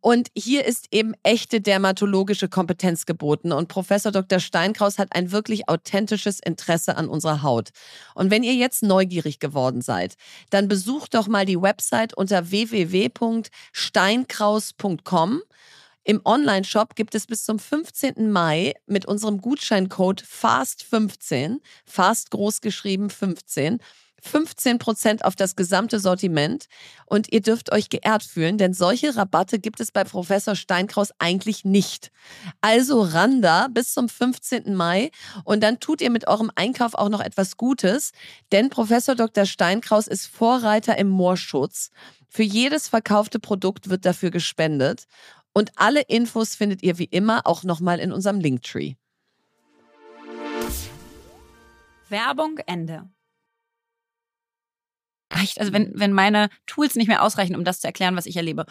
Und 0.00 0.28
hier 0.36 0.64
ist 0.64 0.86
eben 0.92 1.14
echte 1.22 1.60
dermatologische 1.60 2.48
Kompetenz 2.48 3.06
geboten. 3.06 3.52
Und 3.52 3.68
Professor 3.68 4.12
Dr. 4.12 4.38
Steinkraus 4.38 4.98
hat 4.98 5.08
ein 5.10 5.32
wirklich 5.32 5.68
authentisches 5.68 6.38
Interesse 6.40 6.96
an 6.96 7.08
unserer 7.08 7.42
Haut. 7.42 7.70
Und 8.14 8.30
wenn 8.30 8.42
ihr 8.42 8.54
jetzt 8.54 8.82
neugierig 8.82 9.40
geworden 9.40 9.82
seid, 9.82 10.16
dann 10.50 10.68
besucht 10.68 11.14
doch 11.14 11.26
mal 11.26 11.44
die 11.44 11.60
Website 11.60 12.16
unter 12.16 12.50
www.steinkraus.com. 12.50 15.42
Im 16.08 16.20
Online-Shop 16.24 16.94
gibt 16.94 17.16
es 17.16 17.26
bis 17.26 17.44
zum 17.44 17.58
15. 17.58 18.30
Mai 18.30 18.74
mit 18.86 19.06
unserem 19.06 19.40
Gutscheincode 19.40 20.22
FAST15, 20.22 21.56
FAST 21.84 22.30
großgeschrieben 22.30 23.10
15, 23.10 23.80
15 24.22 24.78
Prozent 24.78 25.24
auf 25.24 25.34
das 25.34 25.56
gesamte 25.56 25.98
Sortiment 25.98 26.66
und 27.06 27.32
ihr 27.32 27.40
dürft 27.40 27.72
euch 27.72 27.88
geehrt 27.88 28.22
fühlen, 28.22 28.56
denn 28.56 28.72
solche 28.72 29.16
Rabatte 29.16 29.58
gibt 29.58 29.80
es 29.80 29.90
bei 29.90 30.04
Professor 30.04 30.54
Steinkraus 30.54 31.10
eigentlich 31.18 31.64
nicht. 31.64 32.12
Also 32.60 33.02
Randa 33.02 33.66
bis 33.68 33.92
zum 33.92 34.08
15. 34.08 34.76
Mai 34.76 35.10
und 35.42 35.64
dann 35.64 35.80
tut 35.80 36.00
ihr 36.00 36.10
mit 36.10 36.28
eurem 36.28 36.52
Einkauf 36.54 36.94
auch 36.94 37.08
noch 37.08 37.20
etwas 37.20 37.56
Gutes, 37.56 38.12
denn 38.52 38.70
Professor 38.70 39.16
Dr. 39.16 39.44
Steinkraus 39.44 40.06
ist 40.06 40.26
Vorreiter 40.26 40.98
im 40.98 41.08
Moorschutz. 41.08 41.90
Für 42.28 42.42
jedes 42.42 42.88
verkaufte 42.88 43.38
Produkt 43.38 43.88
wird 43.88 44.04
dafür 44.04 44.30
gespendet 44.30 45.06
und 45.56 45.72
alle 45.76 46.02
Infos 46.02 46.54
findet 46.54 46.82
ihr 46.82 46.98
wie 46.98 47.06
immer 47.06 47.46
auch 47.46 47.62
nochmal 47.62 47.98
in 47.98 48.12
unserem 48.12 48.40
Linktree. 48.40 48.96
Werbung 52.10 52.58
Ende. 52.66 53.08
Reicht, 55.32 55.58
also 55.58 55.72
wenn, 55.72 55.98
wenn 55.98 56.12
meine 56.12 56.50
Tools 56.66 56.94
nicht 56.94 57.08
mehr 57.08 57.22
ausreichen, 57.22 57.56
um 57.56 57.64
das 57.64 57.80
zu 57.80 57.86
erklären, 57.86 58.16
was 58.16 58.26
ich 58.26 58.36
erlebe. 58.36 58.66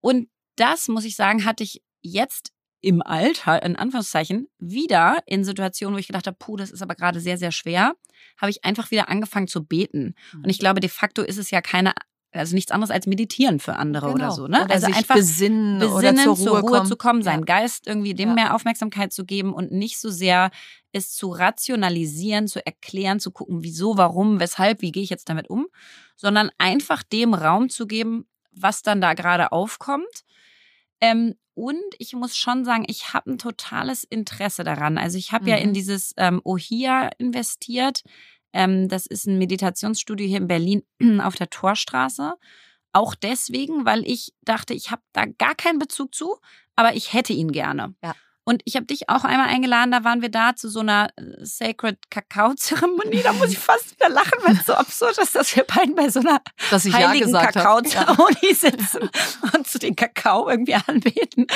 Und 0.00 0.28
das, 0.56 0.88
muss 0.88 1.04
ich 1.04 1.14
sagen, 1.14 1.44
hatte 1.44 1.62
ich 1.62 1.80
jetzt 2.02 2.50
im 2.80 3.02
Alter, 3.02 3.62
in 3.62 3.76
Anführungszeichen, 3.76 4.48
wieder 4.58 5.18
in 5.26 5.44
Situationen, 5.44 5.94
wo 5.94 6.00
ich 6.00 6.08
gedacht 6.08 6.26
habe, 6.26 6.36
puh, 6.40 6.56
das 6.56 6.72
ist 6.72 6.82
aber 6.82 6.96
gerade 6.96 7.20
sehr, 7.20 7.38
sehr 7.38 7.52
schwer, 7.52 7.94
habe 8.36 8.50
ich 8.50 8.64
einfach 8.64 8.90
wieder 8.90 9.08
angefangen 9.08 9.46
zu 9.46 9.64
beten. 9.64 10.16
Und 10.34 10.50
ich 10.50 10.58
glaube, 10.58 10.80
de 10.80 10.90
facto 10.90 11.22
ist 11.22 11.38
es 11.38 11.52
ja 11.52 11.62
keine 11.62 11.92
also 12.32 12.54
nichts 12.54 12.70
anderes 12.70 12.90
als 12.90 13.06
meditieren 13.06 13.58
für 13.58 13.76
andere 13.76 14.06
Genau. 14.12 14.14
oder 14.14 14.30
so, 14.30 14.46
ne? 14.46 14.64
Oder 14.64 14.74
also 14.74 14.86
einfach 14.86 15.16
besinnen, 15.16 15.82
oder 15.82 16.12
besinnen, 16.12 16.36
zur 16.36 16.58
Ruhe, 16.60 16.62
kommen. 16.70 16.86
zu 16.86 16.96
kommen, 16.96 17.22
seinen 17.22 17.40
Ja. 17.46 17.58
Geist 17.58 17.86
irgendwie 17.86 18.14
dem 18.14 18.30
Ja. 18.30 18.34
mehr 18.34 18.54
Aufmerksamkeit 18.54 19.12
zu 19.12 19.24
geben 19.24 19.52
und 19.52 19.72
nicht 19.72 19.98
so 19.98 20.10
sehr 20.10 20.50
es 20.92 21.12
zu 21.14 21.30
rationalisieren, 21.30 22.46
zu 22.48 22.64
erklären, 22.64 23.20
zu 23.20 23.30
gucken, 23.30 23.62
wieso, 23.62 23.96
warum, 23.96 24.40
weshalb, 24.40 24.80
wie 24.82 24.92
gehe 24.92 25.02
ich 25.02 25.10
jetzt 25.10 25.28
damit 25.28 25.48
um, 25.50 25.66
sondern 26.16 26.50
einfach 26.58 27.02
dem 27.02 27.34
Raum 27.34 27.68
zu 27.68 27.86
geben, 27.86 28.26
was 28.52 28.82
dann 28.82 29.00
da 29.00 29.14
gerade 29.14 29.52
aufkommt. 29.52 30.24
Ähm, 31.00 31.34
und 31.54 31.76
ich 31.98 32.12
muss 32.14 32.36
schon 32.36 32.64
sagen, 32.64 32.84
ich 32.88 33.12
habe 33.12 33.32
ein 33.32 33.38
totales 33.38 34.04
Interesse 34.04 34.64
daran. 34.64 34.98
Also 34.98 35.18
ich 35.18 35.32
habe 35.32 35.48
ja 35.50 35.56
in 35.56 35.70
Mhm. 35.70 35.74
dieses 35.74 36.12
ähm, 36.16 36.40
OHIA 36.44 37.10
investiert. 37.18 38.02
Ähm, 38.52 38.88
das 38.88 39.06
ist 39.06 39.26
ein 39.26 39.38
Meditationsstudio 39.38 40.26
hier 40.26 40.38
in 40.38 40.48
Berlin 40.48 40.82
auf 41.22 41.36
der 41.36 41.50
Torstraße. 41.50 42.34
Auch 42.92 43.14
deswegen, 43.14 43.84
weil 43.84 44.04
ich 44.06 44.32
dachte, 44.42 44.74
ich 44.74 44.90
habe 44.90 45.02
da 45.12 45.26
gar 45.26 45.54
keinen 45.54 45.78
Bezug 45.78 46.14
zu, 46.14 46.38
aber 46.74 46.94
ich 46.94 47.12
hätte 47.12 47.32
ihn 47.32 47.52
gerne. 47.52 47.94
Ja. 48.02 48.14
Und 48.44 48.62
ich 48.64 48.76
habe 48.76 48.86
dich 48.86 49.08
auch 49.08 49.24
einmal 49.24 49.48
eingeladen, 49.48 49.90
da 49.90 50.02
waren 50.02 50.22
wir 50.22 50.30
da 50.30 50.56
zu 50.56 50.68
so 50.68 50.80
einer 50.80 51.10
äh, 51.16 51.22
Sacred 51.44 51.98
Kakao-Zeremonie. 52.10 53.22
Da 53.22 53.32
muss 53.34 53.50
ich 53.50 53.58
fast 53.58 53.92
wieder 53.92 54.08
lachen, 54.08 54.38
weil 54.42 54.56
es 54.56 54.66
so 54.66 54.74
absurd 54.74 55.18
ist, 55.18 55.34
dass 55.34 55.54
wir 55.54 55.64
beiden 55.64 55.94
bei 55.94 56.08
so 56.08 56.20
einer 56.20 56.40
Dass 56.70 56.84
ich 56.84 56.92
ja 56.92 57.08
heiligen 57.08 57.36
habe. 57.36 57.52
Kakao-Zeremonie 57.52 58.54
sitzen 58.54 59.10
und 59.54 59.66
zu 59.66 59.78
den 59.78 59.94
Kakao 59.94 60.48
irgendwie 60.48 60.74
anbeten. 60.74 61.46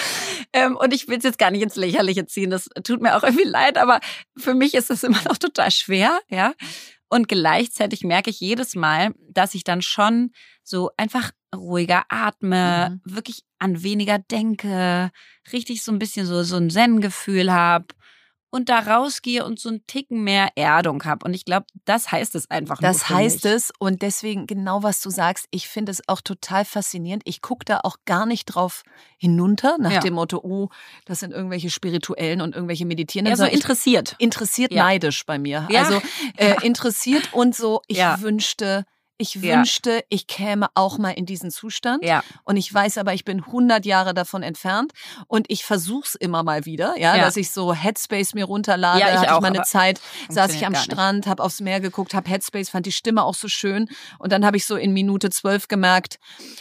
Ähm, 0.53 0.77
und 0.77 0.93
ich 0.93 1.09
will 1.09 1.19
es 1.19 1.25
jetzt 1.25 1.39
gar 1.39 1.51
nicht 1.51 1.63
ins 1.63 1.77
Lächerliche 1.77 2.27
ziehen. 2.27 2.51
Das 2.51 2.69
tut 2.85 3.01
mir 3.01 3.17
auch 3.17 3.23
irgendwie 3.23 3.49
leid, 3.49 3.79
aber 3.79 4.01
für 4.37 4.55
mich 4.55 4.75
ist 4.75 4.91
es 4.91 5.03
immer 5.03 5.23
noch 5.25 5.39
total 5.39 5.71
schwer, 5.71 6.21
ja. 6.29 6.55
Und 7.09 7.29
gleichzeitig 7.29 8.03
merke 8.03 8.31
ich 8.31 8.41
jedes 8.41 8.75
Mal, 8.75 9.15
dass 9.29 9.55
ich 9.55 9.65
dann 9.65 9.83
schon 9.83 10.33
so 10.63 10.91
einfach 10.97 11.31
ruhiger 11.55 12.05
atme, 12.09 13.01
wirklich 13.05 13.43
an 13.59 13.83
weniger 13.83 14.19
denke, 14.19 15.11
richtig 15.53 15.83
so 15.83 15.93
ein 15.93 15.99
bisschen 15.99 16.27
so, 16.27 16.43
so 16.43 16.57
ein 16.57 16.71
Zen-Gefühl 16.71 17.53
habe 17.53 17.87
und 18.51 18.69
da 18.69 18.79
rausgehe 18.79 19.45
und 19.45 19.59
so 19.59 19.69
einen 19.69 19.85
Ticken 19.89 20.23
mehr 20.23 20.51
Erdung 20.55 21.05
habe. 21.05 21.25
Und 21.25 21.35
ich 21.35 21.45
glaube, 21.45 21.67
das 21.87 22.13
heißt 22.13 22.37
es 22.37 22.49
einfach 22.51 22.79
Das 22.81 23.09
heißt 23.09 23.47
es 23.47 23.73
und 23.81 24.01
deswegen 24.03 24.47
genau 24.47 24.85
was 24.85 25.01
du 25.01 25.11
sagst, 25.11 25.47
ich 25.51 25.67
finde 25.67 25.91
es 25.91 26.07
auch 26.09 26.21
total 26.21 26.65
faszinierend. 26.65 27.23
Ich 27.27 27.41
gucke 27.43 27.65
da 27.65 27.81
auch 27.83 27.97
gar 28.05 28.27
nicht 28.27 28.45
drauf 28.47 28.85
hinunter 29.19 29.77
nach 29.81 29.91
Ja. 29.91 30.01
dem 30.01 30.15
Motto, 30.15 30.39
oh, 30.45 30.69
das 31.05 31.19
sind 31.19 31.33
irgendwelche 31.33 31.69
spirituellen 31.69 32.41
und 32.41 32.55
irgendwelche 32.55 32.87
Meditierenden. 32.87 33.33
Eher 33.33 33.37
so 33.37 33.45
interessiert. 33.53 34.15
interessiert 34.19 34.71
Ja. 34.71 34.85
neidisch 34.85 35.27
bei 35.27 35.37
mir. 35.39 35.67
Ja. 35.69 35.81
Also 35.81 36.01
äh, 36.37 36.65
interessiert 36.65 37.33
und 37.33 37.57
so, 37.57 37.81
ich 37.89 37.97
Ja. 37.99 38.21
wünschte, 38.21 38.85
ich 39.17 39.35
Ja. 39.35 39.57
wünschte, 39.57 40.05
ich 40.09 40.27
käme 40.27 40.67
auch 40.75 40.99
mal 40.99 41.11
in 41.11 41.25
diesen 41.27 41.51
Zustand. 41.51 42.05
Ja. 42.05 42.23
Und 42.45 42.57
ich 42.57 42.73
weiß 42.73 42.99
aber, 42.99 43.15
ich 43.15 43.25
bin 43.25 43.47
100 43.47 43.87
Jahre 43.87 44.13
davon 44.15 44.43
entfernt 44.43 44.93
und 45.29 45.47
ich 45.49 45.65
versuch's 45.65 46.15
immer 46.15 46.43
mal 46.43 46.65
wieder, 46.65 46.99
ja, 46.99 47.17
Ja. 47.17 47.23
dass 47.25 47.37
ich 47.37 47.51
so 47.51 47.73
Headspace 47.73 48.35
mir 48.35 48.45
runterlade. 48.45 49.01
Ja, 49.01 49.09
ich 49.09 49.19
Hatte 49.19 49.33
auch, 49.33 49.37
ich 49.39 49.43
mal 49.43 49.49
eine 49.49 49.59
aber 49.59 49.67
Zeit, 49.67 50.01
saß 50.29 50.55
ich 50.55 50.67
am. 50.67 50.75
Strand, 50.75 51.27
habe 51.27 51.43
aufs 51.43 51.61
Meer 51.61 51.81
geguckt, 51.81 52.15
habe 52.15 52.29
Headspace, 52.29 52.71
fand 52.71 52.87
die 52.87 52.93
Stimme 52.93 53.23
auch 53.23 53.35
so 53.35 53.49
schön 53.49 53.89
und 54.19 54.33
dann 54.33 54.45
habe 54.45 54.57
ich 54.57 54.67
so 54.67 54.77
in 54.77 54.93
Minute 54.93 55.31
zwölf 55.31 55.69
gemerkt, 55.69 56.19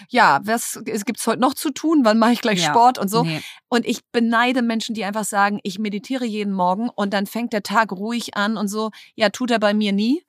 ja, 0.10 0.39
was 0.43 0.80
es 0.86 1.06
gibt's 1.06 1.26
heute 1.26 1.41
noch 1.41 1.56
zu 1.56 1.72
tun? 1.72 2.01
Wann 2.04 2.20
mache 2.20 2.34
ich 2.34 2.41
gleich. 2.41 2.64
Sport 2.64 2.97
und 2.99 3.10
so? 3.10 3.24
Nee. 3.24 3.41
Und 3.70 3.86
ich 3.88 4.01
beneide 4.12 4.62
Menschen, 4.62 4.93
die 4.93 5.04
einfach 5.04 5.24
sagen, 5.26 5.60
ich 5.64 5.80
meditiere 5.80 6.26
jeden 6.26 6.54
Morgen 6.54 6.89
und 6.89 7.12
dann 7.14 7.26
fängt 7.26 7.54
der 7.54 7.64
Tag 7.64 7.91
ruhig 7.91 8.38
an 8.38 8.56
und 8.58 8.68
so. 8.68 8.91
Ja, 9.16 9.30
tut 9.30 9.49
er 9.49 9.60
bei 9.60 9.74
mir 9.74 9.91
nie. 9.91 10.24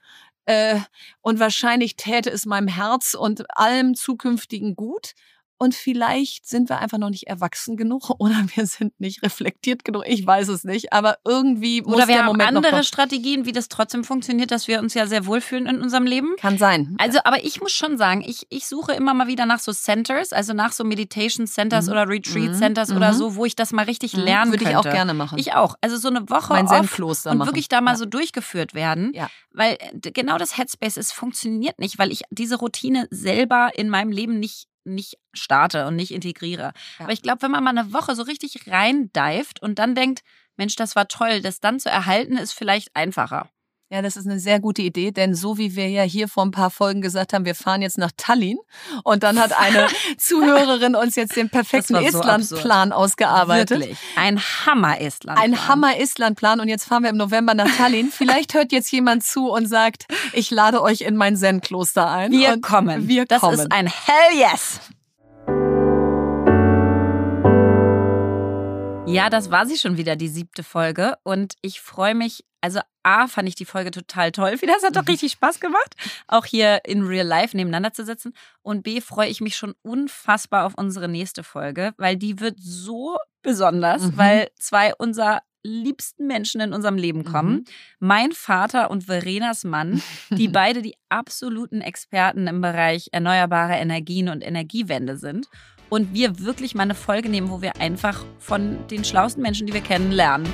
Äh, 0.46 0.80
und 1.20 1.40
wahrscheinlich 1.40 1.96
täte 1.96 2.30
es 2.30 2.46
meinem 2.46 2.68
Herz 2.68 3.14
und 3.14 3.44
allem 3.56 3.94
Zukünftigen 3.94 4.76
gut. 4.76 5.14
Und 5.58 5.74
vielleicht 5.74 6.46
sind 6.48 6.68
wir 6.68 6.78
einfach 6.78 6.98
noch 6.98 7.10
nicht 7.10 7.26
erwachsen 7.26 7.76
genug 7.76 8.10
oder 8.18 8.34
wir 8.54 8.66
sind 8.66 8.98
nicht 9.00 9.22
reflektiert 9.22 9.84
genug. 9.84 10.02
Ich 10.06 10.26
weiß 10.26 10.48
es 10.48 10.64
nicht. 10.64 10.92
Aber 10.92 11.18
irgendwie 11.24 11.82
muss 11.82 11.94
Oder 11.94 12.08
wir 12.08 12.14
der 12.14 12.18
haben 12.24 12.26
Moment 12.26 12.48
andere. 12.56 12.82
Strategien, 12.84 13.46
wie 13.46 13.52
das 13.52 13.68
trotzdem 13.68 14.04
funktioniert, 14.04 14.50
dass 14.50 14.68
wir 14.68 14.80
uns 14.80 14.94
ja 14.94 15.06
sehr 15.06 15.26
wohlfühlen 15.26 15.66
in 15.66 15.80
unserem 15.80 16.04
Leben. 16.06 16.34
Kann 16.38 16.58
sein. 16.58 16.96
Also, 16.98 17.18
aber 17.24 17.44
ich 17.44 17.60
muss 17.60 17.72
schon 17.72 17.96
sagen, 17.96 18.22
ich, 18.26 18.46
ich 18.50 18.66
suche 18.66 18.92
immer 18.92 19.14
mal 19.14 19.26
wieder 19.28 19.46
nach 19.46 19.60
so 19.60 19.72
Centers, 19.72 20.32
also 20.32 20.52
nach 20.52 20.72
so 20.72 20.84
Meditation 20.84 21.46
Centers 21.46 21.86
Mhm. 21.86 21.92
oder 21.92 22.08
Retreat 22.08 22.50
Mhm. 22.50 22.54
Centers 22.54 22.90
oder 22.90 23.12
Mhm. 23.12 23.16
so, 23.16 23.34
wo 23.36 23.44
ich 23.44 23.56
das 23.56 23.72
mal 23.72 23.84
richtig 23.84 24.14
Mhm. 24.16 24.22
lernen 24.22 24.50
Würde 24.52 24.64
ich 24.64 24.70
könnte. 24.70 24.88
auch 24.88 24.92
gerne 24.92 25.14
machen. 25.14 25.38
Ich 25.38 25.52
auch. 25.54 25.76
Also 25.80 25.96
so 25.96 26.08
eine 26.08 26.28
Woche 26.30 26.52
mein 26.52 26.66
off 26.66 26.98
und 26.98 27.38
machen. 27.38 27.46
wirklich 27.48 27.68
da 27.68 27.80
mal 27.80 27.92
Ja. 27.92 27.96
so 27.96 28.06
durchgeführt 28.06 28.74
werden. 28.74 29.12
Ja. 29.14 29.30
Weil 29.52 29.78
äh, 29.80 30.10
genau 30.10 30.36
das 30.38 30.56
Headspace 30.58 30.96
ist, 30.96 31.12
funktioniert 31.12 31.78
nicht, 31.78 31.98
weil 31.98 32.10
ich 32.12 32.22
diese 32.30 32.56
Routine 32.56 33.06
selber 33.10 33.70
in 33.76 33.88
meinem 33.88 34.10
Leben 34.10 34.38
nicht 34.40 34.66
nicht 34.84 35.18
starte 35.32 35.86
und 35.86 35.96
nicht 35.96 36.12
integriere. 36.12 36.72
Ja. 36.98 37.04
Aber 37.04 37.12
ich 37.12 37.22
glaube, 37.22 37.42
wenn 37.42 37.50
man 37.50 37.64
mal 37.64 37.76
eine 37.76 37.92
Woche 37.92 38.14
so 38.14 38.22
richtig 38.22 38.70
reindeift 38.70 39.60
und 39.62 39.78
dann 39.78 39.94
denkt, 39.94 40.22
Mensch, 40.56 40.76
das 40.76 40.94
war 40.94 41.08
toll, 41.08 41.40
das 41.40 41.60
dann 41.60 41.80
zu 41.80 41.90
erhalten, 41.90 42.36
ist 42.36 42.52
vielleicht 42.52 42.94
einfacher. 42.94 43.50
Ja, 43.90 44.00
das 44.00 44.16
ist 44.16 44.26
eine 44.26 44.40
sehr 44.40 44.60
gute 44.60 44.80
Idee, 44.80 45.10
denn 45.10 45.34
so 45.34 45.58
wie 45.58 45.76
wir 45.76 45.88
ja 45.90 46.02
hier 46.02 46.26
vor 46.26 46.42
ein 46.42 46.50
paar 46.50 46.70
Folgen 46.70 47.02
gesagt 47.02 47.34
haben, 47.34 47.44
wir 47.44 47.54
fahren 47.54 47.82
jetzt 47.82 47.98
nach 47.98 48.10
Tallinn 48.16 48.56
und 49.02 49.22
dann 49.22 49.38
hat 49.38 49.52
eine 49.52 49.88
Zuhörerin 50.16 50.94
uns 50.94 51.16
jetzt 51.16 51.36
den 51.36 51.50
perfekten 51.50 51.92
Das 51.92 52.12
so 52.12 52.20
Estland-Plan 52.20 52.92
ausgearbeitet. 52.92 53.80
Wirklich. 53.80 53.98
Ein 54.16 54.40
Hammer-Estland. 54.40 55.38
Ein 55.38 55.68
Hammer-Estland-Plan 55.68 56.60
und 56.60 56.68
jetzt 56.68 56.86
fahren 56.86 57.02
wir 57.02 57.10
im 57.10 57.18
November 57.18 57.52
nach 57.52 57.70
Tallinn. 57.76 58.10
Vielleicht 58.10 58.54
hört 58.54 58.72
jetzt 58.72 58.90
jemand 58.90 59.22
zu 59.22 59.50
und 59.50 59.68
sagt, 59.68 60.06
ich 60.32 60.50
lade 60.50 60.80
euch 60.80 61.02
in 61.02 61.14
mein 61.14 61.36
Zen-Kloster 61.36 62.10
ein. 62.10 62.32
Wir 62.32 62.58
kommen. 62.60 63.06
Wir 63.06 63.26
das 63.26 63.42
kommen. 63.42 63.58
ist 63.58 63.70
ein 63.70 63.86
Hell 63.86 64.38
Yes. 64.38 64.80
Ja, 69.06 69.28
das 69.28 69.50
war 69.50 69.66
sie 69.66 69.76
schon 69.76 69.98
wieder, 69.98 70.16
die 70.16 70.28
siebte 70.28 70.62
Folge. 70.62 71.14
Und 71.22 71.54
ich 71.60 71.80
freue 71.80 72.14
mich, 72.14 72.44
also 72.64 72.80
A, 73.02 73.26
fand 73.26 73.46
ich 73.46 73.54
die 73.54 73.66
Folge 73.66 73.90
total 73.90 74.32
toll. 74.32 74.60
Wieder, 74.62 74.72
das 74.74 74.82
hat 74.82 74.92
Mhm. 74.94 75.00
doch 75.00 75.08
richtig 75.08 75.32
Spaß 75.32 75.60
gemacht, 75.60 75.94
auch 76.26 76.46
hier 76.46 76.80
in 76.86 77.02
Real 77.06 77.26
Life 77.26 77.54
nebeneinander 77.54 77.92
zu 77.92 78.04
sitzen. 78.06 78.32
Und 78.62 78.82
B, 78.82 79.02
freue 79.02 79.28
ich 79.28 79.42
mich 79.42 79.54
schon 79.56 79.74
unfassbar 79.82 80.64
auf 80.64 80.72
unsere 80.76 81.06
nächste 81.08 81.42
Folge, 81.44 81.92
weil 81.98 82.16
die 82.16 82.40
wird 82.40 82.56
so 82.58 83.18
besonders, 83.42 84.02
Mhm. 84.02 84.16
weil 84.16 84.48
zwei 84.58 84.94
unserer 84.94 85.42
liebsten 85.62 86.26
Menschen 86.26 86.60
in 86.62 86.72
unserem 86.72 86.96
Leben 86.96 87.20
Mhm. 87.20 87.24
kommen. 87.24 87.64
Mein 87.98 88.32
Vater 88.32 88.90
und 88.90 89.04
Verenas 89.04 89.64
Mann, 89.64 90.02
die 90.30 90.48
beide 90.48 90.80
die 90.80 90.94
absoluten 91.10 91.82
Experten 91.82 92.46
im 92.46 92.60
Bereich 92.62 93.08
erneuerbare 93.12 93.74
Energien 93.74 94.28
und 94.30 94.40
Energiewende 94.42 95.16
sind. 95.18 95.46
Und 95.90 96.14
wir 96.14 96.38
wirklich 96.40 96.74
mal 96.74 96.82
eine 96.84 96.94
Folge 96.94 97.28
nehmen, 97.28 97.50
wo 97.50 97.60
wir 97.62 97.76
einfach 97.80 98.24
von 98.38 98.86
den 98.88 99.04
schlauesten 99.04 99.42
Menschen, 99.42 99.66
die 99.66 99.74
wir 99.74 99.82
kennen, 99.82 100.10
lernen. 100.12 100.46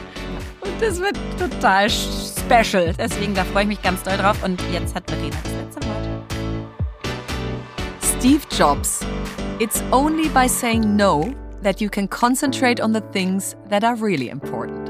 Das 0.81 0.99
wird 0.99 1.19
total 1.39 1.91
special. 1.91 2.95
Deswegen, 2.95 3.35
da 3.35 3.45
freue 3.45 3.65
ich 3.65 3.69
mich 3.69 3.83
ganz 3.83 4.03
doll 4.03 4.17
drauf. 4.17 4.43
Und 4.43 4.61
jetzt 4.73 4.95
hat 4.95 5.11
Verena 5.11 5.37
das 5.43 5.53
letzte 5.53 5.87
Wort. 5.87 6.25
Steve 8.19 8.41
Jobs. 8.57 9.05
It's 9.59 9.83
only 9.93 10.29
by 10.31 10.49
saying 10.49 10.97
no 10.97 11.35
that 11.63 11.83
you 11.83 11.91
can 11.91 12.09
concentrate 12.09 12.83
on 12.83 12.95
the 12.95 13.03
things 13.13 13.57
that 13.69 13.85
are 13.85 13.95
really 13.95 14.31
important. 14.31 14.90